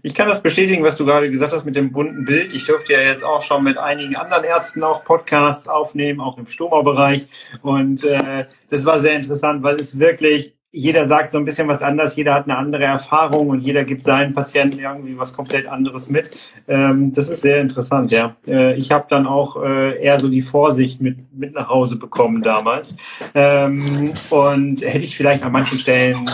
Ich 0.02 0.14
kann 0.14 0.28
das 0.28 0.42
bestätigen, 0.42 0.84
was 0.84 0.96
du 0.96 1.04
gerade 1.04 1.28
gesagt 1.28 1.52
hast 1.52 1.64
mit 1.64 1.74
dem 1.74 1.90
bunten 1.90 2.24
Bild. 2.24 2.52
Ich 2.52 2.66
durfte 2.66 2.92
ja 2.92 3.00
jetzt 3.00 3.24
auch 3.24 3.42
schon 3.42 3.64
mit 3.64 3.78
einigen 3.78 4.14
anderen 4.14 4.44
Ärzten 4.44 4.84
auch 4.84 5.02
Podcasts 5.02 5.66
aufnehmen, 5.66 6.20
auch 6.20 6.38
im 6.38 6.46
Stoma-Bereich. 6.46 7.26
Und 7.62 8.04
äh, 8.04 8.46
das 8.70 8.84
war 8.84 9.00
sehr 9.00 9.16
interessant, 9.16 9.64
weil 9.64 9.76
es 9.76 9.98
wirklich, 9.98 10.55
jeder 10.76 11.06
sagt 11.06 11.30
so 11.30 11.38
ein 11.38 11.46
bisschen 11.46 11.68
was 11.68 11.80
anders, 11.80 12.16
jeder 12.16 12.34
hat 12.34 12.44
eine 12.44 12.58
andere 12.58 12.84
Erfahrung 12.84 13.48
und 13.48 13.60
jeder 13.60 13.84
gibt 13.84 14.02
seinen 14.02 14.34
Patienten 14.34 14.78
irgendwie 14.78 15.16
was 15.16 15.32
komplett 15.32 15.66
anderes 15.66 16.10
mit. 16.10 16.30
Ähm, 16.68 17.12
das 17.12 17.30
ist 17.30 17.40
sehr 17.40 17.62
interessant, 17.62 18.10
ja. 18.10 18.36
Äh, 18.46 18.74
ich 18.74 18.90
habe 18.90 19.06
dann 19.08 19.26
auch 19.26 19.62
äh, 19.62 20.02
eher 20.02 20.20
so 20.20 20.28
die 20.28 20.42
Vorsicht 20.42 21.00
mit, 21.00 21.16
mit 21.34 21.54
nach 21.54 21.70
Hause 21.70 21.96
bekommen 21.96 22.42
damals. 22.42 22.98
Ähm, 23.34 24.12
und 24.28 24.82
hätte 24.82 25.04
ich 25.04 25.16
vielleicht 25.16 25.44
an 25.44 25.52
manchen 25.52 25.78
Stellen 25.78 26.28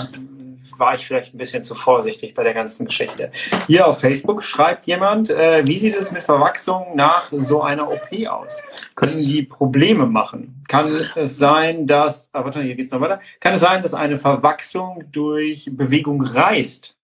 war 0.78 0.94
ich 0.94 1.06
vielleicht 1.06 1.34
ein 1.34 1.38
bisschen 1.38 1.62
zu 1.62 1.74
vorsichtig 1.74 2.34
bei 2.34 2.42
der 2.42 2.54
ganzen 2.54 2.86
Geschichte. 2.86 3.30
Hier 3.66 3.86
auf 3.86 4.00
Facebook 4.00 4.44
schreibt 4.44 4.86
jemand, 4.86 5.30
äh, 5.30 5.66
wie 5.66 5.76
sieht 5.76 5.94
es 5.94 6.12
mit 6.12 6.22
Verwachsung 6.22 6.94
nach 6.94 7.32
so 7.36 7.62
einer 7.62 7.90
OP 7.90 8.26
aus? 8.28 8.62
Können 8.94 9.12
die 9.12 9.42
Probleme 9.42 10.06
machen? 10.06 10.62
Kann 10.68 10.86
es 11.16 11.38
sein, 11.38 11.86
dass, 11.86 12.30
ah, 12.32 12.44
warte, 12.44 12.62
hier 12.62 12.74
geht's 12.74 12.90
noch 12.90 13.00
weiter. 13.00 13.20
Kann 13.40 13.54
es 13.54 13.60
sein, 13.60 13.82
dass 13.82 13.94
eine 13.94 14.18
Verwachsung 14.18 15.04
durch 15.10 15.68
Bewegung 15.72 16.22
reißt? 16.22 16.96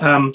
Ähm, 0.00 0.32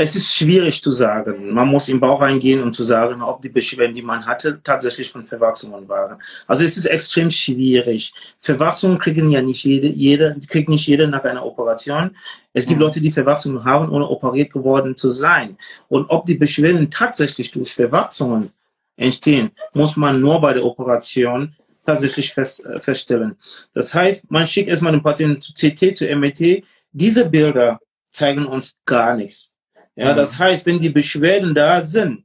es 0.00 0.14
ist 0.14 0.32
schwierig 0.32 0.80
zu 0.80 0.92
sagen. 0.92 1.52
Man 1.52 1.66
muss 1.66 1.88
im 1.88 1.98
Bauch 1.98 2.20
reingehen, 2.20 2.62
um 2.62 2.72
zu 2.72 2.84
sagen, 2.84 3.20
ob 3.20 3.42
die 3.42 3.48
Beschwerden, 3.48 3.96
die 3.96 4.02
man 4.02 4.24
hatte, 4.24 4.60
tatsächlich 4.62 5.10
von 5.10 5.24
Verwachsungen 5.24 5.88
waren. 5.88 6.22
Also 6.46 6.64
es 6.64 6.76
ist 6.76 6.84
extrem 6.84 7.32
schwierig. 7.32 8.14
Verwachsungen 8.38 9.00
kriegen 9.00 9.28
ja 9.32 9.42
nicht 9.42 9.64
jede, 9.64 9.88
jede 9.88 10.36
kriegt 10.48 10.68
nicht 10.68 10.86
jeder 10.86 11.08
nach 11.08 11.24
einer 11.24 11.44
Operation. 11.44 12.16
Es 12.52 12.66
gibt 12.66 12.78
mhm. 12.78 12.86
Leute, 12.86 13.00
die 13.00 13.10
Verwachsungen 13.10 13.64
haben, 13.64 13.90
ohne 13.90 14.08
operiert 14.08 14.52
geworden 14.52 14.96
zu 14.96 15.10
sein. 15.10 15.58
Und 15.88 16.06
ob 16.10 16.26
die 16.26 16.36
Beschwerden 16.36 16.88
tatsächlich 16.88 17.50
durch 17.50 17.74
Verwachsungen 17.74 18.52
entstehen, 18.96 19.50
muss 19.74 19.96
man 19.96 20.20
nur 20.20 20.40
bei 20.40 20.52
der 20.52 20.64
Operation 20.64 21.56
tatsächlich 21.84 22.32
fest, 22.32 22.64
äh, 22.64 22.80
feststellen. 22.80 23.36
Das 23.74 23.92
heißt, 23.92 24.30
man 24.30 24.46
schickt 24.46 24.68
erstmal 24.68 24.92
den 24.92 25.02
Patienten 25.02 25.40
zu 25.40 25.52
CT, 25.52 25.96
zu 25.96 26.06
MRT. 26.06 26.62
Diese 26.92 27.28
Bilder 27.28 27.80
zeigen 28.10 28.46
uns 28.46 28.76
gar 28.84 29.16
nichts. 29.16 29.57
Ja, 29.98 30.14
das 30.14 30.38
heißt, 30.38 30.64
wenn 30.66 30.78
die 30.78 30.90
Beschwerden 30.90 31.54
da 31.54 31.80
sind, 31.80 32.24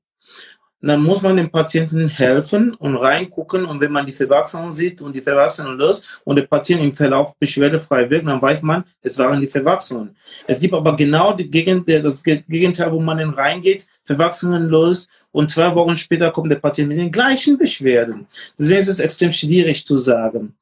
dann 0.80 1.02
muss 1.02 1.22
man 1.22 1.38
dem 1.38 1.50
Patienten 1.50 2.08
helfen 2.08 2.74
und 2.76 2.98
reingucken. 2.98 3.66
Und 3.66 3.80
wenn 3.80 3.92
man 3.92 4.06
die 4.06 4.12
Verwachsungen 4.12 4.70
sieht 4.72 5.02
und 5.02 5.16
die 5.16 5.22
Verwachsungen 5.22 5.78
löst 5.78 6.22
und 6.26 6.36
der 6.36 6.44
Patient 6.44 6.82
im 6.82 6.94
Verlauf 6.94 7.34
beschwerdefrei 7.40 8.10
wirkt, 8.10 8.28
dann 8.28 8.42
weiß 8.42 8.62
man, 8.64 8.84
es 9.02 9.18
waren 9.18 9.40
die 9.42 9.48
Verwachsungen. 9.48 10.16
Es 10.46 10.60
gibt 10.60 10.74
aber 10.74 10.96
genau 10.96 11.36
Gegenteil, 11.36 12.04
das 12.04 12.22
Gegenteil, 12.24 12.92
wo 12.92 13.00
man 13.00 13.18
dann 13.18 13.32
reingeht, 13.32 13.88
Verwachsungen 14.04 14.68
löst 14.68 15.10
und 15.32 15.50
zwei 15.50 15.74
Wochen 15.74 15.98
später 15.98 16.30
kommt 16.32 16.52
der 16.52 16.58
Patient 16.58 16.90
mit 16.90 17.00
den 17.00 17.12
gleichen 17.12 17.58
Beschwerden. 17.58 18.28
Deswegen 18.60 18.80
ist 18.82 18.90
es 18.90 19.00
extrem 19.00 19.32
schwierig 19.32 19.86
zu 19.86 19.98
sagen. 19.98 20.54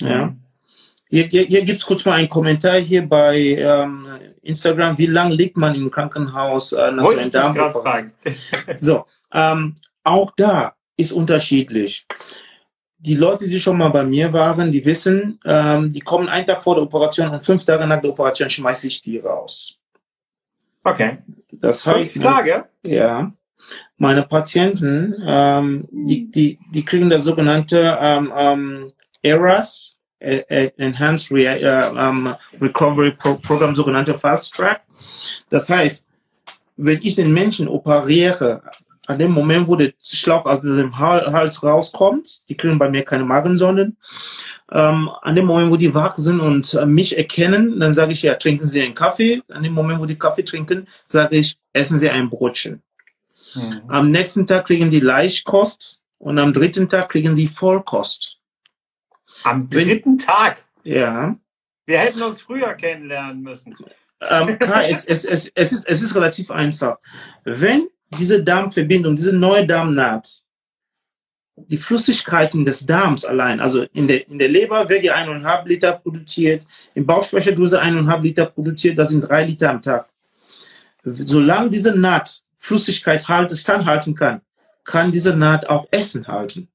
Ja. 0.00 0.26
Mhm. 0.26 0.40
Hier, 1.12 1.24
hier, 1.24 1.42
hier 1.42 1.64
gibt 1.64 1.80
es 1.80 1.84
kurz 1.84 2.04
mal 2.04 2.12
einen 2.12 2.28
Kommentar 2.28 2.78
hier 2.78 3.06
bei 3.06 3.36
ähm, 3.36 4.06
Instagram. 4.42 4.96
Wie 4.96 5.06
lange 5.06 5.34
liegt 5.34 5.56
man 5.56 5.74
im 5.74 5.90
Krankenhaus 5.90 6.72
äh, 6.72 6.92
nach 6.92 7.04
einem 7.04 7.30
Darm? 7.32 7.56
so, 8.76 9.04
ähm, 9.32 9.74
auch 10.04 10.30
da 10.36 10.74
ist 10.96 11.10
unterschiedlich. 11.10 12.06
Die 12.98 13.16
Leute, 13.16 13.48
die 13.48 13.58
schon 13.58 13.78
mal 13.78 13.88
bei 13.88 14.04
mir 14.04 14.32
waren, 14.32 14.70
die 14.70 14.84
wissen, 14.84 15.40
ähm, 15.44 15.92
die 15.92 16.00
kommen 16.00 16.28
einen 16.28 16.46
Tag 16.46 16.62
vor 16.62 16.76
der 16.76 16.84
Operation 16.84 17.30
und 17.30 17.44
fünf 17.44 17.64
Tage 17.64 17.86
nach 17.88 18.00
der 18.00 18.10
Operation 18.10 18.48
schmeiße 18.48 18.86
ich 18.86 19.02
die 19.02 19.18
raus. 19.18 19.78
Okay. 20.84 21.18
Das 21.50 21.84
heißt, 21.86 22.12
fünf 22.12 22.24
Tage? 22.24 22.66
Ja. 22.86 23.32
Meine 23.96 24.22
Patienten, 24.22 25.16
ähm, 25.26 25.88
die, 25.90 26.30
die, 26.30 26.58
die 26.72 26.84
kriegen 26.84 27.10
das 27.10 27.24
sogenannte 27.24 27.98
ähm, 28.00 28.32
ähm, 28.36 28.92
ERAS, 29.22 29.99
Enhanced 30.20 31.30
Re 31.30 31.90
um, 31.92 32.34
Recovery 32.60 33.12
Pro 33.12 33.36
Program, 33.36 33.74
sogenannte 33.74 34.16
Fast 34.16 34.54
Track. 34.54 34.82
Das 35.48 35.70
heißt, 35.70 36.06
wenn 36.76 37.00
ich 37.02 37.14
den 37.14 37.32
Menschen 37.32 37.68
operiere, 37.68 38.62
an 39.06 39.18
dem 39.18 39.32
Moment, 39.32 39.66
wo 39.66 39.76
der 39.76 39.92
Schlauch 40.02 40.44
aus 40.46 40.60
dem 40.60 40.96
Hals 40.98 41.62
rauskommt, 41.62 42.48
die 42.48 42.56
kriegen 42.56 42.78
bei 42.78 42.88
mir 42.88 43.02
keine 43.02 43.24
Magensonden, 43.24 43.96
ähm, 44.70 45.10
an 45.22 45.34
dem 45.34 45.46
Moment, 45.46 45.72
wo 45.72 45.76
die 45.76 45.92
wach 45.92 46.14
sind 46.16 46.40
und 46.40 46.74
äh, 46.74 46.86
mich 46.86 47.18
erkennen, 47.18 47.80
dann 47.80 47.92
sage 47.92 48.12
ich, 48.12 48.22
ja, 48.22 48.34
trinken 48.34 48.68
Sie 48.68 48.80
einen 48.80 48.94
Kaffee. 48.94 49.42
An 49.48 49.64
dem 49.64 49.72
Moment, 49.72 50.00
wo 50.00 50.06
die 50.06 50.18
Kaffee 50.18 50.44
trinken, 50.44 50.86
sage 51.06 51.36
ich, 51.36 51.58
essen 51.72 51.98
Sie 51.98 52.08
ein 52.08 52.30
Brotchen. 52.30 52.82
Mhm. 53.54 53.82
Am 53.88 54.10
nächsten 54.12 54.46
Tag 54.46 54.66
kriegen 54.66 54.90
die 54.90 55.00
Leichtkost 55.00 56.00
und 56.18 56.38
am 56.38 56.52
dritten 56.52 56.88
Tag 56.88 57.08
kriegen 57.08 57.34
die 57.34 57.48
Vollkost. 57.48 58.39
Am 59.44 59.68
dritten 59.68 60.18
Tag? 60.18 60.58
Ja. 60.82 61.36
Wir 61.86 61.98
hätten 61.98 62.22
uns 62.22 62.42
früher 62.42 62.74
kennenlernen 62.74 63.42
müssen. 63.42 63.74
Ähm, 64.20 64.58
Kai, 64.58 64.90
es, 64.90 65.04
es, 65.06 65.24
es, 65.24 65.50
es, 65.54 65.72
ist, 65.72 65.88
es 65.88 66.02
ist 66.02 66.14
relativ 66.14 66.50
einfach. 66.50 66.98
Wenn 67.44 67.88
diese 68.18 68.42
Darmverbindung, 68.42 69.16
diese 69.16 69.32
neue 69.32 69.66
Darmnaht, 69.66 70.42
die 71.56 71.76
Flüssigkeiten 71.76 72.64
des 72.64 72.86
Darms 72.86 73.24
allein, 73.24 73.60
also 73.60 73.82
in 73.92 74.08
der, 74.08 74.28
in 74.28 74.38
der 74.38 74.48
Leber 74.48 74.88
wird 74.88 75.04
ja 75.04 75.14
eineinhalb 75.14 75.66
Liter 75.66 75.92
produziert, 75.92 76.66
im 76.94 77.06
Bauchspeicheldrüse 77.06 77.80
eineinhalb 77.80 78.22
Liter 78.22 78.46
produziert, 78.46 78.98
das 78.98 79.10
sind 79.10 79.22
drei 79.22 79.44
Liter 79.44 79.70
am 79.70 79.82
Tag. 79.82 80.08
Solange 81.04 81.70
diese 81.70 81.98
Naht 81.98 82.42
Flüssigkeit 82.58 83.26
halt, 83.28 83.56
standhalten 83.56 84.14
kann, 84.14 84.42
kann 84.84 85.10
diese 85.10 85.34
Naht 85.34 85.68
auch 85.68 85.86
Essen 85.90 86.26
halten. 86.26 86.68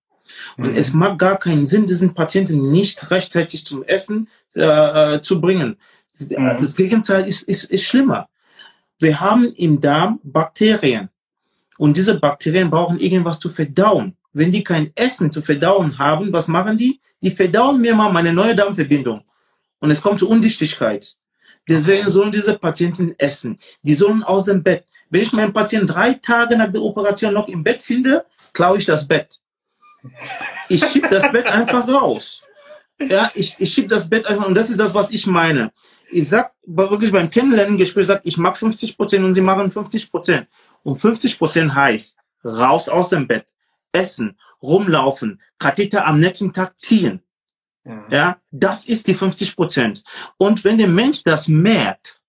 Und 0.57 0.71
mhm. 0.71 0.78
es 0.78 0.93
macht 0.93 1.19
gar 1.19 1.38
keinen 1.38 1.67
Sinn, 1.67 1.88
diesen 1.88 2.13
Patienten 2.13 2.71
nicht 2.71 3.11
rechtzeitig 3.11 3.65
zum 3.65 3.84
Essen 3.84 4.28
äh, 4.55 5.15
äh 5.15 5.21
zu 5.21 5.41
bringen. 5.41 5.78
Mhm. 6.19 6.57
Das 6.59 6.76
Gegenteil 6.76 7.28
ist, 7.28 7.43
ist, 7.43 7.65
ist 7.65 7.84
schlimmer. 7.84 8.28
Wir 8.99 9.19
haben 9.19 9.51
im 9.53 9.82
Darm 9.82 10.19
Bakterien. 10.23 11.09
Und 11.78 11.97
diese 11.97 12.19
Bakterien 12.19 12.69
brauchen 12.69 12.99
irgendwas 12.99 13.39
zu 13.39 13.49
verdauen. 13.49 14.15
Wenn 14.32 14.51
die 14.51 14.63
kein 14.63 14.91
Essen 14.95 15.32
zu 15.32 15.41
verdauen 15.41 15.97
haben, 15.97 16.32
was 16.32 16.47
machen 16.47 16.78
die? 16.78 16.99
Die 17.21 17.32
verdauen 17.32 17.82
mir 17.82 17.95
mal 17.95 18.11
meine 18.11 18.34
neue 18.34 18.55
Darmverbindung. 18.55 19.21
Und 19.80 19.91
es 19.91 20.01
kommt 20.01 20.19
zur 20.19 20.30
Undichtigkeit. 20.30 21.15
Deswegen 21.67 22.09
sollen 22.09 22.32
diese 22.32 22.57
Patienten 22.57 23.15
essen. 23.17 23.59
Die 23.82 23.95
sollen 23.95 24.23
aus 24.23 24.45
dem 24.45 24.63
Bett. 24.63 24.86
Wenn 25.09 25.21
ich 25.21 25.34
meinen 25.34 25.53
Patienten 25.53 25.88
drei 25.88 26.13
Tage 26.13 26.57
nach 26.57 26.71
der 26.71 26.82
Operation 26.82 27.34
noch 27.34 27.47
im 27.47 27.63
Bett 27.63 27.82
finde, 27.82 28.26
klaue 28.53 28.78
ich 28.78 28.86
das 28.86 29.07
Bett. 29.07 29.39
Ich 30.70 30.86
schieb 30.86 31.10
das 31.10 31.32
Bett 31.32 31.45
einfach 31.45 31.88
raus. 31.88 32.41
Ja, 32.99 33.32
ich, 33.36 33.56
ich 33.60 33.74
schieb 33.74 33.89
das 33.89 34.10
Bett 34.10 34.26
einfach, 34.26 34.47
und 34.47 34.56
das 34.56 34.70
ist 34.70 34.80
das, 34.80 34.93
was 34.93 35.12
ich 35.12 35.28
meine. 35.28 35.72
Ich 36.12 36.30
sag 36.30 36.53
wirklich 36.66 37.12
beim 37.12 37.30
Kennenlernen-Gespräch, 37.30 38.06
sag, 38.06 38.22
ich 38.24 38.38
mag 38.38 38.58
50 38.58 38.95
Prozent 38.95 39.26
und 39.26 39.34
sie 39.34 39.41
machen 39.41 39.72
50 39.72 40.10
Prozent. 40.10 40.47
Und 40.84 40.95
50 40.95 41.38
Prozent 41.38 41.76
heißt, 41.76 42.18
raus 42.43 42.88
aus 42.88 43.10
dem 43.10 43.28
Bett, 43.28 43.47
essen, 43.91 44.38
rumlaufen, 44.62 45.41
Katheter 45.60 46.06
am 46.06 46.20
nächsten 46.20 46.53
Tag 46.53 46.80
ziehen. 46.80 47.22
Ja, 47.84 48.06
ja 48.10 48.38
das 48.51 48.86
ist 48.86 49.08
die 49.08 49.16
50 49.16 49.56
Prozent. 49.56 50.03
Und 50.38 50.64
wenn 50.64 50.78
der 50.78 50.88
Mensch 50.88 51.24
das 51.24 51.47
merkt, 51.47 52.22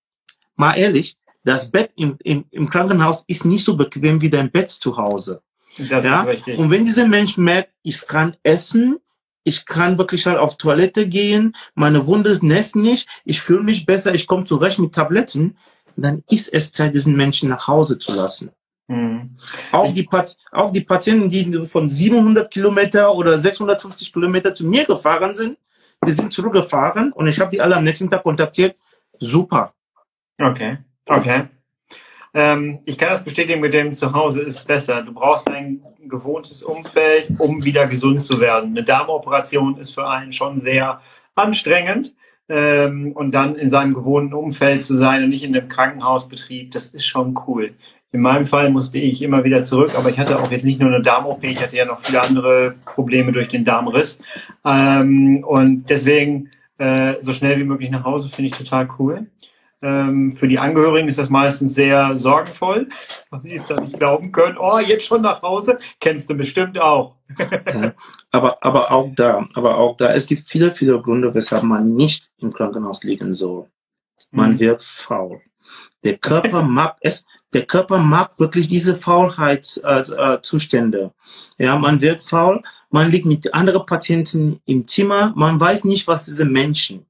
mal 0.55 0.73
ehrlich, 0.73 1.17
das 1.43 1.71
Bett 1.71 1.91
im, 1.95 2.17
im, 2.23 2.45
im 2.51 2.69
Krankenhaus 2.69 3.23
ist 3.27 3.45
nicht 3.45 3.63
so 3.63 3.77
bequem 3.77 4.19
wie 4.21 4.29
dein 4.29 4.51
Bett 4.51 4.69
zu 4.69 4.97
Hause. 4.97 5.41
Das 5.77 6.03
ja? 6.03 6.21
ist 6.21 6.27
richtig. 6.27 6.59
Und 6.59 6.71
wenn 6.71 6.85
dieser 6.85 7.07
Mensch 7.07 7.37
merkt, 7.37 7.71
ich 7.83 8.05
kann 8.07 8.35
essen, 8.43 8.99
ich 9.43 9.65
kann 9.65 9.97
wirklich 9.97 10.25
halt 10.25 10.37
auf 10.37 10.57
Toilette 10.57 11.07
gehen, 11.07 11.55
meine 11.73 12.05
Wunde 12.05 12.37
nässt 12.41 12.75
nicht, 12.75 13.07
ich 13.23 13.39
fühle 13.41 13.63
mich 13.63 13.85
besser, 13.85 14.13
ich 14.13 14.27
komme 14.27 14.43
zurecht 14.43 14.79
mit 14.79 14.93
Tabletten, 14.93 15.57
dann 15.95 16.23
ist 16.29 16.53
es 16.53 16.71
Zeit, 16.71 16.93
diesen 16.93 17.15
Menschen 17.15 17.49
nach 17.49 17.67
Hause 17.67 17.97
zu 17.97 18.13
lassen. 18.13 18.51
Mhm. 18.87 19.37
Auch 19.71 19.93
die, 19.93 20.07
auch 20.51 20.71
die 20.71 20.81
Patienten, 20.81 21.29
die 21.29 21.65
von 21.65 21.89
700 21.89 22.51
Kilometer 22.51 23.13
oder 23.13 23.37
650 23.37 24.13
Kilometer 24.13 24.53
zu 24.53 24.65
mir 24.65 24.85
gefahren 24.85 25.35
sind, 25.35 25.57
die 26.05 26.11
sind 26.11 26.31
zurückgefahren 26.31 27.11
und 27.11 27.27
ich 27.27 27.39
habe 27.39 27.51
die 27.51 27.59
alle 27.59 27.75
am 27.75 27.83
nächsten 27.83 28.09
Tag 28.09 28.23
kontaktiert. 28.23 28.75
Super. 29.19 29.73
Okay, 30.39 30.77
okay. 31.07 31.47
Ähm, 32.37 32.77
ich 32.85 32.99
kann 32.99 33.09
das 33.09 33.23
bestätigen 33.23 33.61
mit 33.61 33.73
dem 33.73 33.93
Zuhause 33.93 34.43
ist 34.43 34.67
besser. 34.67 35.01
Du 35.01 35.11
brauchst 35.11 35.49
ein 35.49 35.81
gewohntes 36.07 36.61
Umfeld, 36.61 37.31
um 37.39 37.65
wieder 37.65 37.87
gesund 37.87 38.21
zu 38.21 38.39
werden. 38.39 38.69
Eine 38.69 38.83
Darmoperation 38.83 39.79
ist 39.79 39.95
für 39.95 40.07
einen 40.07 40.31
schon 40.31 40.61
sehr 40.61 41.01
anstrengend. 41.33 42.15
Ähm, 42.47 43.13
und 43.13 43.31
dann 43.31 43.55
in 43.55 43.69
seinem 43.69 43.95
gewohnten 43.95 44.35
Umfeld 44.35 44.83
zu 44.83 44.95
sein 44.95 45.23
und 45.23 45.29
nicht 45.29 45.43
in 45.43 45.55
einem 45.55 45.67
Krankenhausbetrieb, 45.67 46.69
das 46.69 46.89
ist 46.89 47.07
schon 47.07 47.33
cool. 47.47 47.73
In 48.11 48.21
meinem 48.21 48.45
Fall 48.45 48.69
musste 48.69 48.99
ich 48.99 49.23
immer 49.23 49.43
wieder 49.43 49.63
zurück, 49.63 49.95
aber 49.97 50.09
ich 50.11 50.19
hatte 50.19 50.39
auch 50.39 50.51
jetzt 50.51 50.63
nicht 50.63 50.79
nur 50.79 50.93
eine 50.93 51.01
Darm-OP, 51.01 51.43
ich 51.43 51.61
hatte 51.61 51.75
ja 51.75 51.85
noch 51.85 52.01
viele 52.01 52.21
andere 52.21 52.75
Probleme 52.85 53.31
durch 53.31 53.47
den 53.47 53.65
Darmriss. 53.65 54.19
Ähm, 54.63 55.43
und 55.43 55.89
deswegen 55.89 56.51
äh, 56.77 57.15
so 57.19 57.33
schnell 57.33 57.57
wie 57.57 57.63
möglich 57.63 57.89
nach 57.89 58.03
Hause 58.03 58.29
finde 58.29 58.51
ich 58.51 58.57
total 58.57 58.87
cool. 58.99 59.25
Ähm, 59.81 60.35
für 60.35 60.47
die 60.47 60.57
Angehörigen 60.57 61.07
ist 61.07 61.19
das 61.19 61.29
meistens 61.29 61.75
sehr 61.75 62.17
sorgenvoll, 62.17 62.89
weil 63.29 63.41
die 63.41 63.55
es 63.55 63.67
dann 63.67 63.83
nicht 63.83 63.99
glauben 63.99 64.31
können. 64.31 64.57
Oh, 64.57 64.79
jetzt 64.79 65.05
schon 65.05 65.21
nach 65.21 65.41
Hause? 65.43 65.77
Kennst 65.99 66.29
du 66.29 66.33
bestimmt 66.35 66.79
auch. 66.79 67.15
Ja, 67.73 67.93
aber, 68.31 68.57
aber 68.61 68.91
auch 68.91 69.09
da, 69.15 69.47
aber 69.53 69.77
auch 69.77 69.95
da, 69.97 70.13
es 70.13 70.27
gibt 70.27 70.49
viele, 70.49 70.71
viele 70.71 70.99
Gründe, 71.01 71.33
weshalb 71.33 71.63
man 71.63 71.95
nicht 71.95 72.31
im 72.39 72.51
Krankenhaus 72.53 73.03
liegen 73.03 73.33
soll. 73.35 73.67
Man 74.31 74.53
Mhm. 74.53 74.59
wird 74.59 74.83
faul. 74.83 75.41
Der 76.03 76.17
Körper 76.17 76.61
mag 76.63 76.97
es, 77.01 77.25
der 77.53 77.65
Körper 77.65 77.97
mag 77.99 78.37
wirklich 78.39 78.67
diese 78.67 78.97
Faulheitszustände. 78.97 80.33
Äh, 80.37 80.41
Zustände. 80.41 81.11
ja, 81.57 81.77
man 81.77 82.01
wird 82.01 82.23
faul, 82.23 82.61
man 82.89 83.09
liegt 83.11 83.25
mit 83.25 83.53
anderen 83.53 83.85
Patienten 83.85 84.59
im 84.65 84.87
Zimmer, 84.87 85.33
man 85.35 85.59
weiß 85.59 85.85
nicht, 85.85 86.07
was 86.07 86.25
diese 86.25 86.45
Menschen 86.45 87.06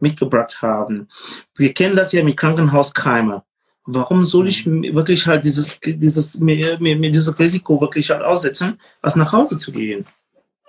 mitgebracht 0.00 0.62
haben. 0.62 1.08
Wir 1.54 1.74
kennen 1.74 1.96
das 1.96 2.12
ja 2.12 2.22
mit 2.22 2.36
Krankenhauskeime. 2.36 3.42
Warum 3.84 4.26
soll 4.26 4.48
ich 4.48 4.66
mir 4.66 4.94
wirklich 4.94 5.26
halt 5.26 5.44
dieses, 5.44 5.80
dieses, 5.82 6.38
mir, 6.40 6.78
mir, 6.78 6.96
mir 6.96 7.10
dieses 7.10 7.38
Risiko 7.38 7.80
wirklich 7.80 8.10
halt 8.10 8.22
aussetzen, 8.22 8.78
als 9.00 9.16
nach 9.16 9.32
Hause 9.32 9.56
zu 9.56 9.72
gehen? 9.72 10.06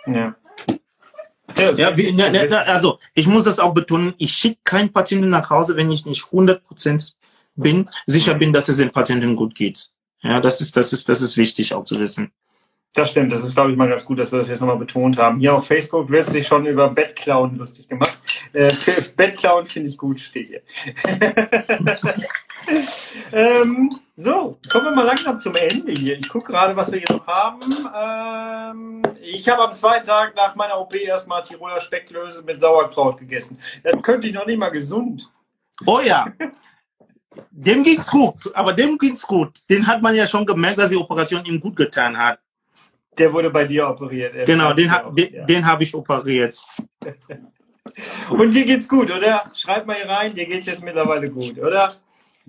Ja. 0.08 0.36
Ja, 1.58 1.72
Ja, 1.74 1.98
wie, 1.98 2.12
ne, 2.12 2.32
ne, 2.32 2.60
also 2.68 3.00
ich 3.14 3.28
muss 3.28 3.44
das 3.44 3.60
auch 3.60 3.74
betonen, 3.74 4.14
ich 4.18 4.34
schicke 4.34 4.60
keinen 4.64 4.94
Patienten 4.94 5.30
nach 5.30 5.50
Hause, 5.50 5.76
wenn 5.76 5.92
ich 5.92 6.06
nicht 6.06 6.26
100% 6.26 7.16
bin, 7.56 7.90
sicher 8.06 8.36
bin, 8.36 8.54
dass 8.54 8.70
es 8.70 8.78
den 8.78 8.92
Patienten 8.92 9.36
gut 9.36 9.56
geht. 9.56 9.90
Ja, 10.22 10.40
das 10.40 10.62
ist, 10.62 10.76
das 10.76 10.94
ist, 10.94 11.10
das 11.10 11.22
ist 11.22 11.38
wichtig 11.38 11.74
auch 11.74 11.84
zu 11.84 12.00
wissen. 12.00 12.32
Das 12.94 13.12
stimmt, 13.12 13.32
das 13.32 13.44
ist, 13.44 13.54
glaube 13.54 13.72
ich, 13.72 13.78
mal 13.78 13.88
ganz 13.88 14.04
gut, 14.04 14.18
dass 14.18 14.32
wir 14.32 14.40
das 14.40 14.50
jetzt 14.50 14.62
nochmal 14.62 14.78
betont 14.78 15.18
haben. 15.18 15.40
Hier 15.40 15.54
auf 15.54 15.68
Facebook 15.68 16.10
wird 16.10 16.30
sich 16.30 16.48
schon 16.48 16.66
über 16.66 16.90
Bettklauen 16.90 17.56
lustig 17.56 17.88
gemacht. 17.88 18.18
Äh, 18.52 18.72
Bettklauen 19.16 19.68
finde 19.68 19.90
ich 19.90 19.98
gut, 19.98 20.20
steht 20.20 20.48
hier. 20.48 20.62
ähm, 23.32 23.96
so, 24.16 24.58
kommen 24.72 24.86
wir 24.86 24.96
mal 24.96 25.06
langsam 25.06 25.38
zum 25.38 25.54
Ende 25.56 25.92
hier. 25.92 26.18
Ich 26.18 26.28
gucke 26.28 26.52
gerade, 26.52 26.76
was 26.76 26.92
wir 26.92 27.00
hier 27.00 27.16
noch 27.16 27.28
haben. 27.28 27.62
Ähm, 27.96 29.04
ich 29.22 29.48
habe 29.48 29.64
am 29.64 29.74
zweiten 29.74 30.06
Tag 30.06 30.36
nach 30.36 30.56
meiner 30.56 30.80
OP 30.80 30.96
erstmal 30.96 31.44
Tiroler 31.44 31.80
Speckklöße 31.80 32.42
mit 32.42 32.60
Sauerkraut 32.60 33.20
gegessen. 33.20 33.60
Das 33.84 34.02
könnte 34.02 34.28
ich 34.28 34.34
noch 34.34 34.48
nicht 34.48 34.60
mal 34.60 34.70
gesund. 34.70 35.32
Oh 35.86 36.00
ja. 36.04 36.28
Dem 37.52 37.84
ging's 37.84 38.10
gut, 38.10 38.54
aber 38.56 38.74
dem 38.74 38.98
ging's 38.98 39.22
gut. 39.22 39.60
Den 39.70 39.86
hat 39.86 40.02
man 40.02 40.16
ja 40.16 40.26
schon 40.26 40.46
gemerkt, 40.46 40.80
dass 40.80 40.90
die 40.90 40.98
Operation 40.98 41.46
ihm 41.46 41.60
gut 41.60 41.76
getan 41.76 42.18
hat. 42.18 42.40
Der 43.18 43.34
wurde 43.34 43.50
bei 43.50 43.66
dir 43.66 43.90
operiert. 43.90 44.36
Er 44.36 44.46
Genau, 44.46 44.74
den, 44.74 44.92
den, 45.16 45.34
ja. 45.34 45.46
den 45.46 45.66
habe 45.66 45.84
ich 45.84 45.94
operiert. 45.94 46.58
Und 48.30 48.54
dir 48.54 48.66
geht's 48.66 48.88
gut, 48.88 49.12
oder? 49.12 49.42
Schreib 49.56 49.86
mal 49.86 49.96
hier 49.96 50.10
rein, 50.10 50.34
dir 50.34 50.46
geht's 50.46 50.68
jetzt 50.68 50.84
mittlerweile 50.84 51.30
gut, 51.30 51.58
oder? 51.58 51.94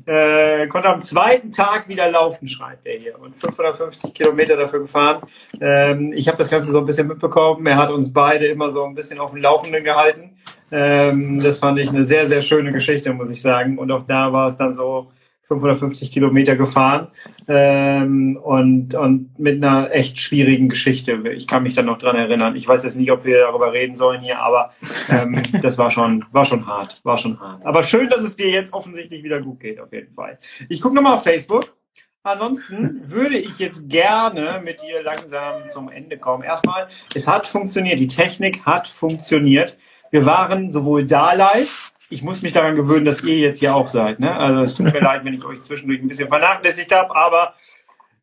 Äh, 0.06 0.66
konnte 0.68 0.88
am 0.88 1.00
zweiten 1.00 1.52
Tag 1.52 1.88
wieder 1.88 2.10
laufen, 2.10 2.48
schreibt 2.48 2.86
er 2.86 2.98
hier. 2.98 3.18
Und 3.18 3.36
550 3.36 4.14
Kilometer 4.14 4.56
dafür 4.56 4.80
gefahren. 4.80 5.22
Ähm, 5.60 6.12
ich 6.14 6.26
habe 6.28 6.38
das 6.38 6.48
Ganze 6.48 6.72
so 6.72 6.78
ein 6.78 6.86
bisschen 6.86 7.06
mitbekommen. 7.06 7.66
Er 7.66 7.76
hat 7.76 7.90
uns 7.90 8.12
beide 8.12 8.46
immer 8.46 8.70
so 8.70 8.84
ein 8.84 8.94
bisschen 8.94 9.18
auf 9.18 9.32
dem 9.32 9.42
Laufenden 9.42 9.84
gehalten. 9.84 10.38
Ähm, 10.72 11.42
das 11.42 11.58
fand 11.58 11.78
ich 11.78 11.90
eine 11.90 12.04
sehr, 12.04 12.26
sehr 12.26 12.40
schöne 12.40 12.72
Geschichte, 12.72 13.12
muss 13.12 13.30
ich 13.30 13.42
sagen. 13.42 13.78
Und 13.78 13.90
auch 13.90 14.06
da 14.06 14.32
war 14.32 14.48
es 14.48 14.56
dann 14.56 14.72
so 14.72 15.10
550 15.50 16.12
Kilometer 16.12 16.54
gefahren 16.54 17.08
ähm, 17.48 18.38
und, 18.40 18.94
und 18.94 19.36
mit 19.36 19.62
einer 19.62 19.90
echt 19.92 20.20
schwierigen 20.20 20.68
Geschichte. 20.68 21.12
Ich 21.34 21.48
kann 21.48 21.64
mich 21.64 21.74
dann 21.74 21.86
noch 21.86 21.98
dran 21.98 22.14
erinnern. 22.14 22.54
Ich 22.54 22.68
weiß 22.68 22.84
jetzt 22.84 22.96
nicht, 22.96 23.10
ob 23.10 23.24
wir 23.24 23.40
darüber 23.40 23.72
reden 23.72 23.96
sollen 23.96 24.20
hier, 24.20 24.38
aber 24.38 24.72
ähm, 25.08 25.42
das 25.62 25.76
war 25.76 25.90
schon, 25.90 26.24
war 26.30 26.44
schon 26.44 26.68
hart, 26.68 27.04
war 27.04 27.16
schon 27.16 27.40
hart. 27.40 27.66
Aber 27.66 27.82
schön, 27.82 28.08
dass 28.08 28.22
es 28.22 28.36
dir 28.36 28.48
jetzt 28.48 28.72
offensichtlich 28.72 29.24
wieder 29.24 29.40
gut 29.40 29.58
geht, 29.58 29.80
auf 29.80 29.92
jeden 29.92 30.12
Fall. 30.12 30.38
Ich 30.68 30.80
gucke 30.80 30.94
nochmal 30.94 31.14
auf 31.14 31.24
Facebook. 31.24 31.74
Ansonsten 32.22 33.10
würde 33.10 33.38
ich 33.38 33.58
jetzt 33.58 33.88
gerne 33.88 34.60
mit 34.62 34.82
dir 34.82 35.02
langsam 35.02 35.66
zum 35.66 35.88
Ende 35.88 36.16
kommen. 36.18 36.44
Erstmal, 36.44 36.86
es 37.14 37.26
hat 37.26 37.48
funktioniert, 37.48 37.98
die 37.98 38.08
Technik 38.08 38.64
hat 38.66 38.86
funktioniert. 38.86 39.78
Wir 40.10 40.26
waren 40.26 40.68
sowohl 40.70 41.06
da 41.06 41.32
live, 41.32 41.89
ich 42.10 42.22
muss 42.22 42.42
mich 42.42 42.52
daran 42.52 42.76
gewöhnen, 42.76 43.04
dass 43.04 43.22
ihr 43.22 43.38
jetzt 43.38 43.60
hier 43.60 43.74
auch 43.74 43.88
seid. 43.88 44.20
Ne? 44.20 44.34
Also 44.34 44.60
es 44.62 44.74
tut 44.74 44.92
mir 44.92 45.00
leid, 45.00 45.24
wenn 45.24 45.34
ich 45.34 45.44
euch 45.44 45.62
zwischendurch 45.62 46.00
ein 46.02 46.08
bisschen 46.08 46.28
vernachlässigt 46.28 46.92
habe, 46.92 47.14
aber 47.14 47.54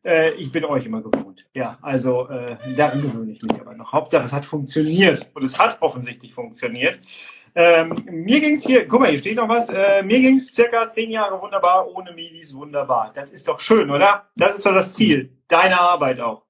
äh, 0.04 0.32
ich 0.34 0.52
bin 0.52 0.64
euch 0.64 0.84
immer 0.86 1.00
gewohnt. 1.00 1.50
Ja, 1.54 1.78
also 1.80 2.28
äh, 2.28 2.56
daran 2.76 3.00
gewöhne 3.00 3.32
ich 3.32 3.42
mich 3.42 3.60
aber 3.60 3.74
noch. 3.74 3.92
Hauptsache, 3.92 4.24
es 4.24 4.32
hat 4.32 4.44
funktioniert 4.44 5.30
und 5.34 5.42
es 5.42 5.58
hat 5.58 5.80
offensichtlich 5.80 6.34
funktioniert. 6.34 7.00
Ähm, 7.54 7.96
mir 8.10 8.40
ging's 8.40 8.64
hier, 8.64 8.86
guck 8.86 9.00
mal, 9.00 9.10
hier 9.10 9.18
steht 9.18 9.36
noch 9.36 9.48
was. 9.48 9.70
Äh, 9.70 10.02
mir 10.02 10.20
ging's 10.20 10.54
circa 10.54 10.88
zehn 10.90 11.10
Jahre 11.10 11.40
wunderbar, 11.40 11.88
ohne 11.88 12.12
Midis 12.12 12.54
wunderbar. 12.54 13.10
Das 13.14 13.30
ist 13.30 13.48
doch 13.48 13.58
schön, 13.58 13.90
oder? 13.90 14.28
Das 14.36 14.56
ist 14.56 14.66
doch 14.66 14.74
das 14.74 14.94
Ziel. 14.94 15.32
Deine 15.48 15.80
Arbeit 15.80 16.20
auch. 16.20 16.44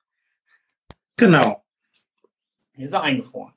Genau. 1.17 1.65
Hier 2.75 2.87
ist 2.87 2.93
er 2.93 3.03
eingefroren. 3.03 3.55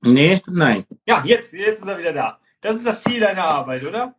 Nee, 0.00 0.40
nein. 0.46 0.84
Ja, 1.04 1.22
jetzt, 1.24 1.52
jetzt 1.52 1.82
ist 1.82 1.88
er 1.88 1.98
wieder 1.98 2.12
da. 2.12 2.38
Das 2.60 2.76
ist 2.76 2.86
das 2.86 3.02
Ziel 3.02 3.20
deiner 3.20 3.44
Arbeit, 3.44 3.84
oder? 3.84 4.14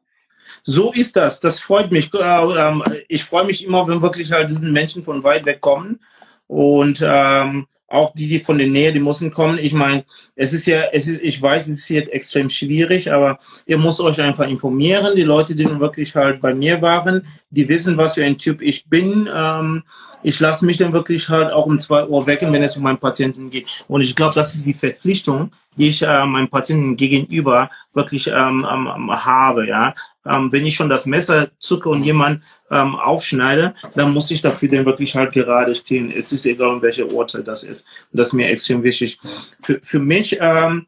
So 0.63 0.91
ist 0.93 1.15
das. 1.15 1.39
Das 1.39 1.59
freut 1.59 1.91
mich. 1.91 2.13
Äh, 2.13 2.17
ähm, 2.17 2.83
Ich 3.07 3.23
freue 3.23 3.45
mich 3.45 3.65
immer, 3.65 3.87
wenn 3.87 4.01
wirklich 4.01 4.31
halt 4.31 4.49
diesen 4.49 4.71
Menschen 4.71 5.03
von 5.03 5.23
weit 5.23 5.45
weg 5.45 5.61
kommen. 5.61 5.99
Und 6.47 7.03
ähm, 7.05 7.67
auch 7.89 8.13
die, 8.13 8.27
die 8.27 8.39
von 8.39 8.57
der 8.57 8.67
Nähe, 8.67 8.93
die 8.93 8.99
müssen 8.99 9.31
kommen. 9.31 9.57
Ich 9.59 9.73
meine, 9.73 10.03
es 10.35 10.53
ist 10.53 10.65
ja, 10.65 10.83
es 10.91 11.07
ist, 11.07 11.21
ich 11.21 11.41
weiß, 11.41 11.67
es 11.67 11.79
ist 11.79 11.89
jetzt 11.89 12.11
extrem 12.11 12.49
schwierig, 12.49 13.11
aber 13.11 13.39
ihr 13.65 13.77
müsst 13.77 13.99
euch 13.99 14.21
einfach 14.21 14.47
informieren. 14.47 15.15
Die 15.15 15.23
Leute, 15.23 15.55
die 15.55 15.65
nun 15.65 15.79
wirklich 15.79 16.15
halt 16.15 16.41
bei 16.41 16.53
mir 16.53 16.81
waren, 16.81 17.25
die 17.49 17.67
wissen, 17.67 17.97
was 17.97 18.13
für 18.13 18.23
ein 18.23 18.37
Typ 18.37 18.61
ich 18.61 18.87
bin. 18.87 19.29
Ähm, 19.33 19.83
ich 20.21 20.39
lasse 20.39 20.65
mich 20.65 20.77
dann 20.77 20.93
wirklich 20.93 21.29
halt 21.29 21.51
auch 21.51 21.65
um 21.65 21.79
zwei 21.79 22.05
Uhr 22.05 22.27
wecken, 22.27 22.51
wenn 22.51 22.63
es 22.63 22.75
um 22.75 22.83
meinen 22.83 22.97
Patienten 22.97 23.49
geht. 23.49 23.85
Und 23.87 24.01
ich 24.01 24.15
glaube, 24.15 24.35
das 24.35 24.53
ist 24.53 24.65
die 24.65 24.73
Verpflichtung, 24.73 25.51
die 25.77 25.87
ich 25.87 26.01
äh, 26.01 26.25
meinem 26.25 26.49
Patienten 26.49 26.97
gegenüber 26.97 27.69
wirklich 27.93 28.27
ähm, 28.27 28.67
ähm, 28.69 29.11
habe. 29.11 29.67
Ja, 29.67 29.95
ähm, 30.29 30.51
wenn 30.51 30.65
ich 30.65 30.75
schon 30.75 30.89
das 30.89 31.05
Messer 31.05 31.49
zucke 31.59 31.89
und 31.89 32.03
jemand 32.03 32.43
ähm, 32.71 32.95
aufschneide, 32.95 33.73
dann 33.95 34.13
muss 34.13 34.31
ich 34.31 34.41
dafür 34.41 34.69
dann 34.69 34.85
wirklich 34.85 35.15
halt 35.15 35.33
gerade 35.33 35.73
stehen. 35.75 36.11
Es 36.11 36.31
ist 36.31 36.45
egal, 36.45 36.69
um 36.69 36.81
welche 36.81 37.11
Uhrzeit 37.11 37.47
das 37.47 37.63
ist. 37.63 37.87
Und 38.11 38.19
das 38.19 38.27
ist 38.27 38.33
mir 38.33 38.47
extrem 38.47 38.83
wichtig. 38.83 39.19
Für, 39.61 39.79
für 39.81 39.99
mich 39.99 40.37
ähm, 40.39 40.85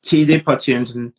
CD-Patienten, 0.00 1.06
inform- 1.06 1.12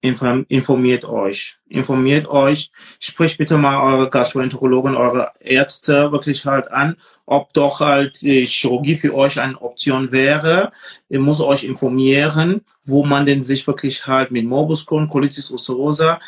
informiert 0.00 1.04
euch. 1.04 1.58
Informiert 1.68 2.28
euch. 2.28 2.70
Spricht 3.00 3.38
bitte 3.38 3.58
mal 3.58 3.82
eure 3.82 4.10
Gastroenterologen, 4.10 4.96
eure 4.96 5.32
Ärzte 5.40 6.12
wirklich 6.12 6.44
halt 6.44 6.70
an, 6.70 6.96
ob 7.26 7.52
doch 7.52 7.80
halt 7.80 8.22
die 8.22 8.46
Chirurgie 8.46 8.94
für 8.94 9.14
euch 9.14 9.40
eine 9.40 9.60
Option 9.60 10.12
wäre. 10.12 10.70
Ihr 11.08 11.20
muss 11.20 11.40
euch 11.40 11.64
informieren, 11.64 12.64
wo 12.84 13.04
man 13.04 13.26
denn 13.26 13.42
sich 13.42 13.66
wirklich 13.66 14.06
halt 14.06 14.30
mit 14.30 14.46
Morbus 14.46 14.86
Crohn, 14.86 15.08
Colitis 15.08 15.50
ulcerosa 15.50 16.20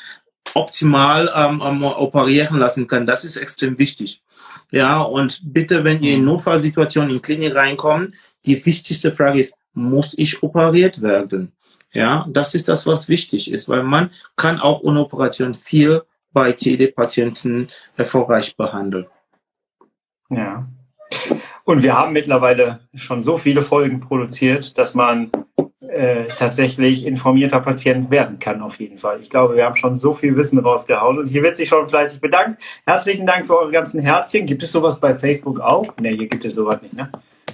optimal 0.54 1.30
ähm, 1.34 1.62
ähm, 1.64 1.84
operieren 1.84 2.58
lassen 2.58 2.86
kann. 2.86 3.06
Das 3.06 3.24
ist 3.24 3.36
extrem 3.36 3.78
wichtig. 3.78 4.22
Ja, 4.70 5.00
und 5.00 5.40
bitte, 5.44 5.84
wenn 5.84 6.02
ihr 6.02 6.14
in 6.14 6.24
Notfallsituationen 6.24 7.10
in 7.10 7.22
Klinik 7.22 7.54
reinkommt, 7.54 8.14
die 8.46 8.64
wichtigste 8.64 9.12
Frage 9.12 9.40
ist, 9.40 9.54
muss 9.74 10.14
ich 10.16 10.42
operiert 10.42 11.02
werden? 11.02 11.52
Ja, 11.92 12.26
das 12.28 12.54
ist 12.54 12.68
das, 12.68 12.86
was 12.86 13.08
wichtig 13.08 13.50
ist, 13.50 13.68
weil 13.68 13.82
man 13.82 14.10
kann 14.36 14.60
auch 14.60 14.82
ohne 14.82 15.00
Operation 15.00 15.54
viel 15.54 16.02
bei 16.32 16.52
CED-Patienten 16.52 17.68
erfolgreich 17.96 18.56
behandle. 18.56 19.06
Ja. 20.28 20.66
Und 21.64 21.82
wir 21.82 21.96
haben 21.96 22.12
mittlerweile 22.12 22.80
schon 22.94 23.22
so 23.22 23.36
viele 23.36 23.62
Folgen 23.62 24.00
produziert, 24.00 24.78
dass 24.78 24.94
man 24.94 25.30
äh, 25.88 26.26
tatsächlich 26.26 27.06
informierter 27.06 27.60
Patient 27.60 28.10
werden 28.10 28.38
kann, 28.38 28.62
auf 28.62 28.78
jeden 28.78 28.98
Fall. 28.98 29.20
Ich 29.20 29.30
glaube, 29.30 29.56
wir 29.56 29.64
haben 29.64 29.76
schon 29.76 29.96
so 29.96 30.14
viel 30.14 30.36
Wissen 30.36 30.58
rausgehauen 30.58 31.18
und 31.18 31.28
hier 31.28 31.42
wird 31.42 31.56
sich 31.56 31.68
schon 31.68 31.88
fleißig 31.88 32.20
bedankt. 32.20 32.62
Herzlichen 32.86 33.26
Dank 33.26 33.46
für 33.46 33.58
eure 33.58 33.72
ganzen 33.72 34.00
Herzchen. 34.00 34.46
Gibt 34.46 34.62
es 34.62 34.72
sowas 34.72 35.00
bei 35.00 35.14
Facebook 35.14 35.60
auch? 35.60 35.96
Ne, 35.98 36.10
hier 36.10 36.28
gibt 36.28 36.44
es 36.44 36.54
sowas 36.54 36.80
nicht, 36.82 36.94
ne? 36.94 37.10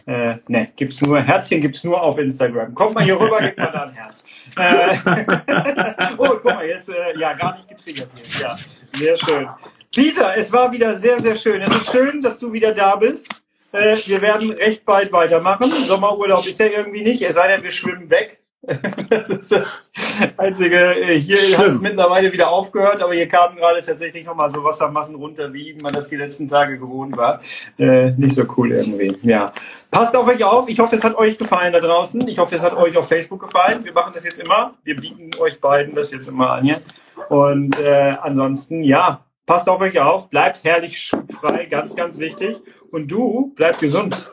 Äh, 0.07 0.37
ne, 0.47 0.69
gibt's 0.77 1.03
nur, 1.03 1.21
Herzchen 1.21 1.61
gibt's 1.61 1.83
nur 1.83 2.01
auf 2.01 2.17
Instagram. 2.19 2.73
Kommt 2.75 2.95
mal 2.95 3.03
hier 3.03 3.21
rüber, 3.21 3.41
gebt 3.41 3.59
mal 3.59 3.73
da 3.73 3.83
ein 3.83 3.93
Herz. 3.93 4.25
Äh, 4.57 6.15
oh, 6.17 6.29
guck 6.29 6.45
mal, 6.45 6.65
jetzt, 6.65 6.89
äh, 6.89 7.19
ja, 7.19 7.33
gar 7.35 7.57
nicht 7.57 7.69
getriggert 7.69 8.11
hier. 8.15 8.43
Ja, 8.43 8.57
sehr 8.95 9.17
schön. 9.17 9.49
Peter, 9.93 10.37
es 10.37 10.53
war 10.53 10.71
wieder 10.71 10.97
sehr, 10.99 11.21
sehr 11.21 11.35
schön. 11.35 11.61
Es 11.61 11.71
ist 11.71 11.91
schön, 11.91 12.23
dass 12.23 12.39
du 12.39 12.53
wieder 12.53 12.73
da 12.73 12.95
bist. 12.95 13.43
Äh, 13.73 13.97
wir 14.07 14.23
werden 14.23 14.51
recht 14.51 14.85
bald 14.85 15.11
weitermachen. 15.13 15.73
Sommerurlaub 15.73 16.47
ist 16.47 16.61
ja 16.61 16.67
irgendwie 16.67 17.03
nicht, 17.03 17.23
es 17.23 17.35
sei 17.35 17.49
denn, 17.49 17.65
wir 17.65 17.73
schwimmen 17.73 18.09
weg. 18.09 18.41
das 19.11 19.29
ist 19.29 19.53
das 19.53 19.91
Einzige. 20.37 20.77
Äh, 20.77 21.21
hier 21.21 21.59
hat 21.59 21.69
es 21.69 21.81
mittlerweile 21.81 22.33
wieder 22.33 22.49
aufgehört, 22.49 23.01
aber 23.01 23.15
hier 23.15 23.29
kamen 23.29 23.57
gerade 23.57 23.81
tatsächlich 23.81 24.25
nochmal 24.25 24.51
so 24.51 24.65
Wassermassen 24.65 25.15
runter, 25.15 25.53
wie 25.53 25.75
man 25.75 25.93
das 25.93 26.09
die 26.09 26.17
letzten 26.17 26.49
Tage 26.49 26.79
gewohnt 26.79 27.17
war. 27.17 27.41
Äh, 27.79 28.11
nicht 28.13 28.35
so 28.35 28.45
cool 28.57 28.73
irgendwie. 28.73 29.17
Ja. 29.23 29.53
Passt 29.97 30.15
auf 30.15 30.29
euch 30.29 30.45
auf. 30.45 30.69
Ich 30.69 30.79
hoffe, 30.79 30.95
es 30.95 31.03
hat 31.03 31.17
euch 31.17 31.39
gefallen 31.39 31.73
da 31.73 31.81
draußen. 31.81 32.29
Ich 32.29 32.39
hoffe, 32.39 32.55
es 32.55 32.61
hat 32.61 32.75
euch 32.75 32.95
auf 32.99 33.09
Facebook 33.09 33.41
gefallen. 33.41 33.83
Wir 33.83 33.95
machen 33.95 34.13
das 34.13 34.25
jetzt 34.25 34.39
immer. 34.39 34.73
Wir 34.85 34.95
bieten 34.95 35.31
euch 35.41 35.59
beiden 35.59 35.95
das 35.95 36.11
jetzt 36.11 36.29
immer 36.29 36.51
an 36.51 36.65
hier. 36.65 36.83
Und 37.31 37.79
äh, 37.79 38.15
ansonsten, 38.21 38.85
ja, 38.85 39.25
passt 39.47 39.67
auf 39.71 39.81
euch 39.81 39.99
auf. 39.99 40.29
Bleibt 40.29 40.63
herrlich 40.65 41.01
schubfrei. 41.01 41.65
Ganz, 41.65 41.97
ganz 41.97 42.19
wichtig. 42.19 42.59
Und 42.91 43.09
du 43.11 43.55
bleib 43.57 43.79
gesund. 43.79 44.31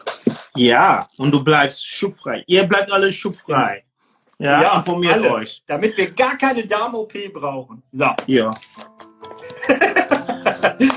Ja, 0.54 1.08
und 1.18 1.32
du 1.32 1.42
bleibst 1.42 1.88
schubfrei. 1.88 2.44
Ihr 2.46 2.66
bleibt 2.66 2.92
alle 2.92 3.14
schubfrei. 3.14 3.86
Ja, 4.40 4.62
ja 4.64 4.78
informiert 4.80 5.14
alle, 5.14 5.32
euch. 5.32 5.64
Damit 5.66 5.96
wir 5.96 6.12
gar 6.12 6.38
keine 6.38 6.68
Darm-OP 6.68 7.14
brauchen. 7.32 7.82
So. 7.94 8.08
Ja. 8.28 8.52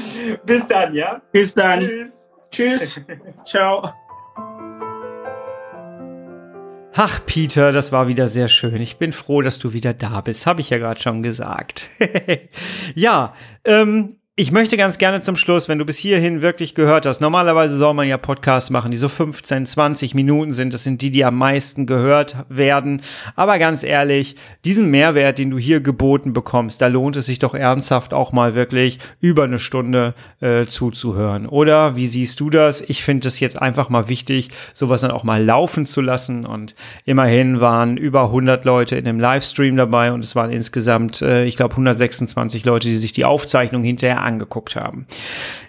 Bis 0.45 0.67
dann, 0.67 0.93
ja? 0.93 1.23
Bis 1.31 1.55
dann. 1.55 1.83
Tschüss. 1.83 2.27
Tschüss. 2.51 3.01
Ciao. 3.45 3.93
Ach, 6.98 7.20
Peter, 7.27 7.73
das 7.73 7.93
war 7.93 8.09
wieder 8.09 8.27
sehr 8.27 8.48
schön. 8.48 8.81
Ich 8.81 8.97
bin 8.97 9.12
froh, 9.12 9.43
dass 9.43 9.59
du 9.59 9.74
wieder 9.74 9.93
da 9.93 10.23
bist. 10.23 10.47
Habe 10.47 10.62
ich 10.62 10.70
ja 10.70 10.78
gerade 10.78 10.98
schon 10.98 11.23
gesagt. 11.23 11.90
ja, 12.94 13.35
ähm, 13.66 14.16
ich 14.39 14.53
möchte 14.53 14.77
ganz 14.77 14.99
gerne 14.99 15.23
zum 15.23 15.35
Schluss, 15.35 15.67
wenn 15.67 15.79
du 15.79 15.87
bis 15.87 15.97
hierhin 15.97 16.43
wirklich 16.43 16.75
gehört 16.75 17.07
hast, 17.07 17.23
normalerweise 17.23 17.79
soll 17.79 17.95
man 17.95 18.07
ja 18.07 18.19
Podcasts 18.19 18.69
machen, 18.69 18.91
die 18.91 18.99
so 18.99 19.09
15, 19.09 19.65
20 19.65 20.15
Minuten 20.15 20.53
sind. 20.53 20.75
Das 20.75 20.85
sind 20.85 21.01
die, 21.01 21.11
die 21.11 21.25
am 21.25 21.39
meisten 21.39 21.87
gehört 21.87 22.37
werden. 22.51 23.01
Aber 23.35 23.59
ganz 23.59 23.83
ehrlich, 23.83 24.37
diesen 24.67 24.91
Mehrwert, 24.91 25.39
den 25.39 25.49
du 25.49 25.57
hier 25.57 25.81
geboten 25.81 26.35
bekommst, 26.35 26.83
da 26.83 26.89
lohnt 26.89 27.17
es 27.17 27.25
sich 27.25 27.39
doch 27.39 27.55
ernsthaft 27.55 28.13
auch 28.13 28.33
mal 28.33 28.55
wirklich 28.55 28.99
über 29.21 29.45
eine 29.45 29.59
Stunde 29.59 30.13
äh, 30.41 30.67
zuzuhören. 30.67 31.47
Oder 31.47 31.97
wie 31.97 32.07
siehst 32.07 32.39
du 32.41 32.51
das? 32.51 32.83
Ich 32.83 33.03
finde 33.03 33.29
es 33.29 33.41
jetzt 33.41 33.59
einfach 33.63 33.89
mal 33.89 34.09
wichtig, 34.09 34.51
sowas 34.75 35.01
dann 35.01 35.13
auch 35.13 35.25
mal 35.25 35.43
laufen 35.43 35.87
zu 35.87 36.03
lassen. 36.03 36.45
Und 36.45 36.75
immerhin 37.07 37.63
waren 37.63 37.97
über 37.97 38.25
100 38.25 38.67
Leute 38.67 38.97
in 38.97 39.07
dem 39.07 39.19
Livestream 39.19 39.79
dabei 39.79 40.13
und 40.13 40.23
es 40.23 40.37
waren 40.37 40.51
insgesamt, 40.51 41.23
äh, 41.23 41.47
ich 41.47 41.57
glaube, 41.57 41.73
126 41.73 42.67
Leute, 42.67 42.89
die 42.89 42.97
sich 42.97 43.13
die 43.13 43.25
Aufzeichnung 43.25 43.83
hinterher 43.83 44.26
angeguckt 44.27 44.77
haben. 44.77 45.07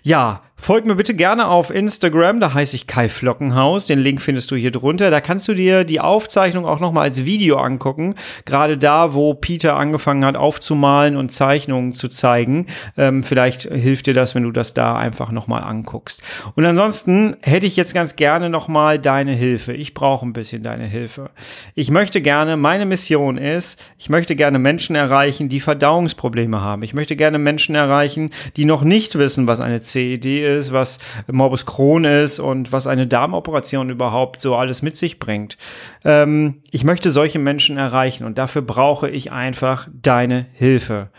Ja, 0.02 0.44
Folgt 0.60 0.88
mir 0.88 0.96
bitte 0.96 1.14
gerne 1.14 1.48
auf 1.48 1.70
Instagram, 1.70 2.42
da 2.42 2.54
heiße 2.54 2.76
ich 2.76 2.88
Kai 2.88 3.08
Flockenhaus. 3.08 3.86
Den 3.86 4.00
Link 4.00 4.22
findest 4.22 4.52
du 4.52 4.56
hier 4.56 4.72
drunter. 4.72 5.12
Da 5.12 5.22
kannst 5.22 5.48
du 5.48 5.54
dir 5.54 5.86
die 5.86 6.02
Aufzeichnung 6.02 6.66
auch 6.66 6.82
nochmal 6.82 7.04
als 7.04 7.24
Video 7.24 7.58
angucken. 7.58 8.16
Gerade 8.44 8.78
da, 8.78 9.14
wo 9.14 9.34
Peter 9.34 9.78
angefangen 9.78 10.26
hat 10.26 10.36
aufzumalen 10.36 11.16
und 11.16 11.32
Zeichnungen 11.32 11.94
zu 11.94 12.10
zeigen. 12.10 12.66
Ähm, 12.98 13.24
vielleicht 13.24 13.62
hilft 13.62 14.08
dir 14.08 14.14
das, 14.14 14.36
wenn 14.36 14.44
du 14.44 14.52
das 14.52 14.74
da 14.74 14.98
einfach 14.98 15.32
nochmal 15.32 15.64
anguckst. 15.64 16.22
Und 16.56 16.66
ansonsten 16.66 17.38
hätte 17.44 17.68
ich 17.68 17.78
jetzt 17.78 17.94
ganz 17.94 18.18
gerne 18.18 18.50
nochmal 18.50 19.00
deine 19.00 19.34
Hilfe. 19.34 19.72
Ich 19.72 19.94
brauche 19.94 20.26
ein 20.26 20.34
bisschen 20.34 20.64
deine 20.64 20.86
Hilfe. 20.86 21.30
Ich 21.76 21.92
möchte 21.92 22.20
gerne, 22.20 22.58
meine 22.58 22.86
Mission 22.86 23.38
ist, 23.38 23.82
ich 23.98 24.10
möchte 24.10 24.36
gerne 24.36 24.60
Menschen 24.60 24.98
erreichen, 24.98 25.48
die 25.50 25.62
Verdauungsprobleme 25.62 26.60
haben. 26.60 26.84
Ich 26.84 26.94
möchte 26.94 27.16
gerne 27.16 27.38
Menschen 27.38 27.76
erreichen, 27.76 28.32
die 28.58 28.66
noch 28.66 28.82
nicht 28.82 29.18
wissen, 29.18 29.48
was 29.48 29.62
eine 29.62 29.80
CED 29.82 30.26
ist 30.26 30.47
ist, 30.48 30.72
was 30.72 31.00
Morbus 31.32 31.66
Crohn 31.66 32.04
ist 32.04 32.40
und 32.40 32.72
was 32.72 32.88
eine 32.88 33.08
Darmoperation 33.08 33.90
überhaupt 33.90 34.40
so 34.42 34.56
alles 34.56 34.82
mit 34.82 34.96
sich 34.96 35.20
bringt. 35.20 35.58
Ähm, 36.04 36.62
ich 36.72 36.84
möchte 36.84 37.12
solche 37.12 37.40
Menschen 37.40 37.78
erreichen 37.78 38.26
und 38.26 38.38
dafür 38.38 38.62
brauche 38.62 39.10
ich 39.10 39.32
einfach 39.32 39.88
deine 39.94 40.48
Hilfe. 40.54 41.10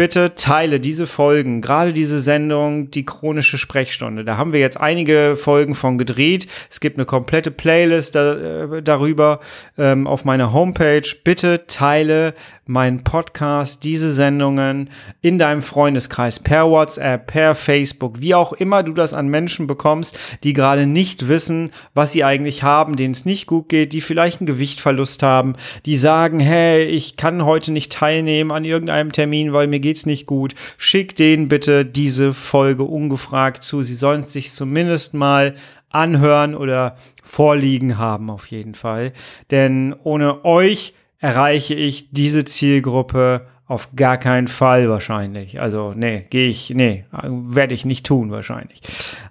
Bitte 0.00 0.34
teile 0.34 0.80
diese 0.80 1.06
Folgen, 1.06 1.60
gerade 1.60 1.92
diese 1.92 2.20
Sendung, 2.20 2.90
die 2.90 3.04
chronische 3.04 3.58
Sprechstunde. 3.58 4.24
Da 4.24 4.38
haben 4.38 4.54
wir 4.54 4.58
jetzt 4.58 4.80
einige 4.80 5.36
Folgen 5.36 5.74
von 5.74 5.98
gedreht. 5.98 6.46
Es 6.70 6.80
gibt 6.80 6.96
eine 6.96 7.04
komplette 7.04 7.50
Playlist 7.50 8.14
da, 8.14 8.78
äh, 8.78 8.82
darüber 8.82 9.40
ähm, 9.76 10.06
auf 10.06 10.24
meiner 10.24 10.54
Homepage. 10.54 11.02
Bitte 11.22 11.66
teile 11.66 12.32
meinen 12.70 13.02
Podcast, 13.02 13.84
diese 13.84 14.10
Sendungen 14.12 14.90
in 15.20 15.38
deinem 15.38 15.60
Freundeskreis 15.60 16.38
per 16.38 16.70
WhatsApp, 16.70 17.26
per 17.26 17.54
Facebook, 17.54 18.20
wie 18.20 18.34
auch 18.34 18.52
immer 18.52 18.82
du 18.82 18.92
das 18.92 19.12
an 19.12 19.28
Menschen 19.28 19.66
bekommst, 19.66 20.18
die 20.44 20.52
gerade 20.52 20.86
nicht 20.86 21.28
wissen, 21.28 21.72
was 21.94 22.12
sie 22.12 22.24
eigentlich 22.24 22.62
haben, 22.62 22.96
denen 22.96 23.12
es 23.12 23.26
nicht 23.26 23.46
gut 23.46 23.68
geht, 23.68 23.92
die 23.92 24.00
vielleicht 24.00 24.40
einen 24.40 24.46
Gewichtverlust 24.46 25.22
haben, 25.22 25.56
die 25.84 25.96
sagen, 25.96 26.38
hey, 26.38 26.84
ich 26.84 27.16
kann 27.16 27.44
heute 27.44 27.72
nicht 27.72 27.92
teilnehmen 27.92 28.52
an 28.52 28.64
irgendeinem 28.64 29.10
Termin, 29.10 29.52
weil 29.52 29.66
mir 29.66 29.80
geht's 29.90 30.06
nicht 30.06 30.26
gut. 30.26 30.54
Schick 30.78 31.16
denen 31.16 31.48
bitte 31.48 31.84
diese 31.84 32.32
Folge 32.32 32.84
ungefragt 32.84 33.64
zu. 33.64 33.82
Sie 33.82 33.94
sollen 33.94 34.22
sich 34.22 34.52
zumindest 34.52 35.14
mal 35.14 35.56
anhören 35.90 36.54
oder 36.54 36.96
vorliegen 37.24 37.98
haben 37.98 38.30
auf 38.30 38.46
jeden 38.46 38.76
Fall. 38.76 39.12
Denn 39.50 39.96
ohne 40.04 40.44
euch 40.44 40.94
erreiche 41.18 41.74
ich 41.74 42.12
diese 42.12 42.44
Zielgruppe 42.44 43.48
auf 43.66 43.88
gar 43.96 44.16
keinen 44.16 44.46
Fall 44.46 44.88
wahrscheinlich. 44.88 45.60
Also, 45.60 45.92
nee, 45.96 46.24
gehe 46.30 46.48
ich, 46.48 46.70
nee, 46.70 47.04
werde 47.10 47.74
ich 47.74 47.84
nicht 47.84 48.06
tun 48.06 48.30
wahrscheinlich. 48.30 48.82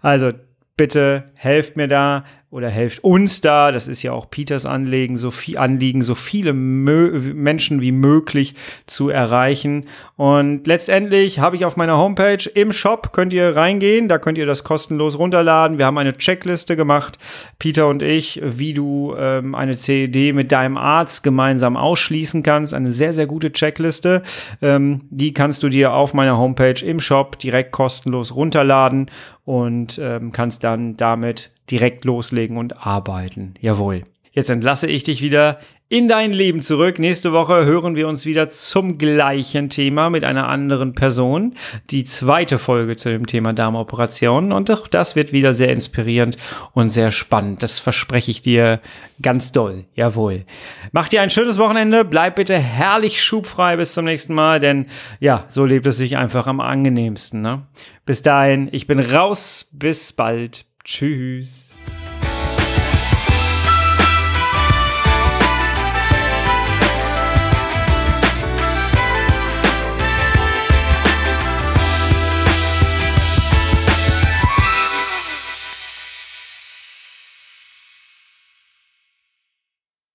Also, 0.01 0.33
bitte 0.75 1.31
helft 1.35 1.77
mir 1.77 1.87
da 1.87 2.25
oder 2.51 2.69
helft 2.69 3.03
uns 3.03 3.41
da, 3.41 3.71
das 3.71 3.87
ist 3.87 4.01
ja 4.01 4.11
auch 4.11 4.31
Peters 4.31 4.65
Anliegen, 4.65 5.17
so 5.17 5.29
viel 5.29 5.59
Anliegen, 5.59 6.01
so 6.01 6.15
viele 6.15 6.53
Mö 6.53 7.33
Menschen 7.35 7.79
wie 7.79 7.91
möglich 7.91 8.55
zu 8.87 9.09
erreichen. 9.09 9.85
Und 10.15 10.65
letztendlich 10.65 11.39
habe 11.39 11.57
ich 11.57 11.65
auf 11.65 11.77
meiner 11.77 11.97
Homepage 11.97 12.49
im 12.55 12.71
Shop 12.71 13.13
könnt 13.13 13.33
ihr 13.33 13.55
reingehen, 13.55 14.07
da 14.07 14.17
könnt 14.17 14.39
ihr 14.39 14.47
das 14.47 14.63
kostenlos 14.63 15.19
runterladen. 15.19 15.77
Wir 15.77 15.85
haben 15.85 15.99
eine 15.99 16.17
Checkliste 16.17 16.75
gemacht, 16.75 17.19
Peter 17.59 17.87
und 17.87 18.01
ich, 18.01 18.41
wie 18.43 18.73
du 18.73 19.13
ähm, 19.15 19.53
eine 19.53 19.77
CED 19.77 20.33
mit 20.33 20.51
deinem 20.51 20.77
Arzt 20.77 21.21
gemeinsam 21.21 21.77
ausschließen 21.77 22.41
kannst. 22.41 22.73
Eine 22.73 22.91
sehr, 22.91 23.13
sehr 23.13 23.27
gute 23.27 23.53
Checkliste. 23.53 24.23
Ähm, 24.63 25.01
die 25.11 25.33
kannst 25.33 25.61
du 25.61 25.69
dir 25.69 25.93
auf 25.93 26.15
meiner 26.15 26.39
Homepage 26.39 26.83
im 26.83 26.99
Shop 26.99 27.37
direkt 27.37 27.71
kostenlos 27.71 28.33
runterladen 28.33 29.11
und 29.45 29.99
ähm, 30.01 30.31
kannst 30.31 30.63
dann 30.63 30.95
damit 30.95 31.51
direkt 31.71 32.05
loslegen 32.05 32.57
und 32.57 32.85
arbeiten. 32.85 33.53
Jawohl. 33.61 34.03
Jetzt 34.31 34.49
entlasse 34.49 34.87
ich 34.87 35.03
dich 35.03 35.21
wieder 35.21 35.59
in 35.91 36.07
dein 36.07 36.31
Leben 36.31 36.61
zurück. 36.61 36.99
Nächste 36.99 37.33
Woche 37.33 37.65
hören 37.65 37.95
wir 37.95 38.07
uns 38.07 38.23
wieder 38.23 38.47
zum 38.49 38.99
gleichen 38.99 39.71
Thema 39.71 40.11
mit 40.11 40.23
einer 40.23 40.47
anderen 40.47 40.93
Person. 40.93 41.55
Die 41.89 42.03
zweite 42.03 42.59
Folge 42.59 42.95
zu 42.95 43.09
dem 43.09 43.25
Thema 43.25 43.53
Darmoperationen. 43.53 44.51
Und 44.51 44.69
auch 44.69 44.87
das 44.87 45.15
wird 45.15 45.33
wieder 45.33 45.55
sehr 45.55 45.71
inspirierend 45.71 46.37
und 46.73 46.89
sehr 46.89 47.09
spannend. 47.09 47.63
Das 47.63 47.79
verspreche 47.79 48.29
ich 48.29 48.43
dir 48.43 48.81
ganz 49.19 49.51
doll. 49.51 49.85
Jawohl. 49.95 50.45
Mach 50.91 51.09
dir 51.09 51.23
ein 51.23 51.31
schönes 51.31 51.57
Wochenende. 51.57 52.05
Bleib 52.05 52.35
bitte 52.35 52.57
herrlich 52.57 53.23
schubfrei 53.23 53.75
bis 53.77 53.95
zum 53.95 54.05
nächsten 54.05 54.35
Mal, 54.35 54.59
denn 54.59 54.85
ja, 55.19 55.45
so 55.49 55.65
lebt 55.65 55.87
es 55.87 55.97
sich 55.97 56.17
einfach 56.17 56.45
am 56.45 56.59
angenehmsten. 56.59 57.41
Ne? 57.41 57.63
Bis 58.05 58.21
dahin, 58.21 58.69
ich 58.71 58.85
bin 58.85 58.99
raus. 58.99 59.67
Bis 59.71 60.13
bald. 60.13 60.68
Tschüss. 60.89 61.68